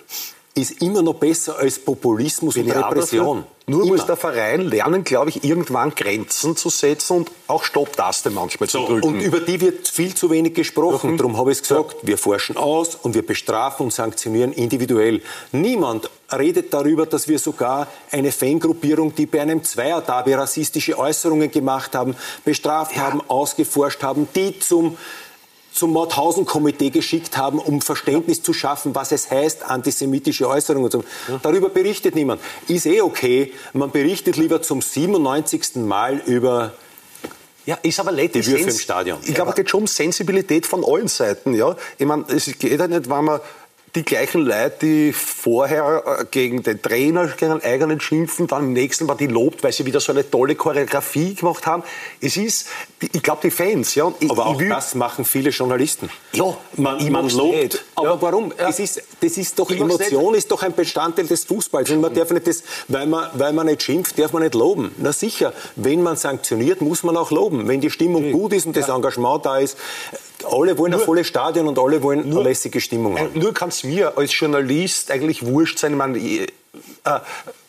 ist 0.55 0.81
immer 0.81 1.01
noch 1.01 1.15
besser 1.15 1.57
als 1.57 1.79
Populismus 1.79 2.53
Bin 2.53 2.65
und 2.65 2.71
Repression. 2.71 3.43
Nur 3.65 3.83
Immer. 3.83 3.93
muss 3.93 4.05
der 4.05 4.17
Verein 4.17 4.61
lernen, 4.61 5.05
glaube 5.05 5.29
ich, 5.29 5.45
irgendwann 5.45 5.95
Grenzen 5.95 6.57
zu 6.57 6.69
setzen 6.69 7.17
und 7.17 7.31
auch 7.47 7.63
Stopptaste 7.63 8.29
manchmal 8.29 8.67
so, 8.69 8.85
zu 8.85 8.91
drücken. 8.91 9.07
Und 9.07 9.21
über 9.21 9.39
die 9.39 9.61
wird 9.61 9.87
viel 9.87 10.13
zu 10.13 10.29
wenig 10.29 10.53
gesprochen. 10.53 11.11
Mhm. 11.11 11.17
Darum 11.17 11.37
habe 11.37 11.51
ich 11.51 11.59
es 11.59 11.61
gesagt, 11.61 11.95
wir 12.01 12.17
forschen 12.17 12.57
aus 12.57 12.95
und 12.95 13.15
wir 13.15 13.25
bestrafen 13.25 13.85
und 13.85 13.93
sanktionieren 13.93 14.51
individuell. 14.51 15.21
Niemand 15.53 16.09
redet 16.29 16.73
darüber, 16.73 17.05
dass 17.05 17.29
wir 17.29 17.39
sogar 17.39 17.87
eine 18.11 18.33
Fangruppierung, 18.33 19.15
die 19.15 19.27
bei 19.27 19.41
einem 19.41 19.63
Zweierderby 19.63 20.33
rassistische 20.33 20.99
Äußerungen 20.99 21.49
gemacht 21.49 21.95
haben, 21.95 22.17
bestraft 22.43 22.97
ja. 22.97 23.03
haben, 23.03 23.21
ausgeforscht 23.29 24.03
haben, 24.03 24.27
die 24.35 24.59
zum 24.59 24.97
zum 25.73 25.91
Mauthausen-Komitee 25.93 26.91
geschickt 26.91 27.37
haben, 27.37 27.59
um 27.59 27.81
Verständnis 27.81 28.43
zu 28.43 28.53
schaffen, 28.53 28.95
was 28.95 29.11
es 29.11 29.29
heißt, 29.29 29.63
antisemitische 29.63 30.47
Äußerungen. 30.47 30.91
So. 30.91 31.03
Darüber 31.41 31.69
berichtet 31.69 32.15
niemand. 32.15 32.41
Ist 32.67 32.85
eh 32.85 33.01
okay. 33.01 33.51
Man 33.73 33.91
berichtet 33.91 34.37
lieber 34.37 34.61
zum 34.61 34.81
97. 34.81 35.75
Mal 35.75 36.21
über 36.25 36.73
ja, 37.65 37.77
ist 37.81 37.99
aber 37.99 38.11
letztlich 38.11 38.45
die 38.45 38.51
Würfe 38.51 38.71
im 38.71 38.77
Stadion. 38.77 39.19
Ich 39.23 39.33
glaube, 39.33 39.51
es 39.51 39.55
geht 39.55 39.69
schon 39.69 39.81
um 39.81 39.87
Sensibilität 39.87 40.65
von 40.65 40.83
allen 40.83 41.07
Seiten. 41.07 41.53
Ja? 41.53 41.77
Ich 41.97 42.05
meine, 42.05 42.25
es 42.27 42.45
geht 42.45 42.77
ja 42.77 42.87
nicht, 42.87 43.09
wenn 43.09 43.23
man 43.23 43.39
die 43.95 44.03
gleichen 44.03 44.41
Leute, 44.41 44.73
die 44.81 45.13
vorher 45.13 46.03
äh, 46.05 46.25
gegen 46.31 46.63
den 46.63 46.81
Trainer, 46.81 47.27
gegen 47.27 47.51
einen 47.51 47.61
eigenen 47.61 47.99
schimpfen, 47.99 48.47
dann 48.47 48.63
im 48.63 48.73
nächsten 48.73 49.05
Mal 49.05 49.15
die 49.15 49.27
lobt, 49.27 49.63
weil 49.63 49.71
sie 49.71 49.85
wieder 49.85 49.99
so 49.99 50.11
eine 50.11 50.29
tolle 50.29 50.55
Choreografie 50.55 51.35
gemacht 51.35 51.67
haben. 51.67 51.83
Es 52.19 52.35
ist, 52.35 52.67
ich 52.99 53.21
glaube, 53.21 53.41
die 53.43 53.51
Fans, 53.51 53.93
ja. 53.93 54.11
Ich, 54.19 54.31
aber 54.31 54.47
auch 54.47 54.59
will, 54.59 54.69
das 54.69 54.95
machen 54.95 55.25
viele 55.25 55.51
Journalisten. 55.51 56.09
Ja, 56.33 56.57
man, 56.75 57.11
man 57.11 57.29
lobt. 57.29 57.55
Nicht. 57.55 57.85
Aber 57.95 58.07
ja. 58.07 58.21
warum? 58.21 58.51
Ja. 58.57 58.69
Es 58.69 58.79
ist, 58.79 59.03
das 59.21 59.37
ist 59.37 59.59
doch, 59.59 59.69
ich 59.69 59.79
Emotion 59.79 60.33
ist 60.33 60.49
doch 60.49 60.63
ein 60.63 60.73
Bestandteil 60.73 61.27
des 61.27 61.43
Fußballs. 61.45 61.91
Und 61.91 62.01
man 62.01 62.13
darf 62.13 62.31
nicht 62.31 62.47
das, 62.47 62.63
weil 62.87 63.05
man, 63.05 63.29
weil 63.33 63.53
man 63.53 63.67
nicht 63.67 63.83
schimpft, 63.83 64.17
darf 64.17 64.33
man 64.33 64.41
nicht 64.41 64.55
loben. 64.55 64.91
Na 64.97 65.13
sicher, 65.13 65.53
wenn 65.75 66.01
man 66.01 66.17
sanktioniert, 66.17 66.81
muss 66.81 67.03
man 67.03 67.15
auch 67.15 67.29
loben. 67.29 67.67
Wenn 67.67 67.79
die 67.79 67.91
Stimmung 67.91 68.31
gut 68.31 68.53
ist 68.53 68.65
und 68.65 68.75
das 68.75 68.89
Engagement 68.89 69.45
da 69.45 69.59
ist, 69.59 69.77
Alle 70.45 70.77
wollen 70.77 70.93
ein 70.93 70.99
volles 70.99 71.27
Stadion 71.27 71.67
und 71.67 71.79
alle 71.79 72.01
wollen 72.01 72.29
nur, 72.29 72.41
eine 72.41 72.49
lässige 72.49 72.81
Stimmung 72.81 73.17
haben. 73.17 73.31
Nur 73.33 73.53
kann 73.53 73.69
es 73.69 73.83
mir 73.83 74.17
als 74.17 74.37
Journalist 74.37 75.11
eigentlich 75.11 75.45
wurscht 75.45 75.79
sein. 75.79 75.93
Ich 75.93 75.97
meine, 75.97 76.17
äh, 76.17 76.47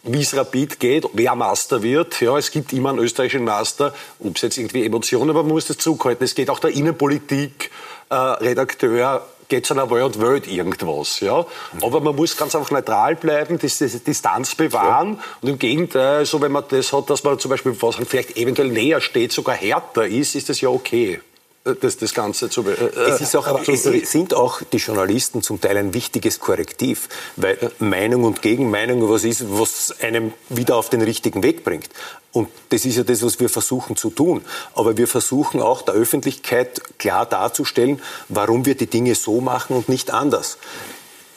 wie 0.05 0.21
es 0.21 0.37
Rapid 0.37 0.81
geht, 0.81 1.07
wer 1.13 1.35
Master 1.35 1.83
wird. 1.83 2.21
Ja, 2.21 2.37
es 2.39 2.51
gibt 2.51 2.73
immer 2.73 2.91
einen 2.91 2.99
österreichischen 2.99 3.45
Master, 3.45 3.95
ob 4.21 4.37
es 4.37 4.43
jetzt 4.43 4.59
irgendwie 4.59 4.85
Emotionen, 4.85 5.31
aber 5.31 5.43
man 5.43 5.53
muss 5.53 5.67
das 5.67 5.79
zurückhalten. 5.79 6.25
Es 6.25 6.35
geht 6.35 6.51
auch 6.51 6.59
der 6.59 6.71
Innenpolitik, 6.71 7.71
äh, 8.11 8.15
Redakteur, 8.15 9.27
geht 9.49 9.71
an 9.71 9.77
der 9.77 9.91
World 9.91 10.21
Welt 10.21 10.47
irgendwas. 10.47 11.21
Ja? 11.21 11.45
Aber 11.83 12.01
man 12.01 12.17
muss 12.17 12.37
ganz 12.37 12.55
einfach 12.55 12.71
neutral 12.71 13.17
bleiben, 13.17 13.59
die 13.59 13.69
Distanz 13.69 14.55
bewahren. 14.55 15.15
Ja. 15.15 15.25
Und 15.43 15.49
im 15.49 15.59
Gegenteil, 15.59 16.25
so 16.25 16.41
wenn 16.41 16.53
man 16.53 16.65
das 16.69 16.93
hat, 16.93 17.11
dass 17.11 17.25
man 17.25 17.39
zum 17.39 17.51
Beispiel 17.51 17.77
was 17.81 17.97
vielleicht 17.97 18.37
eventuell 18.37 18.69
näher 18.69 19.01
steht, 19.01 19.33
sogar 19.33 19.55
härter 19.55 20.07
ist, 20.07 20.35
ist 20.35 20.49
das 20.49 20.61
ja 20.61 20.69
okay 20.69 21.21
das, 21.65 21.97
das 21.97 22.13
Ganze 22.13 22.51
zu. 22.51 22.63
Äh, 22.69 22.75
es, 23.09 23.21
ist 23.21 23.35
auch, 23.35 23.67
es 23.67 23.83
sind 24.11 24.35
auch 24.35 24.61
die 24.63 24.77
Journalisten 24.77 25.43
zum 25.43 25.61
Teil 25.61 25.79
ein 25.79 25.95
wichtiges 25.95 26.39
Korrektiv, 26.39 27.09
weil 27.37 27.73
Meinung 27.79 28.25
und 28.25 28.43
Gegenmeinung 28.43 29.09
was 29.09 29.25
ist, 29.25 29.45
was 29.49 29.95
einem 30.01 30.33
wieder 30.51 30.77
auf 30.77 30.91
den 30.91 31.01
richtigen 31.03 31.43
Weg 31.43 31.65
bringt. 31.65 31.89
Und 32.33 32.49
das 32.69 32.85
ist 32.85 32.97
ja 32.97 33.05
das, 33.05 33.23
was 33.23 33.41
wir 33.41 33.49
versuchen 33.49 33.97
zu 33.97 34.11
tun. 34.11 34.45
Aber 34.75 34.97
wir 34.97 35.09
versuchen 35.09 35.63
auch 35.63 35.83
der 35.83 35.95
Öffentlichkeit 35.95 36.99
klar 36.99 37.27
darzustellen, 37.27 38.03
warum 38.29 38.67
wir 38.67 38.75
die 38.75 38.87
Dinge 38.87 39.15
so 39.15 39.41
machen 39.41 39.77
und 39.77 39.89
nicht 39.89 40.11
anders. 40.11 40.59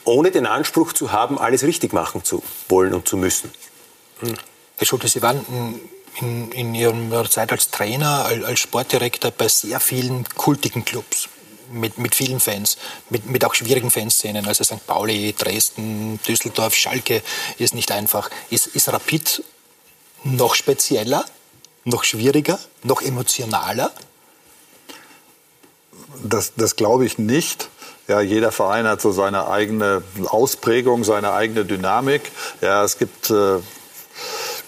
Ohne 0.03 0.31
den 0.31 0.45
Anspruch 0.45 0.93
zu 0.93 1.11
haben, 1.11 1.37
alles 1.37 1.63
richtig 1.63 1.93
machen 1.93 2.23
zu 2.23 2.41
wollen 2.67 2.93
und 2.93 3.07
zu 3.07 3.17
müssen. 3.17 3.51
Herr 4.77 4.85
Schulte, 4.85 5.07
Sie 5.07 5.21
waren 5.21 5.45
in, 6.21 6.51
in 6.51 6.75
Ihrer 6.75 7.29
Zeit 7.29 7.51
als 7.51 7.69
Trainer, 7.69 8.25
als 8.25 8.59
Sportdirektor 8.59 9.31
bei 9.31 9.47
sehr 9.47 9.79
vielen 9.79 10.27
kultigen 10.29 10.85
Clubs. 10.85 11.29
Mit, 11.69 11.97
mit 11.97 12.15
vielen 12.15 12.39
Fans, 12.39 12.77
mit, 13.09 13.25
mit 13.25 13.43
auch 13.43 13.53
schwierigen 13.53 13.91
Fanszenen, 13.91 14.47
also 14.47 14.63
St. 14.63 14.87
Pauli, 14.87 15.35
Dresden, 15.37 16.17
Düsseldorf, 16.25 16.73
Schalke 16.73 17.21
ist 17.57 17.73
nicht 17.73 17.91
einfach. 17.91 18.29
Ist, 18.49 18.67
ist 18.67 18.87
Rapid 18.87 19.43
noch 20.23 20.55
spezieller, 20.55 21.25
noch 21.83 22.05
schwieriger, 22.05 22.57
noch 22.83 23.01
emotionaler? 23.01 23.91
Das, 26.23 26.53
das 26.55 26.77
glaube 26.77 27.05
ich 27.05 27.17
nicht. 27.17 27.67
Ja, 28.07 28.21
jeder 28.21 28.53
Verein 28.53 28.87
hat 28.87 29.01
so 29.01 29.11
seine 29.11 29.49
eigene 29.49 30.01
Ausprägung, 30.25 31.03
seine 31.03 31.33
eigene 31.33 31.65
Dynamik. 31.65 32.31
Ja, 32.61 32.85
es 32.85 32.97
gibt 32.97 33.29
äh, 33.29 33.59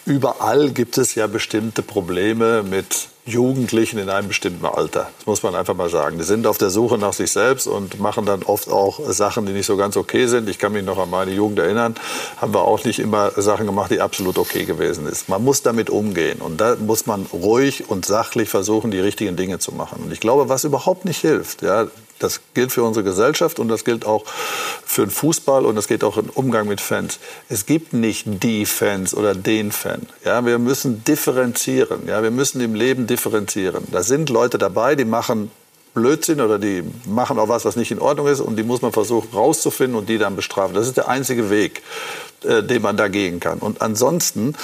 überall 0.09 0.71
gibt 0.71 0.97
es 0.97 1.15
ja 1.15 1.27
bestimmte 1.27 1.81
Probleme 1.81 2.63
mit 2.63 3.07
Jugendlichen 3.25 3.99
in 3.99 4.09
einem 4.09 4.27
bestimmten 4.27 4.65
Alter. 4.65 5.09
Das 5.19 5.25
muss 5.27 5.43
man 5.43 5.55
einfach 5.55 5.75
mal 5.75 5.89
sagen. 5.89 6.17
Die 6.17 6.23
sind 6.23 6.47
auf 6.47 6.57
der 6.57 6.69
Suche 6.69 6.97
nach 6.97 7.13
sich 7.13 7.31
selbst 7.31 7.67
und 7.67 7.99
machen 7.99 8.25
dann 8.25 8.43
oft 8.43 8.69
auch 8.69 8.99
Sachen, 9.11 9.45
die 9.45 9.53
nicht 9.53 9.67
so 9.67 9.77
ganz 9.77 9.95
okay 9.97 10.25
sind. 10.25 10.49
Ich 10.49 10.57
kann 10.57 10.73
mich 10.73 10.83
noch 10.83 10.97
an 10.97 11.09
meine 11.09 11.31
Jugend 11.31 11.59
erinnern, 11.59 11.95
haben 12.37 12.53
wir 12.53 12.61
auch 12.61 12.83
nicht 12.83 12.99
immer 12.99 13.31
Sachen 13.37 13.67
gemacht, 13.67 13.91
die 13.91 14.01
absolut 14.01 14.37
okay 14.37 14.65
gewesen 14.65 15.05
sind. 15.05 15.29
Man 15.29 15.43
muss 15.43 15.61
damit 15.61 15.89
umgehen 15.89 16.41
und 16.41 16.59
da 16.59 16.75
muss 16.75 17.05
man 17.05 17.27
ruhig 17.31 17.89
und 17.89 18.05
sachlich 18.05 18.49
versuchen, 18.49 18.91
die 18.91 18.99
richtigen 18.99 19.35
Dinge 19.35 19.59
zu 19.59 19.71
machen. 19.73 20.01
Und 20.03 20.11
ich 20.11 20.19
glaube, 20.19 20.49
was 20.49 20.63
überhaupt 20.63 21.05
nicht 21.05 21.21
hilft, 21.21 21.61
ja, 21.61 21.87
das 22.19 22.41
gilt 22.53 22.71
für 22.71 22.83
unsere 22.83 23.03
Gesellschaft 23.03 23.59
und 23.59 23.67
das 23.67 23.85
gilt 23.85 24.05
auch 24.05 24.25
für 24.85 25.05
den 25.05 25.11
Fußball 25.11 25.65
und 25.65 25.75
das 25.75 25.87
geht 25.87 26.03
auch 26.03 26.17
im 26.17 26.29
Umgang 26.29 26.67
mit 26.67 26.81
Fans. 26.81 27.19
Es 27.49 27.65
gibt 27.65 27.93
nicht 27.93 28.25
die 28.43 28.65
Fans 28.65 29.13
oder 29.13 29.33
den 29.35 29.71
Fan. 29.71 30.07
Ja, 30.23 30.45
wir 30.45 30.59
müssen 30.59 31.03
differenzieren. 31.03 32.07
Ja, 32.07 32.21
wir 32.21 32.31
müssen 32.31 32.61
im 32.61 32.75
Leben 32.75 33.07
differenzieren. 33.07 33.83
Da 33.91 34.03
sind 34.03 34.29
Leute 34.29 34.57
dabei, 34.57 34.95
die 34.95 35.05
machen 35.05 35.51
Blödsinn 35.93 36.41
oder 36.41 36.59
die 36.59 36.83
machen 37.05 37.39
auch 37.39 37.49
was, 37.49 37.65
was 37.65 37.75
nicht 37.75 37.91
in 37.91 37.99
Ordnung 37.99 38.27
ist 38.27 38.41
und 38.41 38.55
die 38.55 38.63
muss 38.63 38.81
man 38.81 38.91
versuchen 38.91 39.29
rauszufinden 39.33 39.97
und 39.97 40.07
die 40.09 40.17
dann 40.17 40.35
bestrafen. 40.35 40.75
Das 40.75 40.87
ist 40.87 40.97
der 40.97 41.07
einzige 41.07 41.49
Weg, 41.49 41.81
äh, 42.43 42.63
den 42.63 42.81
man 42.81 42.97
da 42.97 43.07
gehen 43.07 43.39
kann. 43.39 43.59
Und 43.59 43.81
ansonsten 43.81 44.55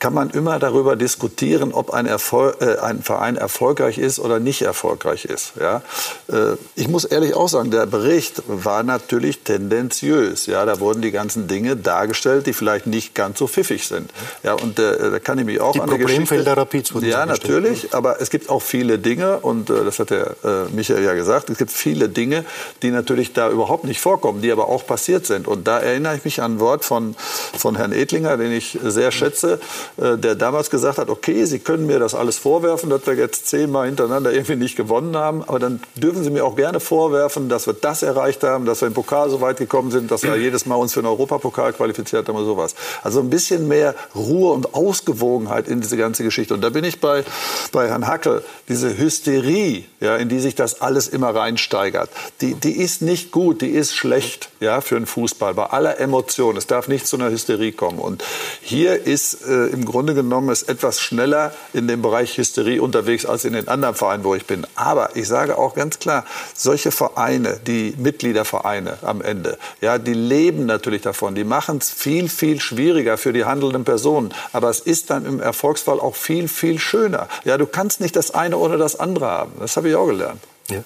kann 0.00 0.14
man 0.14 0.30
immer 0.30 0.58
darüber 0.58 0.96
diskutieren, 0.96 1.72
ob 1.72 1.90
ein, 1.90 2.06
Erfolg, 2.06 2.56
äh, 2.60 2.78
ein 2.78 3.02
Verein 3.02 3.36
erfolgreich 3.36 3.98
ist 3.98 4.18
oder 4.18 4.40
nicht 4.40 4.62
erfolgreich 4.62 5.26
ist. 5.26 5.52
Ja? 5.60 5.82
Äh, 6.28 6.56
ich 6.74 6.88
muss 6.88 7.04
ehrlich 7.04 7.34
auch 7.34 7.48
sagen, 7.48 7.70
der 7.70 7.84
Bericht 7.84 8.42
war 8.46 8.82
natürlich 8.82 9.40
tendenziös. 9.40 10.46
Ja? 10.46 10.64
Da 10.64 10.80
wurden 10.80 11.02
die 11.02 11.10
ganzen 11.10 11.48
Dinge 11.48 11.76
dargestellt, 11.76 12.46
die 12.46 12.54
vielleicht 12.54 12.86
nicht 12.86 13.14
ganz 13.14 13.38
so 13.38 13.46
pfiffig 13.46 13.86
sind. 13.86 14.10
Ja, 14.42 14.54
und 14.54 14.78
äh, 14.78 15.10
da 15.10 15.18
kann 15.18 15.38
ich 15.38 15.44
mich 15.44 15.60
auch 15.60 15.72
die 15.72 15.80
an 15.80 15.90
der 15.90 15.96
Problemfelder 15.96 16.56
Rapids 16.56 16.94
wurden 16.94 17.06
Ja, 17.06 17.26
natürlich, 17.26 17.94
aber 17.94 18.20
es 18.22 18.30
gibt 18.30 18.48
auch 18.48 18.62
viele 18.62 18.98
Dinge, 18.98 19.40
und 19.40 19.68
äh, 19.68 19.84
das 19.84 19.98
hat 19.98 20.10
der 20.10 20.34
äh, 20.42 20.74
Michael 20.74 21.04
ja 21.04 21.12
gesagt, 21.12 21.50
es 21.50 21.58
gibt 21.58 21.70
viele 21.70 22.08
Dinge, 22.08 22.46
die 22.82 22.90
natürlich 22.90 23.34
da 23.34 23.50
überhaupt 23.50 23.84
nicht 23.84 24.00
vorkommen, 24.00 24.40
die 24.40 24.50
aber 24.50 24.68
auch 24.68 24.86
passiert 24.86 25.26
sind. 25.26 25.46
Und 25.46 25.68
da 25.68 25.78
erinnere 25.78 26.16
ich 26.16 26.24
mich 26.24 26.40
an 26.40 26.54
ein 26.54 26.60
Wort 26.60 26.86
von, 26.86 27.14
von 27.56 27.76
Herrn 27.76 27.92
Edlinger, 27.92 28.38
den 28.38 28.52
ich 28.52 28.78
sehr 28.82 29.12
schätze, 29.12 29.60
der 29.96 30.34
damals 30.34 30.70
gesagt 30.70 30.98
hat, 30.98 31.08
okay, 31.08 31.44
Sie 31.44 31.58
können 31.58 31.86
mir 31.86 31.98
das 31.98 32.14
alles 32.14 32.38
vorwerfen, 32.38 32.90
dass 32.90 33.06
wir 33.06 33.14
jetzt 33.14 33.46
zehnmal 33.46 33.86
hintereinander 33.86 34.32
irgendwie 34.32 34.56
nicht 34.56 34.76
gewonnen 34.76 35.16
haben, 35.16 35.42
aber 35.42 35.58
dann 35.58 35.80
dürfen 35.94 36.22
Sie 36.22 36.30
mir 36.30 36.44
auch 36.44 36.56
gerne 36.56 36.80
vorwerfen, 36.80 37.48
dass 37.48 37.66
wir 37.66 37.74
das 37.74 38.02
erreicht 38.02 38.42
haben, 38.42 38.64
dass 38.64 38.80
wir 38.80 38.88
im 38.88 38.94
Pokal 38.94 39.30
so 39.30 39.40
weit 39.40 39.58
gekommen 39.58 39.90
sind, 39.90 40.10
dass 40.10 40.22
wir 40.22 40.36
jedes 40.36 40.66
Mal 40.66 40.76
uns 40.76 40.94
für 40.94 41.02
den 41.02 41.06
Europapokal 41.06 41.72
qualifiziert 41.72 42.28
haben 42.28 42.36
oder 42.36 42.46
sowas. 42.46 42.74
Also 43.02 43.20
ein 43.20 43.30
bisschen 43.30 43.68
mehr 43.68 43.94
Ruhe 44.14 44.52
und 44.52 44.74
Ausgewogenheit 44.74 45.68
in 45.68 45.80
diese 45.80 45.96
ganze 45.96 46.24
Geschichte. 46.24 46.54
Und 46.54 46.62
da 46.62 46.70
bin 46.70 46.84
ich 46.84 47.00
bei, 47.00 47.24
bei 47.72 47.88
Herrn 47.88 48.06
Hackel, 48.06 48.42
diese 48.68 48.96
Hysterie, 48.96 49.84
ja, 50.00 50.16
in 50.16 50.28
die 50.28 50.40
sich 50.40 50.54
das 50.54 50.80
alles 50.80 51.08
immer 51.08 51.34
reinsteigert, 51.34 52.10
die, 52.40 52.54
die 52.54 52.72
ist 52.72 53.02
nicht 53.02 53.30
gut, 53.32 53.60
die 53.60 53.70
ist 53.70 53.94
schlecht 53.94 54.50
ja, 54.60 54.80
für 54.80 54.94
den 54.94 55.06
Fußball, 55.06 55.54
bei 55.54 55.64
aller 55.64 55.98
Emotion. 55.98 56.56
Es 56.56 56.66
darf 56.66 56.88
nicht 56.88 57.06
zu 57.06 57.16
einer 57.16 57.30
Hysterie 57.30 57.72
kommen. 57.72 57.98
Und 57.98 58.24
hier 58.60 59.06
ist 59.06 59.46
äh, 59.46 59.66
im 59.66 59.79
Grunde 59.84 60.14
genommen 60.14 60.50
es 60.50 60.62
etwas 60.62 61.00
schneller 61.00 61.52
in 61.72 61.88
dem 61.88 62.02
Bereich 62.02 62.36
Hysterie 62.36 62.80
unterwegs 62.80 63.26
als 63.26 63.44
in 63.44 63.52
den 63.52 63.68
anderen 63.68 63.94
Vereinen, 63.94 64.24
wo 64.24 64.34
ich 64.34 64.46
bin. 64.46 64.66
Aber 64.74 65.16
ich 65.16 65.28
sage 65.28 65.58
auch 65.58 65.74
ganz 65.74 65.98
klar, 65.98 66.24
solche 66.54 66.90
Vereine, 66.90 67.60
die 67.66 67.94
Mitgliedervereine 67.98 68.98
am 69.02 69.20
Ende, 69.22 69.58
ja, 69.80 69.98
die 69.98 70.14
leben 70.14 70.66
natürlich 70.66 71.02
davon. 71.02 71.34
Die 71.34 71.44
machen 71.44 71.78
es 71.78 71.90
viel, 71.90 72.28
viel 72.28 72.60
schwieriger 72.60 73.16
für 73.16 73.32
die 73.32 73.44
handelnden 73.44 73.84
Personen. 73.84 74.32
Aber 74.52 74.70
es 74.70 74.80
ist 74.80 75.10
dann 75.10 75.26
im 75.26 75.40
Erfolgsfall 75.40 76.00
auch 76.00 76.16
viel, 76.16 76.48
viel 76.48 76.78
schöner. 76.78 77.28
Ja, 77.44 77.58
du 77.58 77.66
kannst 77.66 78.00
nicht 78.00 78.16
das 78.16 78.32
eine 78.32 78.56
oder 78.56 78.78
das 78.78 78.98
andere 78.98 79.26
haben. 79.26 79.52
Das 79.60 79.76
habe 79.76 79.88
ich 79.88 79.94
auch 79.94 80.06
gelernt. 80.06 80.40
Ja. 80.68 80.82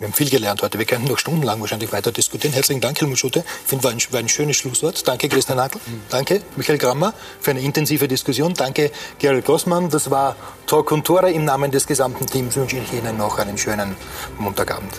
Wir 0.00 0.06
haben 0.06 0.14
viel 0.14 0.30
gelernt 0.30 0.62
heute. 0.62 0.78
Wir 0.78 0.86
könnten 0.86 1.08
noch 1.08 1.18
stundenlang 1.18 1.60
wahrscheinlich 1.60 1.92
weiter 1.92 2.10
diskutieren. 2.10 2.54
Herzlichen 2.54 2.80
Dank, 2.80 2.98
Helmut 2.98 3.18
Schutte. 3.18 3.40
Ich 3.40 3.68
finde, 3.68 3.84
war 3.84 3.90
ein, 3.90 3.98
war 4.10 4.20
ein 4.20 4.30
schönes 4.30 4.56
Schlusswort. 4.56 5.06
Danke, 5.06 5.28
Christian. 5.28 5.58
Mhm. 5.58 6.00
Danke, 6.08 6.40
Michael 6.56 6.78
Grammer, 6.78 7.12
für 7.38 7.50
eine 7.50 7.60
intensive 7.60 8.08
Diskussion. 8.08 8.54
Danke, 8.54 8.92
Gerald 9.18 9.44
Grossmann. 9.44 9.90
Das 9.90 10.10
war 10.10 10.36
Talk 10.66 10.90
und 10.92 11.06
Tore. 11.06 11.30
Im 11.30 11.44
Namen 11.44 11.70
des 11.70 11.86
gesamten 11.86 12.24
Teams 12.24 12.56
wünsche 12.56 12.78
ich 12.78 12.94
Ihnen 12.94 13.18
noch 13.18 13.38
einen 13.38 13.58
schönen 13.58 13.94
Montagabend. 14.38 14.94